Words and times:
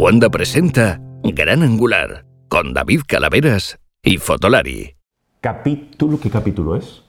Cuanda 0.00 0.30
presenta 0.30 0.98
Gran 1.22 1.62
Angular 1.62 2.24
con 2.48 2.72
David 2.72 3.02
Calaveras 3.06 3.78
y 4.02 4.16
Fotolari. 4.16 4.96
Capítulo, 5.42 6.18
¿qué 6.18 6.30
capítulo 6.30 6.74
es? 6.74 7.02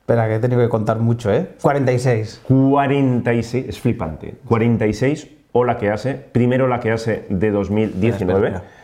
Espera, 0.00 0.26
que 0.26 0.34
he 0.34 0.38
tenido 0.40 0.60
que 0.60 0.68
contar 0.68 0.98
mucho, 0.98 1.32
¿eh? 1.32 1.50
46. 1.62 2.40
46, 2.48 3.66
es 3.68 3.78
flipante. 3.78 4.34
46, 4.48 5.28
o 5.52 5.64
la 5.64 5.78
que 5.78 5.88
hace, 5.90 6.14
primero 6.14 6.66
la 6.66 6.80
que 6.80 6.90
hace 6.90 7.26
de 7.28 7.52
2019. 7.52 8.48
Espera, 8.48 8.56
espera. 8.56 8.75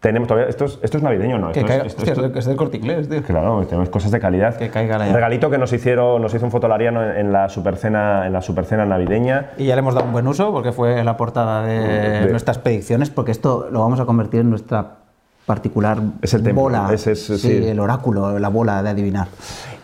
Tenemos 0.00 0.28
todavía, 0.28 0.48
esto 0.48 0.64
es, 0.64 0.78
esto 0.82 0.96
es 0.96 1.02
navideño, 1.02 1.38
¿no? 1.38 1.52
Que 1.52 1.60
Esto 1.60 1.68
caiga, 1.68 1.84
es, 1.84 1.88
esto- 1.92 2.02
hostia, 2.10 2.24
esto- 2.26 2.38
es 2.38 2.46
del- 2.46 2.56
corte 2.56 2.78
inglés, 2.78 3.06
tío. 3.08 3.22
Claro, 3.22 3.66
tenemos 3.66 3.90
cosas 3.90 4.10
de 4.10 4.18
calidad. 4.18 4.56
Que 4.56 4.70
caiga 4.70 4.96
la- 4.96 5.12
Regalito 5.12 5.50
que 5.50 5.58
nos 5.58 5.70
hicieron, 5.74 6.22
nos 6.22 6.32
hizo 6.32 6.44
un 6.46 6.50
fotolariano 6.50 7.04
en, 7.04 7.18
en 7.18 7.32
la 7.32 7.50
supercena, 7.50 8.26
en 8.26 8.32
la 8.32 8.40
supercena 8.40 8.86
navideña. 8.86 9.50
Y 9.58 9.66
ya 9.66 9.74
le 9.74 9.80
hemos 9.80 9.94
dado 9.94 10.06
un 10.06 10.12
buen 10.12 10.26
uso 10.26 10.52
porque 10.52 10.72
fue 10.72 11.04
la 11.04 11.18
portada 11.18 11.62
de, 11.66 12.20
De- 12.24 12.30
nuestras 12.30 12.56
predicciones, 12.58 13.10
porque 13.10 13.30
esto 13.30 13.68
lo 13.70 13.80
vamos 13.80 14.00
a 14.00 14.06
convertir 14.06 14.40
en 14.40 14.48
nuestra 14.48 14.96
particular 15.44 15.98
Es 16.22 16.32
el 16.32 16.42
templo, 16.44 16.62
bola. 16.62 16.88
es- 16.94 17.02
sí, 17.02 17.14
sí. 17.38 17.66
el 17.68 17.78
oráculo, 17.78 18.38
la 18.38 18.48
bola 18.48 18.82
de 18.82 18.88
adivinar. 18.90 19.28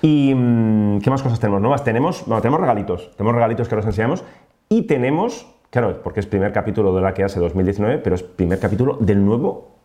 Y 0.00 0.32
mm, 0.34 1.00
¿qué 1.00 1.10
más 1.10 1.22
cosas 1.22 1.40
tenemos 1.40 1.60
nuevas? 1.60 1.84
Tenemos, 1.84 2.24
bueno, 2.26 2.40
tenemos 2.40 2.60
regalitos, 2.60 3.10
tenemos 3.16 3.34
regalitos 3.34 3.68
que 3.68 3.74
os 3.74 3.84
enseñamos 3.84 4.24
y 4.70 4.82
tenemos, 4.82 5.46
claro, 5.68 6.00
porque 6.02 6.20
es 6.20 6.26
primer 6.26 6.52
capítulo 6.52 6.94
de 6.94 7.02
la 7.02 7.12
que 7.12 7.22
hace 7.24 7.38
2019, 7.40 7.98
pero 7.98 8.14
es 8.16 8.22
primer 8.22 8.58
capítulo 8.58 8.96
del 9.00 9.22
nuevo 9.24 9.75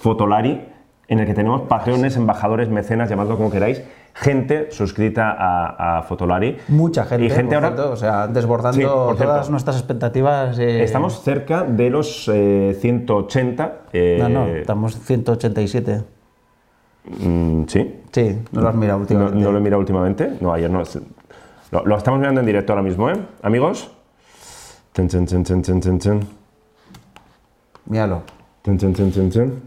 Fotolari 0.00 0.64
en 1.08 1.20
el 1.20 1.26
que 1.26 1.32
tenemos 1.34 1.62
patreones, 1.62 2.16
embajadores, 2.16 2.68
mecenas, 2.68 3.08
llamadlo 3.08 3.36
como 3.38 3.50
queráis, 3.50 3.82
gente 4.12 4.70
suscrita 4.70 5.30
a, 5.30 5.98
a 5.98 6.02
Fotolari. 6.02 6.58
Mucha 6.68 7.04
gente, 7.06 7.24
Y 7.24 7.30
gente 7.30 7.54
por 7.54 7.64
ahora, 7.64 7.76
cierto, 7.76 7.92
o 7.92 7.96
sea, 7.96 8.26
desbordando 8.26 8.78
Sí, 8.78 8.84
por 8.84 9.16
cierto. 9.16 9.32
todas 9.32 9.48
nuestras 9.48 9.76
expectativas. 9.76 10.58
eh, 10.58 10.82
estamos 10.82 11.22
cerca 11.22 11.62
de 11.64 11.88
los 11.88 12.28
eh, 12.30 12.76
180. 12.78 13.72
eh, 13.94 14.18
No, 14.20 14.28
no, 14.28 14.46
estamos 14.48 14.98
187. 15.00 16.02
mm, 17.06 17.62
sí, 17.68 17.94
Sí, 18.12 18.38
no 18.52 18.60
lo 18.60 18.68
has 18.68 18.74
mirado 18.74 18.98
últimamente. 19.00 19.38
no 19.38 19.52
lo 19.52 19.58
he 19.58 19.60
mirado 19.62 19.80
últimamente. 19.80 20.32
No, 20.40 20.52
ayer 20.52 20.70
no. 20.70 20.82
Lo, 21.70 21.86
lo 21.86 21.96
estamos 21.96 22.20
mirando 22.20 22.40
en 22.40 22.46
directo 22.46 22.72
ahora 22.72 22.82
mismo, 22.82 23.08
¿eh? 23.08 23.14
Amigos. 23.42 23.90
Ten, 24.92 25.08
ten, 25.08 25.24
ten, 25.24 25.42
ten, 25.44 25.62
ten, 25.62 25.98
ten. 25.98 26.20
Míralo. 27.86 28.22
Ten, 28.62 28.76
ten, 28.76 28.92
ten, 28.92 29.10
ten, 29.12 29.30
ten. 29.30 29.62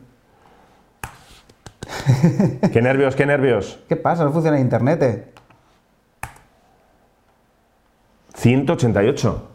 qué 2.73 2.81
nervios, 2.81 3.15
qué 3.15 3.25
nervios. 3.25 3.79
¿Qué 3.87 3.95
pasa? 3.95 4.23
No 4.23 4.31
funciona 4.31 4.59
internet. 4.59 5.01
eh? 5.03 5.25
188. 8.35 9.47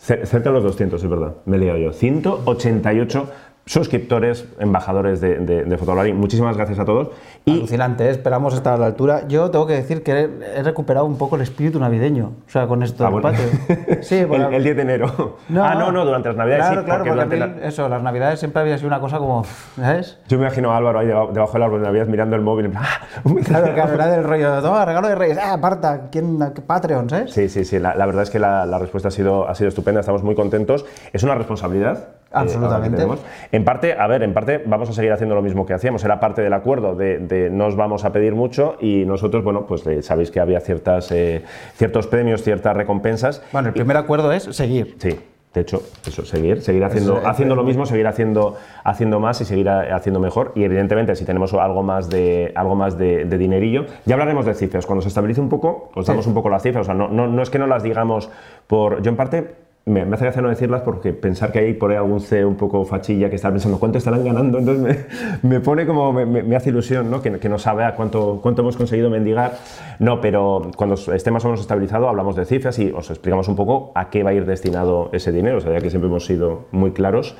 Cer- 0.00 0.24
Cerca 0.26 0.48
de 0.50 0.54
los 0.54 0.62
200, 0.64 1.02
es 1.02 1.10
verdad. 1.10 1.34
Me 1.46 1.56
he 1.56 1.60
liado 1.60 1.78
yo. 1.78 1.92
188 1.92 3.30
suscriptores, 3.68 4.46
embajadores 4.58 5.20
de, 5.20 5.38
de, 5.40 5.64
de 5.64 5.78
Fotolari. 5.78 6.12
Muchísimas 6.14 6.56
gracias 6.56 6.78
a 6.78 6.84
todos. 6.84 7.10
Y 7.44 7.52
Alucinante, 7.52 8.06
¿eh? 8.06 8.10
esperamos 8.10 8.54
estar 8.54 8.74
a 8.74 8.76
la 8.78 8.86
altura. 8.86 9.28
Yo 9.28 9.50
tengo 9.50 9.66
que 9.66 9.74
decir 9.74 10.02
que 10.02 10.12
he, 10.12 10.30
he 10.58 10.62
recuperado 10.62 11.04
un 11.06 11.18
poco 11.18 11.36
el 11.36 11.42
espíritu 11.42 11.78
navideño, 11.78 12.32
o 12.46 12.50
sea, 12.50 12.66
con 12.66 12.82
esto 12.82 13.06
Ah, 13.06 13.10
del 13.10 13.20
bueno. 13.20 13.38
patio. 13.38 14.02
Sí, 14.02 14.24
bueno, 14.28 14.48
el, 14.48 14.54
el 14.54 14.64
10 14.64 14.76
de 14.76 14.82
enero. 14.82 15.36
ah, 15.60 15.74
no, 15.78 15.92
no, 15.92 16.04
durante 16.04 16.28
las 16.28 16.36
navidades 16.38 16.64
Claro, 16.66 16.80
sí. 16.80 16.84
claro, 16.86 17.04
porque 17.04 17.20
porque, 17.20 17.36
durante 17.36 17.60
la- 17.60 17.68
eso, 17.68 17.88
las 17.88 18.02
navidades 18.02 18.38
siempre 18.40 18.62
había 18.62 18.76
sido 18.78 18.88
una 18.88 19.00
cosa 19.00 19.18
como, 19.18 19.44
¿sabes? 19.76 20.18
Yo 20.28 20.38
me 20.38 20.44
imagino 20.46 20.72
a 20.72 20.76
Álvaro 20.78 20.98
ahí 21.00 21.06
debajo, 21.06 21.52
del 21.52 21.62
árbol 21.62 21.80
de 21.80 21.86
Navidad 21.86 22.06
mirando 22.06 22.36
el 22.36 22.42
móvil. 22.42 22.72
¡ah! 22.74 22.86
Claro, 23.44 23.72
claro, 23.74 23.94
era 23.94 24.06
del 24.06 24.24
rollo, 24.24 24.60
toma, 24.62 24.84
regalo 24.84 25.08
de 25.08 25.14
Reyes, 25.14 25.38
ah, 25.38 25.52
aparta, 25.54 26.08
¿quién? 26.10 26.38
Patreon, 26.66 27.10
¿sabes? 27.10 27.32
Sí, 27.32 27.48
sí, 27.48 27.64
sí. 27.64 27.78
La, 27.78 27.94
la 27.94 28.06
verdad 28.06 28.22
es 28.22 28.30
que 28.30 28.38
la, 28.38 28.64
la 28.66 28.78
respuesta 28.78 29.08
ha 29.08 29.10
sido, 29.10 29.48
ha 29.48 29.54
sido 29.54 29.68
estupenda. 29.68 30.00
Estamos 30.00 30.22
muy 30.22 30.34
contentos. 30.34 30.84
Es 31.12 31.22
una 31.22 31.34
responsabilidad. 31.34 32.08
Eh, 32.30 32.34
Absolutamente. 32.34 33.06
En 33.52 33.64
parte, 33.64 33.94
a 33.94 34.06
ver, 34.06 34.22
en 34.22 34.34
parte 34.34 34.62
vamos 34.66 34.90
a 34.90 34.92
seguir 34.92 35.12
haciendo 35.12 35.34
lo 35.34 35.42
mismo 35.42 35.64
que 35.64 35.72
hacíamos. 35.72 36.04
Era 36.04 36.20
parte 36.20 36.42
del 36.42 36.52
acuerdo 36.52 36.94
de, 36.94 37.18
de 37.18 37.48
no 37.48 37.66
os 37.66 37.76
vamos 37.76 38.04
a 38.04 38.12
pedir 38.12 38.34
mucho 38.34 38.76
y 38.80 39.04
nosotros, 39.06 39.42
bueno, 39.42 39.66
pues 39.66 39.86
eh, 39.86 40.02
sabéis 40.02 40.30
que 40.30 40.40
había 40.40 40.60
ciertas, 40.60 41.10
eh, 41.10 41.42
ciertos 41.74 42.06
premios, 42.06 42.42
ciertas 42.42 42.76
recompensas. 42.76 43.42
Bueno, 43.52 43.68
el 43.68 43.74
primer 43.74 43.96
acuerdo 43.96 44.30
es 44.32 44.42
seguir. 44.44 44.96
Sí, 44.98 45.18
de 45.54 45.62
hecho, 45.62 45.82
eso, 46.06 46.26
seguir, 46.26 46.60
seguir 46.60 46.84
haciendo, 46.84 47.14
Eso, 47.14 47.22
eh, 47.26 47.30
haciendo 47.30 47.56
lo 47.56 47.64
mismo, 47.64 47.86
seguir 47.86 48.06
haciendo, 48.06 48.56
haciendo 48.84 49.18
más 49.18 49.40
y 49.40 49.46
seguir 49.46 49.70
haciendo 49.70 50.20
mejor. 50.20 50.52
Y 50.54 50.64
evidentemente, 50.64 51.16
si 51.16 51.24
tenemos 51.24 51.54
algo 51.54 51.82
más 51.82 52.10
de, 52.10 52.52
algo 52.54 52.74
más 52.74 52.98
de, 52.98 53.24
de 53.24 53.38
dinerillo, 53.38 53.86
ya 54.04 54.14
hablaremos 54.14 54.44
de 54.44 54.52
cifras. 54.52 54.84
Cuando 54.84 55.00
se 55.00 55.08
estabilice 55.08 55.40
un 55.40 55.48
poco, 55.48 55.90
os 55.94 56.06
damos 56.06 56.26
un 56.26 56.34
poco 56.34 56.50
las 56.50 56.62
cifras. 56.62 56.82
O 56.82 56.84
sea, 56.84 56.94
no, 56.94 57.08
no, 57.08 57.26
no 57.26 57.42
es 57.42 57.48
que 57.48 57.58
no 57.58 57.66
las 57.66 57.82
digamos 57.82 58.28
por. 58.66 59.00
Yo, 59.00 59.10
en 59.10 59.16
parte. 59.16 59.67
Me, 59.88 60.04
me 60.04 60.14
hace 60.14 60.24
gracia 60.24 60.42
no 60.42 60.48
decirlas 60.50 60.82
porque 60.82 61.12
pensar 61.12 61.50
que 61.50 61.60
hay 61.60 61.74
por 61.74 61.90
ahí 61.90 61.96
algún 61.96 62.20
CEO 62.20 62.46
un 62.48 62.56
poco 62.56 62.84
fachilla 62.84 63.30
que 63.30 63.36
está 63.36 63.50
pensando 63.50 63.78
cuánto 63.80 63.98
estarán 63.98 64.24
ganando, 64.24 64.58
entonces 64.58 65.08
me, 65.42 65.48
me 65.50 65.60
pone 65.60 65.86
como, 65.86 66.12
me, 66.12 66.26
me- 66.26 66.56
hace 66.56 66.70
ilusión, 66.70 67.10
¿no? 67.10 67.22
Que, 67.22 67.38
que 67.38 67.48
no 67.48 67.58
sabe 67.58 67.84
a 67.84 67.94
cuánto, 67.94 68.40
cuánto 68.42 68.62
hemos 68.62 68.76
conseguido 68.76 69.08
mendigar. 69.10 69.52
No, 69.98 70.20
pero 70.20 70.70
cuando 70.76 70.94
esté 70.94 71.30
más 71.30 71.44
o 71.44 71.48
menos 71.48 71.60
estabilizado 71.60 72.08
hablamos 72.08 72.36
de 72.36 72.44
cifras 72.44 72.78
y 72.78 72.90
os 72.92 73.10
explicamos 73.10 73.48
un 73.48 73.56
poco 73.56 73.92
a 73.94 74.10
qué 74.10 74.22
va 74.22 74.30
a 74.30 74.34
ir 74.34 74.44
destinado 74.46 75.10
ese 75.12 75.32
dinero, 75.32 75.58
o 75.58 75.60
sea, 75.60 75.72
ya 75.72 75.80
que 75.80 75.90
siempre 75.90 76.08
hemos 76.08 76.26
sido 76.26 76.66
muy 76.70 76.92
claros. 76.92 77.36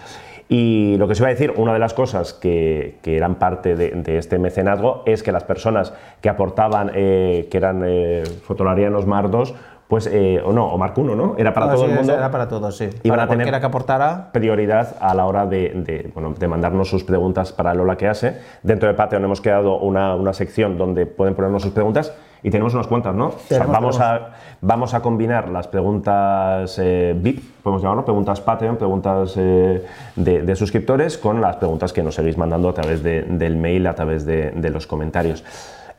Y 0.50 0.96
lo 0.96 1.06
que 1.06 1.12
os 1.12 1.18
iba 1.20 1.28
a 1.28 1.32
decir, 1.32 1.52
una 1.56 1.74
de 1.74 1.78
las 1.78 1.92
cosas 1.92 2.32
que, 2.32 2.96
que 3.02 3.18
eran 3.18 3.34
parte 3.34 3.76
de, 3.76 3.90
de 3.90 4.16
este 4.16 4.38
mecenazgo 4.38 5.02
es 5.04 5.22
que 5.22 5.30
las 5.30 5.44
personas 5.44 5.92
que 6.22 6.30
aportaban, 6.30 6.90
eh, 6.94 7.48
que 7.50 7.58
eran 7.58 7.82
eh, 7.84 8.22
fotolarianos 8.44 9.04
Mar 9.06 9.30
2, 9.30 9.54
pues, 9.88 10.06
eh, 10.12 10.40
o 10.44 10.52
no, 10.52 10.66
o 10.66 10.76
Mark 10.78 10.92
1, 10.96 11.16
¿no? 11.16 11.34
Era 11.38 11.54
para 11.54 11.66
No, 11.66 11.72
todo 11.72 11.84
sí, 11.86 11.90
el 11.90 11.96
mundo 11.96 12.12
Era 12.14 12.30
para 12.30 12.46
todos, 12.46 12.76
sí. 12.76 12.90
Iban 13.02 13.16
para 13.18 13.22
a 13.22 13.28
tener- 13.28 13.58
que 13.60 13.66
aportara. 13.66 14.30
prioridad 14.32 14.96
a 15.00 15.14
la 15.14 15.24
hora 15.24 15.46
de, 15.46 15.70
de, 15.74 16.10
bueno, 16.14 16.34
de 16.38 16.46
mandarnos 16.46 16.90
sus 16.90 17.04
preguntas 17.04 17.52
para 17.52 17.72
Lola 17.74 17.96
que 17.96 18.06
hace. 18.06 18.36
Dentro 18.62 18.86
de 18.88 18.94
Patreon 18.94 19.24
hemos 19.24 19.40
creado 19.40 19.78
una, 19.78 20.14
una 20.14 20.32
sección 20.34 20.76
donde 20.76 21.06
pueden 21.06 21.34
ponernos 21.34 21.62
sus 21.62 21.72
preguntas 21.72 22.12
y 22.42 22.50
tenemos 22.50 22.74
unas 22.74 22.86
cuantas, 22.86 23.14
¿no? 23.14 23.28
O 23.28 23.30
sea, 23.48 23.58
Tenemos, 23.60 23.72
vamos. 23.72 24.00
A, 24.00 24.30
vamos 24.60 24.92
a 24.94 25.00
combinar 25.00 25.48
las 25.48 25.66
preguntas 25.68 26.78
eh, 26.78 27.14
VIP, 27.18 27.62
podemos 27.62 27.82
llamarlo, 27.82 28.04
preguntas 28.04 28.40
Patreon, 28.42 28.76
preguntas 28.76 29.34
eh, 29.36 29.84
de, 30.16 30.42
de 30.42 30.56
suscriptores, 30.56 31.16
con 31.18 31.40
las 31.40 31.56
preguntas 31.56 31.92
que 31.92 32.02
nos 32.02 32.14
seguís 32.14 32.36
mandando 32.36 32.68
a 32.68 32.74
través 32.74 33.02
de- 33.02 33.22
del 33.22 33.56
mail, 33.56 33.86
a 33.86 33.94
través 33.94 34.24
de, 34.26 34.50
de 34.52 34.70
los 34.70 34.86
comentarios. 34.86 35.42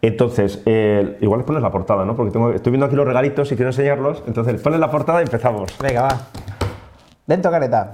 Entonces, 0.01 0.61
eh, 0.65 1.17
igual 1.21 1.39
les 1.39 1.45
pones 1.47 1.61
la 1.61 1.71
portada, 1.71 2.05
¿no? 2.05 2.15
Porque 2.15 2.31
tengo- 2.31 2.51
estoy 2.51 2.71
viendo 2.71 2.85
aquí 2.85 2.95
los 2.95 3.05
regalitos 3.05 3.51
y 3.51 3.55
quiero 3.55 3.69
enseñarlos. 3.69 4.23
Entonces, 4.27 4.61
pones 4.61 4.79
la 4.79 4.89
portada 4.89 5.19
y 5.19 5.23
empezamos. 5.23 5.77
Venga, 5.81 6.03
va. 6.03 6.17
Dentro, 7.27 7.51
careta. 7.51 7.91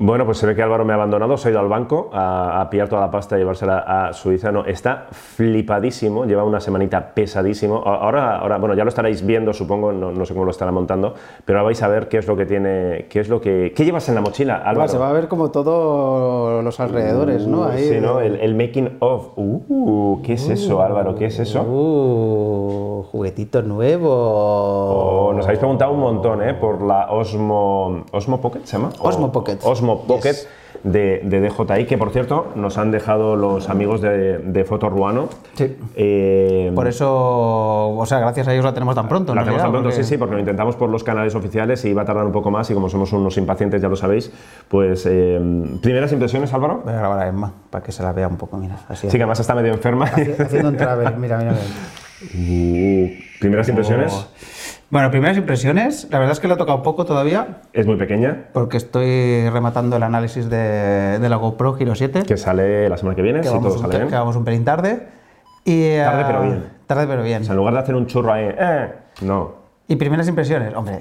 Bueno, 0.00 0.24
pues 0.24 0.38
se 0.38 0.46
ve 0.46 0.54
que 0.54 0.62
Álvaro 0.62 0.84
me 0.84 0.92
ha 0.92 0.94
abandonado, 0.94 1.36
se 1.36 1.48
ha 1.48 1.50
ido 1.50 1.58
al 1.58 1.66
banco 1.66 2.08
a, 2.12 2.60
a 2.60 2.70
pillar 2.70 2.88
toda 2.88 3.00
la 3.00 3.10
pasta 3.10 3.34
y 3.34 3.40
llevársela 3.40 3.78
a 3.80 4.12
Suiza. 4.12 4.52
No, 4.52 4.64
está 4.64 5.08
flipadísimo, 5.10 6.24
lleva 6.24 6.44
una 6.44 6.60
semanita 6.60 7.14
pesadísimo. 7.14 7.82
Ahora, 7.84 8.36
ahora 8.38 8.58
bueno, 8.58 8.76
ya 8.76 8.84
lo 8.84 8.90
estaréis 8.90 9.26
viendo, 9.26 9.52
supongo, 9.52 9.90
no, 9.90 10.12
no 10.12 10.24
sé 10.24 10.34
cómo 10.34 10.44
lo 10.44 10.52
estará 10.52 10.70
montando, 10.70 11.14
pero 11.44 11.58
ahora 11.58 11.66
vais 11.66 11.82
a 11.82 11.88
ver 11.88 12.08
qué 12.08 12.18
es 12.18 12.28
lo 12.28 12.36
que 12.36 12.46
tiene, 12.46 13.06
qué 13.10 13.18
es 13.18 13.28
lo 13.28 13.40
que... 13.40 13.72
¿Qué 13.74 13.84
llevas 13.84 14.08
en 14.08 14.14
la 14.14 14.20
mochila, 14.20 14.58
Álvaro? 14.64 14.88
se 14.88 14.98
va 14.98 15.10
a 15.10 15.12
ver 15.12 15.26
como 15.26 15.50
todos 15.50 16.62
los 16.62 16.78
alrededores, 16.78 17.48
¿no? 17.48 17.62
Uh, 17.62 17.64
Ahí, 17.64 17.88
sí, 17.88 17.98
¿no? 18.00 18.20
El, 18.20 18.36
el 18.36 18.54
making 18.54 18.98
of. 19.00 19.30
Uh, 19.36 20.22
¿Qué 20.22 20.34
es 20.34 20.48
eso, 20.48 20.80
Álvaro? 20.80 21.16
¿Qué 21.16 21.26
es 21.26 21.40
eso? 21.40 21.62
Uh, 21.62 23.02
juguetito 23.10 23.62
nuevo. 23.62 24.10
Oh, 24.12 25.32
nos 25.32 25.44
habéis 25.44 25.58
preguntado 25.58 25.90
un 25.90 25.98
montón, 26.00 26.40
¿eh? 26.42 26.54
Por 26.54 26.82
la 26.82 27.10
Osmo, 27.10 28.04
Osmo 28.12 28.40
Pocket, 28.40 28.60
¿se 28.62 28.76
llama? 28.76 28.90
Osmo 29.00 29.32
Pocket. 29.32 29.58
Osmo 29.64 29.87
Pocket 29.96 30.30
Yes. 30.32 30.48
de, 30.84 31.22
de 31.24 31.40
DJI, 31.40 31.86
que 31.86 31.98
por 31.98 32.10
cierto 32.10 32.52
nos 32.54 32.78
han 32.78 32.90
dejado 32.92 33.34
los 33.36 33.68
amigos 33.68 34.00
de, 34.00 34.38
de 34.38 34.64
Foto 34.64 34.88
Ruano. 34.88 35.28
Sí. 35.54 35.76
Eh, 35.96 36.70
Por 36.74 36.86
eso, 36.86 37.08
o 37.96 38.06
sea, 38.06 38.20
gracias 38.20 38.46
a 38.48 38.52
ellos 38.52 38.64
la 38.64 38.74
tenemos 38.74 38.94
tan 38.94 39.08
pronto. 39.08 39.34
la 39.34 39.42
tenemos 39.42 39.62
tan 39.62 39.70
pronto, 39.72 39.88
porque- 39.88 40.04
sí, 40.04 40.08
sí, 40.08 40.16
porque 40.18 40.34
lo 40.34 40.40
intentamos 40.40 40.76
por 40.76 40.88
los 40.90 41.02
canales 41.02 41.34
oficiales 41.34 41.84
y 41.84 41.92
va 41.94 42.02
a 42.02 42.04
tardar 42.04 42.24
un 42.24 42.32
poco 42.32 42.50
más 42.50 42.70
y 42.70 42.74
como 42.74 42.88
somos 42.88 43.12
unos 43.12 43.36
impacientes, 43.38 43.82
ya 43.82 43.88
lo 43.88 43.96
sabéis, 43.96 44.30
pues 44.68 45.04
eh, 45.10 45.40
primeras 45.82 46.12
impresiones, 46.12 46.52
Álvaro. 46.54 46.82
Voy 46.84 46.92
a 46.92 46.96
grabar 46.98 47.20
a 47.20 47.28
Emma 47.28 47.52
para 47.70 47.82
que 47.82 47.90
se 47.90 48.02
la 48.02 48.12
vea 48.12 48.28
un 48.28 48.36
poco, 48.36 48.56
mira. 48.56 48.76
Así. 48.88 49.08
Sí, 49.10 49.16
que 49.16 49.22
además 49.24 49.40
está 49.40 49.54
medio 49.56 49.72
enferma. 49.72 50.04
Haciendo 50.06 50.68
un 50.68 50.76
travel, 50.76 51.16
mira, 51.16 51.38
mira. 51.38 51.52
mira. 51.52 51.62
Uh, 52.34 53.06
primeras 53.38 53.68
impresiones. 53.68 54.12
Bueno, 54.90 55.10
primeras 55.10 55.36
impresiones. 55.36 56.08
La 56.10 56.18
verdad 56.18 56.32
es 56.32 56.40
que 56.40 56.48
lo 56.48 56.54
he 56.54 56.56
tocado 56.56 56.82
poco 56.82 57.04
todavía, 57.04 57.60
Es 57.74 57.86
muy 57.86 57.96
pequeña, 57.96 58.46
porque 58.54 58.78
estoy 58.78 59.48
rematando 59.50 59.96
el 59.96 60.02
análisis 60.02 60.48
de, 60.48 61.18
de 61.18 61.28
la 61.28 61.36
GoPro 61.36 61.76
Hero 61.78 61.94
7. 61.94 62.22
que 62.22 62.36
sale 62.38 62.88
la 62.88 62.96
semana 62.96 63.14
que 63.14 63.22
viene, 63.22 63.40
que 63.40 63.48
si 63.48 63.54
todo 63.58 63.74
un, 63.74 63.78
sale 63.78 63.96
bien. 63.96 64.08
que 64.08 64.14
vamos 64.14 64.36
un 64.36 64.44
pelín 64.44 64.64
tarde. 64.64 65.08
Y, 65.64 65.98
Tarde, 65.98 66.24
pero 66.26 66.42
bien. 66.42 66.64
Tarde 66.86 67.06
pero 67.06 67.22
bien. 67.22 67.42
O 67.42 67.44
sea, 67.44 67.52
en 67.52 67.58
lugar 67.58 67.74
de 67.74 67.80
hacer 67.80 67.94
un 67.94 68.06
churro 68.06 68.32
ahí, 68.32 68.48
eh, 68.58 68.92
no, 69.20 69.52
Y 69.88 69.96
primeras 69.96 70.26
impresiones, 70.28 70.74
hombre. 70.74 71.00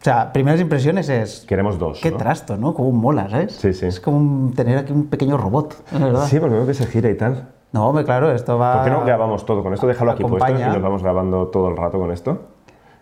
O 0.00 0.02
sea, 0.02 0.32
primeras 0.32 0.58
impresiones 0.62 1.10
es. 1.10 1.44
queremos 1.46 1.78
dos. 1.78 2.00
Qué 2.00 2.10
¿no? 2.10 2.16
trasto, 2.16 2.56
¿no? 2.56 2.72
Como 2.72 2.88
un 2.88 2.98
mola, 2.98 3.28
¿sabes? 3.28 3.52
Sí, 3.56 3.74
sí. 3.74 3.84
Es 3.84 4.00
como 4.00 4.16
un- 4.16 4.54
tener 4.54 4.78
aquí 4.78 4.92
un 4.92 5.08
pequeño 5.10 5.36
robot, 5.36 5.74
verdad. 5.92 6.24
Sí, 6.24 6.40
porque 6.40 6.54
veo 6.56 6.66
que 6.66 6.72
se 6.72 6.86
gira 6.86 7.10
y 7.10 7.16
tal. 7.18 7.48
No, 7.72 7.86
hombre, 7.86 8.04
claro, 8.04 8.32
esto 8.32 8.56
va. 8.58 8.76
¿Por 8.76 8.84
qué 8.84 8.90
no 8.90 9.04
grabamos 9.04 9.44
todo 9.44 9.62
con 9.62 9.74
esto? 9.74 9.86
Déjalo 9.86 10.12
aquí 10.12 10.24
puesto 10.24 10.50
y 10.50 10.54
nos 10.54 10.80
vamos 10.82 11.02
grabando 11.02 11.48
todo 11.48 11.68
el 11.68 11.76
rato 11.76 11.98
con 11.98 12.10
esto. 12.10 12.40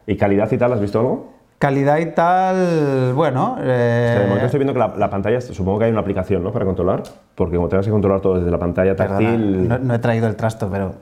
¿Y 0.08 0.16
calidad 0.16 0.50
y 0.50 0.56
tal? 0.56 0.72
¿Has 0.72 0.80
visto 0.80 0.98
algo? 1.00 1.34
Calidad 1.58 1.98
y 1.98 2.06
tal, 2.12 3.12
bueno. 3.12 3.56
O 3.60 3.62
sea, 3.62 3.66
de 3.66 4.20
momento 4.20 4.42
Eh, 4.42 4.46
estoy 4.46 4.58
viendo 4.58 4.72
que 4.72 4.78
la, 4.78 4.94
la 4.96 5.10
pantalla, 5.10 5.38
supongo 5.40 5.80
que 5.80 5.84
hay 5.84 5.90
una 5.90 6.00
aplicación, 6.00 6.42
¿no? 6.42 6.50
Para 6.50 6.64
controlar, 6.64 7.02
porque 7.34 7.56
como 7.56 7.68
tengas 7.68 7.84
que 7.84 7.92
controlar 7.92 8.22
todo 8.22 8.36
desde 8.36 8.50
la 8.50 8.58
pantalla 8.58 8.96
perdona, 8.96 9.18
táctil... 9.18 9.68
no, 9.68 9.78
no 9.78 9.94
he 9.94 9.98
traído 9.98 10.26
el 10.26 10.34
trasto, 10.34 10.70
pero. 10.70 10.94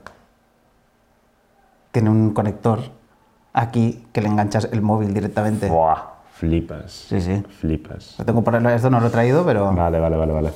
Tiene 1.93 2.11
un 2.11 2.33
conector 2.33 2.81
aquí 3.53 4.07
que 4.13 4.21
le 4.21 4.27
enganchas 4.29 4.69
el 4.73 4.83
móvil 4.83 5.15
directamente. 5.15 5.69
Buah, 5.69 5.99
flipas. 6.33 6.91
Sí, 6.91 7.21
sí. 7.21 7.45
Flipas. 7.61 8.17
Lo 8.19 8.25
tengo 8.25 8.43
por 8.43 8.57
esto 8.57 8.91
no 8.91 8.99
lo 8.99 9.07
he 9.07 9.11
traído, 9.11 9.45
pero. 9.45 9.73
Vale, 9.73 10.01
vale, 10.01 10.17
vale, 10.17 10.33
vale. 10.33 10.51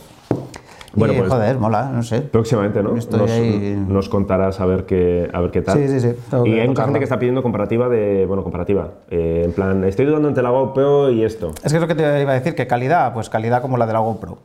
Bueno, 0.93 1.15
pues 1.15 1.29
joder, 1.29 1.59
mola, 1.59 1.91
no 1.91 2.03
sé. 2.03 2.21
próximamente, 2.21 2.83
¿no? 2.83 2.91
Nos, 2.95 3.31
ahí- 3.31 3.77
nos 3.87 4.09
contarás 4.09 4.59
a 4.61 4.67
ver 4.67 4.87
qué, 4.87 5.31
a 5.33 5.41
ver 5.41 5.51
qué 5.53 5.63
tal. 5.63 5.79
Sí, 5.79 5.89
sí, 5.89 6.01
sí, 6.01 6.15
tengo 6.29 6.47
Y 6.47 6.59
hay 6.59 6.67
mucha 6.67 6.85
gente 6.85 6.99
que 6.99 7.05
está 7.05 7.19
pidiendo 7.19 7.43
comparativa 7.43 7.89
de, 7.89 8.27
bueno, 8.27 8.43
comparativa. 8.43 8.89
eh, 9.11 9.43
en 9.45 9.53
plan, 9.53 9.85
estoy 9.85 10.07
dudando 10.07 10.29
entre 10.29 10.43
la 10.43 10.51
GoPro 10.51 11.11
y 11.11 11.23
esto. 11.25 11.53
Es 11.63 11.71
que 11.73 11.77
es 11.77 11.81
lo 11.81 11.87
que 11.87 11.95
te 11.95 12.03
iba 12.23 12.33
a 12.33 12.35
decir, 12.35 12.55
que 12.55 12.67
calidad, 12.67 13.13
pues 13.15 13.31
calidad 13.31 13.63
como 13.63 13.77
la 13.77 13.87
de 13.87 13.93
la 13.93 14.01
GoPro. 14.01 14.39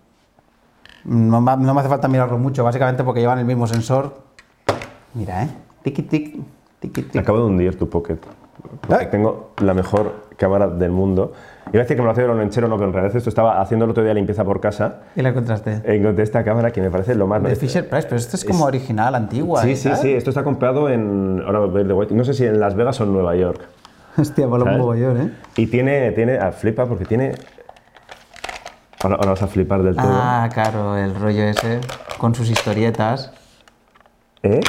No 1.06 1.42
me 1.42 1.80
hace 1.80 1.90
falta 1.90 2.08
mirarlo 2.08 2.38
mucho, 2.38 2.64
básicamente 2.64 3.04
porque 3.04 3.22
llevan 3.22 3.40
el 3.40 3.46
mismo 3.46 3.68
sensor. 3.68 4.16
Mira, 5.14 5.44
¿eh? 5.44 5.50
Tiki 5.84 6.02
tic, 6.04 6.36
tiki 6.80 7.02
tic. 7.04 7.22
Acabo 7.22 7.40
de 7.40 7.46
hundir 7.46 7.78
tu 7.78 7.88
pocket. 7.90 8.18
Porque 8.82 9.06
Ay. 9.06 9.08
tengo 9.12 9.52
la 9.62 9.74
mejor 9.74 10.26
cámara 10.38 10.68
del 10.68 10.92
mundo. 10.92 11.34
Iba 11.68 11.80
a 11.80 11.84
decir 11.84 11.98
que 11.98 12.02
me 12.02 12.06
lo 12.06 12.12
hacía 12.12 12.24
de 12.24 12.28
lo 12.30 12.36
lonchero, 12.36 12.68
no, 12.68 12.76
pero 12.76 12.88
en 12.88 12.94
realidad 12.94 13.16
esto 13.16 13.30
estaba 13.30 13.60
haciendo 13.60 13.86
el 13.86 13.92
otro 13.92 14.04
día 14.04 14.14
limpieza 14.14 14.44
por 14.44 14.60
casa. 14.60 15.02
Y 15.16 15.22
la 15.22 15.30
encontraste. 15.30 15.82
Encontré 15.84 16.24
esta 16.24 16.44
cámara 16.44 16.72
que 16.72 16.82
me 16.82 16.92
parece 16.92 17.16
lo 17.16 17.28
más... 17.28 17.42
De 17.42 17.56
Fisher 17.56 17.88
Price, 17.88 18.08
pero 18.08 18.18
esto 18.18 18.36
es 18.36 18.46
como 18.46 18.66
original, 18.66 19.16
antigua. 19.16 19.64
Sí, 19.64 19.72
y 19.72 19.76
sí, 19.76 19.90
tal. 19.90 19.98
sí. 19.98 20.14
Esto 20.14 20.30
está 20.30 20.44
comprado 20.44 20.90
en... 20.90 21.42
Ahora 21.46 21.60
voy 21.60 21.70
a 21.70 21.74
ver 21.74 21.88
de 21.88 21.94
White. 21.94 22.14
No 22.14 22.24
sé 22.24 22.34
si 22.34 22.46
en 22.46 22.60
Las 22.60 22.76
Vegas 22.76 23.02
o 23.02 23.04
en 23.04 23.14
Nueva 23.14 23.36
York. 23.36 23.62
Hostia, 24.18 24.48
mola 24.48 24.72
un 24.72 24.78
mogollón, 24.78 25.22
¿eh? 25.22 25.32
Y 25.58 25.68
tiene... 25.68 26.12
tiene 26.12 26.38
ah, 26.38 26.52
flipa 26.52 26.86
porque 26.86 27.06
tiene... 27.06 27.34
Ahora, 29.02 29.16
ahora 29.16 29.30
vas 29.32 29.42
a 29.42 29.48
flipar 29.48 29.84
del 29.84 29.96
todo. 29.96 30.08
Ah, 30.10 30.50
claro, 30.54 30.98
el 30.98 31.14
rollo 31.16 31.44
ese, 31.44 31.82
con 32.18 32.34
sus 32.34 32.50
historietas. 32.50 33.32
¿Eh? 34.44 34.62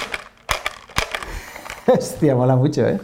Hostia, 1.86 2.34
mola 2.34 2.56
mucho, 2.56 2.86
¿eh? 2.86 2.98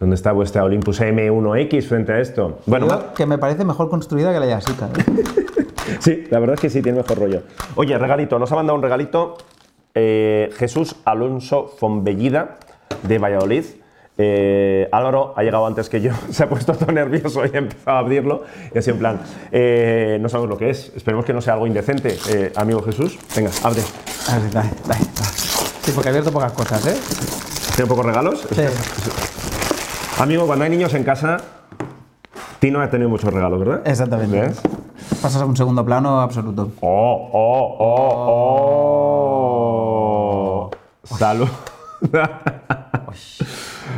¿Dónde 0.00 0.16
está 0.16 0.32
vuestra 0.32 0.64
Olympus 0.64 1.02
M1X 1.02 1.86
frente 1.86 2.12
a 2.12 2.20
esto? 2.20 2.60
Bueno, 2.64 3.12
que 3.14 3.26
me 3.26 3.36
parece 3.36 3.66
mejor 3.66 3.90
construida 3.90 4.32
que 4.32 4.40
la 4.40 4.46
Yasica. 4.46 4.86
¿eh? 4.86 5.24
sí, 6.00 6.24
la 6.30 6.38
verdad 6.38 6.54
es 6.54 6.60
que 6.60 6.70
sí, 6.70 6.80
tiene 6.80 6.96
mejor 6.96 7.18
rollo. 7.18 7.42
Oye, 7.74 7.98
regalito, 7.98 8.38
nos 8.38 8.50
ha 8.50 8.56
mandado 8.56 8.76
un 8.76 8.82
regalito 8.82 9.36
eh, 9.94 10.48
Jesús 10.56 10.96
Alonso 11.04 11.68
Fonbellida 11.68 12.56
de 13.02 13.18
Valladolid. 13.18 13.64
Eh, 14.16 14.88
Álvaro 14.90 15.34
ha 15.36 15.42
llegado 15.42 15.66
antes 15.66 15.90
que 15.90 16.00
yo, 16.00 16.12
se 16.30 16.44
ha 16.44 16.48
puesto 16.48 16.72
todo 16.72 16.92
nervioso 16.92 17.44
y 17.44 17.50
ha 17.54 17.58
empezado 17.58 17.98
a 17.98 18.00
abrirlo. 18.00 18.44
Y 18.74 18.78
así 18.78 18.88
en 18.88 18.98
plan, 18.98 19.20
eh, 19.52 20.16
no 20.18 20.30
sabemos 20.30 20.48
lo 20.48 20.56
que 20.56 20.70
es, 20.70 20.92
esperemos 20.96 21.26
que 21.26 21.34
no 21.34 21.42
sea 21.42 21.52
algo 21.54 21.66
indecente. 21.66 22.16
Eh, 22.30 22.52
amigo 22.56 22.82
Jesús, 22.82 23.18
venga, 23.36 23.50
abre. 23.62 23.82
Ver, 23.82 24.50
dale, 24.50 24.70
dale. 24.86 25.04
Sí, 25.82 25.92
porque 25.94 26.08
he 26.08 26.10
abierto 26.10 26.32
pocas 26.32 26.52
cosas, 26.52 26.86
¿eh? 26.86 26.96
¿Tiene 27.76 27.86
pocos 27.86 28.06
regalos? 28.06 28.46
Sí. 28.50 28.62
Amigo, 30.20 30.46
cuando 30.46 30.64
hay 30.64 30.70
niños 30.70 30.92
en 30.94 31.04
casa, 31.04 31.38
Tino 32.58 32.80
ha 32.80 32.90
tenido 32.90 33.08
muchos 33.08 33.32
regalos, 33.32 33.58
¿verdad? 33.58 33.80
Exactamente. 33.86 34.38
¿Ves? 34.40 34.60
Pasas 35.22 35.40
a 35.40 35.46
un 35.46 35.56
segundo 35.56 35.82
plano 35.84 36.20
absoluto. 36.20 36.72
Oh, 36.80 37.30
oh, 37.32 37.76
oh, 37.80 37.86
oh. 40.66 40.70
Salud. 41.16 41.48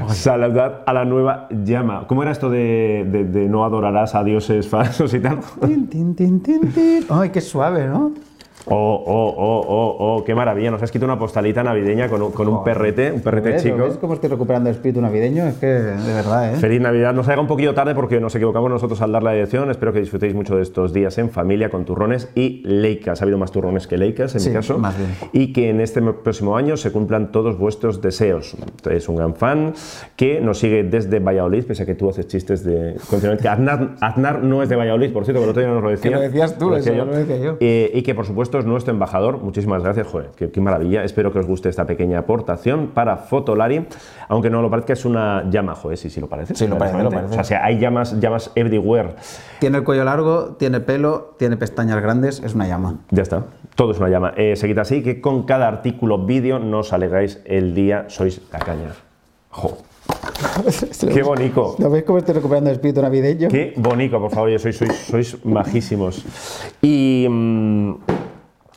Saludad 0.08 0.82
a 0.86 0.92
la 0.92 1.04
nueva 1.04 1.48
llama. 1.50 2.04
¿Cómo 2.06 2.22
era 2.22 2.30
esto 2.32 2.48
de, 2.50 3.04
de- 3.10 3.24
de 3.24 3.48
no 3.48 3.64
adorarás 3.64 4.14
a 4.14 4.22
dioses 4.24 4.68
falsos 4.68 5.12
y 5.14 5.20
tal? 5.20 5.40
Tin, 5.60 5.88
tin, 5.88 6.14
tin, 6.14 6.40
tin, 6.40 6.72
tin. 6.72 7.04
Ay, 7.10 7.30
qué 7.30 7.40
suave, 7.40 7.86
¿no? 7.88 8.12
Oh, 8.66 8.74
oh, 9.06 9.34
oh, 9.36 9.66
oh, 9.68 9.96
oh, 10.16 10.24
qué 10.24 10.34
maravilla. 10.34 10.70
Nos 10.70 10.78
has 10.80 10.84
escrito 10.88 11.04
una 11.04 11.18
postalita 11.18 11.64
navideña 11.64 12.08
con 12.08 12.22
un, 12.22 12.30
con 12.30 12.46
un 12.48 12.62
perrete, 12.62 13.10
un 13.10 13.20
perrete 13.20 13.50
¿Ves? 13.50 13.62
chico. 13.64 13.76
¿Ves 13.78 13.96
cómo 13.96 14.14
estoy 14.14 14.30
recuperando 14.30 14.68
el 14.70 14.76
espíritu 14.76 15.00
navideño? 15.00 15.46
Es 15.48 15.56
que, 15.56 15.66
de 15.66 16.14
verdad, 16.14 16.54
¿eh? 16.54 16.56
Feliz 16.58 16.80
Navidad. 16.80 17.12
Nos 17.12 17.26
ha 17.26 17.30
llegado 17.32 17.42
un 17.42 17.48
poquito 17.48 17.74
tarde 17.74 17.94
porque 17.94 18.20
nos 18.20 18.34
equivocamos 18.36 18.70
nosotros 18.70 19.02
al 19.02 19.10
dar 19.10 19.22
la 19.24 19.32
dirección. 19.32 19.68
Espero 19.70 19.92
que 19.92 19.98
disfrutéis 19.98 20.34
mucho 20.34 20.54
de 20.56 20.62
estos 20.62 20.92
días 20.92 21.18
en 21.18 21.30
familia 21.30 21.70
con 21.70 21.84
turrones 21.84 22.30
y 22.36 22.62
leicas. 22.64 23.20
Ha 23.20 23.24
habido 23.24 23.36
más 23.38 23.50
turrones 23.50 23.86
que 23.88 23.98
leicas 23.98 24.34
en 24.34 24.40
Sí, 24.40 24.48
mi 24.50 24.54
caso. 24.54 24.78
más 24.78 24.96
bien. 24.96 25.10
Y 25.32 25.52
que 25.52 25.68
en 25.70 25.80
este 25.80 26.00
próximo 26.00 26.56
año 26.56 26.76
se 26.76 26.92
cumplan 26.92 27.32
todos 27.32 27.58
vuestros 27.58 28.00
deseos. 28.00 28.56
Es 28.88 29.08
un 29.08 29.16
gran 29.16 29.34
fan 29.34 29.72
que 30.14 30.40
nos 30.40 30.58
sigue 30.58 30.84
desde 30.84 31.18
Valladolid, 31.18 31.64
pese 31.64 31.82
a 31.82 31.86
que 31.86 31.96
tú 31.96 32.08
haces 32.10 32.28
chistes 32.28 32.62
de 32.64 32.94
continuamente. 33.10 33.48
Aznar, 33.48 33.96
Aznar 34.00 34.42
no 34.44 34.62
es 34.62 34.68
de 34.68 34.76
Valladolid, 34.76 35.12
por 35.12 35.24
cierto, 35.24 35.40
que 35.40 35.44
el 35.44 35.50
otro 35.50 35.62
día 35.62 35.72
nos 35.72 35.82
lo 35.82 35.90
decía. 35.90 36.12
lo 36.12 36.20
decías 36.20 36.56
tú, 36.58 36.70
decía 36.70 36.92
eso 36.94 37.04
lo 37.04 37.12
decía 37.16 37.38
yo. 37.38 37.56
Eh, 37.58 37.90
y 37.94 38.02
que 38.02 38.14
por 38.14 38.24
supuesto 38.24 38.51
es 38.58 38.64
nuestro 38.66 38.92
embajador. 38.92 39.38
Muchísimas 39.38 39.82
gracias, 39.82 40.06
joder, 40.06 40.30
qué, 40.36 40.50
qué 40.50 40.60
maravilla. 40.60 41.04
Espero 41.04 41.32
que 41.32 41.38
os 41.38 41.46
guste 41.46 41.68
esta 41.68 41.86
pequeña 41.86 42.20
aportación 42.20 42.88
para 42.88 43.16
Fotolari, 43.16 43.86
aunque 44.28 44.50
no 44.50 44.62
lo 44.62 44.70
parezca, 44.70 44.92
es 44.92 45.04
una 45.04 45.48
llama, 45.50 45.74
joder, 45.74 45.96
sí, 45.98 46.10
sí 46.10 46.20
lo 46.20 46.28
parece. 46.28 46.54
Sí, 46.54 46.66
lo 46.66 46.78
parece, 46.78 46.96
lo 46.98 47.08
Honestamente. 47.08 47.36
parece. 47.36 47.40
O 47.40 47.44
sea, 47.44 47.64
hay 47.64 47.78
llamas, 47.78 48.18
llamas 48.20 48.50
everywhere. 48.54 49.14
Tiene 49.60 49.78
el 49.78 49.84
cuello 49.84 50.04
largo, 50.04 50.56
tiene 50.58 50.80
pelo, 50.80 51.34
tiene 51.38 51.56
pestañas 51.56 52.00
grandes, 52.02 52.40
es 52.40 52.54
una 52.54 52.66
llama. 52.66 52.96
Ya 53.10 53.22
está, 53.22 53.44
todo 53.74 53.92
es 53.92 53.98
una 53.98 54.08
llama. 54.08 54.32
Eh, 54.36 54.56
seguid 54.56 54.78
así, 54.78 55.02
que 55.02 55.20
con 55.20 55.44
cada 55.44 55.68
artículo 55.68 56.18
vídeo 56.18 56.58
no 56.58 56.80
os 56.80 56.92
alegáis 56.92 57.40
el 57.44 57.74
día, 57.74 58.06
sois 58.08 58.40
la 58.52 58.58
caña. 58.58 58.92
Jo, 59.50 59.78
qué 61.12 61.22
bonito. 61.22 61.76
¿Lo 61.78 61.90
veis 61.90 62.04
cómo 62.04 62.18
estoy 62.18 62.34
recuperando 62.34 62.70
el 62.70 62.76
espíritu 62.76 63.02
navideño? 63.02 63.48
Qué 63.48 63.74
bonito, 63.76 64.18
por 64.20 64.30
favor, 64.30 64.48
oye, 64.48 64.58
sois, 64.58 64.76
sois, 64.76 64.92
sois 64.92 65.44
majísimos. 65.44 66.24
Y, 66.80 67.26
mm, 67.28 67.92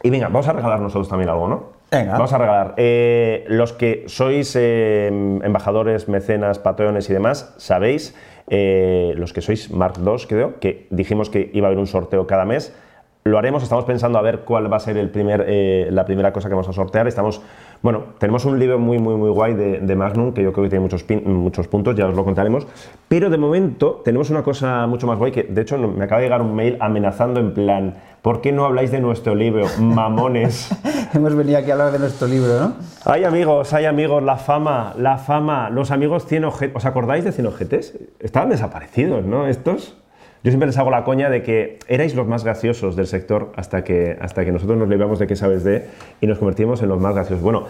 y 0.03 0.09
venga, 0.09 0.27
vamos 0.27 0.47
a 0.47 0.53
regalar 0.53 0.79
nosotros 0.79 1.09
también 1.09 1.29
algo, 1.29 1.47
¿no? 1.47 1.63
Venga. 1.91 2.13
Vamos 2.13 2.33
a 2.33 2.37
regalar. 2.37 2.73
Eh, 2.77 3.45
los 3.47 3.71
que 3.73 4.03
sois 4.07 4.55
eh, 4.59 5.07
embajadores, 5.43 6.09
mecenas, 6.09 6.59
patrones 6.59 7.09
y 7.09 7.13
demás, 7.13 7.53
sabéis, 7.57 8.15
eh, 8.47 9.13
los 9.17 9.33
que 9.33 9.41
sois 9.41 9.71
Mark 9.71 9.93
II, 10.03 10.25
creo, 10.27 10.59
que 10.59 10.87
dijimos 10.89 11.29
que 11.29 11.49
iba 11.53 11.67
a 11.67 11.69
haber 11.69 11.79
un 11.79 11.87
sorteo 11.87 12.27
cada 12.27 12.45
mes. 12.45 12.75
Lo 13.23 13.39
haremos, 13.39 13.63
estamos 13.63 13.85
pensando 13.85 14.19
a 14.19 14.21
ver 14.21 14.41
cuál 14.41 14.71
va 14.71 14.77
a 14.77 14.79
ser 14.79 14.97
el 14.97 15.09
primer, 15.09 15.43
la 15.91 16.05
primera 16.05 16.31
cosa 16.31 16.47
que 16.47 16.53
vamos 16.53 16.69
a 16.69 16.73
sortear. 16.73 17.07
Estamos, 17.07 17.41
bueno, 17.81 18.03
tenemos 18.19 18.45
un 18.45 18.59
libro 18.59 18.77
muy, 18.77 18.99
muy, 18.99 19.15
muy 19.15 19.31
guay 19.31 19.55
de, 19.55 19.79
de 19.79 19.95
Magnum, 19.95 20.31
que 20.31 20.43
yo 20.43 20.53
creo 20.53 20.65
que 20.65 20.69
tiene 20.69 20.83
muchos, 20.83 21.03
pin- 21.07 21.23
muchos 21.25 21.67
puntos, 21.67 21.95
ya 21.95 22.05
os 22.05 22.15
lo 22.15 22.23
contaremos. 22.23 22.67
Pero 23.07 23.31
de 23.31 23.37
momento 23.39 24.01
tenemos 24.05 24.29
una 24.29 24.43
cosa 24.43 24.85
mucho 24.85 25.07
más 25.07 25.17
guay, 25.17 25.31
que 25.31 25.41
de 25.41 25.59
hecho 25.63 25.75
me 25.79 26.03
acaba 26.05 26.21
de 26.21 26.27
llegar 26.27 26.41
un 26.43 26.53
mail 26.55 26.77
amenazando 26.79 27.39
en 27.39 27.53
plan, 27.55 27.95
¿por 28.25 28.41
qué 28.41 28.51
no 28.51 28.65
habláis 28.65 28.89
de 28.89 28.99
nuestro 29.01 29.35
libro, 29.35 29.67
mamones? 29.79 30.71
Hemos 31.13 31.35
venido 31.35 31.59
aquí 31.59 31.69
a 31.69 31.73
hablar 31.73 31.91
de 31.91 31.99
nuestro 31.99 32.27
libro, 32.27 32.59
¿no? 32.59 32.73
Hay 33.05 33.23
amigos, 33.23 33.71
hay 33.71 33.85
amigos, 33.85 34.23
la 34.23 34.37
fama, 34.37 34.95
la 34.97 35.19
fama, 35.19 35.69
los 35.69 35.91
amigos 35.91 36.25
100 36.25 36.45
ojetes. 36.45 36.75
¿Os 36.75 36.85
acordáis 36.85 37.23
de 37.23 37.31
100 37.31 37.45
ojetes? 37.45 37.99
Estaban 38.19 38.49
desaparecidos, 38.49 39.25
¿no? 39.25 39.45
Estos. 39.45 39.95
Yo 40.43 40.49
siempre 40.49 40.65
les 40.65 40.75
hago 40.79 40.89
la 40.89 41.03
coña 41.03 41.29
de 41.29 41.43
que 41.43 41.77
erais 41.87 42.15
los 42.15 42.25
más 42.25 42.43
graciosos 42.43 42.95
del 42.95 43.05
sector 43.05 43.51
hasta 43.57 43.83
que, 43.83 44.17
hasta 44.19 44.43
que 44.43 44.51
nosotros 44.51 44.79
nos 44.79 44.89
libramos 44.89 45.19
de 45.19 45.27
qué 45.27 45.35
sabes 45.35 45.63
de 45.63 45.87
y 46.19 46.25
nos 46.25 46.39
convertimos 46.39 46.81
en 46.81 46.89
los 46.89 46.99
más 46.99 47.13
graciosos. 47.13 47.43
Bueno, 47.43 47.67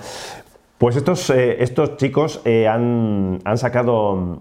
pues 0.77 0.95
estos, 0.95 1.29
eh, 1.31 1.63
estos 1.63 1.97
chicos 1.97 2.41
eh, 2.45 2.69
han, 2.69 3.39
han 3.43 3.57
sacado 3.57 4.39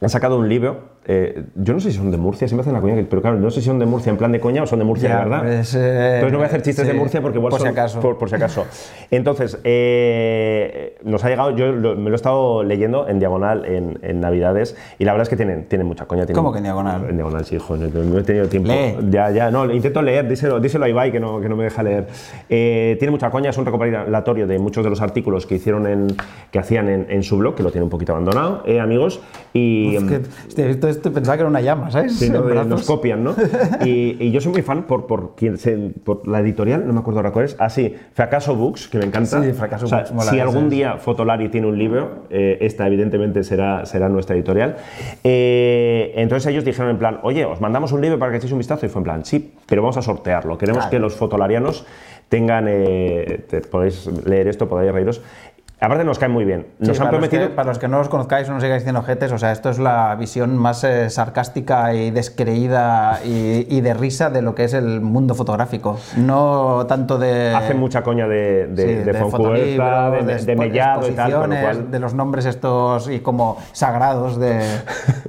han 0.00 0.08
sacado 0.08 0.38
un 0.38 0.48
libro. 0.48 0.91
Eh, 1.04 1.44
yo 1.56 1.74
no 1.74 1.80
sé 1.80 1.90
si 1.90 1.96
son 1.98 2.10
de 2.10 2.16
Murcia, 2.16 2.46
siempre 2.46 2.62
hacen 2.62 2.74
la 2.74 2.80
coña, 2.80 2.94
pero 3.10 3.20
claro, 3.22 3.36
no 3.38 3.50
sé 3.50 3.60
si 3.60 3.66
son 3.66 3.78
de 3.78 3.86
Murcia 3.86 4.10
en 4.10 4.16
plan 4.16 4.30
de 4.32 4.38
coña 4.40 4.62
o 4.62 4.66
son 4.66 4.78
de 4.78 4.84
Murcia 4.84 5.08
Ya, 5.08 5.16
de 5.18 5.24
verdad. 5.24 5.42
pues, 5.42 5.74
eh, 5.74 6.14
Entonces 6.14 6.32
no 6.32 6.38
voy 6.38 6.44
a 6.44 6.46
hacer 6.46 6.62
chistes 6.62 6.86
de 6.86 6.92
sí, 6.92 6.98
Murcia 6.98 7.20
porque 7.20 7.38
igual 7.38 7.50
por 7.50 7.58
si 7.60 7.64
son- 7.66 7.72
acaso. 7.72 8.00
Por, 8.00 8.18
por 8.18 8.28
si 8.28 8.34
acaso. 8.36 8.64
Entonces, 9.10 9.58
eh, 9.64 10.96
nos 11.04 11.24
ha 11.24 11.28
llegado, 11.28 11.56
yo 11.56 11.72
lo- 11.72 11.96
me 11.96 12.10
lo 12.10 12.14
he 12.14 12.16
estado 12.16 12.62
leyendo 12.62 13.08
en 13.08 13.18
diagonal 13.18 13.64
en, 13.64 13.98
en 14.02 14.20
Navidades 14.20 14.76
y 14.98 15.04
la 15.04 15.12
verdad 15.12 15.24
es 15.24 15.28
que 15.28 15.36
tienen, 15.36 15.64
tienen 15.64 15.86
mucha 15.86 16.06
coña. 16.06 16.24
tienen- 16.24 16.36
¿Cómo 16.36 16.52
que 16.52 16.58
en 16.58 16.64
diagonal? 16.64 17.06
En 17.08 17.16
diagonal, 17.16 17.44
sí, 17.44 17.58
joder, 17.58 17.94
no, 17.94 18.18
he 18.18 18.22
tenido 18.22 18.46
tiempo. 18.48 18.68
Lee. 18.72 18.96
Ya, 19.10 19.30
ya, 19.30 19.50
no, 19.50 19.70
intento 19.72 20.02
leer, 20.02 20.28
díselo, 20.28 20.60
díselo 20.60 20.84
a 20.84 20.88
Ibai 20.88 21.10
que 21.12 21.20
no, 21.20 21.40
que 21.40 21.48
no 21.48 21.56
me 21.56 21.64
deja 21.64 21.82
leer. 21.82 22.06
Eh, 22.48 22.96
tiene 22.98 23.10
mucha 23.10 23.30
coña, 23.30 23.50
es 23.50 23.58
un 23.58 23.64
recopilatorio 23.66 24.46
de 24.46 24.58
muchos 24.58 24.84
de 24.84 24.90
los 24.90 25.00
artículos 25.00 25.46
que 25.46 25.56
hicieron 25.56 25.86
en, 25.86 26.06
que 26.50 26.58
hacían 26.58 26.88
en, 26.88 27.06
en 27.08 27.22
su 27.22 27.36
blog, 27.38 27.54
que 27.54 27.62
lo 27.62 27.70
tiene 27.70 27.84
un 27.84 27.90
poquito 27.90 28.12
abandonado, 28.12 28.62
eh, 28.66 28.80
amigos. 28.80 29.20
Y, 29.52 29.96
Es 29.96 30.04
que, 30.04 30.66
visto 30.68 30.88
esto 30.92 31.08
y 31.08 31.12
pensaba 31.12 31.36
que 31.36 31.40
era 31.42 31.48
una 31.50 31.60
llama, 31.60 31.90
¿sabes? 31.90 32.16
Sí, 32.18 32.30
nos 32.30 32.84
copian, 32.86 33.24
¿no? 33.24 33.34
Y, 33.84 34.16
y 34.20 34.30
yo 34.30 34.40
soy 34.40 34.52
muy 34.52 34.62
fan 34.62 34.84
por, 34.84 35.06
por, 35.06 35.34
quien 35.34 35.58
se- 35.58 35.90
por 36.04 36.26
la 36.28 36.40
editorial, 36.40 36.86
no 36.86 36.92
me 36.92 37.00
acuerdo 37.00 37.18
ahora 37.20 37.32
cuál 37.32 37.46
es. 37.46 37.56
Ah, 37.58 37.68
sí, 37.68 37.94
Fracaso 38.12 38.54
Books, 38.54 38.88
que 38.88 38.98
me 38.98 39.04
encanta. 39.04 39.42
Sí, 39.42 39.52
Fracaso 39.52 39.86
O 39.86 39.88
sea, 39.88 39.98
Books, 39.98 40.12
mola, 40.12 40.30
Si 40.30 40.38
algún 40.40 40.68
día 40.70 40.96
Fotolari 40.98 41.48
tiene 41.48 41.66
un 41.66 41.78
libro, 41.78 42.24
eh, 42.30 42.58
esta 42.60 42.86
evidentemente 42.86 43.42
será, 43.44 43.84
será 43.86 44.08
nuestra 44.08 44.36
editorial. 44.36 44.76
Eh, 45.24 46.12
entonces 46.16 46.46
ellos 46.50 46.64
dijeron 46.64 46.90
en 46.90 46.98
plan, 46.98 47.18
oye, 47.22 47.44
os 47.44 47.60
mandamos 47.60 47.92
un 47.92 48.00
libro 48.00 48.18
para 48.18 48.30
que 48.32 48.38
echéis 48.38 48.52
un 48.52 48.58
vistazo. 48.58 48.86
Y 48.86 48.88
fue 48.88 49.00
en 49.00 49.04
plan, 49.04 49.24
sí, 49.24 49.52
pero 49.66 49.82
vamos 49.82 49.96
a 49.96 50.02
sortearlo. 50.02 50.58
Queremos 50.58 50.82
Claro. 50.82 50.90
que 50.90 50.98
los 50.98 51.14
fotolarianos 51.14 51.86
tengan, 52.28 52.66
eh, 52.68 53.44
te- 53.48 53.60
podéis 53.60 54.06
leer 54.26 54.48
esto, 54.48 54.68
podéis 54.68 54.92
reíros. 54.92 55.22
Aparte 55.84 56.04
nos 56.04 56.18
caen 56.18 56.30
muy 56.30 56.44
bien. 56.44 56.68
Nos 56.78 56.96
Sí, 56.96 57.02
han 57.02 57.08
para, 57.08 57.18
los 57.20 57.28
que, 57.28 57.38
para 57.48 57.68
los 57.68 57.78
que 57.80 57.88
no 57.88 57.98
los 57.98 58.08
conozcáis 58.08 58.48
o 58.48 58.52
no 58.52 58.60
sigáis 58.60 58.82
diciendo 58.82 59.02
jetes, 59.02 59.32
o 59.32 59.38
sea, 59.38 59.50
esto 59.50 59.68
es 59.68 59.80
la 59.80 60.14
visión 60.14 60.56
más 60.56 60.84
eh, 60.84 61.10
sarcástica 61.10 61.92
y 61.92 62.12
descreída 62.12 63.18
y, 63.24 63.66
y 63.68 63.80
de 63.80 63.92
risa 63.92 64.30
de 64.30 64.42
lo 64.42 64.54
que 64.54 64.62
es 64.64 64.74
el 64.74 65.00
mundo 65.00 65.34
fotográfico. 65.34 65.98
No 66.16 66.86
tanto 66.86 67.18
de. 67.18 67.52
Hacen 67.54 67.78
mucha 67.80 68.02
coña 68.02 68.28
de, 68.28 68.68
de, 68.68 68.82
sí, 68.86 68.94
de, 69.04 69.14
Foncuberta, 69.14 70.10
de, 70.10 70.22
de 70.22 70.36
expo- 70.36 70.58
Mellado 70.58 71.08
y 71.08 71.12
tal, 71.12 71.32
con 71.32 71.40
lo 71.50 71.56
exposiciones, 71.56 71.62
cual... 71.78 71.90
de 71.90 71.98
los 71.98 72.14
nombres 72.14 72.46
estos 72.46 73.10
y 73.10 73.18
como 73.18 73.58
sagrados 73.72 74.38
de, 74.38 74.60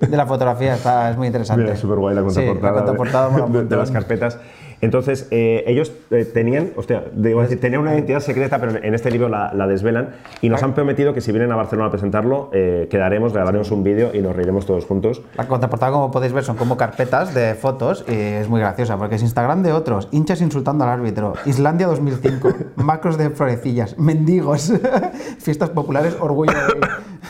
de 0.07 0.17
la 0.17 0.27
fotografía. 0.27 0.75
Está, 0.75 1.09
es 1.09 1.17
muy 1.17 1.27
interesante. 1.27 1.63
Mira, 1.63 1.75
súper 1.75 1.97
guay 1.97 2.15
la 2.15 2.21
Sí, 2.29 2.45
contraportada, 2.45 2.71
la 2.71 2.77
contraportada 2.85 3.29
de, 3.29 3.57
de- 3.59 3.65
de 3.65 3.75
las 3.75 3.89
carpetas. 3.91 4.37
Entonces, 4.83 5.27
eh, 5.31 5.63
ellos 5.65 5.93
eh, 6.11 6.25
tenían, 6.25 6.71
hostia, 6.75 7.05
debo 7.13 7.41
decir, 7.41 7.59
tenían 7.61 7.81
una 7.81 7.93
identidad 7.93 8.19
secreta, 8.19 8.59
pero 8.59 8.83
en 8.83 8.93
este 8.93 9.09
libro 9.11 9.29
la, 9.29 9.53
la 9.53 9.65
desvelan 9.65 10.09
y 10.41 10.49
nos 10.49 10.61
han 10.61 10.73
prometido 10.73 11.13
que 11.13 11.21
si 11.21 11.31
vienen 11.31 11.51
a 11.53 11.55
Barcelona 11.55 11.87
a 11.87 11.91
presentarlo, 11.91 12.49
eh, 12.53 12.87
quedaremos, 12.91 13.31
grabaremos 13.31 13.71
un 13.71 13.83
vídeo 13.83 14.11
y 14.13 14.19
nos 14.21 14.35
reiremos 14.35 14.65
todos 14.65 14.83
juntos. 14.85 15.21
La 15.37 15.47
contraportada, 15.47 15.93
como 15.93 16.11
podéis 16.11 16.33
ver, 16.33 16.43
son 16.43 16.57
como 16.57 16.75
carpetas 16.75 17.33
de 17.33 17.55
fotos 17.55 18.03
y 18.09 18.11
es 18.13 18.49
muy 18.49 18.59
graciosa 18.59 18.97
porque 18.97 19.15
es 19.15 19.21
Instagram 19.21 19.63
de 19.63 19.71
otros, 19.71 20.09
hinchas 20.11 20.41
insultando 20.41 20.83
al 20.83 20.89
árbitro, 20.89 21.33
Islandia 21.45 21.87
2005, 21.87 22.49
macros 22.75 23.17
de 23.17 23.29
florecillas, 23.29 23.97
mendigos, 23.97 24.73
fiestas 25.39 25.69
populares, 25.69 26.17
orgullo 26.19 26.51
de 26.51 26.83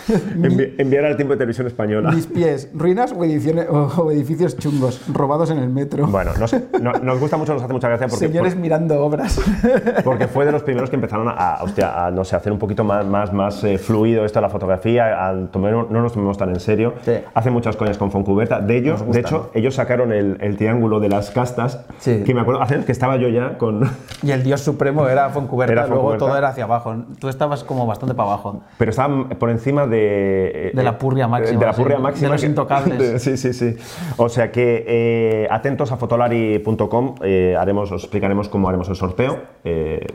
Envi- 0.42 0.74
enviar 0.80 1.06
al 1.06 1.16
tiempo 1.16 1.34
de 1.34 1.38
televisión 1.38 1.68
española. 1.68 2.12
mis 2.12 2.26
pies, 2.26 2.70
ruinas 2.74 3.12
o, 3.14 3.24
ediciones- 3.24 3.68
o 3.70 4.12
edificios 4.12 4.58
chungos, 4.58 5.02
robados 5.14 5.52
en 5.52 5.60
el 5.60 5.70
metro, 5.70 6.08
Bueno, 6.08 6.32
nos, 6.40 6.54
no- 6.82 6.94
nos 6.94 7.20
gusta 7.20 7.38
mucho, 7.44 7.54
nos 7.54 7.64
hace 7.64 7.74
mucha 7.74 7.88
gracia 7.90 8.08
porque, 8.08 8.28
señores 8.28 8.56
mirando 8.56 9.04
obras. 9.04 9.40
porque 10.04 10.28
fue 10.28 10.46
de 10.46 10.52
los 10.52 10.64
primeros 10.64 10.90
que 10.90 10.96
empezaron 10.96 11.28
a, 11.28 11.32
a, 11.32 11.64
hostia, 11.64 12.06
a, 12.06 12.12
no 12.12 12.24
sé, 12.24 12.36
hacer 12.36 12.52
un 12.52 12.60
poquito 12.60 12.84
más, 12.84 13.06
más, 13.06 13.32
más 13.34 13.64
eh, 13.64 13.78
fluido 13.78 14.26
esto 14.26 14.40
de 14.40 14.44
la 14.44 14.50
fotografía, 14.50 15.28
a 15.28 15.34
tomar- 15.52 15.88
no 15.90 16.02
nos 16.02 16.14
tomemos 16.14 16.38
tan 16.38 16.50
en 16.50 16.60
serio. 16.60 16.94
Sí. 17.02 17.14
Hacen 17.34 17.54
muchas 17.54 17.76
coñas 17.76 17.98
con 17.98 18.12
Foncuberta. 18.12 18.60
De 18.60 18.78
ellos, 18.78 19.02
gusta, 19.04 19.14
de 19.14 19.20
hecho, 19.22 19.52
ellos 19.54 19.76
sacaron 19.76 20.12
el, 20.14 20.38
el 20.42 20.58
triángulo 20.58 21.00
de 21.00 21.10
las 21.10 21.32
castas, 21.32 21.86
Sí. 22.00 22.24
que 22.26 22.34
me 22.34 22.42
acuerdo 22.42 22.62
hace 22.62 22.84
que 22.84 22.92
estaba 22.92 23.18
yo 23.18 23.28
ya 23.30 23.58
con... 23.58 23.90
y 24.24 24.32
el 24.32 24.44
dios 24.44 24.62
supremo 24.62 25.08
era 25.08 25.30
Foncuberta, 25.30 25.72
Era 25.74 25.82
luego 25.88 26.02
Fontcuberta. 26.10 26.26
todo 26.26 26.38
era 26.38 26.48
hacia 26.50 26.64
abajo. 26.64 26.96
Tú 27.20 27.30
estabas 27.30 27.64
como 27.64 27.86
bastante 27.86 28.16
para 28.16 28.30
abajo. 28.30 28.62
Pero 28.78 28.90
estaban 28.92 29.30
por 29.30 29.50
encima 29.50 29.86
de... 29.88 30.72
De 30.74 30.84
la 30.84 30.98
purria 30.98 31.28
máxima, 31.28 31.60
De 31.60 31.66
la 31.66 31.74
purria 31.74 31.98
de 31.98 32.02
máxima. 32.04 32.30
los 32.30 32.42
que- 32.42 32.48
intocables. 32.48 33.00
de- 33.00 33.20
sí, 33.20 33.38
sí, 33.38 33.54
sí. 33.54 33.76
O 34.18 34.30
sea 34.30 34.52
que 34.52 34.84
eh, 34.88 35.48
atentos 35.52 35.92
a 35.92 35.98
fotolari.com, 35.98 37.16
eh, 37.22 37.33
haremos, 37.60 37.92
os 37.92 38.04
explicaremos 38.04 38.50
cómo 38.50 38.70
haremos 38.70 38.90
el 38.90 38.96
sorteo, 38.96 39.38
eh, 39.64 40.06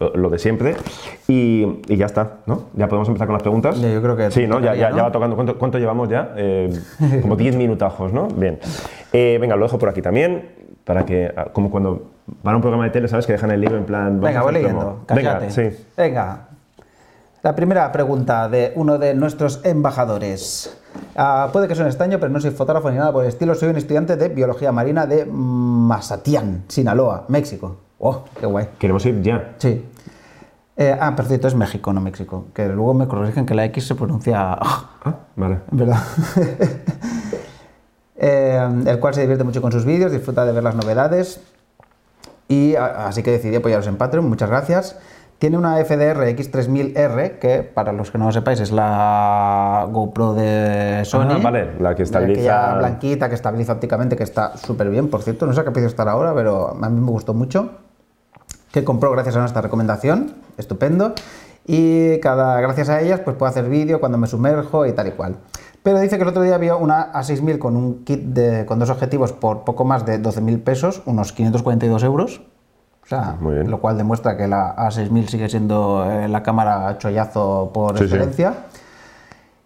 lo, 0.00 0.16
lo 0.16 0.30
de 0.30 0.38
siempre. 0.38 0.76
Y, 1.28 1.80
y 1.88 1.96
ya 1.96 2.06
está, 2.06 2.38
¿no? 2.46 2.66
Ya 2.74 2.88
podemos 2.88 3.08
empezar 3.08 3.26
con 3.26 3.34
las 3.34 3.42
preguntas. 3.42 3.80
Yo 3.80 4.02
creo 4.02 4.16
que 4.16 4.30
Sí, 4.30 4.46
¿no? 4.46 4.56
Ya, 4.56 4.72
tocaría, 4.72 4.82
ya, 4.82 4.90
¿no? 4.90 4.96
ya 4.96 5.02
va 5.04 5.12
tocando. 5.12 5.36
¿Cuánto, 5.36 5.58
cuánto 5.58 5.78
llevamos 5.78 6.08
ya? 6.08 6.32
Eh, 6.36 6.70
como 7.22 7.36
10 7.36 7.56
minutajos, 7.56 8.12
¿no? 8.12 8.28
Bien. 8.28 8.58
Eh, 9.12 9.38
venga, 9.40 9.56
lo 9.56 9.64
dejo 9.64 9.78
por 9.78 9.88
aquí 9.88 10.02
también, 10.02 10.50
para 10.84 11.04
que, 11.04 11.32
ah, 11.36 11.46
como 11.52 11.70
cuando 11.70 12.10
van 12.42 12.54
a 12.54 12.56
un 12.56 12.62
programa 12.62 12.84
de 12.84 12.90
tele, 12.90 13.08
¿sabes? 13.08 13.26
Que 13.26 13.32
dejan 13.32 13.50
el 13.50 13.60
libro 13.60 13.76
en 13.76 13.84
plan... 13.84 14.20
Venga, 14.20 14.42
voy 14.42 14.54
leyendo. 14.54 15.04
Venga, 15.14 15.50
sí. 15.50 15.70
Venga. 15.96 16.48
La 17.42 17.56
primera 17.56 17.90
pregunta 17.90 18.48
de 18.48 18.72
uno 18.76 18.98
de 18.98 19.14
nuestros 19.14 19.64
embajadores. 19.64 20.78
Ah, 21.16 21.48
puede 21.52 21.68
que 21.68 21.74
suene 21.74 21.90
extraño, 21.90 22.18
pero 22.18 22.32
no 22.32 22.40
soy 22.40 22.50
fotógrafo 22.50 22.90
ni 22.90 22.96
nada 22.98 23.12
por 23.12 23.22
el 23.24 23.28
estilo. 23.28 23.54
Soy 23.54 23.68
un 23.68 23.76
estudiante 23.76 24.16
de 24.16 24.28
biología 24.28 24.72
marina 24.72 25.06
de 25.06 25.26
Mazatián, 25.26 26.64
Sinaloa, 26.68 27.24
México. 27.28 27.76
¡Oh, 27.98 28.24
qué 28.38 28.46
guay! 28.46 28.68
Queremos 28.78 29.04
ir 29.06 29.20
ya. 29.22 29.54
Sí. 29.58 29.84
Eh, 30.76 30.96
ah, 30.98 31.14
perfecto, 31.14 31.48
es 31.48 31.54
México, 31.54 31.92
no 31.92 32.00
México. 32.00 32.46
Que 32.54 32.66
luego 32.68 32.94
me 32.94 33.06
corrigen 33.06 33.44
que 33.46 33.54
la 33.54 33.64
X 33.66 33.86
se 33.88 33.94
pronuncia. 33.94 34.38
Ah, 34.58 34.88
vale. 35.36 35.60
¿Verdad? 35.70 35.98
Eh, 38.24 38.82
el 38.86 39.00
cual 39.00 39.14
se 39.14 39.22
divierte 39.22 39.42
mucho 39.42 39.60
con 39.60 39.72
sus 39.72 39.84
vídeos, 39.84 40.12
disfruta 40.12 40.44
de 40.44 40.52
ver 40.52 40.62
las 40.62 40.76
novedades. 40.76 41.40
Y 42.46 42.76
a- 42.76 43.08
así 43.08 43.22
que 43.22 43.32
decidí 43.32 43.56
apoyaros 43.56 43.86
en 43.88 43.96
Patreon, 43.96 44.28
muchas 44.28 44.48
gracias. 44.48 44.96
Tiene 45.42 45.58
una 45.58 45.76
FDR 45.84 46.24
X3000R, 46.36 47.40
que 47.40 47.64
para 47.64 47.92
los 47.92 48.12
que 48.12 48.16
no 48.18 48.26
lo 48.26 48.30
sepáis 48.30 48.60
es 48.60 48.70
la 48.70 49.88
GoPro 49.90 50.34
de 50.34 51.00
Sony. 51.04 51.30
Ah, 51.32 51.38
vale, 51.42 51.72
la 51.80 51.96
que 51.96 52.04
estabiliza- 52.04 52.68
Aquella 52.68 52.74
blanquita, 52.78 53.28
que 53.28 53.34
estabiliza 53.34 53.72
ópticamente, 53.72 54.14
que 54.14 54.22
está 54.22 54.56
súper 54.56 54.88
bien, 54.88 55.10
por 55.10 55.20
cierto. 55.22 55.44
No 55.44 55.52
sé 55.52 55.62
a 55.62 55.64
qué 55.64 55.72
precio 55.72 55.88
estará 55.88 56.12
ahora, 56.12 56.32
pero 56.32 56.76
a 56.80 56.88
mí 56.88 57.00
me 57.00 57.10
gustó 57.10 57.34
mucho. 57.34 57.72
Que 58.70 58.84
compró 58.84 59.10
gracias 59.10 59.34
a 59.34 59.40
nuestra 59.40 59.62
recomendación, 59.62 60.32
estupendo. 60.58 61.12
Y 61.66 62.20
cada, 62.20 62.60
gracias 62.60 62.88
a 62.88 63.00
ellas 63.00 63.18
pues 63.18 63.34
puedo 63.36 63.50
hacer 63.50 63.68
vídeo 63.68 63.98
cuando 63.98 64.18
me 64.18 64.28
sumerjo 64.28 64.86
y 64.86 64.92
tal 64.92 65.08
y 65.08 65.10
cual. 65.10 65.38
Pero 65.82 65.98
dice 65.98 66.18
que 66.18 66.22
el 66.22 66.28
otro 66.28 66.42
día 66.42 66.56
vio 66.58 66.78
una 66.78 67.12
A6000 67.14 67.58
con 67.58 67.76
un 67.76 68.04
kit 68.04 68.20
de, 68.26 68.64
con 68.64 68.78
dos 68.78 68.90
objetivos 68.90 69.32
por 69.32 69.64
poco 69.64 69.84
más 69.84 70.06
de 70.06 70.22
12.000 70.22 70.62
pesos, 70.62 71.02
unos 71.04 71.32
542 71.32 72.04
euros. 72.04 72.42
O 73.04 73.06
sea, 73.06 73.36
Muy 73.40 73.54
bien. 73.54 73.70
lo 73.70 73.80
cual 73.80 73.98
demuestra 73.98 74.36
que 74.36 74.46
la 74.48 74.76
A6000 74.76 75.26
sigue 75.28 75.48
siendo 75.48 76.04
eh, 76.10 76.28
la 76.28 76.42
cámara 76.42 76.96
chollazo 76.98 77.70
por 77.74 77.92
Sí, 77.98 77.98
sí. 77.98 78.04
excelencia. 78.04 78.54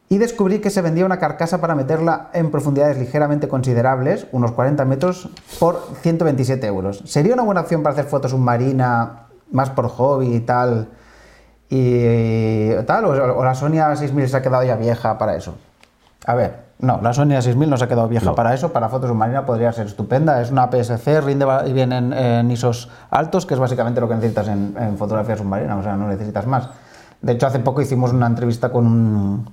Y 0.09 0.19
descubrí 0.19 0.61
que 0.61 0.71
se 0.71 0.83
vendía 0.83 1.05
una 1.05 1.19
carcasa 1.19 1.61
para 1.61 1.75
meterla 1.75 2.29
en 2.33 2.51
profundidades 2.51 2.97
ligeramente 2.97 3.49
considerables, 3.49 4.27
unos 4.33 4.53
40 4.53 4.85
metros, 4.85 5.29
por 5.59 5.83
127 6.03 6.65
euros. 6.67 7.03
¿Sería 7.07 7.35
una 7.35 7.43
buena 7.43 7.63
opción 7.63 7.83
para 7.83 7.93
hacer 7.93 8.05
fotos 8.07 8.31
submarina, 8.31 9.27
más 9.51 9.71
por 9.71 9.89
hobby 9.89 10.35
y 10.37 10.41
tal? 10.41 10.89
Y 11.69 12.73
tal, 12.87 13.05
o, 13.07 13.11
o 13.39 13.45
la 13.45 13.55
Sony 13.57 13.73
A6000 13.83 14.27
se 14.29 14.37
ha 14.37 14.43
quedado 14.43 14.63
ya 14.63 14.77
vieja 14.77 15.19
para 15.19 15.35
eso. 15.35 15.57
A 16.25 16.37
ver, 16.37 16.66
no, 16.79 17.01
la 17.03 17.13
Sony 17.15 17.29
A6000 17.31 17.69
no 17.69 17.77
se 17.77 17.85
ha 17.85 17.89
quedado 17.89 18.07
vieja 18.09 18.27
No. 18.27 18.35
para 18.35 18.53
eso, 18.53 18.73
para 18.73 18.89
fotos 18.89 19.09
submarina 19.09 19.47
podría 19.47 19.73
ser 19.73 19.87
estupenda. 19.87 20.41
Es 20.43 20.51
una 20.51 20.69
PSC, 20.71 21.21
rinde 21.23 21.47
bien 21.73 21.93
en, 21.93 22.13
en 22.13 22.51
ISOs 22.51 22.89
altos, 23.11 23.47
que 23.47 23.55
es 23.55 23.61
básicamente 23.61 24.01
lo 24.01 24.09
que 24.09 24.15
necesitas 24.15 24.49
en, 24.49 24.75
en 24.79 24.99
fotografía 24.99 25.37
submarina, 25.37 25.77
o 25.77 25.83
sea, 25.83 25.97
no 25.97 26.07
necesitas 26.09 26.47
más. 26.47 26.69
De 27.23 27.33
hecho, 27.33 27.47
hace 27.47 27.61
poco 27.61 27.81
hicimos 27.81 28.13
una 28.13 28.27
entrevista 28.27 28.69
con 28.71 28.87
un, 28.87 29.51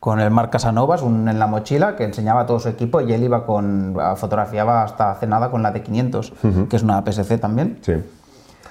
con 0.00 0.18
el 0.18 0.30
Marc 0.32 0.50
Casanovas, 0.50 1.00
un 1.02 1.28
en 1.28 1.38
la 1.38 1.46
mochila, 1.46 1.94
que 1.94 2.02
enseñaba 2.04 2.44
todo 2.44 2.58
su 2.58 2.68
equipo 2.68 3.00
y 3.00 3.12
él 3.12 3.22
iba 3.22 3.46
con, 3.46 3.96
fotografiaba 4.16 4.82
hasta 4.82 5.12
hace 5.12 5.28
nada 5.28 5.48
con 5.50 5.62
la 5.62 5.70
de 5.70 5.82
500, 5.82 6.32
que 6.68 6.74
es 6.76 6.82
una 6.82 7.02
PSC 7.06 7.38
también. 7.38 7.78
Sí. 7.82 7.92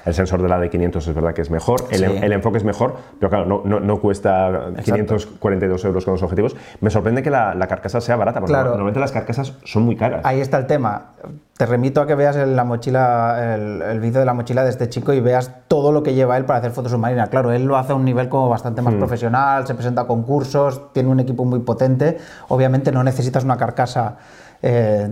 El 0.05 0.13
sensor 0.15 0.41
de 0.41 0.49
la 0.49 0.57
de 0.59 0.69
500 0.69 1.07
es 1.07 1.13
verdad 1.15 1.33
que 1.33 1.41
es 1.41 1.51
mejor, 1.51 1.85
el, 1.91 1.99
Sí. 1.99 2.17
el 2.23 2.31
enfoque 2.33 2.57
es 2.57 2.63
mejor, 2.63 2.95
pero 3.19 3.29
claro, 3.29 3.45
no, 3.45 3.61
no, 3.65 3.79
no 3.79 3.99
cuesta 3.99 4.71
542 4.83 5.85
euros 5.85 6.05
con 6.05 6.13
los 6.15 6.23
objetivos. 6.23 6.55
Me 6.79 6.89
sorprende 6.89 7.21
que 7.21 7.29
la, 7.29 7.53
la 7.53 7.67
carcasa 7.67 8.01
sea 8.01 8.15
barata, 8.15 8.39
porque 8.39 8.51
Claro. 8.53 8.69
normalmente 8.69 8.99
las 8.99 9.11
carcasas 9.11 9.53
son 9.63 9.83
muy 9.83 9.95
caras. 9.95 10.21
Ahí 10.25 10.39
está 10.41 10.57
el 10.57 10.65
tema. 10.65 11.11
Te 11.57 11.65
remito 11.67 12.01
a 12.01 12.07
que 12.07 12.15
veas 12.15 12.35
el, 12.35 12.55
la 12.55 12.63
mochila, 12.63 13.53
el, 13.55 13.81
el 13.83 13.99
vídeo 13.99 14.19
de 14.19 14.25
la 14.25 14.33
mochila 14.33 14.63
de 14.63 14.71
este 14.71 14.89
chico 14.89 15.13
y 15.13 15.19
veas 15.19 15.51
todo 15.67 15.91
lo 15.91 16.01
que 16.01 16.15
lleva 16.15 16.35
él 16.37 16.45
para 16.45 16.57
hacer 16.59 16.71
fotos 16.71 16.91
submarinas. 16.91 17.29
Claro, 17.29 17.51
él 17.51 17.65
lo 17.65 17.77
hace 17.77 17.91
a 17.91 17.95
un 17.95 18.03
nivel 18.05 18.29
como 18.29 18.49
bastante 18.49 18.81
más 18.81 18.95
profesional, 18.95 19.67
se 19.67 19.75
presenta 19.75 20.01
a 20.01 20.07
concursos, 20.07 20.91
tiene 20.93 21.09
un 21.09 21.19
equipo 21.19 21.45
muy 21.45 21.59
potente. 21.59 22.17
Obviamente 22.47 22.91
no 22.91 23.03
necesitas 23.03 23.43
una 23.43 23.57
carcasa 23.57 24.17
eh, 24.63 25.09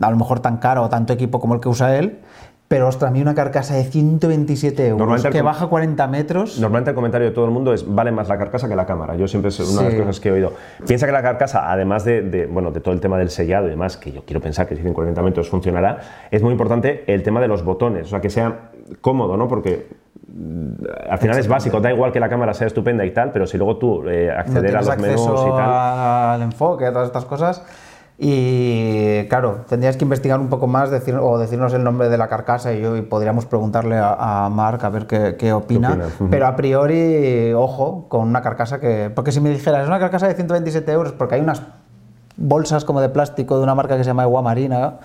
a 0.00 0.10
lo 0.10 0.16
mejor 0.16 0.40
tan 0.40 0.56
cara 0.56 0.80
o 0.80 0.88
tanto 0.88 1.12
equipo 1.12 1.38
como 1.40 1.54
el 1.54 1.60
que 1.60 1.68
usa 1.68 1.94
él. 1.96 2.20
Pero 2.70 2.86
ostras, 2.86 3.10
a 3.10 3.12
mí 3.12 3.20
una 3.20 3.34
carcasa 3.34 3.74
de 3.74 3.82
127 3.82 4.86
euros 4.86 5.24
que 5.24 5.42
baja 5.42 5.66
40 5.66 6.06
metros. 6.06 6.60
Normalmente 6.60 6.90
el 6.90 6.94
comentario 6.94 7.26
de 7.26 7.34
todo 7.34 7.44
el 7.46 7.50
mundo 7.50 7.72
es 7.74 7.84
vale 7.84 8.12
más 8.12 8.28
la 8.28 8.38
carcasa 8.38 8.68
que 8.68 8.76
la 8.76 8.86
cámara. 8.86 9.16
Yo 9.16 9.26
siempre 9.26 9.48
es 9.48 9.58
una 9.58 9.80
de 9.80 9.84
las 9.86 9.94
Sí. 9.94 9.98
cosas 9.98 10.20
que 10.20 10.28
he 10.28 10.32
oído. 10.32 10.52
Piensa 10.86 11.04
que 11.06 11.10
la 11.10 11.20
carcasa, 11.20 11.72
además 11.72 12.04
de, 12.04 12.22
de, 12.22 12.46
bueno, 12.46 12.70
de 12.70 12.78
todo 12.78 12.94
el 12.94 13.00
tema 13.00 13.18
del 13.18 13.30
sellado 13.30 13.66
y 13.66 13.70
demás, 13.70 13.96
que 13.96 14.12
yo 14.12 14.22
quiero 14.24 14.40
pensar 14.40 14.68
que 14.68 14.76
si 14.76 14.86
en 14.86 14.94
40 14.94 15.20
metros 15.20 15.50
funcionará, 15.50 15.98
es 16.30 16.44
muy 16.44 16.52
importante 16.52 17.02
el 17.12 17.24
tema 17.24 17.40
de 17.40 17.48
los 17.48 17.64
botones, 17.64 18.06
o 18.06 18.10
sea, 18.10 18.20
que 18.20 18.30
sea 18.30 18.70
cómodo, 19.00 19.36
¿no? 19.36 19.48
Porque 19.48 19.88
mm, 20.32 20.84
al 21.10 21.18
final 21.18 21.38
es 21.40 21.48
básico, 21.48 21.80
da 21.80 21.92
igual 21.92 22.12
que 22.12 22.20
la 22.20 22.28
cámara 22.28 22.54
sea 22.54 22.68
estupenda 22.68 23.04
y 23.04 23.10
tal, 23.10 23.32
pero 23.32 23.48
si 23.48 23.58
luego 23.58 23.78
tú 23.78 24.08
eh, 24.08 24.30
no 24.32 24.38
acceder 24.38 24.76
a 24.76 24.80
tienes 24.80 24.86
los 24.86 24.98
menús 25.26 25.40
y 25.44 25.50
tal. 25.56 25.70
al 26.34 26.42
enfoque, 26.42 26.86
a 26.86 26.92
todas 26.92 27.08
estas 27.08 27.24
cosas. 27.24 27.64
Y 28.22 29.26
claro, 29.28 29.64
tendrías 29.66 29.96
que 29.96 30.04
investigar 30.04 30.38
un 30.38 30.48
poco 30.48 30.66
más 30.66 30.90
decir, 30.90 31.14
o 31.16 31.38
decirnos 31.38 31.72
el 31.72 31.82
nombre 31.82 32.10
de 32.10 32.18
la 32.18 32.28
carcasa 32.28 32.70
y, 32.74 32.82
yo, 32.82 32.94
y 32.98 33.00
podríamos 33.00 33.46
preguntarle 33.46 33.96
a, 33.96 34.44
a 34.44 34.50
Marc 34.50 34.84
a 34.84 34.90
ver 34.90 35.06
qué, 35.06 35.36
qué 35.38 35.54
opina. 35.54 35.98
Ujú. 36.16 36.28
Pero 36.30 36.46
a 36.46 36.54
priori, 36.54 37.54
ojo, 37.54 38.04
con 38.10 38.28
una 38.28 38.42
carcasa 38.42 38.78
que... 38.78 39.10
Porque 39.14 39.32
si 39.32 39.40
me 39.40 39.48
dijeras, 39.48 39.82
es 39.84 39.88
una 39.88 39.98
carcasa 39.98 40.28
de 40.28 40.34
127 40.34 40.92
euros, 40.92 41.12
porque 41.12 41.36
hay 41.36 41.40
unas 41.40 41.62
bolsas 42.36 42.84
como 42.84 43.00
de 43.00 43.08
plástico 43.08 43.56
de 43.56 43.62
una 43.62 43.74
marca 43.74 43.96
que 43.96 44.04
se 44.04 44.08
llama 44.10 44.24
Agua 44.24 44.42
Marina, 44.42 44.98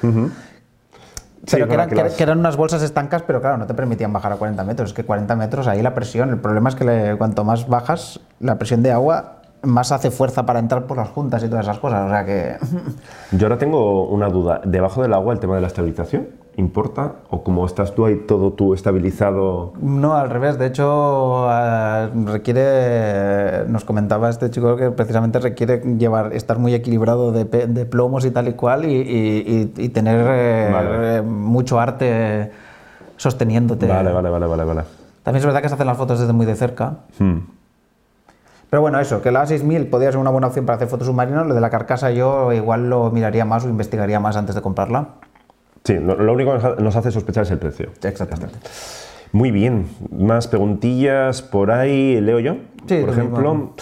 Sí, 1.47 1.57
pero 1.57 1.67
que 1.67 1.73
eran, 1.75 1.89
que 2.17 2.23
eran 2.23 2.39
unas 2.39 2.57
bolsas 2.57 2.81
estancas, 2.81 3.21
pero 3.21 3.39
claro, 3.39 3.57
no 3.57 3.67
te 3.67 3.75
permitían 3.75 4.11
bajar 4.11 4.31
a 4.33 4.35
40 4.35 4.63
metros. 4.65 4.89
Es 4.89 4.93
que 4.95 5.05
40 5.05 5.35
metros, 5.35 5.67
ahí 5.67 5.81
la 5.81 5.93
presión, 5.93 6.31
el 6.31 6.37
problema 6.39 6.69
es 6.69 6.75
que 6.75 6.83
le- 6.83 7.15
cuanto 7.17 7.43
más 7.45 7.67
bajas, 7.67 8.19
la 8.39 8.57
presión 8.57 8.81
de 8.81 8.91
agua, 8.91 9.37
más 9.65 9.91
hace 9.91 10.11
fuerza 10.11 10.45
para 10.45 10.59
entrar 10.59 10.85
por 10.87 10.97
las 10.97 11.09
juntas 11.09 11.43
y 11.43 11.47
todas 11.49 11.65
esas 11.65 11.79
cosas. 11.79 12.05
O 12.07 12.09
sea 12.09 12.25
que... 12.25 12.57
Yo 13.31 13.47
ahora 13.47 13.57
tengo 13.57 14.07
una 14.07 14.29
duda. 14.29 14.61
¿Debajo 14.65 15.01
del 15.01 15.13
agua 15.13 15.33
el 15.33 15.39
tema 15.39 15.55
de 15.55 15.61
la 15.61 15.67
estabilización 15.67 16.27
importa? 16.57 17.15
¿O 17.29 17.43
como 17.43 17.65
estás 17.65 17.93
tú 17.93 18.05
ahí 18.05 18.15
todo 18.27 18.53
tú 18.53 18.73
estabilizado? 18.73 19.73
No, 19.81 20.15
al 20.15 20.29
revés. 20.29 20.57
De 20.57 20.67
hecho, 20.67 21.47
eh, 21.51 22.09
requiere, 22.25 23.67
nos 23.67 23.83
comentaba 23.83 24.29
este 24.29 24.49
chico 24.49 24.75
que 24.77 24.91
precisamente 24.91 25.39
requiere 25.39 25.81
llevar, 25.97 26.33
estar 26.33 26.57
muy 26.57 26.73
equilibrado 26.73 27.31
de, 27.31 27.45
plomos 27.85 28.25
y 28.25 28.31
tal 28.31 28.47
y 28.47 28.53
cual 28.53 28.85
y, 28.85 29.71
y- 29.77 29.89
tener 29.89 30.25
eh, 30.29 30.69
Vale. 30.71 31.17
eh, 31.17 31.21
mucho 31.21 31.79
arte 31.79 32.51
sosteniéndote. 33.17 33.87
Vale, 33.87 34.11
vale, 34.11 34.29
vale, 34.29 34.45
vale, 34.47 34.63
vale. 34.63 34.81
También 35.23 35.39
es 35.39 35.45
verdad 35.45 35.61
que 35.61 35.69
se 35.69 35.75
hacen 35.75 35.87
las 35.87 35.97
fotos 35.97 36.19
desde 36.19 36.33
muy 36.33 36.45
de 36.45 36.55
cerca. 36.55 36.99
Hmm. 37.19 37.39
Pero 38.69 38.81
bueno, 38.81 38.99
eso, 38.99 39.21
que 39.21 39.31
la 39.31 39.45
A6000 39.45 39.89
podría 39.89 40.11
ser 40.11 40.19
una 40.19 40.29
buena 40.31 40.47
opción 40.47 40.65
para 40.65 40.75
hacer 40.77 40.87
fotos 40.87 41.07
submarinas, 41.07 41.45
lo 41.47 41.53
de 41.53 41.61
la 41.61 41.69
carcasa 41.69 42.11
yo 42.11 42.51
igual 42.51 42.89
lo 42.89 43.11
miraría 43.11 43.45
más 43.45 43.63
o 43.65 43.69
investigaría 43.69 44.19
más 44.19 44.35
antes 44.35 44.55
de 44.55 44.61
comprarla. 44.61 45.09
Sí, 45.83 45.93
lo, 45.99 46.33
único 46.33 46.51
que 46.51 46.57
nos 46.57 46.65
ha- 46.65 46.75
nos 46.81 46.95
hace 46.95 47.11
sospechar 47.11 47.43
es 47.43 47.51
el 47.51 47.59
precio. 47.59 47.89
Exactamente. 48.03 48.55
Muy 49.31 49.51
bien, 49.51 49.87
más 50.17 50.47
preguntillas 50.47 51.41
por 51.41 51.71
ahí, 51.71 52.19
leo 52.21 52.39
yo. 52.39 52.53
Sí, 52.87 52.97
por 52.99 53.07
lo 53.07 53.11
ejemplo. 53.11 53.53
mismo. 53.53 53.73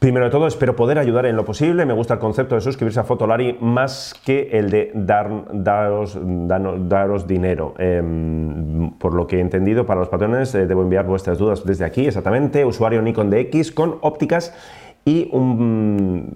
Primero 0.00 0.24
de 0.24 0.30
todo, 0.30 0.46
espero 0.46 0.74
poder 0.74 0.98
ayudar 0.98 1.26
en 1.26 1.36
lo 1.36 1.44
posible. 1.44 1.84
Me 1.84 1.92
gusta 1.92 2.14
el 2.14 2.20
concepto 2.20 2.54
de 2.54 2.62
suscribirse 2.62 3.00
a 3.00 3.04
Fotolari 3.04 3.58
más 3.60 4.18
que 4.24 4.48
el 4.50 4.70
de 4.70 4.92
dar, 4.94 5.30
daros, 5.52 6.18
daros 6.88 7.26
dinero. 7.26 7.74
Em, 7.76 8.92
por 8.92 9.12
lo 9.12 9.26
que 9.26 9.36
he 9.36 9.40
entendido, 9.40 9.84
para 9.84 10.00
los 10.00 10.08
patrones 10.08 10.54
eh, 10.54 10.66
debo 10.66 10.80
enviar 10.80 11.04
vuestras 11.04 11.36
dudas 11.36 11.66
desde 11.66 11.84
aquí, 11.84 12.06
exactamente. 12.06 12.64
Usuario 12.64 13.02
Nikon 13.02 13.28
DX 13.28 13.72
con 13.72 13.98
ópticas 14.00 14.54
y 15.04 15.28
un, 15.32 16.34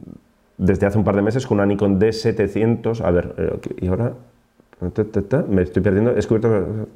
desde 0.58 0.84
hace 0.84 0.98
un 0.98 1.04
par 1.04 1.16
de 1.16 1.22
meses 1.22 1.46
con 1.46 1.56
una 1.56 1.64
Nikon 1.64 1.98
D700. 1.98 3.00
A 3.02 3.10
ver, 3.12 3.34
eh, 3.38 3.60
y 3.80 3.86
ahora 3.86 4.12
Me 5.48 5.62
estoy 5.62 5.82
perdiendo. 5.82 6.10
He 6.10 6.14
descubierto. 6.14 6.88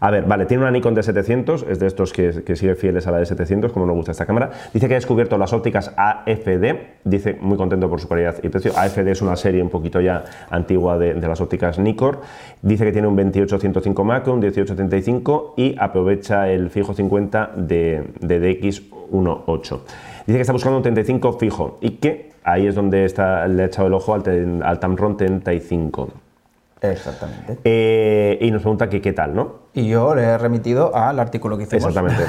A 0.00 0.10
ver, 0.10 0.24
vale, 0.24 0.46
tiene 0.46 0.62
una 0.62 0.70
Nikon 0.70 0.94
D700, 0.94 1.66
es 1.68 1.78
de 1.78 1.86
estos 1.86 2.12
que, 2.12 2.42
que 2.44 2.56
sigue 2.56 2.74
fieles 2.74 3.06
a 3.06 3.10
la 3.10 3.20
D700, 3.20 3.70
como 3.72 3.86
nos 3.86 3.96
gusta 3.96 4.12
esta 4.12 4.26
cámara. 4.26 4.50
Dice 4.72 4.88
que 4.88 4.94
ha 4.94 4.96
descubierto 4.96 5.38
las 5.38 5.52
ópticas 5.52 5.92
AFD, 5.96 6.76
dice 7.04 7.36
muy 7.40 7.56
contento 7.56 7.88
por 7.88 8.00
su 8.00 8.08
calidad 8.08 8.36
y 8.42 8.48
precio. 8.48 8.72
AFD 8.76 9.08
es 9.08 9.22
una 9.22 9.36
serie 9.36 9.62
un 9.62 9.70
poquito 9.70 10.00
ya 10.00 10.24
antigua 10.50 10.98
de, 10.98 11.14
las 11.14 11.40
ópticas 11.40 11.78
Nikon. 11.78 12.18
Dice 12.62 12.84
que 12.84 12.92
tiene 12.92 13.08
un 13.08 13.16
28-105 13.16 14.04
macro, 14.04 14.34
un 14.34 14.42
18-35 14.42 15.54
y 15.56 15.76
aprovecha 15.78 16.48
el 16.50 16.70
fijo 16.70 16.94
50 16.94 17.52
de, 17.56 18.04
de 18.20 18.60
DX18. 18.60 19.80
Dice 20.26 20.38
que 20.38 20.40
está 20.42 20.52
buscando 20.52 20.76
un 20.76 20.82
35 20.82 21.32
fijo 21.34 21.78
y 21.80 21.90
que 21.92 22.30
ahí 22.44 22.66
es 22.66 22.74
donde 22.74 23.04
está, 23.04 23.46
le 23.48 23.62
ha 23.62 23.66
echado 23.66 23.88
el 23.88 23.94
ojo 23.94 24.14
al, 24.14 24.62
al 24.62 24.80
Tamron 24.80 25.16
35. 25.16 26.08
Exactamente. 26.82 27.58
Eh, 27.64 28.38
y 28.40 28.50
nos 28.50 28.62
pregunta 28.62 28.88
que 28.88 29.00
qué 29.00 29.12
tal, 29.12 29.34
¿no? 29.34 29.60
Y 29.74 29.88
yo 29.88 30.14
le 30.14 30.22
he 30.22 30.38
remitido 30.38 30.94
al 30.96 31.20
artículo 31.20 31.56
que 31.56 31.64
hicimos. 31.64 31.86
Exactamente. 31.86 32.22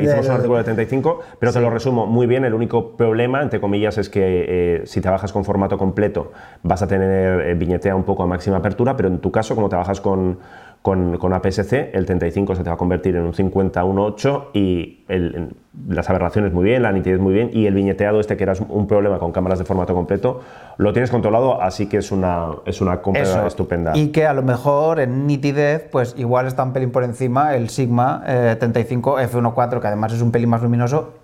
Hicimos 0.02 0.26
un 0.26 0.32
artículo 0.32 0.58
de 0.58 0.64
35, 0.64 1.20
pero 1.38 1.52
te 1.52 1.60
lo 1.60 1.70
resumo 1.70 2.06
muy 2.06 2.26
bien. 2.26 2.44
El 2.44 2.54
único 2.54 2.96
problema, 2.96 3.42
entre 3.42 3.60
comillas, 3.60 3.98
es 3.98 4.08
que 4.08 4.22
eh, 4.22 4.86
si 4.86 5.00
trabajas 5.00 5.32
con 5.32 5.44
formato 5.44 5.76
completo 5.76 6.32
vas 6.62 6.82
a 6.82 6.86
tener 6.86 7.40
eh, 7.40 7.54
viñetea 7.54 7.94
un 7.94 8.04
poco 8.04 8.22
a 8.22 8.26
máxima 8.26 8.58
apertura, 8.58 8.96
pero 8.96 9.08
en 9.08 9.18
tu 9.18 9.30
caso, 9.30 9.54
como 9.54 9.68
trabajas 9.68 10.00
con, 10.00 10.38
con, 10.86 11.18
con 11.18 11.32
APS-C, 11.32 11.90
el 11.94 12.06
35 12.06 12.54
se 12.54 12.62
te 12.62 12.70
va 12.70 12.74
a 12.74 12.78
convertir 12.78 13.16
en 13.16 13.24
un 13.24 13.32
50-1.8 13.32 14.50
y 14.52 15.04
el- 15.08 15.48
las 15.88 16.08
aberraciones 16.08 16.52
muy 16.52 16.62
bien, 16.62 16.80
la 16.80 16.92
nitidez 16.92 17.18
muy 17.18 17.34
bien 17.34 17.50
y 17.52 17.66
el 17.66 17.74
viñeteado 17.74 18.20
este 18.20 18.36
que 18.36 18.44
era 18.44 18.52
un 18.68 18.86
problema 18.86 19.18
con 19.18 19.32
cámaras 19.32 19.58
de 19.58 19.64
formato 19.64 19.94
completo, 19.94 20.42
lo 20.76 20.92
tienes 20.92 21.10
controlado, 21.10 21.60
así 21.60 21.88
que 21.88 21.96
es 21.96 22.12
una, 22.12 22.50
es 22.66 22.80
una 22.80 23.02
compra 23.02 23.22
Eso. 23.22 23.44
estupenda. 23.48 23.96
Y 23.96 24.12
que 24.12 24.26
a 24.28 24.32
lo 24.32 24.42
mejor 24.44 25.00
en 25.00 25.26
nitidez, 25.26 25.88
pues 25.90 26.14
igual 26.18 26.46
está 26.46 26.62
un 26.62 26.72
pelín 26.72 26.92
por 26.92 27.02
encima 27.02 27.56
el 27.56 27.68
Sigma 27.68 28.22
eh, 28.24 28.54
35 28.56 29.18
F1.4, 29.18 29.80
que 29.80 29.86
además 29.88 30.12
es 30.12 30.22
un 30.22 30.30
pelín 30.30 30.50
más 30.50 30.62
luminoso, 30.62 31.14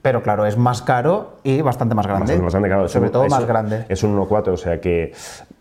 pero 0.00 0.22
claro, 0.22 0.46
es 0.46 0.56
más 0.56 0.82
caro 0.82 1.36
y 1.44 1.60
bastante 1.60 1.94
más 1.94 2.06
grande. 2.06 2.22
Bastante 2.22 2.42
más 2.44 2.52
grande, 2.54 2.68
claro. 2.68 2.88
Sobre 2.88 3.06
un- 3.06 3.12
todo 3.12 3.24
es- 3.24 3.30
más 3.30 3.46
grande. 3.46 3.84
Es 3.88 4.02
un 4.02 4.16
1.4, 4.18 4.52
o 4.54 4.56
sea 4.56 4.80
que 4.80 5.12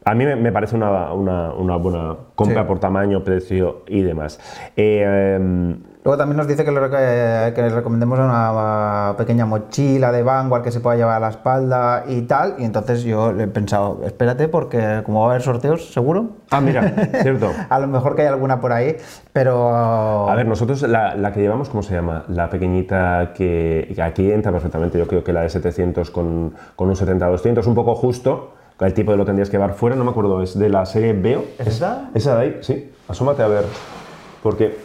a 0.06 0.16
mí 0.16 0.26
me, 0.26 0.52
parece 0.52 0.76
una, 0.76 1.12
una- 1.14 1.54
una 1.54 1.76
buena 1.76 2.16
compra 2.36 2.62
Sí. 2.62 2.68
por 2.68 2.80
tamaño, 2.80 3.24
precio 3.24 3.84
y 3.88 4.02
demás. 4.02 4.40
Eh, 4.76 5.36
em, 5.36 5.78
Luego 6.04 6.18
también 6.18 6.38
nos 6.38 6.48
dice 6.48 6.66
que, 6.66 6.72
que 6.72 7.62
le 7.62 7.70
recomendemos 7.70 8.18
una 8.18 9.14
pequeña 9.18 9.46
mochila 9.46 10.12
de 10.12 10.24
Vanguard 10.24 10.64
que 10.64 10.72
se 10.72 10.80
pueda 10.80 10.96
llevar 10.96 11.18
a 11.18 11.20
la 11.20 11.30
espalda 11.30 12.06
y 12.08 12.24
tal. 12.24 12.56
Y 12.58 12.66
entonces 12.66 13.04
yo 13.04 13.32
le 13.32 13.44
he 13.44 13.48
pensado, 13.48 14.00
espérate, 14.04 14.48
porque 14.48 15.04
como 15.06 15.20
va 15.20 15.28
a 15.28 15.30
haber 15.30 15.44
sorteos, 15.44 15.94
seguro. 15.94 16.38
ah, 16.50 16.60
mira, 16.60 16.82
cierto. 17.22 17.52
A 17.70 17.80
lo 17.80 17.86
mejor 17.86 18.16
que 18.16 18.24
hay 18.24 18.30
alguna 18.30 18.60
por 18.60 18.74
ahí, 18.74 18.98
pero. 19.32 20.28
A 20.28 20.34
ver, 20.36 20.48
nosotros 20.48 20.82
la, 20.84 21.16
la 21.16 21.32
que 21.32 21.42
llevamos, 21.42 21.70
¿cómo 21.70 21.84
se 21.84 21.94
llama? 21.94 22.24
La 22.30 22.50
pequeñita 22.50 23.32
que, 23.36 23.92
que 23.94 24.02
aquí 24.02 24.32
entra 24.32 24.52
perfectamente. 24.52 24.98
Yo 24.98 25.06
creo 25.06 25.24
que 25.24 25.34
la 25.34 25.42
de 25.42 25.50
700 25.50 26.10
con, 26.10 26.56
con 26.76 26.90
un 26.90 26.96
70-200, 26.96 27.68
un 27.68 27.76
poco 27.76 27.94
justo. 27.94 28.54
El 28.80 28.96
tipo 28.96 29.12
de 29.12 29.18
lo 29.18 29.26
tendrías 29.26 29.52
que 29.52 29.58
llevar 29.58 29.76
fuera, 29.76 29.96
no 29.96 30.04
me 30.04 30.10
acuerdo, 30.10 30.42
es 30.42 30.58
de 30.58 30.68
la 30.68 30.84
serie 30.88 31.14
Veo. 31.14 31.44
¿Es 31.60 31.68
esa? 31.68 32.10
Esa 32.16 32.36
de 32.38 32.42
ahí, 32.42 32.58
sí. 32.62 32.92
Asómate 33.08 33.44
a 33.44 33.48
ver. 33.48 33.66
Porque 34.42 34.76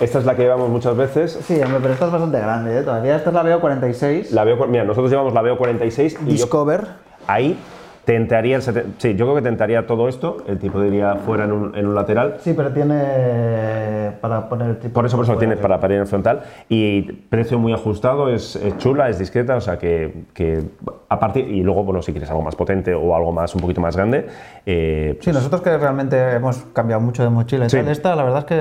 esta 0.00 0.18
es 0.18 0.24
la 0.24 0.36
que 0.36 0.42
llevamos 0.42 0.68
muchas 0.68 0.96
veces. 0.96 1.38
Sí, 1.46 1.60
hombre, 1.62 1.78
pero 1.80 1.94
esta 1.94 2.06
es 2.06 2.12
bastante 2.12 2.38
grande, 2.38 2.78
¿eh? 2.78 2.82
Todavía 2.82 3.16
esta 3.16 3.30
es 3.30 3.34
la 3.34 3.42
veo 3.42 3.60
46. 3.60 4.32
La 4.32 4.44
veo, 4.44 4.66
mira, 4.66 4.84
nosotros 4.84 5.10
llevamos 5.10 5.32
la 5.32 5.42
Veo 5.42 5.56
46 5.56 6.12
y 6.12 6.24
yo 6.24 6.32
Discover. 6.32 6.86
Ahí 7.26 7.58
te 8.06 8.14
entraría 8.14 8.54
el 8.56 8.62
seten- 8.62 8.94
Sí, 8.98 9.16
yo 9.16 9.26
creo 9.26 9.34
que 9.34 9.42
te 9.42 9.48
entraría 9.48 9.84
todo 9.86 10.08
esto. 10.08 10.36
El 10.46 10.58
tipo 10.58 10.80
diría 10.80 11.16
fuera 11.16 11.44
en 11.44 11.50
un, 11.52 11.76
en 11.76 11.86
un 11.88 11.94
lateral. 11.96 12.36
Sí, 12.38 12.54
pero 12.56 12.72
tiene 12.72 14.12
para 14.20 14.48
poner 14.48 14.70
el 14.70 14.78
tipo. 14.78 14.94
Por 14.94 15.06
eso, 15.06 15.16
por 15.16 15.24
eso 15.24 15.32
lo 15.32 15.38
tienes 15.40 15.58
para 15.58 15.80
parir 15.80 15.98
en 15.98 16.06
frontal. 16.06 16.42
Y 16.68 17.02
precio 17.02 17.58
muy 17.58 17.72
ajustado, 17.72 18.28
es, 18.28 18.54
es 18.56 18.78
chula, 18.78 19.08
es 19.08 19.18
discreta, 19.18 19.56
o 19.56 19.60
sea 19.60 19.76
que, 19.78 20.22
que 20.34 20.62
a 21.08 21.18
partir. 21.18 21.48
Y 21.48 21.62
luego, 21.64 21.82
bueno, 21.84 22.00
si 22.00 22.12
quieres 22.12 22.30
algo 22.30 22.42
más 22.42 22.54
potente 22.54 22.94
o 22.94 23.14
algo 23.16 23.32
más, 23.32 23.54
un 23.56 23.60
poquito 23.60 23.80
más 23.80 23.96
grande. 23.96 24.26
eh, 24.64 25.18
Sí, 25.20 25.32
nosotros 25.32 25.60
que 25.62 25.76
realmente 25.76 26.16
hemos 26.36 26.58
cambiado 26.72 27.00
mucho 27.02 27.24
de 27.24 27.30
mochila 27.30 27.66
y 27.66 27.70
Sí. 27.70 27.76
tal, 27.78 27.88
esta 27.88 28.14
la 28.14 28.22
verdad 28.22 28.38
es 28.40 28.44
que. 28.44 28.54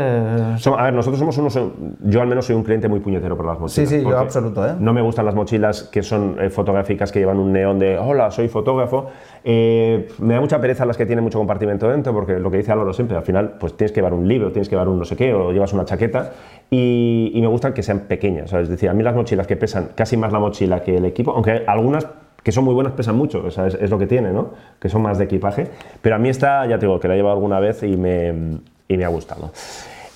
Som- 0.69 0.79
a 0.79 0.83
ver, 0.85 0.93
nosotros 0.93 1.19
somos 1.19 1.37
unos. 1.37 1.59
Yo 2.01 2.21
al 2.21 2.27
menos 2.27 2.45
soy 2.47 2.55
un 2.55 2.63
cliente 2.63 2.87
muy 2.87 2.99
puñetero 2.99 3.37
por 3.37 3.45
las 3.45 3.59
mochilas. 3.59 3.89
Sí, 3.89 3.97
sí, 3.99 4.03
yo 4.03 4.17
absoluto, 4.17 4.65
¿eh? 4.67 4.73
No 4.79 4.91
me 4.91 5.01
gustan 5.01 5.25
las 5.25 5.35
mochilas 5.35 5.83
que 5.83 6.01
son 6.01 6.37
eh, 6.39 6.49
fotográficas 6.49 7.11
que 7.11 7.19
llevan 7.19 7.37
un 7.37 7.51
neón 7.53 7.77
de 7.77 7.97
hola, 7.99 8.31
soy 8.31 8.47
fotógrafo. 8.47 9.11
Eh, 9.47 10.07
me 10.17 10.33
da 10.33 10.41
mucha 10.41 10.59
pereza 10.59 10.87
las 10.87 10.97
que 10.97 11.05
tienen 11.05 11.23
mucho 11.23 11.37
compartimento 11.37 11.87
dentro, 11.87 12.11
porque 12.13 12.39
lo 12.39 12.49
que 12.49 12.57
dice 12.57 12.71
Álvaro 12.71 12.93
siempre, 12.93 13.15
al 13.15 13.21
final, 13.21 13.57
pues 13.59 13.77
tienes 13.77 13.91
que 13.91 13.97
llevar 13.97 14.15
un 14.15 14.27
libro, 14.27 14.51
tienes 14.51 14.67
que 14.67 14.73
llevar 14.73 14.89
un 14.89 14.97
no 14.97 15.05
sé 15.05 15.15
qué, 15.15 15.35
o 15.35 15.51
llevas 15.51 15.71
una 15.71 15.85
chaqueta. 15.85 16.33
Y, 16.71 17.31
me 17.35 17.47
gustan 17.47 17.73
que 17.73 17.83
sean 17.83 18.01
pequeñas. 18.01 18.51
Es 18.53 18.69
decir, 18.69 18.89
a 18.89 18.93
mí 18.95 19.03
las 19.03 19.13
mochilas 19.15 19.45
que 19.45 19.55
pesan 19.55 19.89
casi 19.93 20.17
más 20.17 20.33
la 20.33 20.39
mochila 20.39 20.81
que 20.81 20.97
el 20.97 21.05
equipo, 21.05 21.31
aunque 21.31 21.63
algunas 21.67 22.07
que 22.41 22.51
son 22.51 22.63
muy 22.63 22.73
buenas 22.73 22.93
pesan 22.93 23.15
mucho, 23.15 23.47
es 23.47 23.89
lo 23.89 23.99
que 23.99 24.07
tiene, 24.07 24.31
¿no? 24.31 24.51
Que 24.79 24.89
son 24.89 25.03
más 25.03 25.19
de 25.19 25.25
equipaje. 25.25 25.67
Pero 26.01 26.15
a 26.15 26.19
mí 26.19 26.29
esta, 26.29 26.65
ya 26.65 26.79
te 26.79 26.87
digo, 26.87 26.99
que 26.99 27.07
la 27.07 27.13
he 27.13 27.17
llevado 27.17 27.35
alguna 27.35 27.59
vez 27.59 27.83
y 27.83 27.97
me, 27.97 28.59
y 28.87 28.97
me 28.97 29.05
ha 29.05 29.09
gustado. 29.09 29.51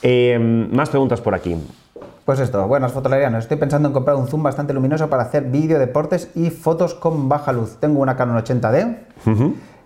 Eh, 0.02 0.40
más 0.40 0.90
preguntas 0.90 1.22
por 1.22 1.36
aquí. 1.36 1.56
Pues 2.30 2.42
esto, 2.42 2.68
buenas 2.68 2.92
fotolarianos. 2.92 3.46
Estoy 3.46 3.58
pensando 3.58 3.88
en 3.88 3.94
comprar 3.94 4.16
un 4.16 4.28
zoom 4.28 4.44
bastante 4.44 4.72
luminoso 4.72 5.10
para 5.10 5.24
hacer 5.24 5.46
vídeo, 5.46 5.80
deportes 5.80 6.30
y 6.36 6.52
fotos 6.52 6.94
con 6.94 7.28
baja 7.28 7.52
luz. 7.52 7.78
Tengo 7.80 8.02
una 8.02 8.16
Canon 8.16 8.38
80D 8.38 8.98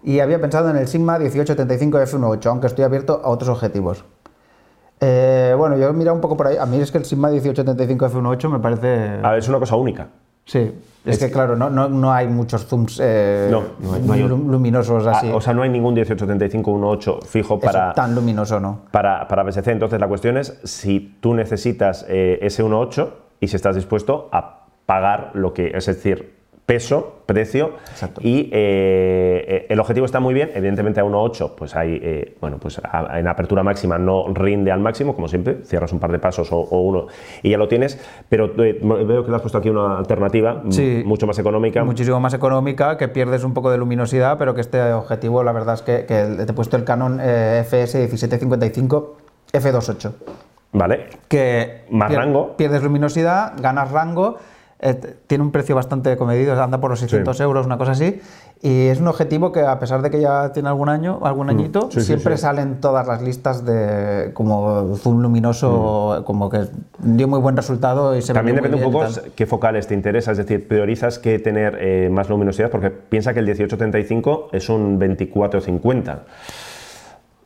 y 0.04 0.20
había 0.20 0.42
pensado 0.42 0.70
en 0.70 0.76
el 0.76 0.90
Sigma 0.90 1.18
1875 1.20 2.00
f1.8, 2.00 2.46
aunque 2.48 2.68
estoy 2.68 2.84
abierto 2.84 3.22
a 3.24 3.30
otros 3.30 3.48
objetivos. 3.48 4.04
Eh, 5.00 5.56
bueno, 5.58 5.78
yo 5.78 5.88
he 5.88 5.94
mirado 5.94 6.16
un 6.16 6.20
poco 6.20 6.36
por 6.36 6.48
ahí. 6.48 6.58
A 6.58 6.66
mí 6.66 6.82
es 6.82 6.92
que 6.92 6.98
el 6.98 7.06
Sigma 7.06 7.30
1875 7.30 8.10
f1.8 8.10 8.50
me 8.50 8.60
parece. 8.60 9.22
A 9.24 9.30
ver, 9.30 9.40
es 9.40 9.48
una 9.48 9.60
cosa 9.60 9.78
única. 9.78 10.10
Sí, 10.46 10.72
es, 11.06 11.20
que, 11.20 11.32
claro, 11.32 11.56
no, 11.56 11.70
no, 11.70 11.88
no 11.90 12.12
hay 12.12 12.28
muchos 12.28 12.66
zooms 12.66 13.00
eh, 13.02 13.50
No, 13.52 13.64
hay- 14.14 14.24
luminosos 14.24 15.06
así. 15.08 15.30
Ah, 15.32 15.36
o 15.36 15.42
sea, 15.42 15.54
no 15.54 15.62
hay 15.62 15.70
ningún 15.70 15.94
1875 15.94 16.72
1.8 16.72 17.24
fijo 17.24 17.56
Eso, 17.56 17.66
para, 17.66 17.94
tan 17.94 18.14
luminoso, 18.16 18.60
¿no? 18.60 18.82
para, 18.92 19.28
para 19.28 19.44
PSC. 19.50 19.72
Entonces, 19.72 20.00
la 20.00 20.08
cuestión 20.08 20.38
es 20.38 20.60
si 20.64 21.18
tú 21.22 21.34
necesitas 21.34 22.06
eh, 22.10 22.40
ese 22.42 22.64
1.8 22.64 23.10
y 23.40 23.48
si 23.48 23.56
estás 23.56 23.76
dispuesto 23.76 24.30
a 24.32 24.66
pagar 24.86 25.32
lo 25.34 25.54
que 25.54 25.72
es 25.76 25.86
decir, 25.86 26.33
peso, 26.66 27.22
precio 27.26 27.72
Exacto. 27.92 28.22
y 28.24 28.50
eh, 28.54 29.46
eh, 29.48 29.66
el 29.70 29.80
objetivo 29.82 30.06
está 30.06 30.22
muy 30.22 30.34
bien, 30.34 30.50
evidentemente 30.56 31.02
a 31.02 31.04
1.8 31.06 31.56
pues 31.58 31.76
hay, 31.76 32.00
eh, 32.02 32.36
bueno, 32.40 32.58
pues 32.58 32.80
a- 32.84 33.20
en 33.20 33.28
apertura 33.28 33.64
máxima 33.64 33.98
no 33.98 34.28
rinde 34.34 34.72
al 34.72 34.80
máximo, 34.80 35.14
como 35.14 35.28
siempre, 35.28 35.58
cierras 35.66 35.92
un 35.92 36.00
par 36.00 36.12
de 36.14 36.20
pasos 36.20 36.52
o, 36.54 36.58
o 36.60 36.80
uno 36.82 37.08
y 37.42 37.50
ya 37.50 37.58
lo 37.58 37.68
tienes, 37.68 38.00
pero 38.30 38.46
eh, 38.64 38.80
veo 38.82 39.26
que 39.26 39.30
le 39.30 39.36
has 39.36 39.42
puesto 39.42 39.58
aquí 39.58 39.70
una 39.70 39.98
alternativa 39.98 40.64
Sí. 40.70 41.04
mucho 41.06 41.28
más 41.28 41.38
económica. 41.38 41.84
muchísimo 41.84 42.20
más 42.22 42.34
económica, 42.34 42.98
que 42.98 43.10
pierdes 43.10 43.44
un 43.44 43.54
poco 43.54 43.70
de 43.70 43.78
luminosidad, 43.78 44.38
pero 44.38 44.56
que 44.56 44.62
este 44.62 44.94
objetivo, 44.94 45.44
la 45.44 45.52
verdad 45.52 45.74
es 45.76 45.82
que, 45.82 46.06
que 46.06 46.24
te 46.24 46.44
he 46.44 46.54
puesto 46.54 46.78
el 46.78 46.86
Canon 46.86 47.20
FS 47.20 47.98
1755 47.98 49.18
F28, 49.52 50.12
¿Vale? 50.72 51.08
que 51.28 51.82
Más 51.92 52.14
rango. 52.14 52.56
pierdes 52.58 52.82
luminosidad, 52.84 53.54
ganas 53.62 53.92
rango, 53.92 54.38
eh, 54.86 55.16
tiene 55.28 55.44
un 55.44 55.52
precio 55.52 55.76
bastante 55.76 56.18
comedido, 56.18 56.62
anda 56.62 56.80
por 56.82 56.90
los 56.92 57.00
600 57.00 57.40
euros, 57.40 57.66
una 57.66 57.78
cosa 57.78 57.92
así. 57.94 58.20
Y 58.62 58.88
es 58.88 59.00
un 59.00 59.08
objetivo 59.08 59.52
que 59.52 59.62
a 59.62 59.78
pesar 59.80 60.02
de 60.02 60.10
que 60.10 60.22
ya 60.22 60.52
tiene 60.54 60.70
algún 60.70 60.88
año, 60.90 61.20
algún 61.24 61.50
añito, 61.50 61.88
Mm. 61.88 61.92
Sí, 61.92 62.00
sí, 62.02 62.06
siempre 62.06 62.38
sí. 62.38 62.44
salen 62.44 62.80
todas 62.80 63.06
las 63.08 63.22
listas 63.22 63.66
de 63.66 64.32
como 64.34 64.96
zoom 64.98 65.22
luminoso, 65.22 66.18
Mm. 66.20 66.24
como 66.24 66.50
que 66.50 66.66
dio 67.00 67.28
muy 67.28 67.40
buen 67.40 67.56
resultado 67.58 68.16
y 68.16 68.22
se 68.22 68.34
También 68.34 68.56
depende 68.58 68.78
un 68.78 68.92
poco 68.92 69.06
qué 69.36 69.46
focales 69.46 69.88
te 69.88 69.94
interesa, 69.94 70.32
es 70.32 70.38
decir, 70.38 70.68
priorizas 70.68 71.20
que 71.20 71.40
tener 71.40 71.78
eh, 71.80 72.10
más 72.12 72.30
luminosidad, 72.30 72.70
porque 72.70 72.90
piensa 72.90 73.34
que 73.34 73.40
el 73.40 73.46
1835 73.46 74.50
es 74.54 74.70
un 74.70 74.98
2450. 75.00 76.24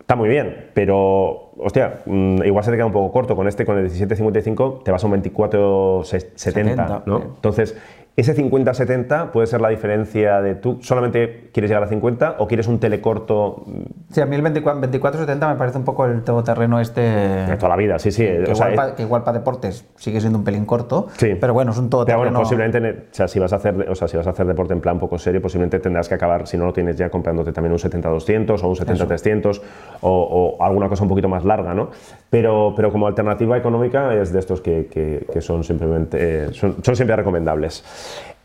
Está 0.07 0.15
muy 0.15 0.29
bien, 0.29 0.69
pero, 0.73 1.51
hostia, 1.57 1.99
mm, 2.05 2.43
igual 2.45 2.63
se 2.63 2.71
te 2.71 2.77
queda 2.77 2.85
un 2.85 2.93
poco 2.93 3.11
corto. 3.11 3.35
Con 3.35 3.45
este, 3.45 3.65
con 3.65 3.75
el 3.75 3.83
1755, 3.83 4.83
te 4.85 4.91
vas 4.91 5.03
a 5.03 5.07
un 5.07 5.11
2470, 5.11 6.37
70, 6.37 7.03
¿no? 7.05 7.21
Entonces, 7.35 7.75
ese 8.17 8.36
50-70 8.36 9.30
puede 9.30 9.45
ser 9.45 9.62
la 9.62 9.69
diferencia 9.69 10.41
de 10.41 10.56
tú 10.56 10.80
solamente 10.82 11.49
quieres 11.53 11.69
llegar 11.69 11.84
a 11.84 11.88
50 11.88 12.36
o 12.39 12.47
quieres 12.47 12.67
un 12.67 12.80
telecorto 12.80 13.63
Sí, 14.12 14.21
a 14.21 14.25
mí 14.25 14.36
el 14.36 14.41
24 14.41 14.82
2470 14.82 15.47
me 15.47 15.56
parece 15.56 15.77
un 15.77 15.84
poco 15.84 16.06
el 16.06 16.23
todoterreno 16.23 16.80
este... 16.80 17.01
de 17.01 17.56
toda 17.58 17.69
la 17.69 17.75
vida, 17.75 17.99
sí, 17.99 18.12
sí. 18.12 18.23
Que 18.23 18.43
o 18.49 18.51
igual, 18.53 18.71
es- 18.71 18.75
pa- 18.75 18.95
que 18.95 19.03
igual 19.03 19.23
para 19.23 19.38
deportes 19.38 19.86
sigue 19.97 20.19
siendo 20.19 20.39
un 20.39 20.43
pelín 20.43 20.65
corto, 20.65 21.08
Sí. 21.17 21.36
pero 21.39 21.53
bueno, 21.53 21.71
es 21.71 21.77
un 21.77 21.86
Pero 21.86 21.89
todoterreno. 22.06 22.23
bueno, 22.23 22.39
posiblemente, 22.39 23.06
o 23.12 23.13
sea, 23.13 23.27
si 23.27 23.38
vas 23.39 23.53
a 23.53 23.58
hacer, 23.58 23.88
o 23.88 23.93
sea, 23.95 24.08
si 24.08 24.17
vas 24.17 24.25
a 24.25 24.32
hacer 24.32 24.47
deporte 24.47 24.73
en 24.73 24.82
plan 24.82 24.97
poco 24.97 25.19
serio, 25.19 25.39
posiblemente 25.39 25.80
tendrás 25.80 26.10
que 26.10 26.15
acabar, 26.15 26.47
si 26.47 26.58
no 26.58 26.65
lo 26.65 26.73
tienes 26.73 26.97
ya, 26.97 27.10
comprándote 27.12 27.51
también 27.51 27.71
un 27.73 27.77
70-200 27.80 28.63
o 28.63 28.67
un 28.67 28.75
70-300 28.75 29.62
o, 30.01 30.58
o 30.60 30.63
alguna 30.63 30.89
cosa 30.89 31.03
un 31.03 31.10
poquito 31.10 31.30
más 31.30 31.45
larga, 31.45 31.75
¿no? 31.75 31.89
Pero, 32.29 32.73
pero 32.75 32.91
como 32.91 33.07
alternativa 33.07 33.57
económica 33.57 34.13
es 34.13 34.33
de 34.33 34.39
estos 34.39 34.59
que, 34.61 34.87
que- 34.87 35.25
que 35.31 35.41
son 35.41 35.63
simplemente, 35.63 36.17
eh, 36.19 36.53
son, 36.53 36.75
son 36.83 36.95
siempre 36.95 37.15
recomendables. 37.15 37.83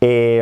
Eh, 0.01 0.41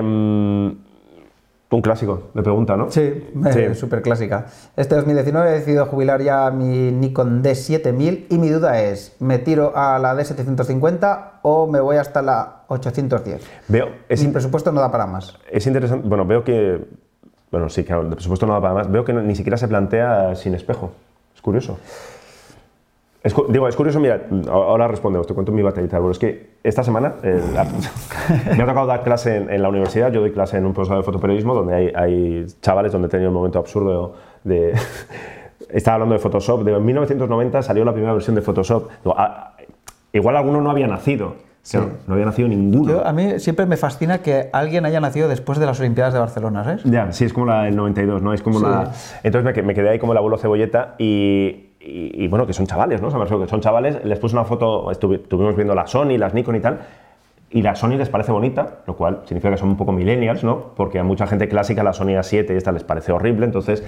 un 1.72 1.82
clásico 1.82 2.30
de 2.34 2.42
pregunta, 2.42 2.76
¿no? 2.76 2.90
Sí, 2.90 3.28
Sí. 3.52 3.74
súper 3.76 4.02
clásica. 4.02 4.46
Este 4.76 4.96
2019 4.96 5.50
he 5.50 5.52
decidido 5.52 5.86
jubilar 5.86 6.20
ya 6.20 6.50
mi 6.50 6.90
Nikon 6.90 7.42
D7000 7.44 8.26
y 8.28 8.38
mi 8.38 8.48
duda 8.48 8.82
es, 8.82 9.14
¿me 9.20 9.38
tiro 9.38 9.72
a 9.76 9.98
la 10.00 10.14
D750 10.16 11.20
o 11.42 11.68
me 11.68 11.78
voy 11.80 11.96
hasta 11.96 12.22
la 12.22 12.62
810? 12.66 13.40
Veo, 13.68 13.88
es, 14.08 14.20
mi 14.20 14.26
in- 14.26 14.32
presupuesto 14.32 14.72
no 14.72 14.80
da 14.80 14.90
para 14.90 15.06
más. 15.06 15.38
es 15.50 15.64
interesante, 15.66 16.08
bueno, 16.08 16.24
veo 16.26 16.42
que, 16.42 16.80
bueno, 17.52 17.68
sí, 17.68 17.84
claro, 17.84 18.02
de 18.08 18.16
presupuesto 18.16 18.46
no 18.46 18.54
da 18.54 18.60
para 18.60 18.74
más, 18.74 18.90
veo 18.90 19.04
que 19.04 19.12
no- 19.12 19.22
ni 19.22 19.36
siquiera 19.36 19.56
se 19.56 19.68
plantea 19.68 20.34
sin 20.34 20.54
espejo. 20.54 20.90
Es 21.36 21.40
curioso. 21.40 21.78
Es 23.22 23.34
digo, 23.50 23.68
es 23.68 23.76
curioso, 23.76 24.00
mira, 24.00 24.22
ahora 24.50 24.88
respondemos, 24.88 25.26
te 25.26 25.34
cuento 25.34 25.52
mi 25.52 25.60
batallita, 25.62 25.98
pero 25.98 26.10
es 26.10 26.18
que 26.18 26.50
esta 26.62 26.82
semana 26.82 27.16
eh, 27.22 27.38
me 28.56 28.62
ha 28.62 28.66
tocado 28.66 28.86
dar 28.86 29.02
clase 29.02 29.36
en, 29.36 29.50
en 29.50 29.60
la 29.62 29.68
universidad, 29.68 30.10
yo 30.10 30.20
doy 30.20 30.32
clase 30.32 30.56
en 30.56 30.64
un 30.64 30.72
posgrado 30.72 31.02
de 31.02 31.04
fotoperiodismo 31.04 31.54
donde 31.54 31.74
hay, 31.74 31.92
hay 31.94 32.46
chavales 32.62 32.92
donde 32.92 33.08
he 33.08 33.10
tenido 33.10 33.28
un 33.30 33.34
momento 33.34 33.58
absurdo 33.58 34.14
de... 34.44 34.74
Estaba 35.68 35.96
hablando 35.96 36.14
de 36.14 36.18
Photoshop, 36.18 36.64
de 36.64 36.72
en 36.74 36.84
1990 36.84 37.62
salió 37.62 37.84
la 37.84 37.92
primera 37.92 38.12
versión 38.12 38.34
de 38.34 38.42
Photoshop. 38.42 38.88
Digo, 39.04 39.14
ah, 39.16 39.52
igual 40.12 40.36
alguno 40.36 40.60
no 40.60 40.70
había 40.70 40.88
nacido, 40.88 41.34
Claro, 41.70 41.90
no 42.08 42.14
había 42.14 42.24
nacido 42.26 42.48
ninguno. 42.48 42.90
Yo- 42.90 43.06
a 43.06 43.12
mí 43.12 43.38
siempre 43.38 43.66
me 43.66 43.76
fascina 43.76 44.18
que 44.22 44.48
alguien 44.52 44.84
haya 44.86 44.98
nacido 44.98 45.28
después 45.28 45.58
de 45.60 45.66
las 45.66 45.78
Olimpiadas 45.78 46.14
de 46.14 46.18
Barcelona, 46.20 46.64
¿sabes? 46.64 46.82
Ya, 46.84 47.12
sí, 47.12 47.26
es 47.26 47.32
como 47.34 47.46
la 47.46 47.64
del 47.64 47.76
92, 47.76 48.20
¿no? 48.22 48.32
Es 48.32 48.42
como 48.42 48.58
Sí. 48.58 48.64
la... 48.64 48.90
Entonces 49.22 49.54
me, 49.54 49.62
me 49.62 49.74
quedé 49.74 49.90
ahí 49.90 49.98
como 50.00 50.12
el 50.12 50.18
abuelo 50.18 50.38
cebolleta 50.38 50.94
y, 50.98 51.69
y- 51.80 52.24
y 52.24 52.28
bueno, 52.28 52.46
que 52.46 52.52
son 52.52 52.66
chavales, 52.66 53.00
¿no? 53.00 53.08
O 53.08 53.10
sea, 53.10 53.18
me 53.18 53.24
refiero 53.24 53.42
que 53.42 53.48
son 53.50 53.60
chavales, 53.60 54.04
les 54.04 54.18
puse 54.18 54.36
una 54.36 54.44
foto, 54.44 54.86
estuvi- 54.90 55.22
estuvimos 55.22 55.56
viendo 55.56 55.74
la 55.74 55.86
Sony, 55.86 56.18
las 56.18 56.34
Nikon 56.34 56.56
y 56.56 56.60
tal, 56.60 56.78
y 57.50 57.62
la 57.62 57.74
Sony 57.74 57.96
les 57.96 58.08
parece 58.08 58.30
bonita, 58.32 58.80
lo 58.86 58.94
cual 58.96 59.22
significa 59.24 59.50
que 59.52 59.56
son 59.58 59.70
un 59.70 59.76
poco 59.76 59.90
millennials, 59.92 60.44
¿no? 60.44 60.72
Porque 60.76 60.98
a 60.98 61.04
mucha 61.04 61.26
gente 61.26 61.48
clásica 61.48 61.82
la 61.82 61.92
Sony 61.92 62.14
A7 62.18 62.52
y 62.52 62.56
esta 62.56 62.70
les 62.72 62.84
parece 62.84 63.12
horrible, 63.12 63.46
entonces... 63.46 63.82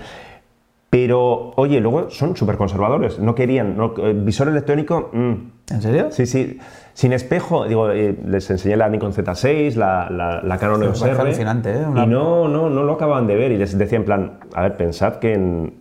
Pero, 0.91 1.53
oye, 1.57 1.81
luego 1.81 2.11
son 2.11 2.37
súper 2.37 2.57
conservadores, 2.59 3.19
no 3.19 3.35
querían, 3.35 3.79
no- 3.79 3.95
eh, 3.97 4.13
visor 4.15 4.49
electrónico... 4.49 5.09
mm, 5.13 5.33
¿En 5.73 5.81
serio? 5.81 6.11
Sí, 6.11 6.27
sí. 6.27 6.59
Sin 6.93 7.15
espejo, 7.15 7.67
digo, 7.67 7.91
eh, 7.91 8.15
les 8.27 8.51
enseñé 8.51 8.77
la 8.77 8.91
Nikon 8.91 9.15
Z6, 9.15 9.75
la, 9.77 10.11
la, 10.11 10.43
la 10.43 10.59
Canon 10.59 10.83
EOS 10.83 11.03
R, 11.03 11.19
alucinante, 11.19 11.73
¿eh? 11.73 11.87
Una- 11.87 12.05
Y 12.05 12.07
no, 12.09 12.47
no, 12.47 12.69
no 12.69 12.83
lo 12.83 12.93
acababan 12.93 13.27
de 13.27 13.37
ver. 13.37 13.53
Y 13.53 13.57
les 13.57 13.79
decía 13.79 13.97
en 13.97 14.05
plan, 14.05 14.39
a 14.55 14.61
ver, 14.63 14.77
pensad 14.77 15.15
que 15.17 15.33
en 15.33 15.73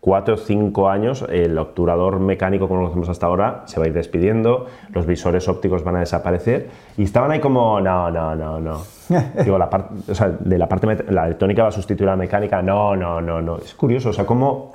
cuatro 0.00 0.34
o 0.34 0.36
cinco 0.38 0.88
años 0.88 1.24
el 1.28 1.58
obturador 1.58 2.20
mecánico 2.20 2.66
como 2.68 2.80
lo 2.80 2.86
conocemos 2.86 3.08
hasta 3.10 3.26
ahora 3.26 3.62
se 3.66 3.78
va 3.78 3.84
a 3.84 3.88
ir 3.88 3.94
despidiendo, 3.94 4.66
los 4.92 5.06
visores 5.06 5.46
ópticos 5.48 5.84
van 5.84 5.96
a 5.96 6.00
desaparecer. 6.00 6.68
Y 6.96 7.04
estaban 7.04 7.30
ahí 7.30 7.40
como, 7.40 7.80
no, 7.80 8.10
no, 8.10 8.34
no, 8.34 8.60
no. 8.60 8.80
Digo, 9.44 9.58
la 9.58 9.68
parte, 9.68 9.94
o 10.10 10.14
sea, 10.14 10.28
de 10.28 10.58
la 10.58 10.68
parte, 10.68 11.04
la 11.10 11.26
electrónica 11.26 11.62
va 11.64 11.68
a 11.68 11.72
sustituir 11.72 12.08
a 12.08 12.12
la 12.12 12.16
mecánica, 12.16 12.62
no, 12.62 12.96
no, 12.96 13.20
no, 13.20 13.42
no. 13.42 13.58
Es 13.58 13.74
curioso, 13.74 14.10
o 14.10 14.12
sea, 14.12 14.24
como 14.24 14.72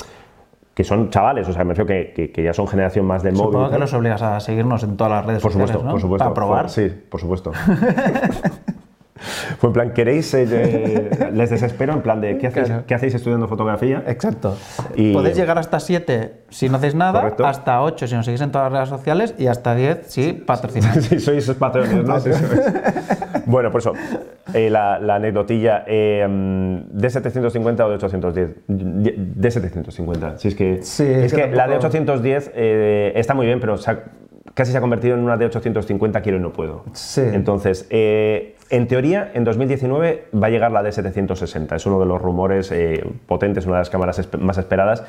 que 0.73 0.83
son 0.83 1.09
chavales, 1.09 1.47
o 1.47 1.53
sea, 1.53 1.63
me 1.63 1.73
refiero 1.73 1.87
que, 1.87 2.13
que, 2.13 2.31
que 2.31 2.43
ya 2.43 2.53
son 2.53 2.67
generación 2.67 3.05
más 3.05 3.23
de 3.23 3.31
móvil. 3.31 3.45
Supongo 3.45 3.69
que 3.69 3.79
los 3.79 3.93
obligas 3.93 4.21
a 4.21 4.39
seguirnos 4.41 4.83
en 4.83 4.97
todas 4.97 5.11
las 5.11 5.25
redes 5.25 5.41
Por 5.41 5.53
sociales, 5.53 5.71
supuesto, 5.71 5.87
¿no? 5.87 5.91
por 5.91 6.01
supuesto. 6.01 6.23
Para 6.25 6.33
probar. 6.33 6.69
Sí, 6.69 6.91
por 7.09 7.21
supuesto. 7.21 7.51
Fue 9.59 9.69
en 9.69 9.73
plan, 9.73 9.91
¿queréis? 9.93 10.33
eh, 10.33 11.29
les 11.33 11.49
desespero, 11.49 11.93
en 11.93 12.01
plan 12.01 12.19
de, 12.19 12.37
¿qué 12.37 12.47
hacéis, 12.47 12.67
Claro. 12.67 12.83
¿qué 12.85 12.95
hacéis 12.95 13.15
estudiando 13.15 13.47
fotografía? 13.47 14.03
Exacto. 14.07 14.57
Y- 14.95 15.13
Podéis 15.13 15.37
llegar 15.37 15.57
hasta 15.57 15.79
7 15.79 16.33
si 16.49 16.67
no 16.69 16.77
hacéis 16.77 16.95
nada, 16.95 17.21
Correcto. 17.21 17.45
hasta 17.45 17.81
8 17.81 18.07
si 18.07 18.15
nos 18.15 18.25
seguís 18.25 18.41
en 18.41 18.51
todas 18.51 18.71
las 18.71 18.89
redes 18.89 18.89
sociales 18.99 19.33
y 19.37 19.47
hasta 19.47 19.73
10 19.73 20.01
si 20.07 20.33
patrocináis. 20.33 21.05
Sí, 21.09 21.19
sois 21.19 21.49
patrones, 21.51 22.03
¿no? 22.03 22.19
Sí, 22.19 22.31
sois. 22.33 22.61
bueno, 23.45 23.71
por 23.71 23.79
eso, 23.81 23.93
eh, 24.53 24.69
la, 24.69 24.99
la 24.99 25.15
anecdotilla, 25.15 25.83
eh, 25.87 26.27
¿de 26.91 27.09
750 27.09 27.85
o 27.85 27.89
de 27.89 27.95
810? 27.95 28.49
De 28.67 29.51
750. 29.51 30.37
Si 30.39 30.47
es 30.49 30.55
que, 30.55 30.79
Sí, 30.83 31.03
es 31.07 31.33
que 31.33 31.43
que 31.43 31.47
la 31.55 31.67
de 31.67 31.77
tampoco- 31.77 31.87
810 31.87 32.51
eh, 32.53 33.13
está 33.15 33.33
muy 33.33 33.45
bien, 33.45 33.59
pero 33.61 33.77
se 33.77 33.91
ha- 33.91 34.03
casi 34.55 34.71
se 34.71 34.77
ha 34.77 34.81
convertido 34.81 35.15
en 35.15 35.23
una 35.23 35.37
de 35.37 35.45
850 35.45 36.21
quiero 36.21 36.39
y 36.39 36.41
no 36.41 36.51
puedo. 36.51 36.85
Sí. 36.93 37.21
Entonces, 37.21 37.85
eh, 37.91 38.55
en 38.69 38.87
teoría, 38.87 39.29
en 39.35 39.43
2019 39.43 40.29
va 40.33 40.47
a 40.47 40.49
llegar 40.49 40.71
la 40.71 40.81
de 40.81 40.91
760. 40.91 41.75
Es 41.75 41.85
uno 41.85 41.99
de 41.99 42.05
los 42.07 42.19
rumores 42.19 42.71
eh, 42.71 43.05
potentes, 43.27 43.65
una 43.65 43.75
de 43.75 43.81
las 43.81 43.89
cámaras 43.91 44.27
más 44.39 44.57
esperadas. 44.57 45.03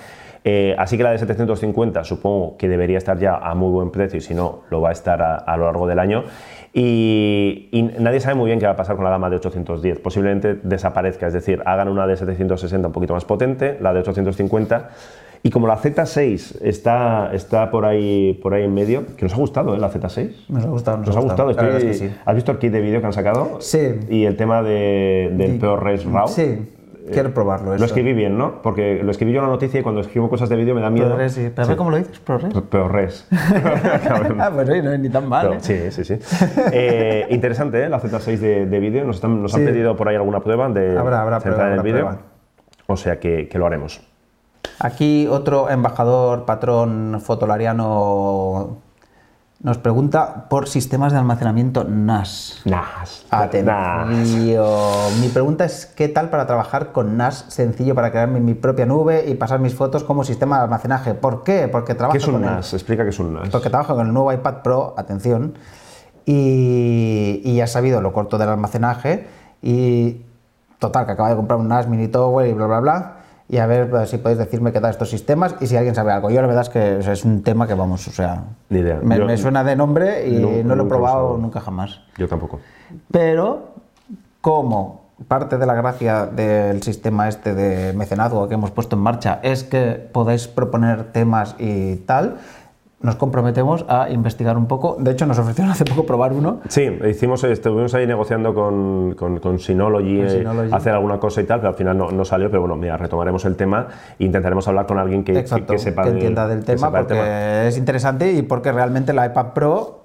Eh, 0.44 0.74
así 0.78 0.96
que 0.96 1.02
la 1.02 1.11
de 1.12 1.18
750 1.18 2.04
supongo 2.04 2.56
que 2.56 2.68
debería 2.68 2.98
estar 2.98 3.18
ya 3.18 3.37
a 3.37 3.54
muy 3.54 3.70
buen 3.70 3.90
precio 3.90 4.18
y 4.18 4.20
si 4.20 4.35
no, 4.35 4.62
lo 4.70 4.80
va 4.80 4.90
a 4.90 4.92
estar 4.92 5.22
a, 5.22 5.37
a 5.37 5.56
lo 5.56 5.64
largo 5.64 5.87
del 5.87 6.00
año. 6.00 6.24
Y, 6.72 7.68
y 7.72 7.82
nadie 7.82 8.20
sabe 8.20 8.35
muy 8.35 8.46
bien 8.46 8.59
qué 8.59 8.66
va 8.66 8.72
a 8.72 8.76
pasar 8.76 8.96
con 8.96 9.04
la 9.04 9.11
gama 9.11 9.30
de 9.30 9.37
810. 9.37 10.00
Posiblemente 10.00 10.54
desaparezca, 10.62 11.28
es 11.28 11.32
decir, 11.32 11.62
hagan 11.64 11.88
una 11.88 12.06
de 12.06 12.16
760 12.16 12.88
un 12.88 12.92
poquito 12.92 13.14
más 13.14 13.24
potente, 13.24 13.78
la 13.80 13.94
de 13.94 14.00
850. 14.00 14.90
Y 15.46 15.50
como 15.50 15.68
la 15.68 15.78
Z6 15.78 16.56
está, 16.62 17.30
está 17.32 17.70
por, 17.70 17.85
ahí, 17.85 18.32
por 18.42 18.52
ahí 18.52 18.64
en 18.64 18.74
medio, 18.74 19.06
que 19.16 19.26
nos 19.26 19.32
ha 19.32 19.37
gustado 19.37 19.76
¿eh? 19.76 19.78
la 19.78 19.88
Z6. 19.92 20.46
Nos 20.48 20.64
ha 20.64 20.68
gustado, 20.68 20.96
nos, 20.98 21.06
Nos 21.06 21.16
ha 21.16 21.20
gustado. 21.20 21.46
Verdad 21.54 21.76
estoy- 21.76 21.90
es 21.90 22.00
que 22.00 22.09
sí. 22.09 22.14
¿Has 22.24 22.35
visto 22.35 22.50
el 22.50 22.59
kit 22.59 22.72
de 22.72 22.80
vídeo 22.80 22.98
que 22.98 23.06
han 23.06 23.12
sacado? 23.12 23.59
Sí. 23.61 23.78
Y 24.11 24.24
el 24.24 24.37
tema 24.37 24.64
de, 24.64 25.30
del 25.35 25.54
Y- 25.54 25.59
ProRes 25.59 26.04
RAW. 26.04 26.26
Sí, 26.26 26.68
quiero 27.12 27.32
probarlo. 27.32 27.76
Lo 27.78 27.85
escribí 27.85 28.12
bien, 28.12 28.37
¿no? 28.37 28.61
Porque 28.61 29.00
lo 29.04 29.12
escribí 29.12 29.30
yo 29.32 29.38
en 29.38 29.44
la 29.44 29.52
noticia 29.52 29.78
y 29.78 29.85
cuando 29.85 30.00
escribo 30.00 30.28
cosas 30.28 30.48
de 30.48 30.56
vídeo 30.56 30.74
me 30.74 30.80
da 30.80 30.90
miedo. 30.90 31.11
ProRes, 31.11 31.35
sí. 31.35 31.48
¿Pero 31.54 31.68
ver 31.68 31.76
cómo 31.76 31.90
lo 31.92 31.98
dices? 31.98 32.18
¿ProRes? 32.18 32.52
ProRes. 32.68 33.28
Ah, 34.40 34.50
pues 34.52 34.68
sí, 34.68 34.82
no 34.82 34.92
es 34.94 34.98
ni 34.98 35.11
tan 35.11 35.28
mal. 35.28 35.46
Pero- 35.46 35.61
¿eh? 35.61 35.90
sí, 35.92 36.02
sí, 36.02 36.04
sí. 36.04 36.18
Eh, 36.72 37.28
interesante, 37.30 37.85
¿eh? 37.85 37.88
La 37.88 38.00
Z6 38.00 38.38
de, 38.38 38.66
de 38.66 38.80
vídeo. 38.80 39.04
Nos, 39.04 39.16
están- 39.16 39.40
nos 39.40 39.54
han 39.54 39.61
Sí. 39.61 39.66
pedido 39.66 39.94
por 39.94 40.09
ahí 40.09 40.16
alguna 40.16 40.40
prueba 40.40 40.68
de 40.70 40.98
Habrá- 40.98 41.20
habrá 41.22 41.38
centrar 41.40 41.68
prueba, 41.68 41.72
en 41.74 41.78
el 41.78 41.82
vídeo. 41.85 42.18
O 42.88 42.96
sea 42.96 43.20
que, 43.20 43.46
que 43.48 43.59
lo 43.59 43.66
haremos. 43.66 44.00
Aquí 44.79 45.26
otro 45.26 45.70
embajador, 45.70 46.44
patrón 46.44 47.18
fotolariano 47.22 48.79
nos 49.62 49.79
pregunta 49.79 50.46
por 50.50 50.68
sistemas 50.68 51.12
de 51.12 51.18
almacenamiento 51.18 51.85
NAS. 51.85 52.61
NAS. 52.66 53.24
Atención. 53.31 55.20
Mi 55.20 55.29
pregunta 55.29 55.64
es 55.64 55.87
¿qué 55.87 56.09
tal 56.09 56.29
para 56.29 56.46
trabajar 56.46 56.92
con 56.92 57.16
NAS 57.16 57.46
sencillo 57.48 57.94
para 57.94 58.11
crearme 58.11 58.38
mi 58.38 58.52
propia 58.55 58.85
nube 58.87 59.24
y 59.26 59.35
pasar 59.35 59.59
mis 59.61 59.74
fotos 59.74 60.05
como 60.05 60.24
sistema 60.24 60.59
de 60.59 60.64
almacenaje? 60.64 61.14
¿Por 61.14 61.42
qué? 61.42 61.68
Porque 61.68 61.94
trabajo 61.94 62.12
¿Qué 62.12 62.18
es 62.18 62.26
un 62.29 62.35
con 62.35 62.44
el- 62.44 62.50
NAS? 62.50 62.74
Explica 62.74 63.02
qué 63.02 63.11
es 63.11 63.18
un 63.18 63.33
NAS. 63.35 63.48
porque 63.48 63.70
trabajo 63.70 63.94
con 63.96 64.07
el 64.07 64.12
nuevo 64.12 64.33
iPad 64.33 64.57
Pro, 64.62 64.94
atención, 64.98 65.55
y, 66.26 67.40
y 67.44 67.57
ya 67.57 67.64
he 67.64 67.68
sabido 67.68 68.00
lo 68.02 68.12
corto 68.12 68.37
del 68.38 68.48
almacenaje 68.50 69.26
y 69.62 70.20
total, 70.79 71.07
que 71.07 71.12
acabo 71.12 71.29
de 71.31 71.37
comprar 71.37 71.59
un 71.59 71.68
NAS 71.68 71.88
Mini 71.88 72.09
Tower 72.09 72.46
y 72.46 72.52
bla, 72.52 72.66
bla, 72.66 72.81
bla. 72.81 73.15
Y 73.48 73.59
a 73.59 73.66
ver 73.66 73.88
pues, 73.88 74.11
si 74.11 74.18
podéis 74.18 74.38
decirme 74.38 74.72
qué 74.72 74.80
tal 74.80 74.90
estos 74.90 75.09
sistemas 75.09 75.54
y 75.61 75.66
si 75.68 75.76
alguien 75.76 75.94
sabe 75.94 76.11
algo. 76.12 76.30
Yo 76.30 76.40
la 76.40 76.48
verdad 76.48 76.62
es 76.62 76.68
que 76.68 76.96
o 76.96 77.02
sea, 77.02 77.12
es 77.12 77.24
un 77.24 77.42
tema 77.44 77.66
que 77.68 77.74
vamos, 77.74 78.06
o 78.09 78.11
sea, 78.12 78.44
Ni 78.70 78.80
idea. 78.80 78.98
Me, 79.02 79.18
Yo- 79.18 79.26
me 79.26 79.37
suena 79.37 79.62
de 79.62 79.76
nombre 79.76 80.26
y 80.28 80.64
no 80.64 80.74
lo 80.74 80.85
he 80.85 80.87
probado 80.88 81.26
usado. 81.26 81.38
nunca 81.38 81.61
jamás. 81.61 82.00
Yo 82.18 82.26
tampoco. 82.28 82.59
Pero, 83.11 83.68
como 84.40 85.06
parte 85.28 85.56
de 85.59 85.64
la 85.66 85.74
gracia 85.74 86.26
del 86.26 86.82
sistema 86.82 87.28
este 87.28 87.54
de 87.54 87.92
mecenazgo 87.94 88.48
que 88.48 88.54
hemos 88.54 88.70
puesto 88.70 88.96
en 88.96 89.02
marcha 89.02 89.40
es 89.42 89.64
que 89.64 89.92
podáis 90.12 90.46
proponer 90.48 91.12
temas 91.12 91.54
y 91.59 91.96
tal, 91.96 92.37
nos 93.07 93.16
comprometemos 93.16 93.87
a 93.88 94.11
investigar 94.11 94.59
un 94.59 94.66
poco. 94.66 94.97
De 94.99 95.12
hecho, 95.12 95.25
nos 95.25 95.38
ofrecieron 95.38 95.71
hace 95.73 95.85
poco 95.87 96.05
probar 96.05 96.33
uno. 96.35 96.59
Sí, 96.69 96.83
hicimos, 97.09 97.42
estuvimos 97.45 97.95
ahí 97.95 98.07
negociando 98.07 98.53
con, 98.53 99.14
con, 99.14 99.38
con 99.40 99.59
Synology, 99.59 100.21
eh, 100.21 100.29
Synology. 100.31 100.75
hacer 100.75 100.92
alguna 100.92 101.19
cosa 101.19 101.40
y 101.40 101.45
tal, 101.45 101.61
pero 101.61 101.71
al 101.71 101.77
final 101.77 101.97
no, 101.97 102.11
no 102.11 102.25
salió. 102.27 102.51
Pero 102.51 102.61
bueno, 102.62 102.77
mira, 102.77 102.97
retomaremos 102.99 103.45
el 103.47 103.57
tema 103.57 103.87
e 104.19 104.25
intentaremos 104.25 104.69
hablar 104.69 104.87
con 104.87 104.99
alguien 104.99 105.25
que, 105.25 105.33
que- 105.33 105.38
Exacto, 105.38 105.73
que 105.73 105.79
sepa 105.79 106.03
que 106.03 106.11
entienda 106.11 106.47
del 106.47 106.61
que 106.64 106.75
tema, 106.75 106.90
porque 106.90 107.69
es 107.69 107.79
interesante 107.79 108.33
y 108.33 108.42
porque 108.42 108.73
realmente 108.73 109.12
la 109.14 109.25
iPad 109.27 109.47
Pro 109.55 110.01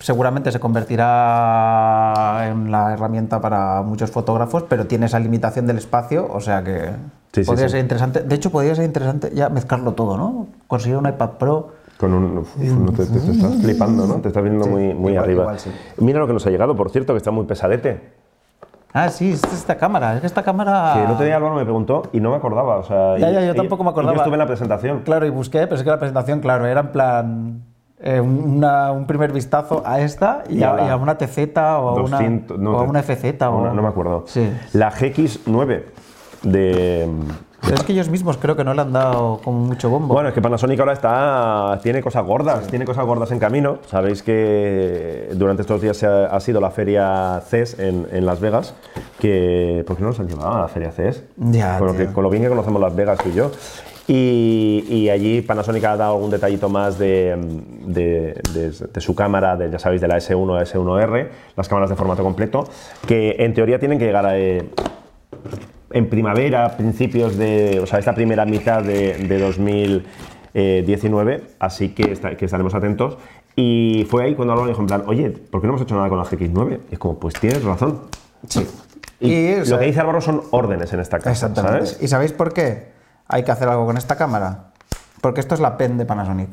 seguramente 0.00 0.50
se 0.52 0.60
convertirá 0.60 2.48
en 2.48 2.70
la 2.70 2.92
herramienta 2.92 3.40
para 3.40 3.82
muchos 3.82 4.10
fotógrafos, 4.10 4.64
pero 4.68 4.86
tiene 4.86 5.06
esa 5.06 5.18
limitación 5.18 5.66
del 5.66 5.78
espacio, 5.78 6.28
o 6.30 6.40
sea 6.40 6.62
que 6.62 6.90
Sí, 7.32 7.44
sí, 7.44 7.46
podría 7.46 7.66
sí. 7.68 7.72
ser 7.72 7.80
interesante. 7.80 8.20
De 8.22 8.34
hecho, 8.34 8.50
podría 8.50 8.74
ser 8.74 8.84
interesante 8.86 9.30
ya 9.34 9.50
mezclarlo 9.50 9.92
todo, 9.92 10.16
¿no? 10.16 10.46
Conseguir 10.66 10.96
un 10.96 11.06
iPad 11.06 11.30
Pro. 11.38 11.72
Con 11.98 12.14
un, 12.14 12.38
uf, 12.38 12.56
no 12.56 12.92
te, 12.92 13.04
te- 13.06 13.18
te 13.18 13.30
estás 13.32 13.56
flipando, 13.60 14.06
¿no? 14.06 14.14
Te 14.16 14.28
estás 14.28 14.42
viendo 14.42 14.66
muy, 14.66 14.94
muy 14.94 15.12
igual- 15.12 15.24
arriba. 15.24 15.42
igual 15.42 15.58
sí. 15.58 15.70
Mira 15.98 16.20
lo 16.20 16.26
que 16.28 16.32
nos 16.32 16.46
ha 16.46 16.50
llegado, 16.50 16.76
por 16.76 16.90
cierto, 16.90 17.12
que 17.12 17.16
está 17.18 17.30
muy 17.32 17.44
pesadete. 17.44 18.12
Ah, 18.92 19.08
sí, 19.10 19.32
es 19.32 19.42
esta 19.52 19.76
cámara. 19.76 20.14
Es 20.14 20.20
que 20.20 20.26
esta 20.28 20.42
cámara. 20.42 20.92
Que 20.94 21.04
el 21.04 21.10
otro 21.10 21.24
día 21.26 21.36
Álvaro 21.36 21.56
me 21.56 21.64
preguntó 21.64 22.02
y 22.12 22.20
no 22.20 22.30
me 22.30 22.36
acordaba. 22.36 22.76
O 22.78 22.84
sea, 22.84 23.18
Ya, 23.18 23.30
y- 23.30 23.34
ya, 23.34 23.40
yo 23.46 23.52
y- 23.52 23.56
tampoco 23.56 23.82
me 23.84 23.90
y 23.90 23.92
acordaba. 23.92 24.14
yo 24.14 24.20
estuve 24.22 24.34
en 24.34 24.38
la 24.38 24.46
presentación. 24.46 25.00
Claro, 25.00 25.26
y 25.26 25.30
busqué, 25.30 25.60
pero 25.64 25.74
es 25.74 25.82
que 25.82 25.90
la 25.90 25.98
presentación, 25.98 26.40
claro, 26.40 26.66
era 26.66 26.80
en 26.80 26.88
plan. 26.92 27.62
eh, 28.00 28.20
una- 28.20 28.92
un 28.92 29.08
primer 29.08 29.32
vistazo 29.32 29.82
a 29.84 30.00
esta 30.00 30.44
y, 30.48 30.58
Y 30.58 30.62
a, 30.62 30.72
la 30.72 30.86
y 30.86 30.88
a 30.88 30.96
una 30.96 31.18
TZ 31.18 31.38
o 31.80 31.96
a, 31.96 32.00
200, 32.00 32.56
una, 32.56 32.70
no, 32.70 32.76
o 32.76 32.80
a 32.80 32.82
una 32.84 33.02
FZ. 33.02 33.42
o, 33.48 33.56
una- 33.58 33.72
no 33.74 33.82
me 33.82 33.88
acuerdo. 33.88 34.22
Sí. 34.28 34.48
La 34.72 34.92
GX9 34.92 35.82
de. 36.44 37.08
Pero 37.60 37.74
es 37.74 37.82
que 37.82 37.92
ellos 37.92 38.08
mismos 38.08 38.36
creo 38.38 38.56
que 38.56 38.64
no 38.64 38.72
le 38.72 38.80
han 38.82 38.92
dado 38.92 39.40
como 39.42 39.58
mucho 39.60 39.90
bombo. 39.90 40.14
Bueno, 40.14 40.28
es 40.28 40.34
que 40.34 40.40
Panasonic 40.40 40.78
ahora 40.80 40.92
está, 40.92 41.78
tiene 41.82 42.00
cosas 42.02 42.24
gordas, 42.24 42.66
tiene 42.68 42.84
cosas 42.84 43.04
gordas 43.04 43.30
en 43.32 43.38
camino. 43.38 43.78
Sabéis 43.86 44.22
que 44.22 45.28
durante 45.34 45.62
estos 45.62 45.80
días 45.82 46.02
ha, 46.04 46.26
ha 46.26 46.40
sido 46.40 46.60
la 46.60 46.70
feria 46.70 47.42
CES 47.46 47.78
en, 47.78 48.06
en 48.12 48.24
Las 48.26 48.40
Vegas, 48.40 48.74
que 49.18 49.84
¿por 49.86 49.96
qué 49.96 50.02
no 50.02 50.08
nos 50.10 50.20
han 50.20 50.28
llevado 50.28 50.52
a 50.54 50.60
la 50.62 50.68
feria 50.68 50.92
CES? 50.92 51.24
Ya, 51.36 51.78
con, 51.78 51.88
lo 51.88 51.92
que- 51.94 52.04
tío. 52.06 52.14
con 52.14 52.24
lo 52.24 52.30
bien 52.30 52.42
que 52.42 52.48
conocemos 52.48 52.80
Las 52.80 52.94
Vegas 52.94 53.18
tú 53.18 53.28
y 53.28 53.34
yo. 53.34 53.50
Y, 54.06 54.84
y 54.88 55.10
allí 55.10 55.42
Panasonic 55.42 55.84
ha 55.84 55.96
dado 55.98 56.14
algún 56.14 56.30
detallito 56.30 56.70
más 56.70 56.98
de, 56.98 57.36
de- 57.84 58.40
de- 58.54 58.70
de 58.90 59.00
su 59.02 59.14
cámara, 59.14 59.58
ya 59.70 59.78
sabéis, 59.78 60.00
de 60.00 60.08
la 60.08 60.16
S1 60.16 60.58
a 60.58 60.62
S1R, 60.64 61.28
las 61.56 61.68
cámaras 61.68 61.90
de 61.90 61.96
formato 61.96 62.22
completo, 62.22 62.64
que 63.06 63.36
en 63.40 63.52
teoría 63.52 63.78
tienen 63.78 63.98
que 63.98 64.06
llegar 64.06 64.24
a, 64.24 64.38
eh, 64.38 64.70
en 65.90 66.08
primavera, 66.08 66.76
principios 66.76 67.36
de, 67.36 67.80
o 67.80 67.86
sea, 67.86 67.98
esta 67.98 68.14
primera 68.14 68.44
mitad 68.44 68.82
de, 68.82 69.18
de 69.18 69.38
2019, 69.38 71.44
así 71.58 71.90
que, 71.90 72.14
que 72.36 72.44
estaremos 72.44 72.74
atentos. 72.74 73.18
Y 73.56 74.06
fue 74.08 74.24
ahí 74.24 74.34
cuando 74.34 74.52
Álvaro 74.52 74.68
dijo 74.68 74.82
en 74.82 74.86
plan, 74.86 75.02
oye, 75.06 75.30
¿por 75.30 75.60
qué 75.60 75.66
no 75.66 75.72
hemos 75.72 75.82
hecho 75.82 75.96
nada 75.96 76.08
con 76.08 76.18
la 76.18 76.24
GX9? 76.24 76.80
Y 76.90 76.94
es 76.94 76.98
como, 76.98 77.18
pues 77.18 77.34
tienes 77.34 77.64
razón. 77.64 78.02
sí. 78.48 78.66
Y, 79.20 79.56
lo 79.68 79.80
que 79.80 79.86
dice 79.86 79.98
Álvaro 79.98 80.20
son 80.20 80.42
órdenes 80.52 80.92
en 80.92 81.00
esta 81.00 81.18
casa, 81.18 81.32
Exactamente. 81.32 81.86
¿sabes? 81.86 81.98
¿Y 82.00 82.06
sabéis 82.06 82.32
por 82.32 82.52
qué 82.52 82.92
hay 83.26 83.42
que 83.42 83.50
hacer 83.50 83.68
algo 83.68 83.84
con 83.84 83.96
esta 83.96 84.14
cámara? 84.14 84.66
Porque 85.20 85.40
esto 85.40 85.56
es 85.56 85.60
la 85.60 85.76
pen 85.76 85.98
de 85.98 86.06
Panasonic. 86.06 86.50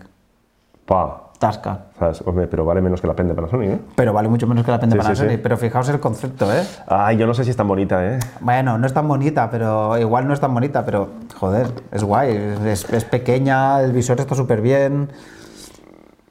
Pa, 0.86 1.25
Tasca. 1.48 1.80
¿sabes? 2.00 2.22
Hombre, 2.26 2.48
pero 2.48 2.66
vale 2.66 2.82
menos 2.82 3.00
que 3.02 3.08
la 3.08 3.14
pen 3.16 3.28
de 3.28 3.34
Panasonic, 3.34 3.70
¿eh? 3.70 3.80
Pero 3.96 4.14
vale 4.14 4.28
mucho 4.30 4.48
menos 4.48 4.66
que 4.66 4.72
la 4.72 4.80
pen 4.80 4.90
de 4.90 4.96
Sí, 4.96 5.00
sí, 5.00 5.04
Panasonic. 5.04 5.32
sí. 5.34 5.40
Pero 5.44 5.58
fijaos 5.58 5.90
el 5.90 6.00
concepto, 6.00 6.52
¿eh? 6.54 6.64
Ay, 6.88 7.18
yo 7.18 7.28
no 7.28 7.34
sé 7.34 7.44
si 7.44 7.52
es 7.52 7.56
tan 7.56 7.68
bonita, 7.68 8.06
¿eh? 8.06 8.20
Bueno, 8.40 8.78
no 8.78 8.86
es 8.88 8.94
tan 8.94 9.08
bonita, 9.08 9.50
pero 9.50 9.98
igual 9.98 10.28
no 10.28 10.34
es 10.34 10.40
tan 10.40 10.54
bonita, 10.54 10.86
pero 10.86 11.10
joder, 11.38 11.68
es 11.92 12.04
guay. 12.04 12.56
Es, 12.66 12.90
es 12.92 13.06
pequeña, 13.06 13.80
el 13.82 13.92
visor 13.92 14.20
está 14.20 14.36
súper 14.36 14.62
bien, 14.62 15.10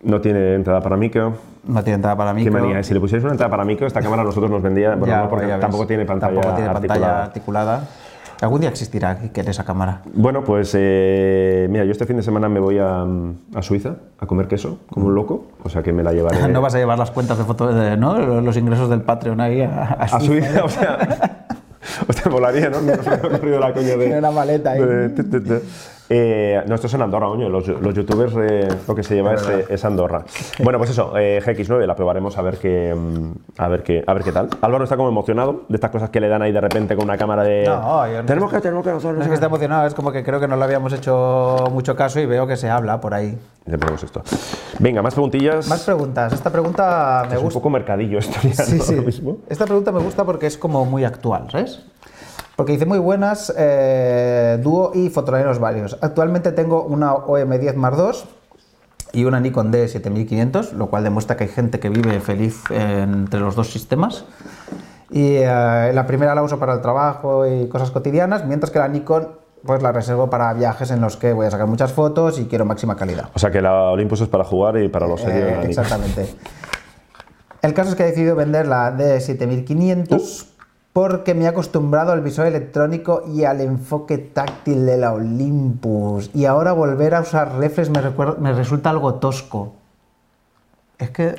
No 0.03 0.21
tiene 0.21 0.55
entrada 0.55 0.81
para 0.83 0.97
micro. 0.97 1.35
no 1.67 1.83
tiene 1.83 1.95
entrada 1.97 2.17
para 2.17 2.31
Qué 2.35 2.41
micro. 2.45 2.53
manía, 2.61 2.81
¿eh? 2.81 2.85
si 2.85 2.93
le 2.93 3.01
pusierais 3.01 3.25
una 3.25 3.33
entrada 3.33 3.51
para 3.51 3.65
micro, 3.65 3.87
esta 3.87 4.01
cámara 4.03 4.23
a 4.23 4.25
nosotros 4.27 4.51
nos 4.51 4.61
vendía, 4.63 4.91
bueno, 4.97 5.07
Ya, 5.07 5.23
no, 5.23 5.29
porque 5.31 5.47
ya 5.47 5.55
ves. 5.55 5.61
tampoco 5.63 5.87
tiene 5.87 6.05
pantalla 6.05 6.35
Tampoco 6.41 6.55
tiene 6.57 6.71
pantalla 6.73 7.23
articulada. 7.25 7.81
Algún 8.45 8.61
día 8.61 8.69
existirá 8.69 9.19
que 9.19 9.33
quiere 9.33 9.51
esa 9.51 9.65
cámara. 9.65 10.03
Bueno, 10.13 10.45
pues 10.45 10.73
eh, 10.79 11.67
mira, 11.71 11.85
yo 11.85 11.93
este 11.93 12.05
fin 12.05 12.17
de 12.19 12.23
semana 12.23 12.49
me 12.49 12.61
voy 12.61 12.79
a, 12.79 13.03
a 13.55 13.63
Suiza 13.63 13.97
a 14.21 14.27
comer 14.27 14.49
queso, 14.49 14.81
como 14.91 15.07
un 15.07 15.15
loco, 15.15 15.47
o 15.63 15.69
sea 15.71 15.83
que 15.83 15.93
me 15.93 16.03
la 16.03 16.13
llevaré. 16.13 16.47
No 16.53 16.61
vas 16.61 16.75
a 16.75 16.79
llevar 16.79 16.99
las 16.99 17.11
cuentas 17.11 17.39
de 17.39 17.45
fotos, 17.45 17.75
de, 17.75 17.97
¿no? 17.97 18.19
Los 18.43 18.57
ingresos 18.59 18.91
del 18.91 19.01
Patreon 19.01 19.41
ahí 19.41 19.63
a, 19.63 19.83
a 19.85 20.05
a 20.05 20.21
Suiza, 20.21 20.63
o 20.65 20.69
sea. 20.69 21.47
Hostia, 22.09 22.31
molaría, 22.31 22.71
¿no? 22.71 22.81
No 22.81 22.95
se 23.03 23.11
me 23.11 23.17
ha 23.17 23.27
ocurrido 23.37 23.61
la 23.61 23.73
coña 23.73 23.89
de. 23.89 23.97
Tiene 23.97 24.19
una 24.19 24.31
maleta 24.31 24.73
ahí. 24.73 24.81
de- 24.83 25.09
de- 25.09 25.23
de- 25.23 25.41
de- 25.41 25.63
Eh, 26.11 26.63
no, 26.67 26.75
esto 26.75 26.87
es 26.87 26.95
en 26.95 27.03
Andorra, 27.03 27.27
coño. 27.29 27.49
Los, 27.49 27.67
los 27.69 27.95
youtubers 27.95 28.35
eh, 28.37 28.69
lo 28.87 28.95
que 28.95 29.03
se 29.03 29.15
lleva 29.15 29.35
es, 29.35 29.49
es 29.71 29.85
Andorra. 29.85 30.25
Bueno, 30.63 30.79
pues 30.79 30.91
eso, 30.91 31.17
eh, 31.17 31.41
GX9 31.45 31.87
la 31.87 31.95
probaremos 31.97 32.37
a 32.37 32.43
ver 32.43 32.59
qué 32.59 32.95
mm, 32.95 33.33
a 33.59 33.69
ver 33.69 33.83
qué 33.83 34.05
a 34.07 34.13
ver 34.13 34.23
qué 34.23 34.33
tal. 34.33 34.49
Álvaro 34.61 34.85
está 34.85 34.97
como 34.97 35.09
emocionado 35.09 35.63
de 35.69 35.77
estas 35.77 35.91
cosas 35.91 36.11
que 36.11 36.21
le 36.21 36.29
dan 36.29 36.43
ahí 36.43 36.53
de 36.53 36.61
repente 36.61 36.95
con 36.95 37.05
una 37.05 37.17
cámara 37.17 37.43
de. 37.43 37.65
No, 37.67 38.07
yo 38.07 38.19
no- 38.21 38.27
tenemos 38.27 38.53
que, 38.53 38.61
tenemos 38.61 38.85
que 38.85 38.91
hacer. 38.91 39.15
No 39.15 39.23
es 39.23 39.29
que 39.29 39.35
esté 39.35 39.47
emocionado, 39.47 39.87
es 39.87 39.95
como 39.95 40.13
que 40.13 40.23
creo 40.23 40.41
que 40.41 40.49
no 40.49 40.57
le 40.57 40.65
habíamos 40.65 40.93
hecho 40.93 41.57
mucho 41.73 41.97
caso 41.97 42.21
y 42.21 42.27
veo 42.27 42.47
que 42.47 42.57
se 42.57 42.69
habla 42.69 43.01
por 43.01 43.15
ahí. 43.15 43.39
Le 43.67 43.79
ponemos 43.79 44.03
esto. 44.03 44.23
Venga, 44.79 45.01
más 45.01 45.15
preguntillas. 45.15 45.67
Más 45.69 45.85
preguntas. 45.85 46.33
Esta 46.35 46.51
pregunta 46.53 47.23
me 47.29 47.33
es 47.33 47.39
un 47.39 47.45
gusta. 47.45 47.59
poco 47.61 47.71
mercadillo 47.71 48.19
esto 48.19 48.39
ya, 48.43 48.53
Sí, 48.63 48.77
¿no? 48.77 48.85
sí. 48.85 48.93
Ahora 48.95 49.07
mismo. 49.07 49.37
Esta 49.49 49.65
pregunta 49.65 49.91
me 49.91 50.01
gusta 50.01 50.23
porque 50.25 50.47
es 50.47 50.59
como 50.59 50.85
muy 50.85 51.05
actual, 51.05 51.47
¿sabes? 51.51 51.83
Porque 52.57 52.73
dice 52.73 52.87
muy 52.87 52.99
buenas, 52.99 53.53
eh, 53.57 54.59
dúo 54.63 54.93
y 54.95 55.11
fotolaneros 55.11 55.59
varios. 55.59 55.99
Actualmente 56.01 56.53
tengo 56.53 56.83
una 56.85 57.15
OM10 57.15 57.75
Mark 57.75 57.97
II 57.99 58.19
y 59.13 59.25
una 59.25 59.41
Nikon 59.41 59.73
D7500, 59.73 60.73
lo 60.73 60.87
cual 60.89 61.03
demuestra 61.05 61.37
que 61.37 61.45
hay 61.45 61.51
gente 61.51 61.81
que 61.81 61.89
vive 61.89 62.21
feliz 62.21 62.63
entre 62.71 63.41
los 63.41 63.57
dos 63.57 63.71
sistemas. 63.73 64.25
Y 65.11 65.37
eh, 65.37 65.91
la 65.93 66.07
primera 66.07 66.35
la 66.35 66.43
uso 66.43 66.59
para 66.59 66.75
el 66.75 66.81
trabajo 66.81 67.47
y 67.47 67.69
cosas 67.69 67.91
cotidianas, 67.91 68.45
mientras 68.47 68.71
que 68.71 68.79
la 68.79 68.89
Nikon 68.89 69.29
pues 69.65 69.83
la 69.83 69.93
reservo 69.93 70.29
para 70.29 70.53
viajes 70.53 70.91
en 70.91 71.01
los 71.01 71.17
que 71.17 71.33
voy 71.33 71.47
a 71.47 71.51
sacar 71.51 71.67
muchas 71.67 71.91
fotos 71.93 72.39
y 72.39 72.45
quiero 72.47 72.67
máxima 72.67 72.97
calidad. 72.97 73.31
O 73.35 73.39
sea 73.39 73.51
que 73.51 73.63
la 73.63 73.73
Olympus 73.91 74.21
es 74.21 74.29
para 74.29 74.45
jugar 74.45 74.77
y 74.77 74.89
para 74.89 75.07
los 75.09 75.21
Eh, 75.23 75.25
serios. 75.25 75.51
Dani. 75.53 75.67
exactamente. 75.67 76.35
El 77.63 77.73
caso 77.73 77.91
es 77.91 77.97
que 77.97 78.03
he 78.03 78.07
decidido 78.07 78.37
vender 78.37 78.67
la 78.67 78.93
D7500 78.95 80.47
porque 80.95 81.35
me 81.35 81.45
he 81.45 81.49
acostumbrado 81.49 82.13
al 82.13 82.21
visor 82.21 82.47
electrónico 82.47 83.25
y 83.27 83.43
al 83.43 83.61
enfoque 83.61 84.17
táctil 84.17 84.87
de 84.87 84.97
la 84.97 85.13
Olympus. 85.13 86.31
Y 86.33 86.45
ahora 86.45 86.73
volver 86.73 87.17
a 87.17 87.21
usar 87.21 87.57
reflex 87.59 87.91
me, 87.91 88.01
me 88.39 88.53
resulta 88.53 88.91
algo 88.91 89.17
tosco. 89.17 89.75
Es 90.97 91.11
que 91.11 91.35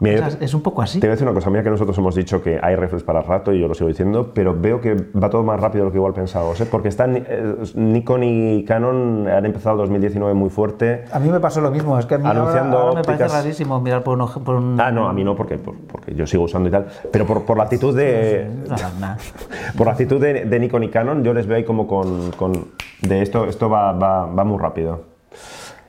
Mira, 0.00 0.28
es, 0.40 0.54
un 0.54 0.62
poco 0.62 0.80
así. 0.80 0.98
Te 0.98 1.06
voy 1.06 1.10
a 1.12 1.14
decir 1.16 1.26
una 1.28 1.34
cosa, 1.34 1.50
mira 1.50 1.62
que 1.62 1.68
nosotros 1.68 1.96
hemos 1.98 2.14
dicho 2.14 2.42
que 2.42 2.58
hay 2.62 2.74
reflex 2.74 3.02
para 3.02 3.20
rato 3.20 3.52
y 3.52 3.60
yo 3.60 3.68
lo 3.68 3.74
sigo 3.74 3.88
diciendo, 3.88 4.32
pero 4.34 4.56
veo 4.58 4.80
que 4.80 4.94
va 4.94 5.28
todo 5.28 5.42
más 5.42 5.60
rápido 5.60 5.84
de 5.84 5.88
lo 5.88 5.92
que 5.92 5.98
igual 5.98 6.14
pensábamos, 6.14 6.58
¿eh? 6.60 6.66
porque 6.70 6.88
están, 6.88 7.16
eh, 7.16 7.54
Nikon 7.74 8.22
y 8.24 8.64
Canon 8.64 9.28
han 9.28 9.44
empezado 9.44 9.76
2019 9.76 10.32
muy 10.32 10.48
fuerte. 10.48 11.04
A 11.12 11.18
mí 11.18 11.28
me 11.28 11.38
pasó 11.38 11.60
lo 11.60 11.70
mismo, 11.70 11.98
es 11.98 12.06
que 12.06 12.14
a 12.14 12.18
mí 12.18 12.26
Anunciando 12.26 12.78
ahora, 12.78 12.94
me 13.00 13.04
parece 13.04 13.28
rarísimo 13.28 13.78
mirar 13.80 14.02
por 14.02 14.14
un... 14.14 14.22
oje- 14.22 14.40
Por 14.40 14.54
un 14.56 14.80
Ah, 14.80 14.90
no, 14.90 15.06
a 15.06 15.12
mí 15.12 15.22
no, 15.22 15.36
porque, 15.36 15.58
por- 15.58 15.76
porque 15.76 16.14
yo 16.14 16.26
sigo 16.26 16.44
usando 16.44 16.70
y 16.70 16.72
tal, 16.72 16.86
pero 17.12 17.26
por, 17.26 17.44
por 17.44 17.58
la 17.58 17.64
actitud 17.64 17.94
de... 17.94 18.48
Por 19.76 19.86
la 19.86 19.92
actitud 19.92 20.20
de, 20.20 20.44
de 20.46 20.60
Nikon 20.60 20.82
y 20.84 20.88
Canon, 20.88 21.22
yo 21.22 21.34
les 21.34 21.46
veo 21.46 21.56
ahí 21.58 21.64
como 21.64 21.86
con... 21.86 22.30
con- 22.32 22.68
de 23.02 23.22
esto, 23.22 23.44
esto 23.46 23.68
va, 23.70 23.92
va, 23.92 24.26
va 24.26 24.44
muy 24.44 24.58
rápido. 24.58 25.04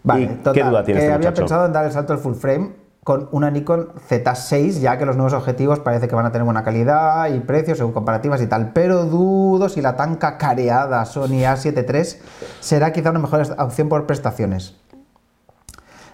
Vale, 0.04 0.22
¿Y 0.24 0.28
total, 0.28 0.54
qué 0.54 0.64
duda 0.64 0.84
tiene 0.84 1.00
que 1.00 1.06
este 1.06 1.14
había 1.14 1.30
muchacho? 1.30 1.42
pensado 1.44 1.66
en 1.66 1.74
dar 1.74 1.86
el 1.86 1.92
salto 1.92 2.14
al 2.14 2.20
full 2.20 2.34
frame 2.34 2.81
con 3.04 3.30
una 3.32 3.50
Nikon 3.50 3.90
Z6, 4.10 4.80
ya 4.80 4.98
que 4.98 5.06
los 5.06 5.16
nuevos 5.16 5.34
objetivos 5.34 5.80
parece 5.80 6.08
que 6.08 6.16
van 6.16 6.26
a 6.28 6.32
tener 6.32 6.46
buena 6.46 6.64
calidad 6.64 7.34
y 7.34 7.40
precios 7.40 7.80
según 7.80 7.94
comparativas 7.94 8.42
y 8.42 8.48
tal, 8.48 8.74
pero 8.74 9.06
dudo 9.06 9.70
si 9.70 9.82
la 9.82 9.96
tan 9.96 10.18
cacareada 10.18 11.04
Sony 11.06 11.44
A7 11.44 11.84
III 11.88 12.22
será 12.60 12.94
quizá 12.94 13.10
una 13.10 13.20
mejor 13.20 13.42
opción 13.58 13.90
por 13.90 14.06
prestaciones. 14.06 14.76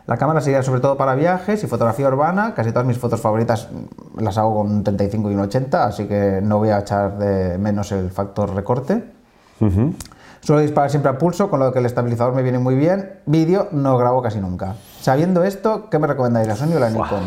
La 0.05 0.15
cámara 0.15 0.39
sería 0.39 0.63
sobre 0.63 0.79
todo 0.79 0.95
para 0.95 1.15
viajes 1.15 1.61
y 1.65 1.67
fotografía 1.67 2.07
urbana. 2.07 2.53
Casi 2.55 2.71
todas 2.71 2.87
mis 2.87 2.97
fotos 2.97 3.19
favoritas 3.19 3.67
mm, 3.69 4.21
las 4.21 4.37
hago 4.37 4.55
con 4.55 4.71
un 4.71 4.83
35 4.83 5.29
y 5.29 5.33
un 5.33 5.41
80, 5.41 5.85
así 5.85 6.05
que 6.05 6.39
no 6.41 6.59
voy 6.59 6.69
a 6.69 6.79
echar 6.79 7.17
de 7.17 7.57
menos 7.57 7.91
el 7.91 8.09
factor 8.09 8.55
recorte. 8.55 9.03
Suelo 10.47 10.61
disparar 10.61 10.89
siempre 10.89 11.11
a 11.11 11.17
pulso, 11.17 11.49
con 11.49 11.59
lo 11.59 11.73
que 11.73 11.79
el 11.79 11.85
estabilizador 11.85 12.33
me 12.33 12.41
viene 12.41 12.57
muy 12.57 12.75
bien. 12.75 13.19
Vídeo 13.25 13.67
no 13.73 13.97
grabo 13.97 14.21
casi 14.21 14.39
nunca. 14.39 14.75
Sabiendo 15.01 15.43
esto, 15.43 15.89
¿qué 15.91 15.99
me 15.99 16.07
recomendáis, 16.07 16.47
la 16.47 16.55
Sony 16.55 16.73
o 16.77 16.79
la 16.79 16.89
Nikon? 16.89 17.19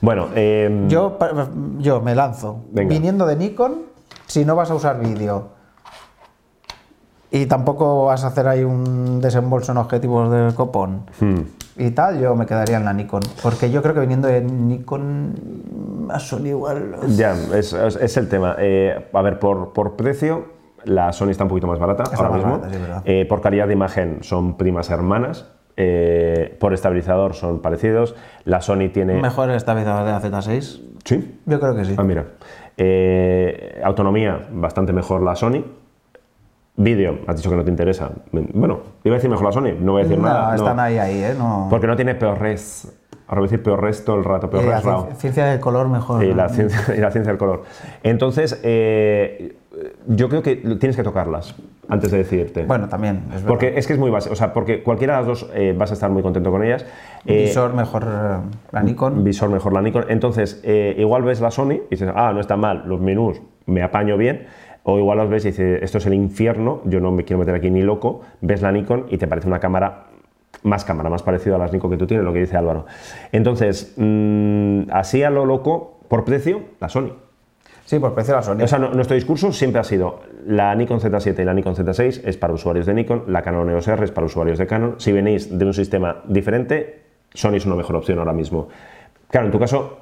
Bueno, 0.00 0.26
eh, 0.34 0.84
Yo, 0.88 1.16
yo 1.78 2.00
me 2.00 2.16
lanzo. 2.16 2.64
Venga. 2.72 2.88
Viniendo 2.88 3.26
de 3.26 3.36
Nikon, 3.36 3.82
si 4.26 4.44
no 4.44 4.56
vas 4.56 4.72
a 4.72 4.74
usar 4.74 4.98
vídeo 4.98 5.50
y 7.30 7.46
tampoco 7.46 8.06
vas 8.06 8.24
a 8.24 8.26
hacer 8.26 8.48
ahí 8.48 8.64
un 8.64 9.20
desembolso 9.20 9.70
en 9.70 9.78
objetivos 9.78 10.28
del 10.32 10.52
copón 10.54 11.06
hmm. 11.20 11.40
y 11.76 11.90
tal, 11.92 12.18
yo 12.18 12.34
me 12.34 12.44
quedaría 12.44 12.78
en 12.78 12.86
la 12.86 12.92
Nikon. 12.92 13.22
Porque 13.40 13.70
yo 13.70 13.82
creo 13.82 13.94
que 13.94 14.00
viniendo 14.00 14.26
de 14.26 14.40
Nikon, 14.40 16.08
a 16.10 16.18
Sony 16.18 16.46
igual. 16.48 16.96
Ya, 17.10 17.36
es, 17.54 17.72
es- 17.72 17.94
es 17.94 18.16
el 18.16 18.28
tema. 18.28 18.56
Eh, 18.58 19.10
a 19.12 19.22
ver, 19.22 19.38
por, 19.38 19.72
por 19.72 19.94
precio, 19.94 20.53
la 20.86 21.12
Sony 21.12 21.30
está 21.30 21.44
un 21.44 21.48
poquito 21.50 21.66
más 21.66 21.78
barata 21.78 22.04
Está 22.04 22.16
ahora 22.16 22.28
más 22.30 22.38
mismo. 22.38 22.52
barata, 22.58 22.74
sí, 22.74 22.80
verdad. 22.80 23.02
Eh, 23.04 23.26
por 23.26 23.40
calidad 23.40 23.66
de 23.66 23.72
imagen 23.74 24.18
son 24.22 24.56
primas 24.56 24.90
hermanas. 24.90 25.50
eh, 25.76 26.56
por 26.60 26.72
estabilizador 26.72 27.34
son 27.34 27.60
parecidos. 27.60 28.14
La 28.44 28.60
Sony 28.60 28.90
tiene. 28.92 29.20
Mejor 29.20 29.50
el 29.50 29.56
estabilizador 29.56 30.04
de 30.06 30.12
la 30.12 30.20
Z6. 30.40 30.80
Sí. 31.04 31.38
Yo 31.46 31.58
creo 31.60 31.74
que 31.74 31.84
sí. 31.84 31.94
Ah, 31.98 32.02
mira. 32.04 32.26
Eh, 32.76 33.80
autonomía, 33.84 34.46
bastante 34.52 34.92
mejor 34.92 35.22
la 35.22 35.34
Sony. 35.34 35.64
Vídeo, 36.76 37.20
has 37.28 37.36
dicho 37.36 37.50
que 37.50 37.56
no 37.56 37.64
te 37.64 37.70
interesa. 37.70 38.10
Bueno, 38.32 38.80
iba 39.04 39.14
a 39.14 39.18
decir 39.18 39.30
mejor 39.30 39.46
la 39.46 39.52
Sony, 39.52 39.74
no 39.80 39.92
voy 39.92 40.00
a 40.00 40.04
decir 40.04 40.18
no, 40.18 40.26
nada. 40.28 40.48
no. 40.50 40.54
están 40.56 40.80
ahí, 40.80 40.98
ahí, 40.98 41.22
¿eh? 41.22 41.34
No... 41.38 41.68
Porque 41.70 41.86
no 41.86 41.94
tiene 41.94 42.16
peor 42.16 42.40
res. 42.40 42.92
Ahora 43.28 43.40
voy 43.40 43.46
a 43.48 43.50
decir 43.50 43.62
peor 43.62 43.80
res 43.80 44.04
todo 44.04 44.16
el 44.16 44.24
rato, 44.24 44.50
peor 44.50 44.64
Y 44.64 44.66
la 44.68 44.80
ciencia- 44.80 45.14
ciencia 45.14 45.44
del 45.46 45.60
color 45.60 45.88
mejor. 45.88 46.24
Y 46.24 46.34
la, 46.34 46.48
ciencia, 46.48 46.80
y 46.96 47.00
la 47.00 47.12
ciencia 47.12 47.30
del 47.32 47.38
color. 47.38 47.62
Entonces, 48.02 48.60
eh, 48.64 49.56
yo 50.06 50.28
creo 50.28 50.42
que 50.42 50.56
tienes 50.56 50.96
que 50.96 51.02
tocarlas 51.02 51.54
antes 51.88 52.10
de 52.10 52.18
decidirte. 52.18 52.64
Bueno, 52.64 52.88
también, 52.88 53.22
es 53.28 53.34
verdad. 53.34 53.48
porque 53.48 53.74
es 53.76 53.86
que 53.86 53.92
es 53.94 53.98
muy 53.98 54.10
básico. 54.10 54.32
O 54.32 54.36
sea, 54.36 54.52
porque 54.52 54.82
cualquiera 54.82 55.14
de 55.14 55.18
las 55.20 55.26
dos 55.26 55.50
eh, 55.54 55.74
vas 55.76 55.90
a 55.90 55.94
estar 55.94 56.10
muy 56.10 56.22
contento 56.22 56.50
con 56.50 56.62
ellas. 56.62 56.86
Eh, 57.26 57.42
Visor 57.44 57.74
mejor 57.74 58.04
eh, 58.04 58.36
la 58.72 58.82
Nikon. 58.82 59.24
visor 59.24 59.50
mejor 59.50 59.72
la 59.72 59.82
Nikon. 59.82 60.04
Entonces, 60.08 60.60
eh, 60.64 60.94
igual 60.98 61.22
ves 61.22 61.40
la 61.40 61.50
Sony 61.50 61.72
y 61.72 61.90
dices, 61.90 62.10
ah, 62.14 62.32
no 62.32 62.40
está 62.40 62.56
mal, 62.56 62.84
los 62.86 63.00
menús 63.00 63.40
me 63.66 63.82
apaño 63.82 64.16
bien. 64.16 64.46
O 64.84 64.98
igual 64.98 65.16
los 65.18 65.30
ves 65.30 65.44
y 65.46 65.48
dices, 65.48 65.82
esto 65.82 65.98
es 65.98 66.06
el 66.06 66.14
infierno, 66.14 66.82
yo 66.84 67.00
no 67.00 67.10
me 67.10 67.24
quiero 67.24 67.40
meter 67.40 67.54
aquí 67.54 67.70
ni 67.70 67.82
loco. 67.82 68.20
Ves 68.42 68.60
la 68.60 68.70
Nikon 68.70 69.06
y 69.08 69.16
te 69.16 69.26
parece 69.26 69.48
una 69.48 69.58
cámara, 69.58 70.08
más 70.62 70.84
cámara, 70.84 71.08
más 71.08 71.22
parecida 71.22 71.56
a 71.56 71.58
las 71.58 71.72
Nikon 71.72 71.90
que 71.90 71.96
tú 71.96 72.06
tienes, 72.06 72.24
lo 72.24 72.32
que 72.34 72.40
dice 72.40 72.56
Álvaro. 72.56 72.84
Entonces, 73.32 73.94
mm, 73.96 74.90
así 74.92 75.22
a 75.22 75.30
lo 75.30 75.46
loco, 75.46 76.00
por 76.08 76.24
precio, 76.24 76.60
la 76.80 76.90
Sony. 76.90 77.12
Sí, 77.84 77.98
por 77.98 78.14
precio 78.14 78.34
la 78.34 78.42
Sony. 78.42 78.62
O 78.62 78.66
sea, 78.66 78.78
no- 78.78 78.90
nuestro 78.94 79.14
discurso 79.14 79.52
siempre 79.52 79.80
ha 79.80 79.84
sido 79.84 80.20
la 80.46 80.74
Nikon 80.74 81.00
Z7 81.00 81.42
y 81.42 81.44
la 81.44 81.52
Nikon 81.52 81.74
Z6 81.76 82.22
es 82.24 82.36
para 82.38 82.52
usuarios 82.54 82.86
de 82.86 82.94
Nikon, 82.94 83.24
la 83.28 83.42
Canon 83.42 83.68
EOS 83.70 83.88
R 83.88 84.04
es 84.04 84.10
para 84.10 84.26
usuarios 84.26 84.58
de 84.58 84.66
Canon. 84.66 84.94
Si 84.98 85.12
venís 85.12 85.56
de 85.56 85.64
un 85.66 85.74
sistema 85.74 86.22
diferente, 86.26 87.02
Sony 87.34 87.56
es 87.56 87.66
una 87.66 87.74
mejor 87.76 87.96
opción 87.96 88.18
ahora 88.18 88.32
mismo. 88.32 88.68
Claro, 89.30 89.46
en 89.46 89.52
tu 89.52 89.58
caso 89.58 89.98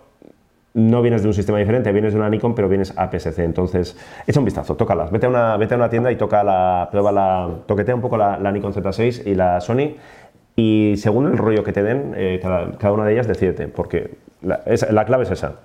no 0.74 1.02
vienes 1.02 1.22
de 1.22 1.28
un 1.28 1.34
sistema 1.34 1.58
diferente, 1.58 1.90
vienes 1.92 2.12
de 2.14 2.20
una 2.20 2.30
Nikon, 2.30 2.54
pero 2.54 2.68
vienes 2.68 2.94
a 2.96 3.10
PSC. 3.10 3.40
Entonces, 3.44 3.96
echa 4.26 4.38
un 4.38 4.44
vistazo, 4.44 4.76
tócalas. 4.76 5.10
Vete 5.10 5.26
a 5.26 5.28
una, 5.28 5.56
vete 5.56 5.74
a 5.74 5.76
una 5.76 5.90
tienda 5.90 6.10
y 6.12 6.16
toca 6.16 6.42
la, 6.44 6.88
prueba 6.90 7.10
la, 7.12 7.48
toquetea 7.66 7.94
un 7.96 8.00
poco 8.00 8.16
la, 8.16 8.38
la 8.38 8.52
Nikon 8.52 8.72
Z6 8.72 9.26
y 9.26 9.34
la 9.34 9.60
Sony. 9.60 9.96
Y 10.54 10.94
según 10.98 11.26
el 11.26 11.36
rollo 11.36 11.64
que 11.64 11.72
te 11.72 11.82
den, 11.82 12.14
eh, 12.16 12.38
cada, 12.40 12.70
cada 12.78 12.92
una 12.94 13.04
de 13.06 13.12
ellas, 13.14 13.26
decídete, 13.26 13.66
porque 13.68 14.14
la, 14.40 14.60
es- 14.66 14.90
la 14.90 15.04
clave 15.04 15.24
es 15.24 15.30
esa. 15.32 15.56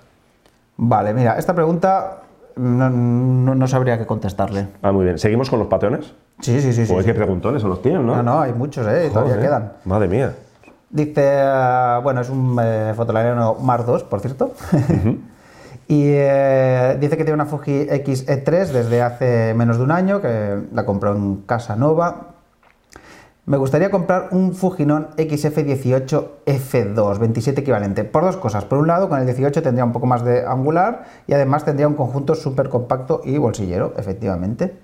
Vale, 0.80 1.12
mira, 1.12 1.36
esta 1.38 1.54
pregunta 1.54 2.22
no, 2.56 2.88
no- 2.88 3.54
no 3.54 3.66
sabría 3.68 3.98
qué 3.98 4.06
contestarle. 4.06 4.68
Ah, 4.80 4.92
muy 4.92 5.04
bien. 5.04 5.18
¿Seguimos 5.18 5.50
con 5.50 5.58
los 5.58 5.68
patrones? 5.68 6.14
Sí, 6.40 6.60
sí, 6.60 6.72
sí. 6.72 6.86
sí, 6.86 6.92
Joder, 6.92 7.04
sí. 7.04 7.10
qué 7.10 7.14
preguntones 7.14 7.60
son 7.62 7.70
los 7.70 7.82
tíos, 7.82 8.02
¿no? 8.02 8.16
No, 8.16 8.22
no, 8.22 8.40
hay 8.40 8.52
muchos, 8.52 8.86
¿eh? 8.86 9.10
Todavía 9.12 9.40
quedan. 9.40 9.72
Madre 9.84 10.06
mía. 10.08 10.34
Dice, 10.90 11.12
eh, 11.16 12.00
bueno, 12.02 12.20
es 12.20 12.30
un 12.30 12.56
eh, 12.62 12.92
Fotolariano 12.96 13.56
Mar 13.56 13.84
2, 13.84 14.04
por 14.04 14.20
cierto. 14.20 14.52
y 15.88 16.04
eh, 16.06 16.96
dice 17.00 17.16
que 17.16 17.24
tiene 17.24 17.34
una 17.34 17.46
Fuji 17.46 17.88
X-E3 17.90 18.66
desde 18.68 19.02
hace 19.02 19.54
menos 19.54 19.78
de 19.78 19.84
un 19.84 19.90
año, 19.90 20.20
que 20.20 20.60
la 20.72 20.86
compró 20.86 21.14
en 21.14 21.42
Casa 21.42 21.74
Nova. 21.76 22.36
Me 23.48 23.56
gustaría 23.56 23.90
comprar 23.90 24.28
un 24.32 24.54
Fujinon 24.54 25.08
XF18 25.16 26.24
F2, 26.44 27.18
27 27.18 27.62
equivalente, 27.62 28.04
por 28.04 28.22
dos 28.22 28.36
cosas. 28.36 28.66
Por 28.66 28.78
un 28.78 28.86
lado, 28.86 29.08
con 29.08 29.18
el 29.18 29.24
18 29.24 29.62
tendría 29.62 29.86
un 29.86 29.92
poco 29.92 30.04
más 30.04 30.22
de 30.22 30.44
angular 30.44 31.04
y 31.26 31.32
además 31.32 31.64
tendría 31.64 31.88
un 31.88 31.94
conjunto 31.94 32.34
súper 32.34 32.68
compacto 32.68 33.22
y 33.24 33.38
bolsillero, 33.38 33.94
efectivamente. 33.96 34.76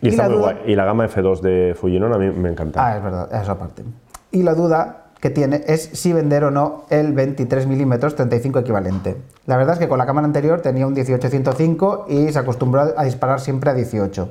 Y, 0.00 0.08
está 0.08 0.22
la 0.22 0.28
muy 0.30 0.38
duda- 0.38 0.52
guay. 0.54 0.72
Y 0.72 0.76
la 0.76 0.86
gama 0.86 1.04
F2 1.08 1.40
de 1.42 1.76
Fujinon 1.78 2.14
a 2.14 2.16
mí 2.16 2.30
me 2.30 2.48
encanta. 2.48 2.82
Ah, 2.82 2.96
es 2.96 3.02
verdad, 3.04 3.28
eso 3.34 3.52
aparte. 3.52 3.84
Y 4.30 4.44
la 4.44 4.54
duda 4.54 5.08
que 5.20 5.28
tiene 5.28 5.62
es 5.66 5.82
si 5.92 6.14
vender 6.14 6.44
o 6.44 6.50
no 6.50 6.86
el 6.88 7.12
23 7.12 7.66
mm 7.66 7.98
35 8.16 8.60
equivalente. 8.60 9.18
La 9.44 9.58
verdad 9.58 9.74
es 9.74 9.78
que 9.78 9.88
con 9.90 9.98
la 9.98 10.06
cámara 10.06 10.26
anterior 10.26 10.62
tenía 10.62 10.86
un 10.86 10.96
18-105 10.96 12.06
y 12.08 12.32
se 12.32 12.38
acostumbró 12.38 12.94
a 12.96 13.04
disparar 13.04 13.40
siempre 13.40 13.68
a 13.68 13.74
18. 13.74 14.30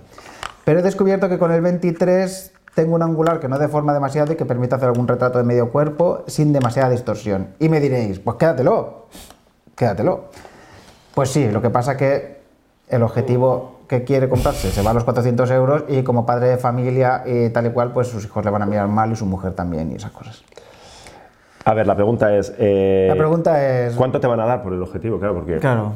Pero 0.65 0.79
he 0.79 0.83
descubierto 0.83 1.29
que 1.29 1.37
con 1.39 1.51
el 1.51 1.61
23 1.61 2.53
tengo 2.75 2.95
un 2.95 3.01
angular 3.01 3.39
que 3.39 3.47
no 3.47 3.57
deforma 3.57 3.93
demasiado 3.93 4.33
y 4.33 4.35
que 4.35 4.45
permite 4.45 4.75
hacer 4.75 4.87
algún 4.89 5.07
retrato 5.07 5.37
de 5.37 5.43
medio 5.43 5.71
cuerpo 5.71 6.23
sin 6.27 6.53
demasiada 6.53 6.89
distorsión. 6.89 7.49
Y 7.59 7.69
me 7.69 7.79
diréis, 7.79 8.19
pues 8.19 8.37
quédatelo, 8.37 9.07
quédatelo. 9.75 10.25
Pues 11.15 11.29
sí, 11.31 11.49
lo 11.49 11.61
que 11.61 11.69
pasa 11.69 11.97
que 11.97 12.39
el 12.87 13.03
objetivo 13.03 13.79
que 13.87 14.03
quiere 14.03 14.29
comprarse 14.29 14.69
se 14.69 14.81
va 14.83 14.91
a 14.91 14.93
los 14.93 15.03
400 15.03 15.49
euros 15.51 15.83
y 15.87 16.03
como 16.03 16.25
padre 16.25 16.47
de 16.49 16.57
familia 16.57 17.23
y 17.25 17.49
tal 17.49 17.65
y 17.65 17.71
cual, 17.71 17.91
pues 17.91 18.07
sus 18.07 18.23
hijos 18.25 18.45
le 18.45 18.51
van 18.51 18.61
a 18.61 18.65
mirar 18.67 18.87
mal 18.87 19.11
y 19.11 19.15
su 19.15 19.25
mujer 19.25 19.53
también 19.53 19.91
y 19.91 19.95
esas 19.95 20.11
cosas. 20.11 20.43
A 21.65 21.73
ver, 21.73 21.87
la 21.87 21.95
pregunta 21.95 22.35
es... 22.35 22.53
eh, 22.57 23.07
La 23.09 23.15
pregunta 23.15 23.63
es... 23.67 23.95
¿Cuánto 23.95 24.19
te 24.19 24.27
van 24.27 24.39
a 24.39 24.45
dar 24.45 24.61
por 24.63 24.73
el 24.73 24.81
objetivo? 24.81 25.19
Claro, 25.19 25.33
porque... 25.33 25.57
Claro. 25.57 25.93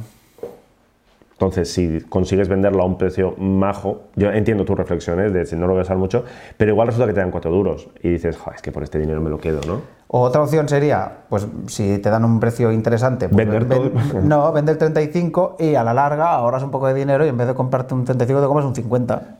Entonces, 1.43 1.73
si 1.73 1.99
consigues 2.07 2.47
venderlo 2.47 2.83
a 2.83 2.85
un 2.85 2.97
precio 2.97 3.35
majo, 3.37 4.03
yo 4.15 4.31
entiendo 4.31 4.63
tus 4.63 4.77
reflexiones 4.77 5.33
de 5.33 5.45
si 5.45 5.57
no 5.57 5.67
lo 5.67 5.73
voy 5.73 5.79
a 5.79 5.83
usar 5.83 5.97
mucho, 5.97 6.23
pero 6.55 6.71
igual 6.71 6.87
resulta 6.87 7.07
que 7.07 7.13
te 7.13 7.19
dan 7.19 7.31
cuatro 7.31 7.51
duros 7.51 7.89
y 8.01 8.09
dices, 8.11 8.37
"Jo, 8.37 8.51
es 8.55 8.61
que 8.61 8.71
por 8.71 8.81
este 8.81 8.97
dinero 8.97 9.19
me 9.19 9.29
lo 9.29 9.37
quedo, 9.39 9.59
¿no? 9.67 9.81
Otra 10.07 10.41
opción 10.41 10.69
sería, 10.69 11.11
pues 11.27 11.45
si 11.67 11.97
te 11.97 12.09
dan 12.09 12.23
un 12.23 12.39
precio 12.39 12.71
interesante, 12.71 13.27
pues, 13.27 13.45
Vender 13.45 13.67
todo. 13.67 13.91
no, 14.23 14.53
vender 14.53 14.77
35 14.77 15.57
y 15.59 15.75
a 15.75 15.83
la 15.83 15.93
larga 15.93 16.31
ahorras 16.31 16.63
un 16.63 16.71
poco 16.71 16.87
de 16.87 16.93
dinero 16.93 17.25
y 17.25 17.29
en 17.29 17.37
vez 17.37 17.47
de 17.47 17.55
comprarte 17.55 17.93
un 17.93 18.05
35 18.05 18.39
te 18.39 18.47
compras 18.47 18.65
un 18.65 18.75
50. 18.75 19.37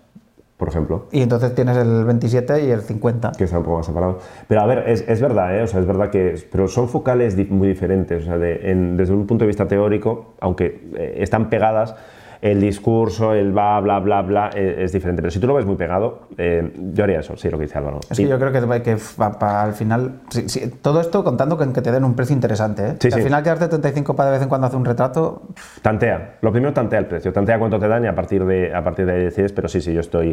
Por 0.63 0.69
ejemplo. 0.69 1.07
Y 1.11 1.21
entonces 1.21 1.53
tienes 1.55 1.75
el 1.75 2.05
27 2.05 2.63
y 2.63 2.71
el 2.71 2.83
50. 2.83 3.33
que 3.37 3.43
está 3.43 3.57
un 3.57 3.65
poco 3.65 3.77
más 3.79 3.85
separado. 3.85 4.19
Pero 4.47 4.61
a 4.61 4.65
ver, 4.65 4.85
es, 4.87 5.03
es 5.09 5.19
verdad, 5.19 5.53
¿eh? 5.59 5.61
O 5.63 5.67
sea, 5.67 5.81
es 5.81 5.85
verdad 5.85 6.09
que... 6.09 6.35
Pero 6.49 6.69
son 6.69 6.87
focales 6.87 7.35
muy 7.49 7.67
diferentes. 7.67 8.23
O 8.23 8.25
sea, 8.25 8.37
de- 8.37 8.71
en- 8.71 8.95
desde 8.95 9.13
un 9.13 9.27
punto 9.27 9.43
de 9.43 9.47
vista 9.47 9.67
teórico, 9.67 10.35
aunque 10.39 10.87
eh, 10.95 11.15
están 11.17 11.49
pegadas, 11.49 11.95
el 12.43 12.59
discurso, 12.59 13.33
el 13.33 13.53
bla, 13.53 13.79
bla, 13.79 13.99
bla, 14.01 14.21
bla, 14.21 14.49
eh, 14.53 14.75
es 14.79 14.91
diferente. 14.91 15.21
Pero 15.21 15.31
si 15.31 15.39
tú 15.39 15.47
lo 15.47 15.53
ves 15.53 15.65
muy 15.65 15.77
pegado, 15.77 16.23
eh, 16.37 16.73
yo 16.93 17.05
haría 17.05 17.21
eso, 17.21 17.37
sí, 17.37 17.49
lo 17.49 17.57
que 17.57 17.63
dice 17.63 17.77
Álvaro. 17.77 18.01
Es 18.09 18.17
que 18.17 18.27
yo 18.27 18.37
creo 18.37 18.51
que, 18.51 18.81
que 18.83 18.97
pa- 19.17 19.39
pa- 19.39 19.63
al 19.63 19.71
final, 19.73 20.19
sí, 20.29 20.49
sí, 20.49 20.69
todo 20.81 20.99
esto 20.99 21.23
contando 21.23 21.57
con 21.57 21.71
que 21.71 21.81
te 21.81 21.89
den 21.89 22.03
un 22.03 22.15
precio 22.15 22.33
interesante. 22.35 22.85
¿eh? 22.85 22.95
Sí, 22.99 23.07
Que 23.07 23.15
al 23.15 23.21
final 23.21 23.43
quedarte 23.43 23.69
35 23.69 24.13
para 24.17 24.29
de 24.31 24.33
vez 24.35 24.43
en 24.43 24.49
cuando 24.49 24.67
hacer 24.67 24.77
un 24.77 24.83
retrato, 24.85 25.43
Tantea. 25.81 26.35
Lo 26.41 26.51
primero 26.51 26.73
tantea 26.73 26.99
el 26.99 27.05
precio. 27.05 27.31
Tantea 27.31 27.57
cuánto 27.59 27.79
te 27.79 27.87
dan 27.87 28.03
y 28.03 28.07
a 28.07 28.15
partir 28.15 28.43
de, 28.45 28.75
a 28.75 28.83
partir 28.83 29.05
de 29.05 29.13
ahí 29.13 29.23
decides. 29.23 29.53
Pero 29.53 29.69
sí, 29.69 29.79
sí, 29.79 29.93
yo 29.93 30.01
estoy... 30.01 30.31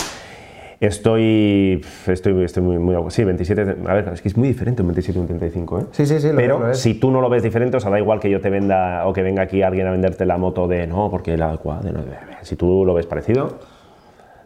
Estoy, 0.81 1.85
estoy, 2.07 2.43
estoy 2.43 2.63
muy, 2.63 2.79
muy... 2.79 2.97
Sí, 3.11 3.23
27... 3.23 3.77
A 3.87 3.95
ver, 3.95 4.09
es 4.15 4.23
que 4.23 4.29
es 4.29 4.37
muy 4.39 4.49
diferente 4.49 4.81
un 4.81 4.89
27 4.89 5.19
y 5.19 5.21
un 5.21 5.27
35, 5.27 5.79
¿eh? 5.79 5.85
Sí, 5.91 6.07
sí, 6.07 6.19
sí, 6.19 6.29
lo 6.29 6.37
Pero 6.37 6.55
es, 6.55 6.61
lo 6.63 6.71
es. 6.71 6.79
si 6.79 6.95
tú 6.95 7.11
no 7.11 7.21
lo 7.21 7.29
ves 7.29 7.43
diferente, 7.43 7.77
o 7.77 7.81
sea, 7.81 7.91
da 7.91 7.99
igual 7.99 8.19
que 8.19 8.31
yo 8.31 8.41
te 8.41 8.49
venda 8.49 9.07
o 9.07 9.13
que 9.13 9.23
venga 9.23 9.43
aquí 9.43 9.61
alguien 9.61 9.87
a 9.87 9.91
venderte 9.91 10.25
la 10.25 10.39
moto 10.39 10.67
de 10.69 10.87
no, 10.87 11.11
porque 11.11 11.37
la 11.37 11.55
cuadra... 11.59 11.93
no, 11.93 12.01
si 12.41 12.57
tú 12.57 12.85
lo 12.87 12.95
ves 12.95 13.05
parecido, 13.05 13.59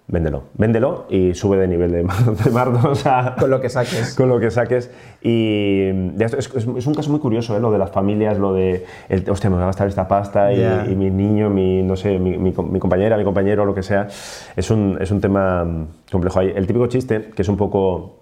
véndelo. 0.06 0.44
Véndelo 0.54 1.06
y 1.08 1.34
sube 1.34 1.56
de 1.56 1.66
nivel 1.66 1.90
de, 1.92 2.02
de 2.44 2.50
mardos 2.50 3.06
a... 3.06 3.34
con 3.38 3.50
lo 3.50 3.60
que 3.60 3.68
saques. 3.68 4.14
con 4.14 4.28
lo 4.28 4.38
que 4.38 4.50
saques. 4.50 4.90
Y 5.22 5.88
esto- 6.20 6.36
es, 6.38 6.50
es- 6.54 6.66
es 6.76 6.86
un 6.86 6.94
caso 6.94 7.10
muy 7.10 7.20
curioso, 7.20 7.56
¿eh? 7.56 7.60
lo 7.60 7.70
de 7.72 7.78
las 7.78 7.90
familias, 7.90 8.38
lo 8.38 8.52
de, 8.52 8.84
el, 9.08 9.28
hostia, 9.30 9.48
me 9.50 9.56
voy 9.56 9.62
a 9.62 9.66
gastar 9.66 9.88
esta 9.88 10.06
pasta 10.06 10.52
y, 10.52 10.58
Ya. 10.60 10.86
y 10.86 10.94
mi 10.94 11.10
niño, 11.10 11.48
mi, 11.50 11.82
no 11.82 11.96
sé, 11.96 12.18
mi, 12.18 12.36
mi 12.36 12.52
mi 12.52 12.78
compañera, 12.78 13.16
mi 13.16 13.24
compañero, 13.24 13.64
lo 13.64 13.74
que 13.74 13.82
sea. 13.82 14.08
Es 14.56 14.70
un, 14.70 14.98
es 15.00 15.10
un 15.10 15.20
tema 15.20 15.64
mm, 15.64 15.86
complejo. 16.12 16.40
Hay 16.40 16.52
el 16.54 16.66
típico 16.66 16.86
chiste, 16.86 17.30
que 17.34 17.42
es 17.42 17.48
un 17.48 17.56
poco 17.56 18.16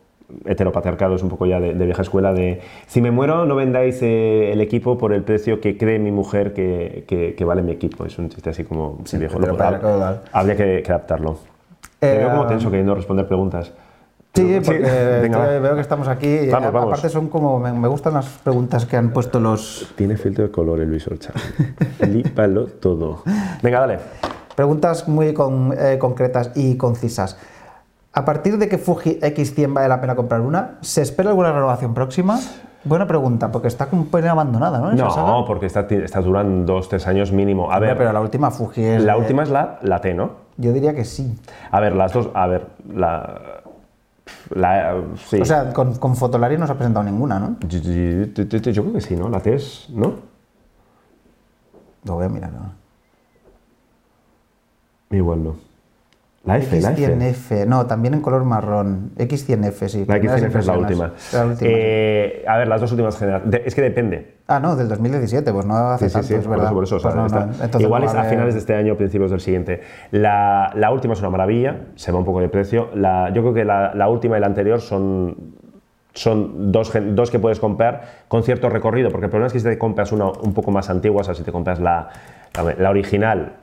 heteropatriarcado, 0.46 1.14
es 1.16 1.22
un 1.22 1.28
poco 1.28 1.44
ya 1.44 1.60
de, 1.60 1.74
de 1.74 1.84
vieja 1.84 2.00
escuela, 2.00 2.32
de 2.32 2.60
si 2.86 3.02
me 3.02 3.10
muero 3.10 3.44
no 3.44 3.54
vendáis 3.54 4.00
eh, 4.02 4.50
el 4.52 4.62
equipo 4.62 4.96
por 4.96 5.12
el 5.12 5.24
precio 5.24 5.60
que 5.60 5.76
cree 5.76 5.98
mi 5.98 6.10
mujer 6.10 6.54
que, 6.54 7.04
que- 7.06 7.34
que 7.34 7.44
vale 7.44 7.60
mi 7.62 7.72
equipo. 7.72 8.06
Es 8.06 8.18
un 8.18 8.30
chiste 8.30 8.48
así 8.50 8.64
como 8.64 8.98
Sí, 9.04 9.18
viejo. 9.18 9.38
total. 9.38 10.22
Habría 10.32 10.56
que, 10.56 10.82
que 10.82 10.90
adaptarlo. 10.92 11.36
Te 12.02 12.14
Eh, 12.16 12.18
veo 12.18 12.30
como 12.30 12.46
tenso 12.48 12.68
queriendo 12.68 12.96
responder 12.96 13.28
preguntas. 13.28 13.72
Sí, 14.34 14.60
porque 14.64 14.80
venga, 15.22 15.38
va. 15.38 15.44
estoy- 15.44 15.60
veo 15.62 15.74
que 15.76 15.80
estamos 15.82 16.08
aquí. 16.08 16.26
y 16.26 16.48
Vamos. 16.50 16.74
Aparte 16.74 17.08
son 17.08 17.28
como, 17.28 17.60
me, 17.60 17.72
me 17.72 17.86
gustan 17.86 18.14
las 18.14 18.26
preguntas 18.42 18.86
que 18.86 18.96
han 18.96 19.12
puesto 19.12 19.38
los... 19.38 19.92
Tiene 19.94 20.16
filtro 20.16 20.42
de 20.42 20.50
color 20.50 20.80
el 20.80 20.88
Luis 20.88 21.06
Orcha. 21.06 21.32
Flípalo 22.00 22.66
todo. 22.66 23.22
Venga, 23.62 23.78
dale. 23.80 23.98
Preguntas 24.56 25.06
muy 25.06 25.32
con- 25.32 25.72
eh, 25.78 25.96
concretas 26.00 26.50
y 26.56 26.76
concisas. 26.76 27.38
A 28.12 28.24
partir 28.24 28.58
de 28.58 28.68
que 28.68 28.78
Fuji 28.78 29.20
X100 29.20 29.72
vale 29.72 29.88
la 29.88 30.00
pena 30.00 30.16
comprar 30.16 30.40
una, 30.40 30.78
¿se 30.80 31.02
espera 31.02 31.30
alguna 31.30 31.52
renovación 31.52 31.94
próxima? 31.94 32.40
Buena 32.85 33.06
pregunta, 33.06 33.52
porque 33.52 33.68
está 33.68 33.87
como 33.87 34.06
abandonada, 34.29 34.81
¿no? 34.81 34.90
Esa 34.90 35.08
saga. 35.08 35.29
No, 35.31 35.44
porque 35.44 35.66
estas 35.66 35.90
estas 35.92 36.24
duran 36.24 36.66
dos, 36.66 36.88
tres 36.88 37.06
años 37.06 37.31
mínimo. 37.31 37.70
A 37.70 37.79
ver, 37.79 37.96
pero 37.96 38.12
la 38.12 38.20
última 38.20 38.50
Fuji 38.50 38.83
es... 38.83 39.04
la 39.04 39.12
de- 39.12 39.20
última 39.20 39.44
es 39.44 39.50
la, 39.50 39.79
la 39.83 40.00
T, 40.00 40.14
¿no? 40.14 40.41
Yo 40.57 40.73
diría 40.73 40.94
que 40.94 41.05
sí. 41.05 41.35
A 41.71 41.81
ver, 41.81 41.94
las 41.94 42.13
dos, 42.13 42.29
a 42.35 42.46
ver, 42.46 42.67
la... 42.94 43.63
la 44.50 45.03
sí. 45.29 45.40
O 45.40 45.44
sea, 45.44 45.73
con, 45.73 45.94
con 45.96 46.15
Fotolari 46.17 46.59
no 46.59 46.67
se 46.67 46.73
ha 46.73 46.77
presentado 46.77 47.05
ninguna, 47.05 47.38
¿no? 47.38 47.57
yo, 47.67 47.79
yo- 47.79 48.27
yo- 48.35 48.44
yo- 48.44 48.71
yo 48.71 48.83
creo 48.83 48.92
que 48.94 49.00
sí, 49.00 49.17
¿no? 49.17 49.29
La 49.29 49.40
T 49.40 49.55
es, 49.55 49.87
¿no? 49.90 50.15
Lo 52.05 52.15
voy 52.15 52.27
a 52.27 52.29
mirar. 52.29 52.50
¿no? 52.53 52.73
Igual 55.17 55.44
no. 55.44 55.71
La 56.44 56.58
F, 56.58 56.80
la 56.80 56.90
F. 56.90 57.06
X100F, 57.16 57.66
no, 57.68 57.86
también 57.86 58.14
en 58.14 58.20
color 58.20 58.42
marrón. 58.44 59.12
X100F, 59.16 59.88
sí. 59.88 60.04
La 60.08 60.18
primeras 60.18 60.42
X100F 60.42 60.58
es 60.58 60.66
la 60.66 60.76
última. 60.76 61.12
La 61.32 61.46
última. 61.46 61.70
Eh, 61.72 62.44
a 62.48 62.58
ver, 62.58 62.66
las 62.66 62.80
dos 62.80 62.90
últimas 62.90 63.16
generaciones. 63.16 63.62
Es 63.64 63.74
que 63.76 63.82
depende. 63.82 64.34
Ah, 64.48 64.58
no, 64.58 64.74
del 64.74 64.88
2017, 64.88 65.52
pues 65.52 65.64
no 65.66 65.76
hace 65.76 66.06
Sí, 66.06 66.10
sí, 66.10 66.14
tanto, 66.14 66.26
sí, 66.28 66.34
es 66.34 66.40
por 66.42 66.50
verdad. 66.50 66.66
eso, 66.66 66.74
por 66.74 66.84
eso. 66.84 66.96
o 66.96 66.98
sea, 66.98 67.10
Pues 67.12 67.32
no, 67.32 67.78
no, 67.78 67.80
igual 67.80 68.02
es 68.04 68.14
a 68.14 68.24
finales 68.24 68.54
de 68.54 68.60
este 68.60 68.74
año 68.74 68.94
o 68.94 68.96
principios 68.96 69.30
del 69.30 69.40
siguiente. 69.40 69.82
La, 70.10 70.72
la 70.74 70.90
última 70.90 71.14
es 71.14 71.20
una 71.20 71.30
maravilla, 71.30 71.76
se 71.94 72.10
va 72.10 72.18
un 72.18 72.24
poco 72.24 72.40
de 72.40 72.48
precio. 72.48 72.88
La, 72.94 73.28
yo 73.32 73.42
creo 73.42 73.54
que 73.54 73.64
la, 73.64 73.94
la 73.94 74.08
última 74.08 74.36
y 74.36 74.40
la 74.40 74.46
anterior 74.48 74.80
son, 74.80 75.36
son 76.12 76.72
dos, 76.72 76.92
dos 77.12 77.30
que 77.30 77.38
puedes 77.38 77.60
comprar 77.60 78.02
con 78.26 78.42
cierto 78.42 78.68
recorrido, 78.68 79.10
porque 79.10 79.26
el 79.26 79.30
problema 79.30 79.46
es 79.46 79.52
que 79.52 79.60
si 79.60 79.64
te 79.64 79.78
compras 79.78 80.10
una 80.10 80.26
un 80.26 80.52
poco 80.54 80.72
más 80.72 80.90
antigua, 80.90 81.20
o 81.20 81.24
sea, 81.24 81.34
si 81.34 81.44
te 81.44 81.52
compras 81.52 81.78
la, 81.78 82.08
la, 82.55 82.75
la 82.79 82.90
original, 82.90 83.57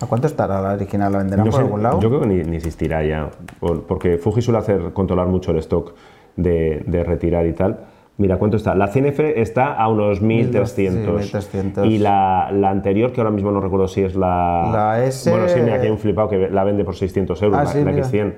¿A 0.00 0.06
cuánto 0.06 0.26
estará 0.26 0.60
la 0.60 0.74
original? 0.74 1.12
¿La 1.12 1.18
venderán 1.18 1.46
no 1.46 1.50
por 1.50 1.60
sé, 1.60 1.64
algún 1.66 1.82
lado? 1.82 2.00
yo 2.00 2.08
creo 2.10 2.20
que 2.22 2.26
ni, 2.26 2.42
ni 2.42 2.56
existirá 2.56 3.02
ya, 3.04 3.30
por- 3.60 3.84
porque 3.86 4.18
Fuji 4.18 4.42
suele 4.42 4.58
hacer 4.58 4.92
controlar 4.92 5.28
mucho 5.28 5.52
el 5.52 5.58
stock 5.58 5.94
de, 6.36 6.82
de 6.86 7.04
retirar 7.04 7.46
y 7.46 7.52
tal. 7.54 7.78
Mira, 8.18 8.36
¿cuánto 8.36 8.56
está? 8.58 8.74
La 8.74 8.88
CNF 8.88 9.18
está 9.20 9.72
a 9.74 9.88
unos 9.88 10.20
1.300. 10.22 11.04
1.300. 11.32 11.86
Y 11.86 11.98
la, 11.98 12.50
la 12.52 12.70
anterior, 12.70 13.12
que 13.12 13.20
ahora 13.20 13.30
mismo 13.32 13.50
no 13.50 13.60
recuerdo 13.60 13.88
si 13.88 14.02
es 14.02 14.14
la... 14.14 14.68
La 14.72 15.04
S- 15.04 15.30
Bueno, 15.30 15.48
sí, 15.48 15.60
mira, 15.60 15.76
aquí 15.76 15.86
hay 15.86 15.90
un 15.92 15.98
flipado 15.98 16.28
que 16.28 16.48
la 16.50 16.62
vende 16.64 16.84
por 16.84 16.94
600 16.96 17.40
euros, 17.42 17.58
Ah, 17.58 17.64
la, 17.64 17.70
sí, 17.70 17.82
la 17.84 17.90
mira. 17.92 18.06
X100. 18.06 18.34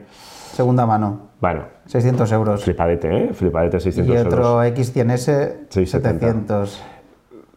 Segunda 0.53 0.87
mano, 0.87 1.21
Bueno, 1.41 1.65
600 1.87 2.33
euros. 2.33 2.65
flipadete, 2.65 3.09
¿eh? 3.25 3.31
Flipadete, 3.35 3.81
600 3.81 4.15
Y 4.15 4.19
euros. 4.19 4.33
otro 4.33 4.65
X100S, 4.65 5.55
Sí, 5.69 5.85
70. 5.85 6.21
700. 6.27 6.83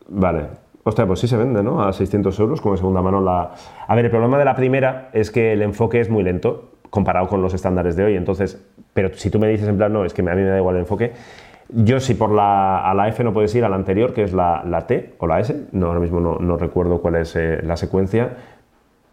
Vale. 0.10 0.46
Hostia, 0.84 1.06
pues 1.06 1.20
sí 1.20 1.28
se 1.28 1.38
vende, 1.38 1.62
¿no? 1.62 1.84
A 1.84 1.94
600 1.94 2.40
euros 2.40 2.62
como 2.62 2.74
de 2.74 2.80
segunda 2.80 3.02
mano 3.02 3.22
la... 3.22 3.52
A 3.88 3.96
ver, 3.96 4.06
el 4.06 4.12
problema 4.12 4.38
de 4.38 4.46
la 4.46 4.56
primera 4.56 5.10
es 5.14 5.30
que 5.30 5.54
el 5.54 5.62
enfoque 5.62 6.00
es 6.00 6.10
muy 6.10 6.24
lento 6.24 6.70
comparado 6.90 7.28
con 7.28 7.42
los 7.42 7.54
estándares 7.54 7.96
de 7.96 8.06
hoy. 8.06 8.16
Entonces, 8.16 8.64
pero 8.94 9.14
si 9.14 9.30
tú 9.30 9.40
me 9.40 9.48
dices 9.48 9.68
en 9.68 9.78
plan, 9.78 9.94
no, 9.94 10.06
es 10.06 10.14
que 10.14 10.22
a 10.22 10.26
mí 10.26 10.42
me 10.42 10.48
da 10.48 10.58
igual 10.58 10.76
el 10.76 10.82
enfoque, 10.82 11.14
yo 11.70 12.00
si 12.00 12.16
por 12.16 12.32
la, 12.32 12.90
a 12.90 12.94
la 12.96 13.08
F 13.10 13.24
no 13.24 13.32
puedes 13.32 13.54
ir 13.54 13.64
a 13.64 13.70
la 13.70 13.76
anterior, 13.76 14.14
que 14.14 14.24
es 14.24 14.34
la, 14.34 14.64
la 14.66 14.88
T 14.88 15.14
o 15.20 15.28
la 15.28 15.40
S, 15.40 15.68
no, 15.72 15.88
ahora 15.88 16.00
mismo 16.00 16.20
no, 16.20 16.38
no 16.40 16.58
recuerdo 16.58 17.02
cuál 17.02 17.16
es 17.16 17.36
eh, 17.36 17.60
la 17.62 17.78
secuencia, 17.78 18.38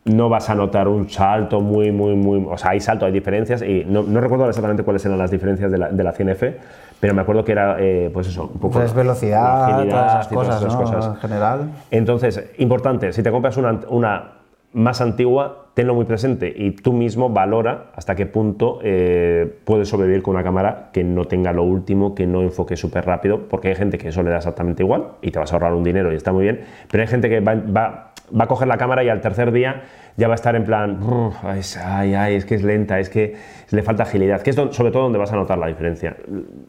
no 0.07 0.29
vas 0.29 0.49
a 0.49 0.55
notar 0.55 0.89
un 0.89 1.11
salto 1.11 1.61
muy, 1.61 1.91
muy, 1.93 2.15
muy... 2.15 2.47
O 2.49 2.57
sea, 2.57 2.71
hay 2.71 2.81
salto, 2.81 3.05
hay 3.05 3.13
diferencias 3.13 3.61
y 3.63 3.85
no, 3.85 4.05
no 4.05 4.21
recuerdo 4.21 4.49
exactamente 4.49 4.85
cuáles 4.85 5.05
eran 5.05 5.19
las 5.19 5.31
diferencias 5.31 5.71
de 5.71 5.79
la, 5.79 5.91
de 5.91 6.03
la 6.03 6.15
100F, 6.15 6.55
pero 7.01 7.15
me 7.15 7.23
acuerdo 7.23 7.45
que 7.45 7.53
era, 7.53 7.77
eh, 7.79 8.11
pues 8.13 8.27
eso, 8.29 8.45
un 8.53 8.59
poco... 8.61 8.75
Pues 8.79 8.91
la 8.91 8.97
velocidad, 8.97 9.63
agilidad 9.65 9.91
todas 9.91 10.13
esas 10.13 10.27
y 10.27 10.35
todas 10.35 10.47
cosas, 10.49 10.63
esas 10.63 10.73
¿no? 10.75 10.85
cosas. 10.85 11.07
En 11.07 11.17
general. 11.21 11.71
Entonces, 11.91 12.51
importante, 12.59 13.13
si 13.13 13.23
te 13.23 13.31
compras 13.31 13.57
una, 13.57 13.81
una 13.89 14.33
más 14.73 15.01
antigua, 15.01 15.67
tenlo 15.75 15.95
muy 15.95 16.05
presente 16.07 16.53
y 16.55 16.71
tú 16.73 16.93
mismo 16.93 17.29
valora 17.31 17.87
hasta 17.95 18.15
qué 18.15 18.25
punto 18.27 18.79
eh, 18.83 19.59
puedes 19.65 19.89
sobrevivir 19.89 20.23
con 20.23 20.35
una 20.35 20.43
cámara 20.45 20.89
que 20.93 21.05
no 21.05 21.27
tenga 21.27 21.53
lo 21.53 21.65
último, 21.65 22.15
que 22.15 22.27
no 22.27 22.41
enfoque 22.43 22.77
súper 22.77 23.05
rápido, 23.07 23.41
porque 23.49 23.69
hay 23.69 23.75
gente 23.75 23.99
que 23.99 24.09
eso 24.09 24.23
le 24.23 24.31
da 24.31 24.39
exactamente 24.39 24.83
igual 24.83 25.05
y 25.23 25.31
te 25.31 25.39
vas 25.39 25.53
a 25.53 25.57
ahorrar 25.57 25.75
un 25.75 25.85
dinero 25.85 26.13
y 26.13 26.17
está 26.17 26.33
muy 26.33 26.45
bien, 26.45 26.63
pero 26.91 27.03
hay 27.03 27.09
gente 27.09 27.29
que 27.29 27.41
va, 27.41 27.55
va- 27.55 28.13
va 28.39 28.45
a 28.45 28.47
coger 28.49 28.69
la 28.69 28.77
cámara 28.79 29.05
y 29.05 29.09
al 29.09 29.21
tercer 29.21 29.53
día 29.53 29.83
ya 30.17 30.29
va 30.29 30.35
a 30.35 30.37
estar 30.37 30.57
en 30.57 30.65
plan, 30.65 31.01
"Uf, 31.03 31.37
ay, 31.45 31.61
ay, 31.85 32.15
ay, 32.15 32.35
es 32.35 32.45
que 32.47 32.55
es 32.55 32.63
lenta, 32.63 32.99
es 32.99 33.09
que 33.11 33.37
le 33.71 33.83
falta 33.83 34.05
agilidad, 34.05 34.43
que 34.43 34.51
es 34.51 34.57
sobre 34.57 34.91
todo 34.91 35.03
donde 35.05 35.19
vas 35.19 35.33
a 35.33 35.37
notar 35.37 35.59
la 35.59 35.67
diferencia. 35.67 36.17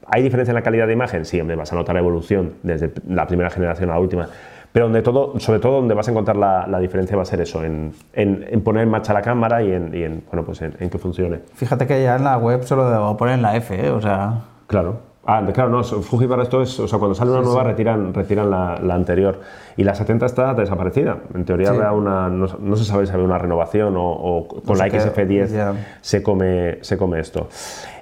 ¿Hay 0.07 0.23
diferencia 0.23 0.51
en 0.51 0.55
la 0.55 0.61
calidad 0.63 0.87
de 0.87 0.93
imagen? 0.93 1.25
Sí, 1.25 1.39
hombre, 1.39 1.55
vas 1.55 1.71
a 1.71 1.75
notar 1.75 1.93
la 1.95 1.99
evolución 2.01 2.53
desde 2.63 2.91
la 3.07 3.27
primera 3.27 3.49
generación 3.49 3.89
a 3.89 3.93
la 3.93 3.99
última. 3.99 4.27
Pero 4.71 4.85
donde 4.85 5.01
todo, 5.01 5.39
sobre 5.39 5.59
todo 5.59 5.73
donde 5.77 5.93
vas 5.95 6.07
a 6.07 6.11
encontrar 6.11 6.35
la, 6.35 6.67
la 6.67 6.79
diferencia 6.79 7.15
va 7.15 7.23
a 7.23 7.25
ser 7.25 7.41
eso, 7.41 7.63
en, 7.63 7.93
en- 8.13 8.45
en 8.49 8.61
poner 8.61 8.83
en 8.83 8.89
marcha 8.89 9.13
la 9.13 9.21
cámara 9.21 9.63
y 9.63 9.71
en, 9.71 9.93
y 9.95 10.03
en, 10.03 10.23
bueno, 10.27 10.43
pues 10.45 10.61
en, 10.61 10.75
en 10.79 10.89
que 10.89 10.97
funcione. 10.97 11.39
Fíjate 11.53 11.87
que 11.87 12.03
ya 12.03 12.15
en 12.17 12.23
la 12.23 12.37
web 12.37 12.63
solo 12.63 12.89
debo 12.89 13.15
poner 13.17 13.39
la 13.39 13.55
F, 13.55 13.73
¿eh? 13.87 13.89
o 13.89 14.01
sea... 14.01 14.41
Claro. 14.67 14.99
Ah, 15.29 15.43
claro, 15.53 15.69
no, 15.69 15.83
Fuji 15.83 16.25
para 16.25 16.43
esto 16.43 16.61
es, 16.61 16.79
o 16.79 16.87
sea, 16.87 16.99
cuando 16.99 17.13
sale 17.13 17.31
una 17.31 17.41
nueva 17.41 17.61
retiran, 17.63 18.13
retiran 18.13 18.49
la, 18.49 18.79
la 18.81 18.95
anterior. 18.95 19.41
Y 19.75 19.83
la 19.83 19.93
70 19.93 20.25
está 20.25 20.53
desaparecida. 20.53 21.17
En 21.35 21.43
teoría 21.43 21.67
Sí. 21.71 21.75
habrá 21.75 21.91
una, 21.91 22.29
no, 22.29 22.47
no 22.59 22.75
se 22.77 22.85
sabe 22.85 23.05
si 23.05 23.11
habrá 23.11 23.25
una 23.25 23.37
renovación 23.37 23.97
o, 23.97 24.03
o 24.09 24.47
con 24.47 24.77
la 24.77 24.89
qué, 24.89 24.99
XF10 25.01 25.47
ya. 25.47 25.73
se 25.99 26.23
come, 26.23 26.77
se 26.81 26.97
come 26.97 27.19
esto. 27.19 27.49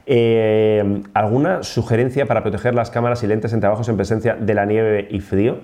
Eh, 0.05 1.01
¿Alguna 1.15 1.63
sugerencia 1.63 2.27
para 2.27 2.43
proteger 2.43 2.75
las 2.75 2.91
cámaras 2.91 3.23
y 3.23 3.27
lentes 3.27 3.53
en 3.53 3.59
trabajos 3.59 3.89
en 3.89 3.95
presencia 3.97 4.35
de 4.35 4.53
la 4.53 4.65
nieve 4.65 5.07
y 5.09 5.19
frío? 5.19 5.57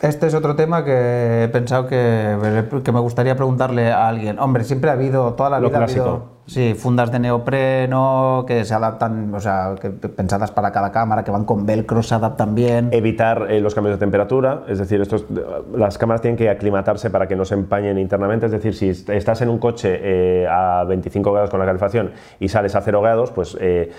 Este 0.00 0.26
es 0.26 0.34
otro 0.34 0.56
tema 0.56 0.84
que 0.84 1.44
he 1.44 1.48
pensado 1.48 1.86
que, 1.86 2.36
que 2.82 2.92
me 2.92 3.00
gustaría 3.00 3.36
preguntarle 3.36 3.92
a 3.92 4.08
alguien. 4.08 4.38
Hombre, 4.38 4.64
siempre 4.64 4.88
ha 4.90 4.94
habido, 4.94 5.34
toda 5.34 5.50
la 5.50 5.60
vida 5.60 5.78
ha 5.78 5.82
habido. 5.84 6.33
Sí, 6.46 6.74
fundas 6.74 7.10
de 7.10 7.18
neopreno 7.18 8.44
que 8.46 8.64
se 8.64 8.74
adaptan, 8.74 9.34
o 9.34 9.40
sea, 9.40 9.74
que 9.80 9.90
pensadas 9.90 10.50
para 10.50 10.72
cada 10.72 10.92
cámara, 10.92 11.24
que 11.24 11.30
van 11.30 11.44
con 11.44 11.66
velcro, 11.66 12.02
se 12.02 12.14
adaptan 12.14 12.54
bien. 12.54 12.88
Evitar 12.92 13.50
eh, 13.50 13.60
los 13.60 13.74
cambios 13.74 13.96
de 13.96 13.98
temperatura, 14.00 14.62
es 14.68 14.78
decir, 14.78 15.00
estos, 15.00 15.26
las 15.74 15.98
cámaras 15.98 16.20
tienen 16.22 16.36
que 16.36 16.48
aclimatarse 16.50 17.10
para 17.10 17.26
que 17.26 17.36
no 17.36 17.44
se 17.44 17.54
empañen 17.54 17.98
internamente, 17.98 18.46
es 18.46 18.52
decir, 18.52 18.74
si 18.74 18.88
est- 18.90 19.08
estás 19.10 19.40
en 19.42 19.48
un 19.48 19.58
coche 19.58 19.98
eh, 20.02 20.46
a 20.48 20.84
25 20.84 21.32
grados 21.32 21.50
con 21.50 21.60
la 21.60 21.66
calefacción 21.66 22.12
y 22.40 22.48
sales 22.48 22.74
a 22.74 22.80
0 22.80 23.00
grados, 23.02 23.30
pues 23.30 23.56
eh, 23.60 23.90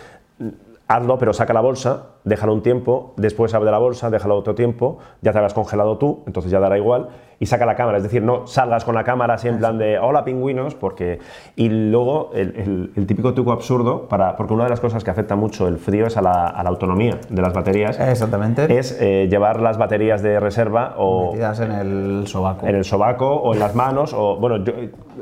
hazlo, 0.87 1.17
pero 1.17 1.33
saca 1.33 1.53
la 1.53 1.61
bolsa, 1.61 2.03
déjalo 2.25 2.53
un 2.53 2.61
tiempo, 2.61 3.13
después 3.17 3.53
abre 3.53 3.71
la 3.71 3.77
bolsa, 3.77 4.09
déjalo 4.09 4.35
otro 4.35 4.53
tiempo, 4.55 4.97
ya 5.21 5.31
te 5.31 5.37
habrás 5.37 5.53
congelado 5.53 5.97
tú, 5.97 6.23
entonces 6.27 6.51
ya 6.51 6.59
dará 6.59 6.77
igual, 6.77 7.07
y 7.37 7.45
saca 7.47 7.65
la 7.65 7.75
cámara, 7.75 7.97
es 7.97 8.03
decir, 8.03 8.21
no 8.23 8.47
salgas 8.47 8.85
con 8.85 8.95
la 8.95 9.03
cámara 9.03 9.33
así 9.33 9.47
en 9.49 9.57
plan 9.59 9.77
de 9.77 9.99
hola 9.99 10.23
pingüinos, 10.23 10.73
porque... 10.73 11.19
Y 11.57 11.67
luego 11.69 12.31
el, 12.33 12.55
el- 12.55 12.91
el 12.95 13.05
típico 13.07 13.33
truco 13.33 13.51
absurdo, 13.51 14.07
para, 14.07 14.35
porque 14.37 14.53
una 14.53 14.63
de 14.63 14.69
las 14.69 14.79
cosas 14.79 15.03
que 15.03 15.11
afecta 15.11 15.35
mucho 15.35 15.67
el 15.67 15.77
frío 15.77 16.07
es 16.07 16.15
a 16.17 16.21
la, 16.21 16.47
a 16.47 16.63
la 16.63 16.69
autonomía 16.69 17.19
de 17.29 17.41
las 17.41 17.53
baterías, 17.53 17.99
Exactamente. 17.99 18.77
es 18.77 18.97
eh, 19.01 19.27
llevar 19.29 19.59
las 19.61 19.77
baterías 19.77 20.21
de 20.21 20.39
reserva 20.39 20.95
o 20.97 21.31
Metidas 21.33 21.59
en 21.59 21.71
el 21.73 22.23
sobaco. 22.27 22.65
en 22.67 22.75
el 22.75 22.85
sobaco 22.85 23.27
o 23.35 23.53
en 23.53 23.59
las 23.59 23.75
manos 23.75 24.13
o 24.13 24.37
bueno 24.37 24.57
yo, 24.63 24.73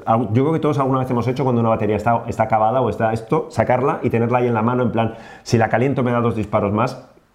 yo 0.05 0.27
creo 0.43 0.53
que 0.53 0.59
todos 0.59 0.77
alguna 0.79 0.99
vez 0.99 1.09
hemos 1.09 1.27
hecho 1.27 1.43
cuando 1.43 1.61
una 1.61 1.69
batería 1.69 1.95
está, 1.95 2.23
está 2.27 2.43
acabada 2.43 2.81
o 2.81 2.89
está 2.89 3.11
esto 3.13 3.47
sacarla 3.49 3.99
y 4.03 4.09
tenerla 4.09 4.39
ahí 4.39 4.47
en 4.47 4.53
la 4.53 4.61
mano 4.61 4.83
en 4.83 4.91
plan 4.91 5.15
si 5.43 5.57
la 5.57 5.69
caliento 5.69 6.03
me 6.03 6.11
da 6.11 6.19
dos 6.21 6.35
disparos 6.35 6.71
más 6.73 6.92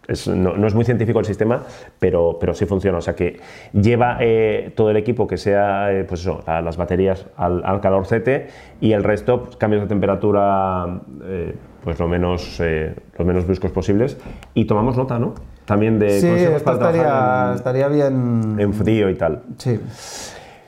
Es- 0.08 0.26
no, 0.26 0.56
no 0.56 0.66
es 0.66 0.74
muy 0.74 0.84
científico 0.86 1.18
el 1.20 1.26
sistema, 1.26 1.62
pero, 1.98 2.38
pero 2.40 2.54
sí 2.54 2.64
funciona. 2.64 2.96
O 2.98 3.00
sea 3.02 3.14
que 3.14 3.38
lleva 3.72 4.16
eh, 4.20 4.72
todo 4.74 4.90
el 4.90 4.96
equipo 4.96 5.26
que 5.26 5.36
sea, 5.36 5.92
eh, 5.92 6.04
pues 6.04 6.22
eso, 6.22 6.42
la- 6.46 6.62
las 6.62 6.78
baterías 6.78 7.26
al, 7.36 7.62
al 7.64 7.80
calorcete 7.82 8.48
y 8.80 8.92
el 8.92 9.04
resto, 9.04 9.44
pues, 9.44 9.56
cambios 9.56 9.82
de 9.82 9.88
temperatura, 9.88 11.00
eh, 11.24 11.54
pues 11.84 11.98
lo 12.00 12.08
menos, 12.08 12.58
lo 13.18 13.24
menos 13.24 13.44
bruscos 13.46 13.70
posibles. 13.70 14.16
Y 14.54 14.64
tomamos 14.64 14.96
nota, 14.96 15.18
¿no? 15.18 15.34
También 15.66 15.98
de 15.98 16.20
Sí, 16.20 16.26
esto 16.26 16.72
estaría, 16.72 17.52
estaría 17.54 17.88
bien. 17.88 18.54
en, 18.56 18.60
en 18.60 18.72
frío 18.72 19.10
y 19.10 19.14
tal. 19.14 19.42
Sí. 19.58 19.78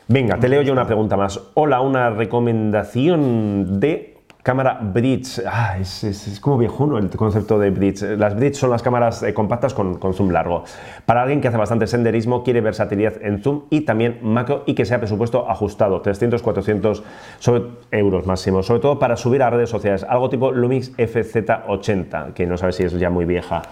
Venga, 0.08 0.36
te 0.38 0.48
leo 0.48 0.60
yo 0.60 0.72
una 0.74 0.86
pregunta 0.86 1.16
más. 1.16 1.40
Hola, 1.54 1.80
una 1.80 2.10
recomendación 2.10 3.80
de 3.80 4.18
cámara 4.50 4.80
bridge. 4.82 5.40
Ah, 5.46 5.76
es, 5.80 6.02
es- 6.02 6.26
es 6.26 6.40
como 6.40 6.58
viejuno 6.58 6.98
el 6.98 7.08
concepto 7.10 7.56
de 7.58 7.70
bridge. 7.70 8.02
Las 8.18 8.34
bridge 8.34 8.56
son 8.56 8.70
las 8.70 8.82
cámaras 8.82 9.22
eh, 9.22 9.32
compactas 9.32 9.74
con, 9.74 9.94
con 9.98 10.12
zoom 10.12 10.30
largo. 10.30 10.64
Para 11.06 11.22
alguien 11.22 11.40
que 11.40 11.46
hace 11.46 11.56
bastante 11.56 11.86
senderismo, 11.86 12.42
quiere 12.42 12.60
versatilidad 12.60 13.14
en 13.22 13.42
zoom 13.42 13.62
y 13.70 13.82
también 13.82 14.18
macro 14.22 14.64
y 14.66 14.74
que 14.74 14.84
sea 14.84 14.98
presupuesto 14.98 15.48
ajustado, 15.48 16.00
300, 16.00 16.42
400 16.42 17.02
sobre- 17.38 17.62
euros 17.92 18.26
máximo. 18.26 18.64
Sobre 18.64 18.80
todo 18.80 18.98
para 18.98 19.16
subir 19.16 19.40
a 19.44 19.50
redes 19.50 19.70
sociales, 19.70 20.04
algo 20.08 20.28
tipo 20.28 20.50
Lumix 20.50 20.90
FZ80, 20.96 22.32
que 22.32 22.44
no 22.46 22.56
sabes 22.56 22.74
si 22.74 22.82
es 22.82 22.92
ya 22.98 23.08
muy 23.08 23.26
vieja. 23.26 23.62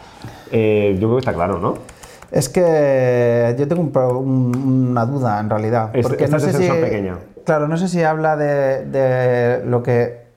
Eh, 0.52 0.92
yo 1.00 1.08
creo 1.08 1.14
que 1.16 1.20
está 1.20 1.32
claro, 1.34 1.58
¿no? 1.58 1.74
Es 2.30 2.48
que 2.48 3.56
yo 3.58 3.66
tengo 3.66 3.82
un 3.82 3.90
pro- 3.90 4.18
un- 4.20 4.88
una 4.90 5.04
duda 5.06 5.40
en 5.40 5.50
realidad. 5.50 5.90
Porque 6.02 6.24
esta 6.24 6.36
no 6.36 6.44
es 6.44 6.44
sé 6.44 6.52
de 6.52 6.58
si, 6.58 6.64
sensor 6.64 6.84
pequeño. 6.84 7.18
Claro, 7.44 7.66
no 7.66 7.76
sé 7.78 7.88
si 7.88 8.02
habla 8.04 8.36
de, 8.36 8.84
de 8.84 9.64
lo 9.64 9.82
que 9.82 10.27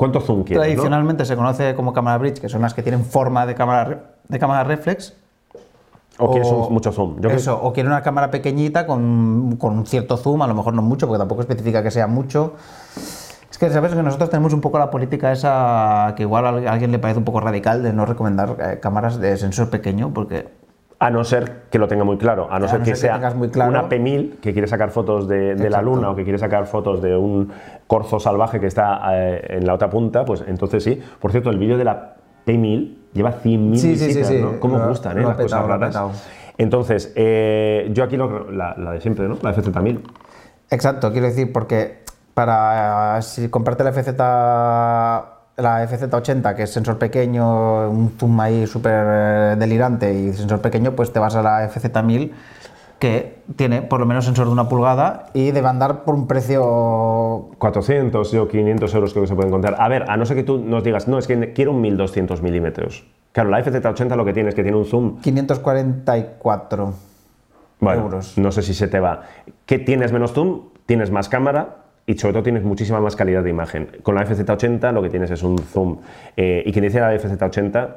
¿Cuánto 0.00 0.20
zoom 0.20 0.44
quieres? 0.44 0.56
no? 0.56 0.62
tradicionalmente 0.64 1.24
se 1.26 1.36
conoce 1.36 1.74
como 1.74 1.92
cámara 1.92 2.16
bridge, 2.18 2.40
que 2.40 2.48
son 2.48 2.62
las 2.62 2.72
que 2.74 2.82
tienen 2.82 3.04
forma 3.04 3.44
de 3.46 3.54
cámara, 3.54 4.14
de 4.26 4.38
cámara 4.38 4.64
reflex. 4.64 5.14
¿O 6.18 6.30
quieres 6.30 6.50
un- 6.50 6.72
mucho 6.72 6.90
zoom? 6.90 7.16
Yo 7.16 7.28
creo- 7.28 7.36
eso, 7.36 7.60
o 7.62 7.72
quiere 7.72 7.88
una 7.88 8.02
cámara 8.02 8.30
pequeñita 8.30 8.86
con, 8.86 9.56
con 9.58 9.76
un 9.78 9.86
cierto 9.86 10.16
zoom, 10.16 10.40
a 10.42 10.46
lo 10.46 10.54
mejor 10.54 10.72
no 10.74 10.82
mucho, 10.82 11.06
porque 11.06 11.18
tampoco 11.18 11.42
especifica 11.42 11.82
que 11.82 11.90
sea 11.90 12.06
mucho. 12.06 12.54
Es 13.50 13.58
que 13.58 13.68
sabes 13.70 13.92
que 13.94 14.02
nosotros 14.02 14.30
tenemos 14.30 14.52
un 14.54 14.60
poco 14.62 14.78
la 14.78 14.90
política 14.90 15.32
esa 15.32 16.14
que 16.16 16.22
igual 16.22 16.46
a 16.46 16.72
alguien 16.72 16.92
le 16.92 16.98
parece 16.98 17.18
un 17.18 17.24
poco 17.26 17.40
radical 17.40 17.82
de 17.82 17.92
no 17.92 18.06
recomendar 18.06 18.56
eh, 18.58 18.78
cámaras 18.80 19.18
de 19.20 19.36
sensor 19.36 19.68
pequeño, 19.70 20.12
porque 20.14 20.48
A 21.02 21.08
no 21.10 21.24
ser 21.24 21.62
que 21.70 21.78
lo 21.78 21.88
tenga 21.88 22.04
muy 22.04 22.18
claro, 22.18 22.46
a 22.50 22.58
no 22.58 22.66
A 22.66 22.68
ser 22.68 22.80
no 22.80 22.84
que 22.84 22.94
ser 22.94 23.10
que 23.12 23.18
sea 23.20 23.30
muy 23.34 23.48
claro. 23.48 23.70
una 23.70 23.88
P1000 23.88 24.38
que 24.40 24.52
quiere 24.52 24.68
sacar 24.68 24.90
fotos 24.90 25.26
de, 25.26 25.54
de 25.54 25.70
la 25.70 25.80
luna 25.80 26.10
o 26.10 26.14
que 26.14 26.24
quiere 26.24 26.38
sacar 26.38 26.66
fotos 26.66 27.00
de 27.00 27.16
un 27.16 27.50
corzo 27.86 28.20
salvaje 28.20 28.60
que 28.60 28.66
está 28.66 29.00
eh, 29.14 29.56
en 29.56 29.66
la 29.66 29.72
otra 29.74 29.88
punta, 29.88 30.26
pues 30.26 30.44
entonces 30.46 30.84
sí. 30.84 31.00
Por 31.18 31.30
cierto, 31.30 31.48
el 31.48 31.56
vídeo 31.58 31.78
de 31.78 31.84
la 31.84 32.16
P1000 32.46 32.96
lleva 33.14 33.32
100.000 33.42 33.74
Sí, 33.76 33.80
sí, 33.80 33.96
sí, 33.98 34.06
visitas, 34.08 34.28
sí. 34.28 34.38
¿no? 34.42 34.60
¿Cómo 34.60 34.78
Lo- 34.78 34.88
gustan, 34.88 35.16
eh? 35.18 35.22
Las 35.22 35.36
cosas 35.36 35.62
petado, 35.62 35.68
raras. 35.68 36.22
Entonces, 36.58 37.12
eh, 37.16 37.88
yo 37.94 38.04
aquí 38.04 38.18
lo- 38.18 38.50
la, 38.50 38.74
la 38.76 38.92
de 38.92 39.00
siempre, 39.00 39.26
¿no? 39.26 39.38
La 39.42 39.54
FZ1000. 39.54 40.00
Exacto, 40.70 41.10
quiero 41.12 41.26
decir, 41.28 41.50
porque 41.50 42.04
para 42.34 43.18
eh, 43.18 43.22
si 43.22 43.48
comprarte 43.48 43.84
la 43.84 43.92
FZ 43.92 44.14
la 45.60 45.88
FZ80, 45.88 46.54
que 46.54 46.64
es 46.64 46.72
sensor 46.72 46.98
pequeño, 46.98 47.90
un 47.90 48.10
zoom 48.18 48.40
ahí 48.40 48.66
súper 48.66 49.04
eh, 49.06 49.56
delirante 49.58 50.12
y 50.12 50.32
sensor 50.32 50.60
pequeño, 50.60 50.92
pues 50.92 51.12
te 51.12 51.18
vas 51.18 51.34
a 51.34 51.42
la 51.42 51.70
FZ1000 51.70 52.30
que 53.00 53.38
tiene 53.56 53.80
por 53.80 53.98
lo 53.98 54.06
menos 54.06 54.26
sensor 54.26 54.46
de 54.46 54.52
una 54.52 54.68
pulgada 54.68 55.26
y 55.32 55.52
debe 55.52 55.68
andar 55.68 56.04
por 56.04 56.14
un 56.14 56.26
precio 56.26 57.48
400 57.56 58.34
o 58.34 58.48
500 58.48 58.94
euros 58.94 59.12
creo 59.12 59.22
que 59.24 59.28
se 59.28 59.34
puede 59.34 59.48
encontrar. 59.48 59.76
A 59.78 59.88
ver, 59.88 60.04
a 60.08 60.18
no 60.18 60.26
ser 60.26 60.36
que 60.36 60.42
tú 60.42 60.58
nos 60.58 60.84
digas, 60.84 61.08
no, 61.08 61.18
es 61.18 61.26
que 61.26 61.54
quiero 61.54 61.72
un 61.72 61.80
1200 61.80 62.42
milímetros. 62.42 63.06
Claro, 63.32 63.48
la 63.48 63.64
FZ80 63.64 64.16
lo 64.16 64.24
que 64.24 64.34
tiene 64.34 64.50
es 64.50 64.54
que 64.54 64.62
tiene 64.62 64.76
un 64.76 64.84
zoom 64.84 65.20
544 65.22 66.92
bueno, 67.80 68.02
euros. 68.02 68.36
No 68.36 68.52
sé 68.52 68.60
si 68.60 68.74
se 68.74 68.86
te 68.86 69.00
va. 69.00 69.22
¿Qué 69.64 69.78
tienes 69.78 70.12
menos 70.12 70.32
zoom? 70.32 70.68
Tienes 70.84 71.10
más 71.10 71.30
cámara 71.30 71.76
y 72.10 72.18
sobre 72.18 72.32
todo 72.32 72.42
tienes 72.42 72.64
muchísima 72.64 73.00
más 73.00 73.14
calidad 73.14 73.44
de 73.44 73.50
imagen. 73.50 73.88
Con 74.02 74.14
la 74.16 74.24
FZ80 74.26 74.92
lo 74.92 75.00
que 75.02 75.10
tienes 75.10 75.30
es 75.30 75.42
un 75.44 75.58
zoom. 75.58 75.98
Eh, 76.36 76.62
y 76.66 76.72
quien 76.72 76.84
dice 76.84 76.98
la 77.00 77.14
FZ80, 77.14 77.88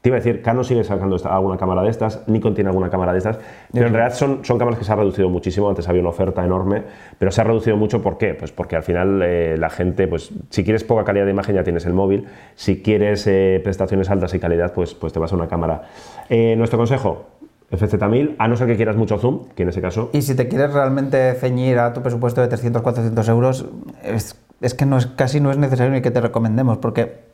te 0.00 0.08
iba 0.08 0.16
a 0.16 0.20
decir, 0.20 0.40
Canon 0.40 0.64
sigue 0.64 0.82
sacando 0.84 1.16
esta- 1.16 1.34
alguna 1.34 1.58
cámara 1.58 1.82
de 1.82 1.90
estas, 1.90 2.26
Nikon 2.26 2.54
tiene 2.54 2.70
alguna 2.70 2.88
cámara 2.88 3.12
de 3.12 3.18
estas, 3.18 3.38
pero 3.72 3.88
en 3.88 3.92
realidad 3.92 4.14
son, 4.16 4.44
son 4.44 4.56
cámaras 4.58 4.78
que 4.78 4.84
se 4.84 4.92
han 4.92 4.98
reducido 4.98 5.28
muchísimo. 5.28 5.68
Antes 5.68 5.88
había 5.88 6.00
una 6.00 6.10
oferta 6.10 6.42
enorme, 6.44 6.84
pero 7.18 7.30
se 7.32 7.40
ha 7.40 7.44
reducido 7.44 7.76
mucho. 7.76 8.00
¿Por 8.00 8.16
qué? 8.16 8.34
Pues 8.34 8.52
porque 8.52 8.76
al 8.76 8.82
final 8.82 9.20
eh, 9.22 9.56
la 9.58 9.68
gente, 9.68 10.06
pues 10.08 10.30
si 10.48 10.62
quieres 10.64 10.84
poca 10.84 11.04
calidad 11.04 11.24
de 11.26 11.32
imagen 11.32 11.54
ya 11.56 11.64
tienes 11.64 11.84
el 11.86 11.92
móvil, 11.92 12.26
si 12.54 12.82
quieres 12.82 13.26
eh, 13.26 13.60
prestaciones 13.64 14.08
altas 14.10 14.32
y 14.32 14.38
calidad, 14.38 14.72
pues, 14.72 14.94
pues 14.94 15.12
te 15.12 15.18
vas 15.18 15.32
a 15.32 15.36
una 15.36 15.48
cámara. 15.48 15.82
Nuestro 16.30 16.78
consejo, 16.78 17.26
FZ1000, 17.70 18.36
a 18.38 18.48
no 18.48 18.56
ser 18.56 18.66
que 18.66 18.76
quieras 18.76 18.96
mucho 18.96 19.18
zoom, 19.18 19.46
que 19.54 19.62
en 19.62 19.68
ese 19.68 19.80
caso 19.80 20.10
Y 20.12 20.22
si 20.22 20.34
te 20.34 20.48
quieres 20.48 20.72
realmente 20.72 21.34
ceñir 21.34 21.78
a 21.78 21.92
tu 21.92 22.02
presupuesto 22.02 22.40
de 22.40 22.48
300-400 22.48 23.28
euros, 23.28 23.66
es, 24.02 24.36
es 24.60 24.74
que 24.74 24.86
no 24.86 24.98
es, 24.98 25.06
casi 25.06 25.40
no 25.40 25.50
es 25.50 25.56
necesario 25.58 25.92
ni 25.92 26.02
que 26.02 26.10
te 26.10 26.20
recomendemos, 26.20 26.78
porque 26.78 27.28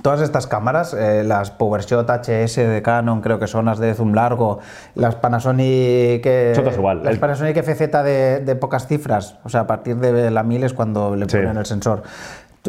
todas 0.00 0.20
estas 0.22 0.46
cámaras, 0.46 0.94
eh, 0.94 1.22
las 1.24 1.50
PowerShot 1.50 2.08
HS 2.08 2.56
de 2.56 2.80
Canon, 2.82 3.20
creo 3.20 3.38
que 3.38 3.46
son 3.46 3.66
las 3.66 3.78
de 3.78 3.94
zoom 3.94 4.14
largo, 4.14 4.58
las 4.94 5.14
Panasonic... 5.16 6.24
eh, 6.24 6.52
Son 6.54 6.64
todas 6.64 6.78
igual. 6.78 7.02
Las 7.04 7.12
El- 7.14 7.20
Panasonic 7.20 7.56
FZ 7.62 7.80
de, 8.02 8.40
de 8.40 8.56
pocas 8.56 8.86
cifras, 8.86 9.38
o 9.44 9.48
sea, 9.50 9.60
a 9.60 9.66
partir 9.66 9.96
de 9.96 10.30
la 10.30 10.42
1000 10.42 10.64
es 10.64 10.72
cuando 10.72 11.14
le 11.16 11.28
Sí. 11.28 11.36
ponen 11.36 11.56
el 11.58 11.66
sensor. 11.66 12.02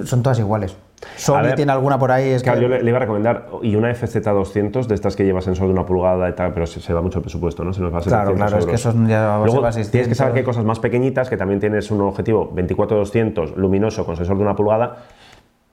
Son 0.06 0.24
todas 0.24 0.40
iguales. 0.40 0.76
Sony 1.16 1.42
ver, 1.44 1.56
tiene 1.56 1.72
alguna 1.72 1.98
por 2.00 2.12
ahí, 2.12 2.30
es 2.30 2.44
Claro, 2.44 2.60
que... 2.60 2.64
yo 2.64 2.70
le, 2.70 2.82
le 2.84 2.90
iba 2.90 2.98
a 2.98 3.02
recomendar 3.02 3.48
y 3.62 3.76
una 3.76 3.92
FZ200 3.92 4.86
de 4.88 4.96
estas 4.96 5.16
que 5.16 5.24
lleva 5.26 5.42
sensor 5.42 5.68
de 5.68 5.74
una 5.74 5.86
pulgada 5.86 6.30
y 6.30 6.34
tal, 6.34 6.54
pero 6.54 6.66
se, 6.66 6.80
se 6.82 6.94
va 6.94 7.02
mucho 7.02 7.20
el 7.20 7.24
presupuesto, 7.24 7.64
¿no? 7.64 7.74
Se 7.74 7.82
nos 7.82 7.94
va 7.94 8.00
a 8.00 8.02
Claro, 8.02 8.32
700 8.32 8.36
claro, 8.38 8.58
es 8.60 8.66
que 8.66 8.72
euros. 8.72 8.86
eso 8.86 9.08
ya 9.10 9.38
Luego, 9.44 9.62
va 9.62 9.70
a 9.70 9.72
tienes 9.72 9.88
que 9.90 9.98
600. 10.00 10.18
saber 10.18 10.34
que 10.34 10.40
hay 10.40 10.46
cosas 10.46 10.66
más 10.66 10.80
pequeñitas, 10.80 11.30
que 11.30 11.38
también 11.38 11.60
tienes 11.60 11.90
un 11.92 12.02
objetivo 12.02 12.52
24-200 12.56 13.56
luminoso 13.56 14.06
con 14.06 14.16
sensor 14.16 14.38
de 14.38 14.44
una 14.44 14.56
pulgada, 14.56 14.96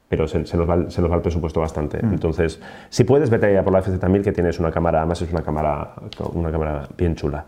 pero 0.08 0.26
se, 0.26 0.44
se 0.44 0.56
nos, 0.56 0.68
va, 0.68 0.74
el- 0.74 0.90
se 0.90 1.00
nos 1.00 1.08
va 1.10 1.14
el 1.16 1.22
presupuesto 1.22 1.60
bastante. 1.60 2.04
Mm. 2.04 2.14
Entonces, 2.14 2.60
si 2.88 3.04
puedes, 3.04 3.30
vete 3.30 3.52
ya 3.54 3.62
por 3.62 3.72
la 3.72 3.80
FZ1000 3.80 4.22
que 4.24 4.32
tienes 4.32 4.58
una 4.58 4.72
cámara, 4.72 4.98
además 4.98 5.22
es 5.22 5.30
una 5.32 5.42
cámara, 5.42 5.92
una 6.34 6.50
cámara 6.50 6.88
bien 6.98 7.14
chula. 7.14 7.44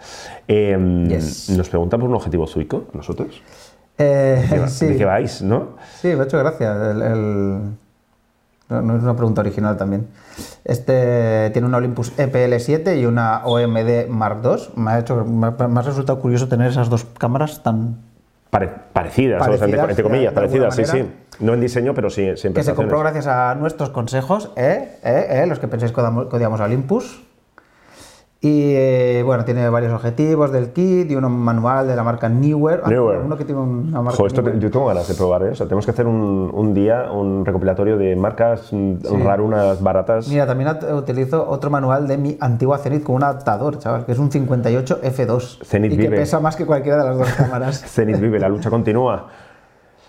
Eh, 0.46 0.78
Yes. 1.08 1.50
Nos 1.56 1.68
preguntan 1.68 1.98
por 1.98 2.08
un 2.08 2.14
objetivo 2.14 2.46
Zuico, 2.46 2.84
nosotros. 2.92 3.42
Eh, 3.98 4.46
¿De, 4.50 4.68
sí. 4.68 4.86
de 4.86 4.96
qué 4.96 5.04
vais, 5.04 5.42
no? 5.42 5.76
Sí, 6.00 6.08
me 6.08 6.22
ha 6.22 6.24
hecho 6.24 6.38
gracia. 6.38 6.72
El, 6.90 7.02
el- 7.02 7.60
No, 8.68 8.96
es 8.96 9.02
una 9.02 9.14
pregunta 9.14 9.42
original 9.42 9.76
también. 9.76 10.06
Este 10.64 11.50
tiene 11.52 11.68
una 11.68 11.76
Olympus 11.76 12.16
EPL7 12.16 12.98
y 12.98 13.04
una 13.04 13.42
OMD 13.44 14.08
Mark 14.08 14.40
II. 14.42 14.72
Me 14.76 14.92
ha, 14.92 14.98
hecho, 15.00 15.24
me 15.24 15.48
ha, 15.48 15.82
resultado 15.82 16.18
curioso 16.20 16.48
tener 16.48 16.70
esas 16.70 16.88
dos 16.88 17.04
cámaras 17.04 17.62
tan... 17.62 17.98
Pare- 18.50 18.70
parecidas, 18.92 19.42
entre, 19.46 19.58
Parecidas, 19.58 19.90
entre 19.90 20.02
comillas, 20.02 20.32
parecidas, 20.32 20.76
sí, 20.76 20.84
sí. 20.84 21.10
No 21.40 21.54
en 21.54 21.60
diseño, 21.60 21.94
pero 21.94 22.10
sí, 22.10 22.30
Que 22.54 22.62
se 22.62 22.74
compró 22.74 22.98
gracias 23.00 23.26
a 23.26 23.54
nuestros 23.54 23.90
consejos, 23.90 24.50
¿eh? 24.56 24.98
¿eh? 25.02 25.26
¿eh? 25.42 25.46
Los 25.46 25.58
que 25.58 25.68
pensáis 25.68 25.92
que 25.92 26.00
odiamos 26.00 26.60
a 26.60 26.64
Olympus. 26.64 27.22
Y 28.44 28.72
eh, 28.74 29.22
bueno, 29.24 29.44
tiene 29.44 29.68
varios 29.68 29.92
objetivos 29.92 30.50
del 30.50 30.72
kit 30.72 31.08
y 31.08 31.14
uno 31.14 31.28
manual 31.28 31.86
de 31.86 31.94
la 31.94 32.02
marca 32.02 32.28
Newer. 32.28 32.80
Ah, 32.84 32.88
Newer. 32.90 33.18
Uno 33.18 33.36
que 33.36 33.44
tiene 33.44 33.60
una 33.60 34.02
marca 34.02 34.20
esto 34.26 34.42
te- 34.42 34.58
yo 34.58 34.68
tengo 34.68 34.86
ganas 34.86 35.06
de 35.06 35.14
probar, 35.14 35.44
¿eh? 35.44 35.50
O 35.50 35.54
sea, 35.54 35.66
tenemos 35.66 35.84
que 35.84 35.92
hacer 35.92 36.08
un, 36.08 36.50
un 36.52 36.74
día 36.74 37.12
un 37.12 37.46
recopilatorio 37.46 37.96
de 37.96 38.16
marcas 38.16 38.72
mm, 38.72 38.96
rarunas, 39.22 39.80
baratas. 39.80 40.26
Mira, 40.26 40.44
también 40.44 40.70
utilizo 40.92 41.48
otro 41.48 41.70
manual 41.70 42.08
de 42.08 42.18
mi 42.18 42.36
antigua 42.40 42.78
Zenith 42.78 43.04
con 43.04 43.14
un 43.14 43.22
adaptador, 43.22 43.78
chaval, 43.78 44.04
que 44.06 44.10
es 44.10 44.18
un 44.18 44.32
58 44.32 45.00
F2. 45.02 45.64
Zenith 45.64 45.92
y 45.92 45.96
que 45.96 46.02
vive. 46.02 46.16
pesa 46.16 46.40
más 46.40 46.56
que 46.56 46.66
cualquiera 46.66 46.98
de 47.04 47.10
las 47.10 47.18
dos 47.18 47.28
cámaras. 47.36 47.80
Zenith 47.80 48.18
vive, 48.18 48.40
la 48.40 48.48
lucha 48.48 48.70
continúa. 48.70 49.28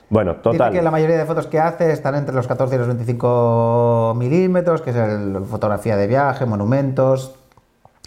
Bueno, 0.09 0.33
Dice 0.33 0.43
total. 0.43 0.71
que 0.73 0.81
la 0.81 0.91
mayoría 0.91 1.17
de 1.17 1.25
fotos 1.25 1.47
que 1.47 1.59
hace 1.59 1.91
están 1.91 2.13
entre 2.13 2.35
los 2.35 2.47
14 2.47 2.75
y 2.75 2.77
los 2.77 2.87
25 2.87 4.13
milímetros, 4.15 4.81
que 4.81 4.91
es 4.91 4.95
el, 4.95 5.37
fotografía 5.45 5.97
de 5.97 6.05
viaje, 6.07 6.45
monumentos, 6.45 7.35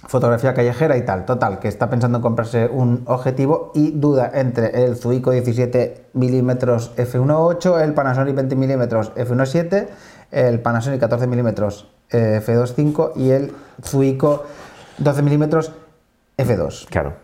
fotografía 0.04 0.54
callejera 0.54 0.96
y 0.96 1.04
tal. 1.04 1.24
Total, 1.24 1.58
que 1.58 1.68
está 1.68 1.88
pensando 1.90 2.18
en 2.18 2.22
comprarse 2.22 2.66
un 2.66 3.02
objetivo 3.06 3.72
y 3.74 3.92
duda 3.92 4.30
entre 4.34 4.84
el 4.84 4.96
Zuico 4.96 5.30
17 5.30 6.06
milímetros 6.12 6.94
f1.8, 6.96 7.82
el 7.82 7.94
Panasonic 7.94 8.34
20 8.34 8.56
milímetros 8.56 9.14
f1.7, 9.14 9.88
el 10.30 10.60
Panasonic 10.60 11.00
14 11.00 11.26
milímetros 11.26 11.88
eh, 12.10 12.40
f2.5 12.44 13.12
y 13.16 13.30
el 13.30 13.52
Zuico 13.82 14.44
12 14.98 15.22
milímetros 15.22 15.72
f2. 16.36 16.86
Claro. 16.88 17.14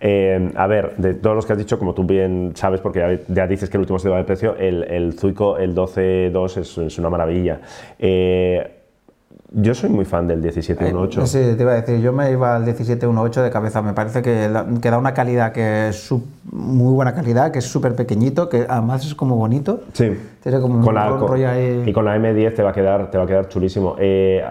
Eh, 0.00 0.52
a 0.56 0.66
ver, 0.66 0.96
de 0.96 1.14
todos 1.14 1.36
los 1.36 1.46
que 1.46 1.52
has 1.52 1.58
dicho, 1.58 1.78
como 1.78 1.94
tú 1.94 2.04
bien 2.04 2.52
sabes, 2.54 2.80
porque 2.80 3.24
ya, 3.28 3.46
dices 3.46 3.70
que 3.70 3.76
el 3.76 3.82
último 3.82 3.98
se 3.98 4.08
va 4.08 4.18
de 4.18 4.24
precio, 4.24 4.56
el, 4.56 4.84
el 4.84 5.18
Zuico, 5.18 5.56
el 5.56 5.74
12.2 5.74 6.58
es, 6.58 6.78
es 6.78 6.98
una 6.98 7.10
maravilla. 7.10 7.60
Eh, 7.98 8.73
yo 9.56 9.74
soy 9.74 9.88
muy 9.90 10.04
fan 10.04 10.26
del 10.26 10.42
17.1.8. 10.42 11.26
Sí, 11.26 11.38
te 11.56 11.62
iba 11.62 11.72
a 11.72 11.80
decir, 11.80 12.00
yo 12.00 12.12
me 12.12 12.30
iba 12.30 12.56
al 12.56 12.62
1718 12.64 13.42
de 13.42 13.50
cabeza. 13.50 13.82
Me 13.82 13.92
parece 13.92 14.20
que, 14.22 14.48
la- 14.48 14.66
que 14.82 14.90
da 14.90 14.98
una 14.98 15.14
calidad 15.14 15.52
que 15.52 15.88
es 15.88 16.10
muy 16.50 16.92
buena 16.94 17.14
calidad, 17.14 17.50
que 17.52 17.60
es 17.60 17.64
súper 17.64 17.94
pequeñito, 17.94 18.48
que 18.48 18.66
además 18.68 19.04
es 19.06 19.14
como 19.14 19.36
bonito. 19.36 19.80
Sí. 19.92 20.10
Tiene 20.42 20.60
como 20.60 20.76
un 20.78 20.82
Con 20.84 20.94
la, 20.94 21.08
con- 21.08 21.28
rollo 21.28 21.48
ahí. 21.48 21.82
Y 21.86 21.92
con 21.92 22.04
la 22.04 22.16
M10 22.16 22.54
te 22.54 22.62
va 22.62 22.70
a 22.70 22.72
quedar, 22.72 23.10
te 23.10 23.18
va 23.18 23.24
a 23.24 23.26
quedar 23.26 23.48
chulísimo. 23.48 23.96
Eh, 23.98 24.42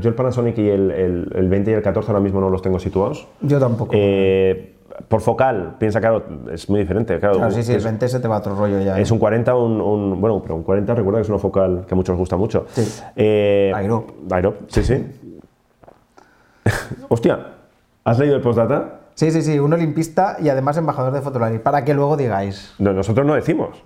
yo 0.00 0.08
el 0.10 0.14
Panasonic 0.14 0.56
y 0.58 0.68
el, 0.68 0.90
el- 0.90 1.32
el 1.34 1.48
20 1.48 1.70
y 1.70 1.74
el 1.74 1.82
14 1.82 2.10
ahora 2.10 2.22
mismo 2.22 2.40
no 2.40 2.50
los 2.50 2.62
tengo 2.62 2.78
situados. 2.78 3.26
Yo 3.40 3.58
tampoco. 3.58 3.92
Eh, 3.94 4.73
por 5.08 5.20
focal, 5.20 5.76
piensa, 5.78 6.00
claro, 6.00 6.24
es 6.52 6.68
muy 6.70 6.80
diferente. 6.80 7.18
Claro, 7.18 7.36
claro, 7.36 7.50
sí, 7.52 7.62
sí, 7.62 7.72
el 7.72 7.78
es, 7.78 7.84
20 7.84 8.08
se 8.08 8.20
te 8.20 8.28
va 8.28 8.38
otro 8.38 8.54
rollo 8.54 8.80
ya. 8.80 8.98
es 8.98 9.10
un 9.10 9.18
40, 9.18 9.54
un, 9.56 9.80
un- 9.80 10.20
bueno, 10.20 10.40
pero 10.42 10.54
un 10.56 10.62
40 10.62 10.94
recuerda 10.94 11.18
que 11.18 11.22
es 11.22 11.28
una 11.28 11.38
focal 11.38 11.84
que 11.86 11.94
a 11.94 11.96
muchos 11.96 12.16
gusta 12.16 12.36
mucho. 12.36 12.66
Sí. 12.72 13.02
Eh, 13.16 13.72
Airo. 13.74 14.06
Airo, 14.30 14.54
sí, 14.68 14.82
sí. 14.84 15.04
Hostia, 17.08 17.46
¿has 18.04 18.18
leído 18.18 18.36
el 18.36 18.42
postdata? 18.42 19.00
Sí, 19.14 19.30
sí, 19.30 19.42
sí, 19.42 19.58
un 19.58 19.72
olimpista 19.72 20.36
y 20.40 20.48
además 20.48 20.76
embajador 20.76 21.12
de 21.12 21.20
Fotolari, 21.20 21.58
para 21.58 21.84
que 21.84 21.94
luego 21.94 22.16
digáis. 22.16 22.74
No, 22.78 22.92
nosotros 22.92 23.26
no 23.26 23.34
decimos. 23.34 23.82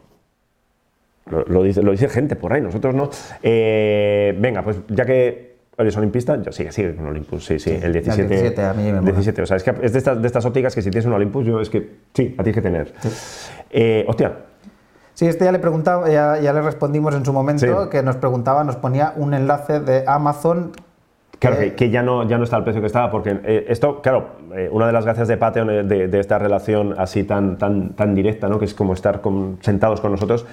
Lo, 1.31 1.45
lo 1.45 1.63
dice, 1.63 1.83
lo 1.83 1.91
dice 1.93 2.09
gente 2.09 2.37
por 2.37 2.53
ahí, 2.55 2.63
nosotros 2.63 2.95
no. 2.95 3.11
Eh, 3.43 4.35
venga, 4.41 4.63
pues 4.63 4.79
ya 4.89 5.05
que 5.05 5.48
eres 5.79 5.97
olimpista, 5.97 6.41
yo 6.43 6.51
sigue, 6.53 6.73
sigue 6.73 6.95
con 6.97 7.07
Olympus, 7.07 7.45
sí, 7.47 7.59
sí, 7.59 7.71
el 7.71 7.93
17. 7.93 8.23
el 8.23 8.29
17 8.29 8.63
a 8.65 8.75
mí 8.75 8.83
me 8.85 8.93
mola. 8.95 9.03
17, 9.13 9.43
o 9.43 9.47
sea, 9.47 9.57
es 9.57 9.63
que 9.63 9.75
es 9.83 9.93
de 9.93 9.99
estas, 9.99 10.21
de 10.21 10.27
estas 10.27 10.45
ópticas 10.45 10.75
que 10.75 10.83
si 10.83 10.91
tienes 10.91 11.07
un 11.07 11.13
Olympus, 11.13 11.47
yo 11.47 11.61
es 11.61 11.71
que 11.71 11.99
sí, 12.15 12.35
la 12.37 12.43
tienes 12.45 12.55
que 12.55 12.63
tener. 12.63 12.93
Eh, 13.71 14.05
hostia, 14.09 14.33
Sí, 15.15 15.27
este 15.27 15.45
ya 15.45 15.51
le 15.51 15.59
preguntaba, 15.59 16.09
ya, 16.09 16.39
ya 16.39 16.53
le 16.53 16.63
respondimos 16.63 17.13
en 17.13 17.25
su 17.25 17.33
momento, 17.33 17.85
Sí. 17.85 17.91
que 17.91 18.05
nos 18.05 18.15
preguntaba, 18.15 18.63
nos 18.63 18.77
ponía 18.77 19.15
un 19.17 19.35
enlace 19.35 19.81
de 19.81 20.05
Amazon. 20.07 20.71
Claro, 21.41 21.57
que- 21.75 21.91
ya, 21.91 22.05
no, 22.05 22.29
ya 22.29 22.39
no 22.39 22.45
está 22.45 22.55
al 22.55 22.63
precio 22.63 22.81
que 22.81 22.87
estaba, 22.87 23.11
porque 23.11 23.37
eh, 23.43 23.67
esto, 23.69 24.01
claro, 24.01 24.29
eh, 24.55 24.69
una 24.71 24.87
de 24.87 24.93
las 24.93 25.05
gracias 25.05 25.27
de 25.27 25.37
Patreon 25.37 25.89
de, 25.89 26.07
de 26.07 26.21
esta 26.21 26.39
relación 26.39 26.95
así 26.99 27.25
tan, 27.25 27.59
tan, 27.59 27.91
tan 27.97 28.15
directa, 28.15 28.49
¿no? 28.49 28.61
que 28.61 28.65
es 28.67 28.75
como 28.75 28.93
estar 28.93 29.21
con- 29.21 29.59
sentados 29.61 30.01
con 30.01 30.13
nosotros, 30.13 30.47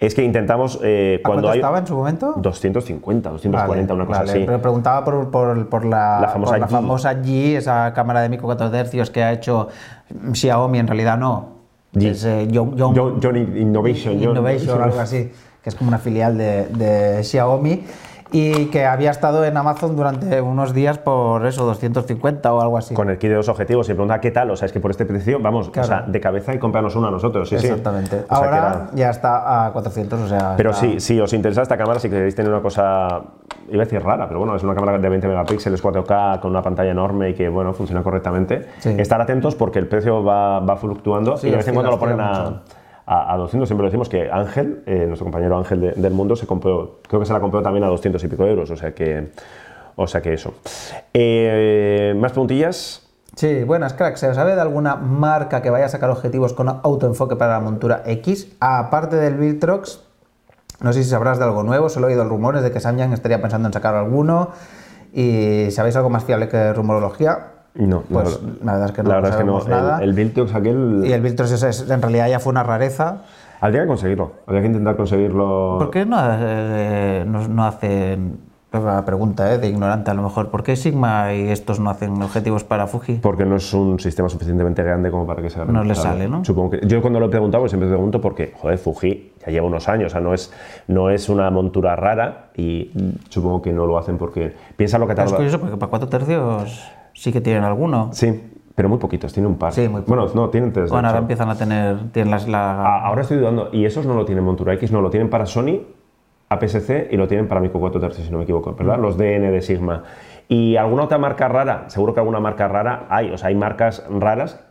es 0.00 0.14
que 0.14 0.22
intentamos 0.22 0.78
eh, 0.82 1.20
¿A 1.20 1.26
cuando 1.26 1.42
cuánto 1.42 1.50
hay... 1.52 1.58
estaba 1.58 1.78
en 1.80 1.86
su 1.86 1.96
momento? 1.96 2.34
250, 2.36 3.30
240, 3.30 3.94
una 3.94 4.06
cosa 4.06 4.18
vale, 4.20 4.30
así. 4.32 4.42
Pero 4.46 4.62
preguntaba 4.62 5.04
por, 5.04 5.30
por- 5.30 5.68
por 5.68 5.84
la, 5.84 6.20
La 6.20 6.28
famosa 6.28 6.52
por 6.52 6.60
la 6.60 6.66
G. 6.66 6.70
famosa 6.70 7.14
G, 7.22 7.56
esa 7.56 7.92
cámara 7.94 8.20
de 8.20 8.28
micro 8.28 8.46
4 8.46 8.70
tercios 8.70 9.10
que 9.10 9.22
ha 9.24 9.32
hecho 9.32 9.68
Xiaomi, 10.32 10.78
en 10.78 10.86
realidad 10.86 11.18
no. 11.18 11.58
G. 11.94 12.10
Es 12.10 12.24
eh, 12.24 12.46
Yong- 12.48 12.74
John, 12.78 13.18
John 13.22 13.36
Innovation. 13.36 14.14
John- 14.22 14.30
Innovation 14.36 14.80
o 14.80 14.84
algo 14.84 15.00
así, 15.00 15.32
que 15.62 15.68
es 15.70 15.74
como 15.74 15.88
una 15.88 15.98
filial 15.98 16.38
de, 16.38 16.66
de 16.66 17.24
Xiaomi 17.24 17.84
y 18.30 18.66
que 18.66 18.84
había 18.84 19.10
estado 19.10 19.44
en 19.44 19.56
Amazon 19.56 19.96
durante 19.96 20.40
unos 20.42 20.74
días 20.74 20.98
por 20.98 21.46
eso, 21.46 21.64
250 21.64 22.52
o 22.52 22.60
algo 22.60 22.76
así. 22.76 22.94
Con 22.94 23.08
el 23.08 23.16
kit 23.18 23.30
de 23.30 23.36
dos 23.36 23.48
objetivos 23.48 23.88
y 23.88 23.92
pregunta 23.94 24.20
qué 24.20 24.30
tal, 24.30 24.50
o 24.50 24.56
sea, 24.56 24.66
es 24.66 24.72
que 24.72 24.80
por 24.80 24.90
este 24.90 25.06
precio, 25.06 25.38
vamos, 25.40 25.70
Claro. 25.70 25.86
o 25.86 25.88
sea, 25.88 26.02
de 26.06 26.20
cabeza 26.20 26.52
y 26.54 26.58
comprarnos 26.58 26.94
una 26.96 27.08
a 27.08 27.10
nosotros, 27.10 27.48
sí, 27.48 27.58
sí. 27.58 27.66
Exactamente. 27.68 28.24
O 28.28 28.36
sea, 28.36 28.36
Ahora 28.36 28.90
ya 28.94 29.10
está 29.10 29.66
a 29.66 29.72
400, 29.72 30.20
o 30.20 30.28
sea. 30.28 30.54
Pero 30.56 30.70
está- 30.70 30.82
sí, 30.82 31.00
si 31.00 31.18
os 31.20 31.32
interesa 31.32 31.62
esta 31.62 31.78
cámara, 31.78 32.00
si 32.00 32.10
queréis 32.10 32.34
tener 32.34 32.52
una 32.52 32.60
cosa, 32.60 33.22
iba 33.70 33.82
a 33.82 33.84
decir 33.86 34.02
rara, 34.02 34.26
pero 34.28 34.40
bueno, 34.40 34.54
es 34.56 34.62
una 34.62 34.74
cámara 34.74 34.98
de 34.98 35.08
20 35.08 35.26
megapíxeles, 35.26 35.80
4K, 35.82 36.38
con 36.40 36.50
una 36.50 36.62
pantalla 36.62 36.90
enorme 36.90 37.30
y 37.30 37.34
que, 37.34 37.48
bueno, 37.48 37.72
funciona 37.72 38.02
correctamente. 38.02 38.66
Sí. 38.78 38.94
Estar 38.98 39.20
atentos 39.22 39.54
porque 39.54 39.78
el 39.78 39.88
precio 39.88 40.22
va, 40.22 40.60
va 40.60 40.76
fluctuando 40.76 41.36
Sí, 41.38 41.48
y 41.48 41.50
de 41.50 41.56
vez 41.56 41.68
en 41.68 41.74
cuando 41.74 41.92
lo 41.92 41.98
ponen 41.98 42.20
a, 42.20 42.28
mucho. 42.42 42.60
A, 43.08 43.32
a 43.32 43.36
200. 43.38 43.68
Siempre 43.68 43.86
decimos 43.86 44.08
que 44.08 44.30
Ángel, 44.30 44.82
eh, 44.86 45.04
nuestro 45.06 45.24
compañero 45.24 45.56
Ángel 45.56 45.80
de- 45.80 45.92
del 45.92 46.12
mundo, 46.12 46.36
se 46.36 46.46
compró, 46.46 47.00
creo 47.08 47.20
que 47.20 47.26
se 47.26 47.32
la 47.32 47.40
compró 47.40 47.62
también 47.62 47.84
a 47.84 47.88
200 47.88 48.22
y 48.22 48.28
pico 48.28 48.44
euros. 48.46 48.70
O 48.70 48.76
sea 48.76 48.94
que, 48.94 49.32
o 49.96 50.06
sea 50.06 50.20
que 50.20 50.34
eso. 50.34 50.52
Eh, 51.14 52.14
¿Más 52.18 52.32
preguntillas? 52.32 53.04
Sí, 53.34 53.62
buenas 53.64 53.94
cracks. 53.94 54.20
¿Se 54.20 54.34
sabe 54.34 54.54
de 54.54 54.60
alguna 54.60 54.96
marca 54.96 55.62
que 55.62 55.70
vaya 55.70 55.86
a 55.86 55.88
sacar 55.88 56.10
objetivos 56.10 56.52
con 56.52 56.68
autoenfoque 56.68 57.36
para 57.36 57.52
la 57.54 57.60
montura 57.60 58.02
X? 58.04 58.48
Aparte 58.60 59.16
del 59.16 59.34
Viltrox, 59.36 60.04
no 60.80 60.92
sé 60.92 61.02
si 61.04 61.10
sabrás 61.10 61.38
de 61.38 61.44
algo 61.44 61.62
nuevo, 61.62 61.88
solo 61.88 62.08
he 62.08 62.12
oído 62.12 62.24
rumores 62.24 62.62
de 62.62 62.70
que 62.72 62.80
Samyang 62.80 63.12
estaría 63.12 63.40
pensando 63.40 63.68
en 63.68 63.72
sacar 63.72 63.94
alguno. 63.94 64.50
Y 65.12 65.70
sabéis 65.70 65.96
algo 65.96 66.10
más 66.10 66.24
fiable 66.24 66.48
que 66.48 66.72
rumorología, 66.74 67.52
No, 67.78 68.02
pues 68.02 68.40
la, 68.62 68.64
la 68.64 68.72
verdad 68.72 68.86
es 68.88 68.92
que 68.92 69.02
no 69.02 69.08
la 69.08 69.14
verdad 69.16 69.30
es 69.30 69.36
que 69.36 69.44
no. 69.44 69.64
nada. 69.64 69.98
El, 70.02 70.10
el 70.10 70.14
Viltox 70.16 70.54
aquel. 70.54 71.02
Y 71.06 71.12
el 71.12 71.20
Viltrox 71.22 71.52
es- 71.52 71.62
es- 71.62 71.90
en 71.90 72.02
realidad 72.02 72.28
ya 72.28 72.40
fue 72.40 72.50
una 72.50 72.62
rareza. 72.64 73.22
Habría 73.60 73.82
que 73.82 73.86
conseguirlo. 73.88 74.32
Habría 74.46 74.62
que 74.62 74.66
intentar 74.68 74.96
conseguirlo. 74.96 75.76
¿Por 75.78 75.90
qué 75.90 76.04
no, 76.04 76.16
eh, 76.20 77.24
no, 77.26 77.46
no 77.48 77.64
hacen, 77.64 78.38
es 78.72 78.80
una 78.80 79.04
pregunta 79.04 79.52
eh, 79.52 79.58
de 79.58 79.68
ignorante 79.68 80.10
a 80.10 80.14
lo 80.14 80.22
mejor, 80.22 80.48
¿por 80.50 80.62
qué 80.62 80.76
Sigma 80.76 81.32
y 81.34 81.48
estos 81.48 81.80
no 81.80 81.88
hacen 81.90 82.20
objetivos 82.22 82.62
para 82.64 82.86
Fuji? 82.86 83.14
Porque 83.14 83.44
no 83.44 83.56
es 83.56 83.72
un 83.72 83.98
sistema 83.98 84.28
suficientemente 84.28 84.82
grande 84.82 85.10
como 85.10 85.26
para 85.26 85.40
que 85.42 85.50
sea 85.50 85.64
No 85.64 85.82
le 85.84 85.94
rentable. 85.94 86.02
sale, 86.02 86.28
¿no? 86.28 86.44
Supongo 86.44 86.70
que 86.70 86.80
yo 86.86 87.00
cuando 87.00 87.18
lo 87.18 87.26
he 87.26 87.30
preguntado 87.30 87.62
pues 87.62 87.70
siempre 87.72 87.88
pregunto 87.88 88.20
porque 88.20 88.52
joder 88.56 88.78
Fuji 88.78 89.32
ya 89.44 89.50
lleva 89.52 89.66
unos 89.66 89.88
años, 89.88 90.06
o 90.06 90.10
sea 90.10 90.20
no 90.20 90.34
es 90.34 90.52
no 90.86 91.10
es 91.10 91.28
una 91.28 91.50
montura 91.50 91.96
rara 91.96 92.50
y 92.56 92.90
supongo 93.30 93.62
que 93.62 93.72
no 93.72 93.86
lo 93.86 93.98
hacen 93.98 94.18
porque 94.18 94.54
piensa 94.76 94.98
lo 94.98 95.06
que 95.06 95.12
Es 95.14 95.16
tarda. 95.16 95.34
curioso 95.36 95.58
porque 95.58 95.76
para 95.78 95.90
cuatro 95.90 96.08
tercios 96.08 96.90
sí 97.18 97.32
que 97.32 97.40
tienen 97.40 97.64
alguno. 97.64 98.10
Sí, 98.12 98.40
pero 98.74 98.88
muy 98.88 98.98
poquitos, 98.98 99.32
tiene 99.32 99.48
un 99.48 99.56
par. 99.56 99.72
Sí, 99.72 99.88
muy 99.88 100.02
Bueno, 100.02 100.26
no 100.34 100.50
tienen 100.50 100.72
tres. 100.72 100.90
Bueno, 100.90 101.08
ahora 101.08 101.18
empiezan 101.20 101.48
a 101.50 101.56
tener, 101.56 102.12
tienen 102.12 102.30
las, 102.30 102.46
la, 102.46 103.00
Ahora 103.00 103.22
estoy 103.22 103.38
dudando 103.38 103.70
y 103.72 103.84
esos 103.84 104.06
no 104.06 104.14
lo 104.14 104.24
tienen 104.24 104.44
montura 104.44 104.72
X, 104.74 104.92
no 104.92 105.00
lo 105.00 105.10
tienen 105.10 105.28
para 105.28 105.44
Sony, 105.44 105.80
APS-C 106.48 107.08
y 107.10 107.16
lo 107.16 107.26
tienen 107.26 107.48
para 107.48 107.60
Micro 107.60 107.80
4 107.80 108.00
tercios 108.00 108.24
si 108.24 108.32
no 108.32 108.38
me 108.38 108.44
equivoco, 108.44 108.72
¿verdad? 108.74 108.98
Mm. 108.98 109.02
Los 109.02 109.18
DN 109.18 109.50
de 109.50 109.60
Sigma. 109.62 110.04
Y 110.48 110.76
alguna 110.76 111.04
otra 111.04 111.18
marca 111.18 111.48
rara, 111.48 111.84
seguro 111.88 112.14
que 112.14 112.20
alguna 112.20 112.38
marca 112.38 112.68
rara 112.68 113.06
hay, 113.10 113.30
o 113.32 113.36
sea, 113.36 113.48
hay 113.48 113.56
marcas 113.56 114.06
raras, 114.08 114.64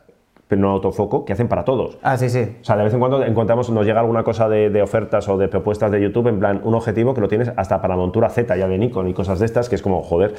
pero 0.47 0.61
no 0.61 0.69
autofoco, 0.71 1.25
que 1.25 1.33
hacen 1.33 1.47
para 1.47 1.65
todos. 1.65 1.97
Ah, 2.03 2.17
sí, 2.17 2.29
sí. 2.29 2.57
O 2.61 2.63
sea, 2.63 2.77
de 2.77 2.83
vez 2.85 2.93
en 2.93 2.99
cuando 2.99 3.23
encontramos, 3.23 3.69
nos 3.69 3.85
llega 3.85 3.99
alguna 3.99 4.23
cosa 4.23 4.47
de, 4.47 4.69
de 4.69 4.81
ofertas 4.81 5.27
o 5.27 5.37
de 5.37 5.47
propuestas 5.47 5.91
de 5.91 6.01
YouTube, 6.01 6.27
en 6.27 6.39
plan, 6.39 6.61
un 6.63 6.73
objetivo 6.75 7.13
que 7.13 7.21
lo 7.21 7.27
tienes 7.27 7.51
hasta 7.57 7.81
para 7.81 7.95
montura 7.97 8.29
Z 8.29 8.55
ya 8.55 8.67
de 8.67 8.77
Nikon 8.77 9.07
y 9.09 9.13
cosas 9.13 9.39
de 9.39 9.45
estas, 9.45 9.67
que 9.69 9.75
es 9.75 9.81
como, 9.81 10.01
joder. 10.03 10.35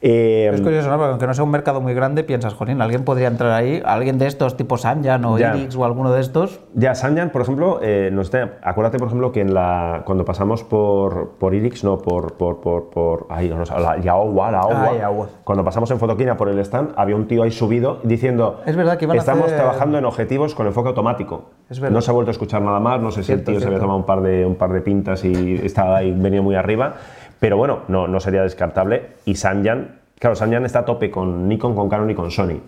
Eh, 0.00 0.50
Es 0.52 0.60
curioso, 0.60 0.88
¿no? 0.88 0.96
Porque 0.96 1.10
aunque 1.10 1.26
no 1.26 1.34
sea 1.34 1.44
un 1.44 1.50
mercado 1.50 1.80
muy 1.80 1.94
grande, 1.94 2.24
piensas, 2.24 2.54
jolín, 2.54 2.80
alguien 2.80 3.04
podría 3.04 3.28
entrar 3.28 3.52
ahí, 3.52 3.82
alguien 3.84 4.18
de 4.18 4.26
estos, 4.26 4.56
tipo 4.56 4.78
Samyang 4.78 5.24
o 5.24 5.38
Ya. 5.38 5.54
Irix 5.56 5.76
o 5.76 5.84
alguno 5.84 6.10
de 6.12 6.20
estos. 6.20 6.60
Ya, 6.74 6.94
Sanyan, 6.94 7.30
por 7.30 7.42
ejemplo, 7.42 7.80
eh, 7.82 8.10
nos 8.12 8.30
te- 8.30 8.48
acuérdate, 8.62 8.98
por 8.98 9.08
ejemplo, 9.08 9.32
que 9.32 9.40
en 9.42 9.52
la, 9.54 10.02
cuando 10.06 10.24
pasamos 10.24 10.64
por, 10.64 11.32
por 11.38 11.54
Irix, 11.54 11.84
no, 11.84 11.98
por, 11.98 12.34
por, 12.34 12.60
por, 12.60 12.90
por 12.90 13.26
ay, 13.28 13.48
no 13.50 13.64
sé, 13.66 13.74
la 13.78 13.98
Yaowa, 13.98 14.50
la 14.50 14.58
Aowa, 14.60 14.90
Ah, 15.02 15.10
cuando 15.44 15.64
pasamos 15.64 15.90
en 15.90 15.98
Fotoquina 15.98 16.36
por 16.36 16.48
el 16.48 16.58
stand, 16.60 16.92
había 16.96 17.16
un 17.16 17.26
tío 17.26 17.42
ahí 17.42 17.50
subido 17.50 17.98
diciendo, 18.04 18.60
Es 18.66 18.76
verdad 18.76 18.96
que 18.98 19.04
iban 19.04 19.18
a 19.18 19.20
estamos 19.50 19.70
hacer- 19.74 19.78
trabajando 19.78 19.98
en 19.98 20.04
objetivos 20.04 20.54
con 20.54 20.66
enfoque 20.66 20.88
automático. 20.88 21.50
Es 21.68 21.80
verdad. 21.80 21.94
No 21.94 22.00
se 22.00 22.10
ha 22.10 22.14
vuelto 22.14 22.30
a 22.30 22.32
escuchar 22.32 22.62
nada 22.62 22.80
más, 22.80 23.00
no 23.00 23.10
sé 23.10 23.22
si 23.22 23.32
el 23.32 23.38
Cierto, 23.38 23.52
tío 23.52 23.60
se 23.60 23.66
había 23.66 23.78
tomado 23.78 23.98
un 23.98 24.06
par 24.06 24.20
de, 24.22 24.44
un 24.46 24.56
par 24.56 24.72
de 24.72 24.80
pintas 24.80 25.24
y 25.24 25.54
estaba 25.62 25.98
ahí, 25.98 26.12
venía 26.12 26.42
muy 26.42 26.54
arriba, 26.54 26.94
pero 27.38 27.56
bueno, 27.56 27.80
no, 27.88 28.08
no 28.08 28.20
sería 28.20 28.42
descartable. 28.42 29.08
Y 29.24 29.34
Sanyan, 29.34 29.98
claro, 30.18 30.34
Sanyan 30.36 30.64
está 30.64 30.80
a 30.80 30.84
tope 30.84 31.10
con 31.10 31.48
Nikon, 31.48 31.74
con 31.74 31.88
Canon 31.88 32.10
y 32.10 32.14
con 32.14 32.30
Sony. 32.30 32.60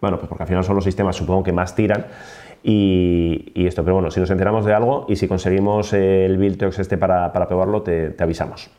Bueno, 0.00 0.16
pues 0.18 0.28
porque 0.28 0.44
al 0.44 0.48
final 0.48 0.64
son 0.64 0.76
los 0.76 0.84
sistemas, 0.84 1.16
supongo 1.16 1.42
que 1.42 1.52
más 1.52 1.74
tiran. 1.74 2.06
Y, 2.62 3.52
y 3.54 3.66
esto, 3.66 3.82
pero 3.82 3.94
bueno, 3.94 4.10
si 4.10 4.20
nos 4.20 4.30
enteramos 4.30 4.64
de 4.66 4.74
algo 4.74 5.06
y 5.08 5.16
si 5.16 5.26
conseguimos 5.26 5.92
eh, 5.94 6.26
el 6.26 6.36
Viltrox 6.36 6.78
este 6.78 6.98
para, 6.98 7.32
para 7.32 7.48
probarlo, 7.48 7.82
te, 7.82 8.10
te 8.10 8.22
avisamos. 8.22 8.70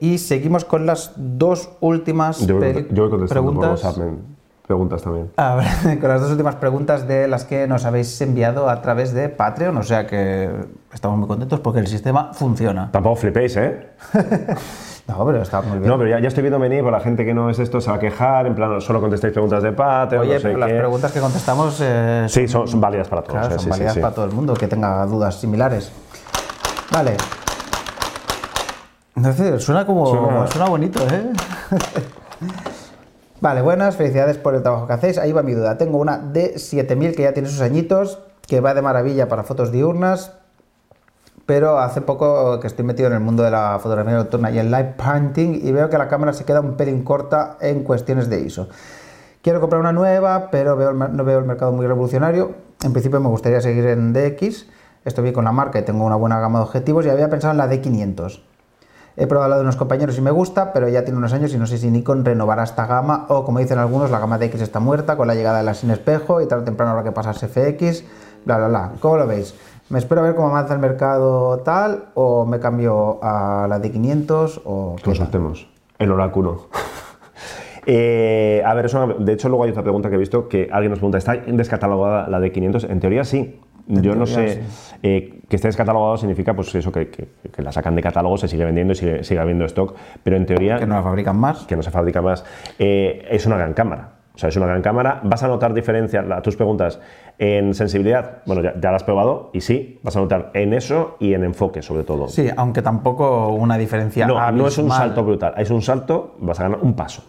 Y 0.00 0.18
seguimos 0.18 0.64
con 0.64 0.86
las 0.86 1.12
dos 1.16 1.70
últimas 1.80 2.46
Yo, 2.46 2.58
yo 2.60 3.02
voy 3.02 3.10
contestando 3.10 3.52
por 3.52 3.60
preguntas. 3.60 3.84
WhatsApp 3.84 4.04
preguntas 4.66 5.02
también. 5.02 5.30
A 5.36 5.56
ver, 5.56 5.98
con 6.00 6.08
las 6.08 6.20
dos 6.20 6.30
últimas 6.30 6.54
preguntas 6.56 7.06
de 7.06 7.28
las 7.28 7.44
que 7.44 7.66
nos 7.66 7.84
habéis 7.84 8.20
enviado 8.20 8.68
a 8.68 8.80
través 8.82 9.12
de 9.12 9.28
Patreon, 9.28 9.76
o 9.76 9.82
sea 9.82 10.06
que 10.06 10.50
estamos 10.92 11.18
muy 11.18 11.28
contentos 11.28 11.60
porque 11.60 11.80
el 11.80 11.86
sistema 11.86 12.32
funciona. 12.32 12.90
Tampoco 12.90 13.16
flipéis, 13.16 13.56
¿eh? 13.56 13.88
No, 15.06 15.22
pero 15.26 15.42
está 15.42 15.60
muy 15.60 15.80
bien. 15.80 15.90
No, 15.90 15.98
pero 15.98 16.08
ya, 16.08 16.18
ya 16.18 16.28
estoy 16.28 16.40
viendo 16.40 16.58
venir, 16.58 16.82
por 16.82 16.90
la 16.90 17.00
gente 17.00 17.26
que 17.26 17.34
no 17.34 17.50
es 17.50 17.58
esto 17.58 17.78
se 17.78 17.90
va 17.90 17.96
a 17.96 17.98
quejar, 17.98 18.46
en 18.46 18.54
plan, 18.54 18.80
solo 18.80 19.02
contestáis 19.02 19.34
preguntas 19.34 19.62
de 19.62 19.70
Patreon, 19.72 20.22
Oye, 20.22 20.32
no 20.36 20.40
sé 20.40 20.46
pero 20.48 20.58
las 20.60 20.70
preguntas 20.70 21.12
que 21.12 21.20
contestamos 21.20 21.78
eh, 21.82 22.24
Sí, 22.26 22.48
son, 22.48 22.66
son 22.66 22.80
válidas 22.80 23.06
para 23.08 23.20
todos. 23.20 23.38
claro, 23.38 23.50
son 23.56 23.64
sí, 23.64 23.68
válidas 23.68 23.92
sí. 23.92 24.00
para 24.00 24.14
todo 24.14 24.24
el 24.24 24.32
mundo 24.32 24.54
que 24.54 24.66
tenga 24.66 25.04
dudas 25.04 25.34
similares. 25.38 25.92
Vale. 26.90 27.18
No 29.16 29.30
sé, 29.34 29.60
suena 29.60 29.84
como. 29.84 30.06
Suena- 30.06 30.46
Suena, 30.46 30.68
bonito, 30.70 31.00
¿eh? 31.06 31.32
vale, 33.44 33.60
buenas, 33.60 33.94
felicidades 33.96 34.38
por 34.38 34.54
el 34.54 34.62
trabajo 34.62 34.86
que 34.86 34.94
hacéis. 34.94 35.18
Ahí 35.18 35.30
va 35.30 35.42
mi 35.42 35.52
duda. 35.52 35.76
Tengo 35.76 35.98
una 35.98 36.32
D7000 36.32 37.14
que 37.14 37.24
ya 37.24 37.34
tiene 37.34 37.50
sus 37.50 37.60
añitos, 37.60 38.18
que 38.48 38.60
va 38.60 38.72
de 38.72 38.80
maravilla 38.80 39.28
para 39.28 39.42
fotos 39.42 39.70
diurnas, 39.70 40.32
pero 41.44 41.78
hace 41.78 42.00
poco 42.00 42.58
que 42.58 42.66
estoy 42.66 42.86
metido 42.86 43.08
en 43.08 43.12
el 43.12 43.20
mundo 43.20 43.42
de 43.42 43.50
la 43.50 43.78
fotografía 43.82 44.14
nocturna 44.14 44.50
y 44.50 44.58
el 44.58 44.70
live 44.70 44.94
painting 44.96 45.60
y 45.62 45.72
veo 45.72 45.90
que 45.90 45.98
la 45.98 46.08
cámara 46.08 46.32
se 46.32 46.46
queda 46.46 46.60
un 46.60 46.78
pelín 46.78 47.04
corta 47.04 47.58
en 47.60 47.84
cuestiones 47.84 48.30
de 48.30 48.40
ISO. 48.40 48.70
Quiero 49.42 49.60
comprar 49.60 49.78
una 49.78 49.92
nueva, 49.92 50.48
pero 50.50 50.94
no 50.94 51.24
veo 51.24 51.38
el 51.38 51.44
mercado 51.44 51.70
muy 51.70 51.86
revolucionario. 51.86 52.54
En 52.82 52.94
principio 52.94 53.20
me 53.20 53.28
gustaría 53.28 53.60
seguir 53.60 53.84
en 53.88 54.14
DX. 54.14 54.68
Estoy 55.04 55.22
bien 55.22 55.34
con 55.34 55.44
la 55.44 55.52
marca 55.52 55.78
y 55.78 55.82
tengo 55.82 56.06
una 56.06 56.16
buena 56.16 56.40
gama 56.40 56.60
de 56.60 56.64
objetivos 56.64 57.04
y 57.04 57.10
había 57.10 57.28
pensado 57.28 57.52
en 57.52 57.58
la 57.58 57.70
D500. 57.70 58.53
He 59.16 59.26
probado 59.28 59.54
de 59.54 59.60
unos 59.60 59.76
compañeros 59.76 60.18
y 60.18 60.20
me 60.20 60.32
gusta, 60.32 60.72
pero 60.72 60.88
ya 60.88 61.04
tiene 61.04 61.18
unos 61.18 61.32
años 61.32 61.54
y 61.54 61.58
no 61.58 61.66
sé 61.66 61.78
si 61.78 61.88
Nikon 61.90 62.24
renovará 62.24 62.64
esta 62.64 62.86
gama 62.86 63.26
o, 63.28 63.44
como 63.44 63.60
dicen 63.60 63.78
algunos, 63.78 64.10
la 64.10 64.18
gama 64.18 64.38
DX 64.38 64.60
está 64.60 64.80
muerta 64.80 65.16
con 65.16 65.28
la 65.28 65.34
llegada 65.36 65.58
de 65.58 65.64
la 65.64 65.74
sin 65.74 65.90
espejo 65.90 66.40
y 66.40 66.46
tarde 66.48 66.62
o 66.62 66.64
temprano 66.64 66.90
habrá 66.92 67.04
que 67.04 67.12
pasarse 67.12 67.46
FX, 67.46 68.04
bla, 68.44 68.56
bla, 68.58 68.68
bla. 68.68 68.92
¿Cómo 69.00 69.16
lo 69.18 69.26
veis? 69.28 69.54
¿Me 69.88 69.98
espero 70.00 70.22
a 70.22 70.24
ver 70.24 70.34
cómo 70.34 70.48
avanza 70.48 70.74
el 70.74 70.80
mercado 70.80 71.58
tal 71.58 72.06
o 72.14 72.44
me 72.44 72.58
cambio 72.58 73.20
a 73.22 73.66
la 73.68 73.80
D500 73.80 74.62
o 74.64 74.96
qué 74.96 75.02
tal? 75.02 75.04
Consultemos 75.12 75.68
el 75.98 76.10
oráculo. 76.12 76.68
Eh, 77.86 78.62
a 78.64 78.72
ver, 78.72 78.86
es 78.86 78.94
una- 78.94 79.12
de 79.12 79.32
hecho 79.34 79.50
luego 79.50 79.64
hay 79.64 79.70
otra 79.70 79.82
pregunta 79.82 80.08
que 80.08 80.14
he 80.14 80.18
visto 80.18 80.48
que 80.48 80.70
alguien 80.72 80.88
nos 80.90 80.98
pregunta, 81.00 81.18
¿está 81.18 81.34
descatalogada 81.36 82.28
la 82.30 82.40
de 82.40 82.50
500? 82.50 82.84
En 82.84 82.98
teoría 82.98 83.24
sí. 83.24 83.60
Yo 83.86 84.14
no 84.14 84.24
sé, 84.26 84.62
eh, 85.02 85.40
que 85.48 85.56
esté 85.56 85.68
descatalogado 85.68 86.16
significa 86.16 86.54
pues 86.54 86.74
eso, 86.74 86.90
que, 86.90 87.08
que- 87.10 87.28
que 87.52 87.62
la 87.62 87.70
sacan 87.72 87.94
de 87.94 88.02
catálogo, 88.02 88.38
se 88.38 88.48
sigue 88.48 88.64
vendiendo 88.64 88.92
y 88.94 88.96
sigue, 88.96 89.22
sigue 89.24 89.40
habiendo 89.40 89.64
stock, 89.66 89.94
pero 90.22 90.36
en 90.36 90.46
teoría 90.46 90.78
Que 90.78 90.86
no 90.86 90.94
la 90.94 91.02
fabrican 91.02 91.36
más. 91.38 91.64
que 91.66 91.76
no 91.76 91.82
se 91.82 91.90
fabrica 91.90 92.22
más. 92.22 92.44
Eh, 92.78 93.26
es 93.30 93.44
una 93.46 93.56
gran 93.58 93.74
cámara. 93.74 94.10
O 94.34 94.38
sea, 94.38 94.48
es 94.48 94.56
una 94.56 94.66
gran 94.66 94.82
cámara. 94.82 95.20
¿Vas 95.22 95.42
a 95.44 95.48
notar 95.48 95.74
diferencia, 95.74 96.22
la- 96.22 96.42
tus 96.42 96.56
preguntas, 96.56 96.98
en 97.38 97.74
sensibilidad? 97.74 98.38
Bueno, 98.46 98.62
ya, 98.62 98.74
ya 98.80 98.90
la 98.90 98.96
has 98.96 99.04
probado 99.04 99.50
y 99.52 99.60
sí, 99.60 100.00
vas 100.02 100.16
a 100.16 100.20
notar 100.20 100.50
en 100.54 100.72
eso 100.72 101.16
y 101.20 101.34
en 101.34 101.44
enfoque 101.44 101.82
sobre 101.82 102.02
todo. 102.04 102.26
Sí, 102.28 102.48
aunque 102.56 102.80
tampoco 102.82 103.48
una 103.50 103.76
diferencia 103.78 104.26
no, 104.26 104.50
no 104.50 104.66
es 104.66 104.78
un 104.78 104.90
salto 104.90 105.22
brutal, 105.22 105.54
es 105.58 105.70
un 105.70 105.82
salto, 105.82 106.36
vas 106.40 106.58
a 106.58 106.64
ganar 106.64 106.78
un 106.82 106.94
paso. 106.94 107.22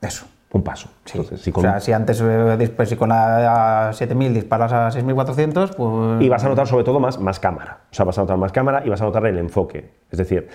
Eso. 0.00 0.26
Un 0.50 0.62
paso. 0.62 0.88
Entonces, 1.06 1.42
si 1.42 1.52
con- 1.52 1.64
O 1.66 1.68
sea, 1.68 1.78
si 1.80 1.92
antes 1.92 2.16
si 2.86 2.96
con 2.96 3.08
la 3.10 3.90
7000 3.92 4.32
disparas 4.32 4.72
a 4.72 4.90
6400, 4.90 5.72
pues. 5.76 6.22
Y 6.22 6.28
vas 6.30 6.42
a 6.44 6.48
notar 6.48 6.66
sobre 6.66 6.84
todo 6.84 7.00
más, 7.00 7.18
más 7.20 7.38
cámara. 7.38 7.80
O 7.90 7.94
sea, 7.94 8.06
vas 8.06 8.16
a 8.16 8.22
notar 8.22 8.38
más 8.38 8.50
cámara 8.52 8.82
y 8.84 8.88
vas 8.88 9.00
a 9.02 9.04
notar 9.04 9.26
el 9.26 9.36
enfoque. 9.38 9.90
Es 10.10 10.18
decir, 10.18 10.48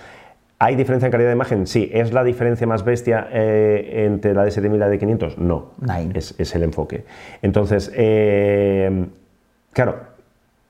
¿hay 0.58 0.74
diferencia 0.74 1.06
en 1.06 1.12
calidad 1.12 1.28
de 1.28 1.36
imagen? 1.36 1.66
Sí. 1.68 1.88
¿Es 1.92 2.12
la 2.12 2.24
diferencia 2.24 2.66
más 2.66 2.84
bestia 2.84 3.28
eh, 3.30 4.04
entre 4.06 4.34
la 4.34 4.42
de 4.44 4.50
7000 4.50 4.76
y 4.76 4.80
la 4.80 4.88
de 4.88 4.98
500? 4.98 5.38
No. 5.38 5.70
Es, 6.14 6.34
es 6.38 6.54
el 6.56 6.64
enfoque. 6.64 7.04
Entonces, 7.42 7.92
eh, 7.94 9.06
claro, 9.72 9.96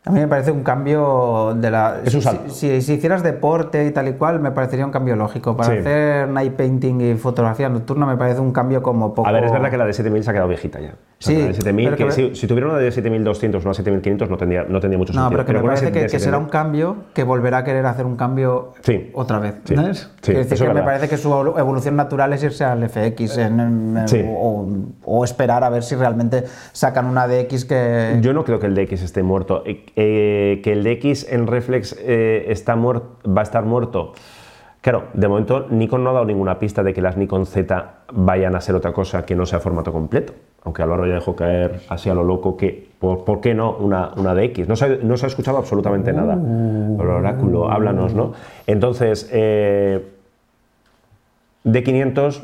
A 0.06 0.10
mí 0.10 0.20
me 0.20 0.28
parece 0.28 0.50
un 0.50 0.62
cambio 0.62 1.54
de 1.56 1.70
la. 1.70 2.00
Es 2.04 2.14
un 2.14 2.20
si-. 2.20 2.38
Si, 2.48 2.82
si 2.82 2.92
hicieras 2.94 3.22
deporte 3.22 3.86
y 3.86 3.90
tal 3.90 4.06
y 4.08 4.12
cual, 4.12 4.38
me 4.38 4.50
parecería 4.50 4.84
un 4.84 4.92
cambio 4.92 5.16
lógico. 5.16 5.56
Para 5.56 5.70
Sí. 5.72 5.78
hacer 5.78 6.28
night 6.28 6.52
painting 6.54 7.00
y 7.00 7.14
fotografía 7.14 7.70
nocturna, 7.70 8.04
me 8.04 8.16
parece 8.18 8.40
un 8.40 8.52
cambio 8.52 8.82
como 8.82 9.14
poco. 9.14 9.26
a 9.28 9.32
ver, 9.32 9.44
es 9.44 9.52
verdad 9.52 9.70
que 9.70 9.78
la 9.78 9.86
de 9.86 9.94
7000 9.94 10.22
se 10.22 10.28
ha 10.30 10.32
quedado 10.34 10.48
viejita 10.48 10.78
ya. 10.80 10.94
O 11.20 11.26
sea, 11.26 11.34
Sí, 11.36 11.40
la 11.40 11.46
de 11.48 11.54
7000, 11.54 11.84
pero 11.86 11.96
que 11.96 12.04
que 12.06 12.10
si, 12.10 12.34
si 12.34 12.46
tuviera 12.46 12.68
una 12.68 12.76
de 12.78 12.90
7200 12.90 13.64
o 13.64 13.68
una 13.68 13.74
7500 13.74 14.28
no 14.28 14.36
tendría, 14.36 14.64
no 14.64 14.80
tendría 14.80 14.98
mucho 14.98 15.12
No, 15.12 15.20
sentido. 15.22 15.30
pero 15.30 15.46
que 15.46 15.62
me 15.62 15.68
parece 15.68 15.92
que, 15.92 16.08
será 16.18 16.38
un 16.38 16.44
7000 16.46 16.50
cambio 16.50 16.96
que 17.14 17.22
volverá 17.24 17.58
a 17.58 17.64
querer 17.64 17.86
hacer 17.86 18.04
un 18.04 18.16
cambio 18.16 18.72
Sí. 18.82 19.10
otra 19.14 19.38
vez. 19.38 19.54
Me 19.70 20.82
parece 20.82 21.08
que 21.08 21.16
su 21.16 21.30
evolu- 21.30 21.58
evolución 21.58 21.96
natural 21.96 22.32
es 22.32 22.42
irse 22.42 22.64
al 22.64 22.82
FX 22.82 23.38
en- 23.38 23.60
en- 23.60 24.04
o, 24.36 24.66
o 25.04 25.24
esperar 25.24 25.62
a 25.64 25.70
ver 25.70 25.82
si 25.84 25.94
realmente 25.94 26.44
sacan 26.72 27.06
una 27.06 27.26
DX 27.28 27.64
que. 27.64 28.18
Yo 28.20 28.32
no 28.32 28.44
creo 28.44 28.58
que 28.58 28.66
el 28.66 28.74
DX 28.74 29.02
esté 29.02 29.22
muerto. 29.22 29.62
Eh, 29.64 29.86
eh, 29.96 30.60
que 30.64 30.72
el 30.72 30.82
DX 30.84 31.32
en 31.32 31.46
reflex 31.46 31.96
eh, 32.00 32.46
está 32.48 32.76
muerto, 32.76 33.16
va 33.26 33.40
a 33.40 33.44
estar 33.44 33.64
muerto. 33.64 34.12
Claro, 34.80 35.04
de 35.14 35.28
momento 35.28 35.66
Nikon 35.70 36.04
no 36.04 36.10
ha 36.10 36.12
dado 36.12 36.26
ninguna 36.26 36.58
pista 36.58 36.82
de 36.82 36.92
que 36.92 37.00
las 37.00 37.16
Nikon 37.16 37.46
Z 37.46 38.00
vayan 38.12 38.54
a 38.54 38.60
ser 38.60 38.74
otra 38.74 38.92
cosa 38.92 39.24
que 39.24 39.34
no 39.34 39.46
sea 39.46 39.60
formato 39.60 39.90
completo. 39.92 40.34
Aunque 40.64 40.82
Álvaro 40.82 41.06
ya 41.06 41.14
dejó 41.14 41.36
caer 41.36 41.80
así 41.88 42.08
a 42.08 42.14
lo 42.14 42.24
loco, 42.24 42.56
que 42.56 42.88
¿por, 42.98 43.24
por 43.24 43.40
qué 43.40 43.54
no 43.54 43.72
una, 43.76 44.10
una 44.16 44.34
DX? 44.34 44.66
No 44.68 44.76
se, 44.76 44.84
ha- 44.86 44.98
no 45.02 45.16
se 45.16 45.26
ha 45.26 45.28
escuchado 45.28 45.58
absolutamente 45.58 46.12
nada. 46.12 46.36
Uh. 46.36 46.96
El 47.00 47.08
oráculo, 47.08 47.70
háblanos, 47.70 48.14
¿no? 48.14 48.32
Entonces, 48.66 49.28
eh, 49.32 50.10
de 51.64 51.82
500, 51.82 52.42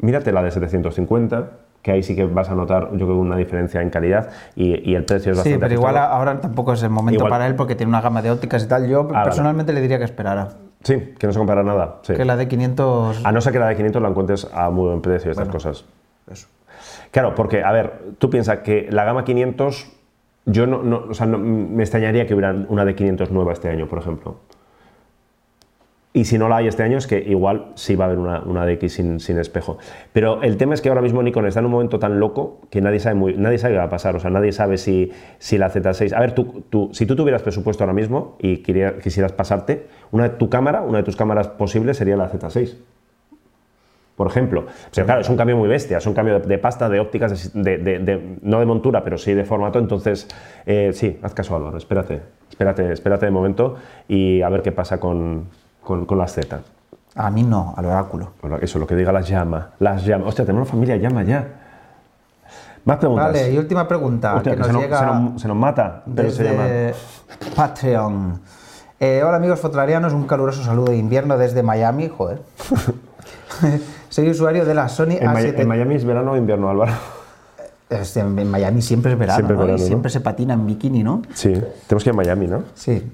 mírate 0.00 0.32
la 0.32 0.42
de 0.42 0.50
750, 0.50 1.50
que 1.82 1.92
ahí 1.92 2.02
sí 2.02 2.14
que 2.14 2.24
vas 2.26 2.50
a 2.50 2.54
notar, 2.54 2.90
yo 2.92 3.06
creo, 3.06 3.16
una 3.18 3.36
diferencia 3.36 3.80
en 3.80 3.88
calidad 3.90 4.28
y, 4.54 4.90
y 4.90 4.94
el 4.94 5.04
precio 5.04 5.32
es 5.32 5.38
Sí, 5.38 5.50
bastante 5.52 5.60
pero 5.66 5.74
igual 5.74 5.96
ahora 5.96 6.40
tampoco 6.40 6.74
es 6.74 6.82
el 6.82 6.90
momento 6.90 7.20
Igual- 7.20 7.30
para 7.30 7.46
él 7.46 7.54
porque 7.54 7.74
tiene 7.74 7.88
una 7.90 8.00
gama 8.02 8.20
de 8.20 8.30
ópticas 8.30 8.62
y 8.64 8.68
tal. 8.68 8.86
Yo 8.88 9.04
vale. 9.04 9.24
personalmente 9.24 9.72
le 9.72 9.80
diría 9.80 9.98
que 9.98 10.04
esperara. 10.04 10.48
Sí, 10.82 11.14
que 11.18 11.26
no 11.26 11.32
se 11.32 11.38
compara 11.38 11.62
nada. 11.62 11.96
sí. 12.02 12.14
Que 12.14 12.24
la 12.24 12.36
de 12.36 12.48
500... 12.48 13.24
A 13.24 13.32
no 13.32 13.40
ser 13.40 13.52
que 13.52 13.58
la 13.58 13.68
de 13.68 13.76
500 13.76 14.02
la 14.02 14.08
encuentres 14.08 14.48
a 14.52 14.70
muy 14.70 14.86
buen 14.88 15.00
precio 15.02 15.30
y 15.30 15.32
estas 15.32 15.48
cosas. 15.48 15.84
Eso. 16.30 16.46
Claro, 17.10 17.34
porque, 17.34 17.62
a 17.62 17.72
ver, 17.72 17.92
tú 18.18 18.30
piensas 18.30 18.58
que 18.60 18.88
la 18.90 19.04
gama 19.04 19.24
500, 19.24 19.90
yo 20.46 20.66
no, 20.66 21.04
o 21.10 21.14
sea, 21.14 21.26
me 21.26 21.82
extrañaría 21.82 22.26
que 22.26 22.34
hubiera 22.34 22.52
una 22.68 22.84
de 22.84 22.94
500 22.94 23.30
nueva 23.30 23.52
este 23.52 23.68
año, 23.68 23.88
por 23.88 23.98
ejemplo. 23.98 24.36
Y 26.12 26.24
si 26.24 26.38
no 26.38 26.48
la 26.48 26.56
hay 26.56 26.66
este 26.66 26.82
año, 26.82 26.98
es 26.98 27.06
que 27.06 27.20
igual 27.20 27.66
sí 27.76 27.94
va 27.94 28.06
a 28.06 28.08
haber 28.08 28.18
una, 28.18 28.40
una 28.40 28.66
DX 28.66 28.92
sin, 29.20 29.38
espejo. 29.38 29.78
Pero 30.12 30.42
el 30.42 30.56
tema 30.56 30.74
es 30.74 30.80
que 30.80 30.88
ahora 30.88 31.02
mismo 31.02 31.22
Nikon 31.22 31.46
está 31.46 31.60
en 31.60 31.66
un 31.66 31.72
momento 31.72 32.00
tan 32.00 32.18
loco 32.18 32.58
que 32.68 32.80
nadie 32.80 32.98
sabe, 32.98 33.14
muy, 33.14 33.36
nadie 33.36 33.58
sabe 33.58 33.74
qué 33.74 33.78
va 33.78 33.84
a 33.84 33.90
pasar. 33.90 34.16
O 34.16 34.18
sea, 34.18 34.28
nadie 34.28 34.50
sabe 34.50 34.76
si, 34.76 35.12
si 35.38 35.56
la 35.56 35.70
Z6. 35.70 36.12
A 36.12 36.18
ver, 36.18 36.32
tú, 36.32 36.64
tú- 36.68 36.90
si 36.92 37.06
tú 37.06 37.14
tuvieras 37.14 37.42
presupuesto 37.42 37.84
ahora 37.84 37.92
mismo 37.94 38.36
y 38.40 38.56
quisieras 38.56 39.30
pasarte, 39.32 39.86
una 40.10 40.24
de 40.24 40.30
tu 40.30 40.50
cámara, 40.50 40.80
una 40.82 40.98
de 40.98 41.04
tus 41.04 41.14
cámaras 41.14 41.46
posibles 41.46 41.96
sería 41.96 42.16
la 42.16 42.28
Z6 42.28 42.76
por 44.20 44.26
ejemplo. 44.26 44.66
Pero 44.94 45.06
claro, 45.06 45.22
es 45.22 45.30
un 45.30 45.36
cambio 45.38 45.56
muy 45.56 45.66
bestia, 45.66 45.96
es 45.96 46.06
un 46.06 46.12
cambio 46.12 46.40
de, 46.40 46.46
de 46.46 46.58
pasta, 46.58 46.90
de 46.90 47.00
ópticas, 47.00 47.52
de, 47.54 48.36
no 48.42 48.58
de 48.60 48.66
montura, 48.66 49.02
pero 49.02 49.16
sí 49.16 49.32
de 49.32 49.46
formato. 49.46 49.78
Entonces, 49.78 50.28
eh, 50.66 50.90
sí, 50.92 51.18
haz 51.22 51.32
caso, 51.32 51.56
Álvaro, 51.56 51.78
espérate, 51.78 52.20
espérate, 52.50 52.92
espérate 52.92 53.24
de 53.24 53.32
momento 53.32 53.76
y 54.08 54.42
a 54.42 54.50
ver 54.50 54.60
qué 54.60 54.72
pasa 54.72 55.00
con, 55.00 55.46
con, 55.82 56.04
con 56.04 56.18
las 56.18 56.34
Z. 56.34 56.60
A 57.14 57.30
mí 57.30 57.42
no, 57.44 57.72
al 57.78 57.86
oráculo. 57.86 58.32
Bueno, 58.42 58.58
eso, 58.60 58.78
lo 58.78 58.86
que 58.86 58.94
diga 58.94 59.10
las 59.10 59.26
llama, 59.26 59.70
las 59.78 60.04
llama. 60.04 60.26
Hostia, 60.26 60.44
tenemos 60.44 60.68
una 60.68 60.70
familia 60.72 60.96
llama 60.98 61.22
ya. 61.22 61.48
Más 62.84 62.98
preguntas. 62.98 63.24
Vale, 63.32 63.52
y 63.52 63.56
última 63.56 63.88
pregunta 63.88 64.34
Hostia, 64.34 64.52
que 64.52 64.56
que 64.56 64.60
nos 64.60 64.66
se, 64.66 64.72
nos, 64.74 64.82
llega 64.82 64.98
se 64.98 65.06
nos- 65.06 65.40
se 65.40 65.48
nos 65.48 65.56
mata, 65.56 66.02
pero 66.14 66.30
se 66.30 66.44
llama. 66.44 66.66
Patreon. 67.56 68.38
Eh, 69.00 69.22
hola 69.24 69.38
amigos 69.38 69.58
fotolarianos, 69.60 70.12
un 70.12 70.26
caluroso 70.26 70.62
saludo 70.62 70.90
de 70.90 70.98
invierno 70.98 71.38
desde 71.38 71.62
Miami, 71.62 72.08
joder. 72.14 72.42
Soy 74.20 74.28
usuario 74.30 74.66
de 74.66 74.74
la 74.74 74.86
Sony 74.90 75.12
En, 75.18 75.32
Maya- 75.32 75.48
A7. 75.48 75.60
en 75.62 75.68
Miami 75.68 75.94
es 75.94 76.04
verano 76.04 76.32
o 76.32 76.36
invierno, 76.36 76.68
Álvaro. 76.68 76.92
Es- 77.88 78.14
en 78.18 78.50
Miami 78.50 78.82
siempre 78.82 79.12
es 79.12 79.18
verano, 79.18 79.46
Siempre 79.46 79.56
¿no? 79.66 79.74
Y 79.74 79.78
siempre 79.78 80.10
se 80.10 80.20
patina 80.20 80.52
en 80.52 80.66
bikini, 80.66 81.02
¿no? 81.02 81.22
Sí, 81.32 81.54
tenemos 81.88 82.04
que 82.04 82.10
ir 82.10 82.12
a 82.12 82.16
Miami, 82.16 82.46
¿no? 82.46 82.64
Sí. 82.74 83.10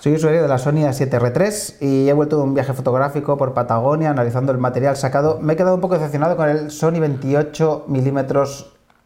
Soy 0.00 0.14
usuario 0.14 0.42
de 0.42 0.48
la 0.48 0.58
Sony 0.58 0.82
A7R3 0.88 1.76
y 1.80 2.08
he 2.08 2.12
vuelto 2.12 2.36
de 2.36 2.42
un 2.42 2.52
viaje 2.52 2.72
fotográfico 2.72 3.36
por 3.38 3.54
Patagonia 3.54 4.10
analizando 4.10 4.50
el 4.50 4.58
material 4.58 4.96
sacado. 4.96 5.38
Me 5.40 5.52
he 5.52 5.56
quedado 5.56 5.76
un 5.76 5.80
poco 5.80 5.94
decepcionado 5.94 6.36
con 6.36 6.48
el 6.48 6.70
Sony 6.72 6.98
28 6.98 7.84
mm 7.86 8.18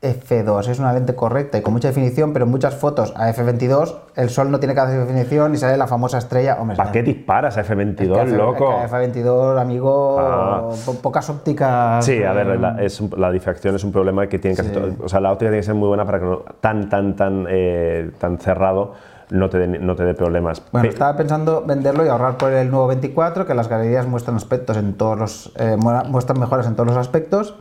F2. 0.01 0.69
Es 0.69 0.79
una 0.79 0.93
lente 0.93 1.15
correcta 1.17 1.59
y 1.59 1.63
con 1.63 1.73
mucha 1.73 1.89
definición, 1.89 2.33
pero 2.33 2.45
en 2.45 2.51
muchas 2.53 2.75
fotos 2.77 3.13
a 3.17 3.31
F22 3.33 3.97
el 4.15 4.31
sol 4.31 4.49
no 4.51 4.61
tiene 4.61 4.75
casi 4.75 4.97
definición 4.97 5.55
y 5.55 5.59
sale 5.59 5.77
la 5.77 5.89
famosa 5.89 6.19
estrella. 6.19 6.57
Hombre, 6.61 6.77
¿Para 6.77 6.93
qué 6.93 7.03
disparas 7.03 7.57
a 7.59 7.65
F22, 7.65 8.17
es 8.25 8.31
que 8.33 8.37
loco? 8.37 8.79
F22, 8.89 9.61
amigo, 9.61 10.19
Ah. 10.21 10.69
po- 10.87 10.95
pocas 10.95 11.29
ópticas. 11.31 12.05
Sí, 12.05 12.23
a 12.23 12.33
ver, 12.33 12.47
eh, 12.47 12.59
la, 12.59 12.81
es 12.83 13.01
la 13.17 13.31
difracción 13.33 13.75
es 13.75 13.83
un 13.83 13.91
problema 13.91 14.27
que 14.29 14.39
tiene 14.39 14.57
casi 14.57 14.69
Sí. 14.69 14.75
todo. 14.75 14.89
O 15.03 15.09
sea, 15.09 15.19
la 15.21 15.33
óptica 15.33 15.51
tiene 15.51 15.59
que 15.61 15.67
ser 15.67 15.75
muy 15.75 15.89
buena 15.89 16.05
para 16.05 16.21
que 16.21 16.27
no, 16.27 16.43
tan, 16.61 16.89
tan, 16.89 17.17
tan, 17.17 17.47
eh, 17.49 18.11
tan 18.19 18.39
cerrado 18.39 18.93
no 19.31 19.51
te 19.51 19.59
dé 19.59 19.67
no 19.67 19.95
te 19.97 20.05
dé 20.05 20.15
problemas. 20.15 20.63
Bueno, 20.73 20.85
Pe- 20.85 20.89
estaba 20.95 21.17
pensando 21.17 21.63
venderlo 21.67 22.07
y 22.07 22.09
ahorrar 22.09 22.39
por 22.39 22.53
el 22.53 22.71
nuevo 22.71 22.87
24, 22.87 23.47
que 23.47 23.55
las 23.55 23.69
galerías 23.69 24.07
muestran 24.07 24.37
aspectos 24.37 24.77
en 24.77 24.95
todos 24.95 25.19
los 25.19 25.53
eh, 25.57 25.77
mu- 25.77 26.05
muestran 26.09 26.39
mejoras 26.39 26.67
en 26.69 26.75
todos 26.77 26.87
los 26.87 26.97
aspectos. 26.97 27.55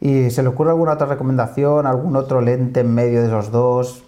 Y 0.00 0.30
se 0.30 0.42
le 0.42 0.48
ocurre 0.50 0.70
alguna 0.70 0.92
otra 0.92 1.06
recomendación, 1.06 1.86
algún 1.86 2.16
otro 2.16 2.40
lente 2.40 2.80
en 2.80 2.94
medio 2.94 3.20
de 3.20 3.26
esos 3.28 3.50
dos. 3.50 4.04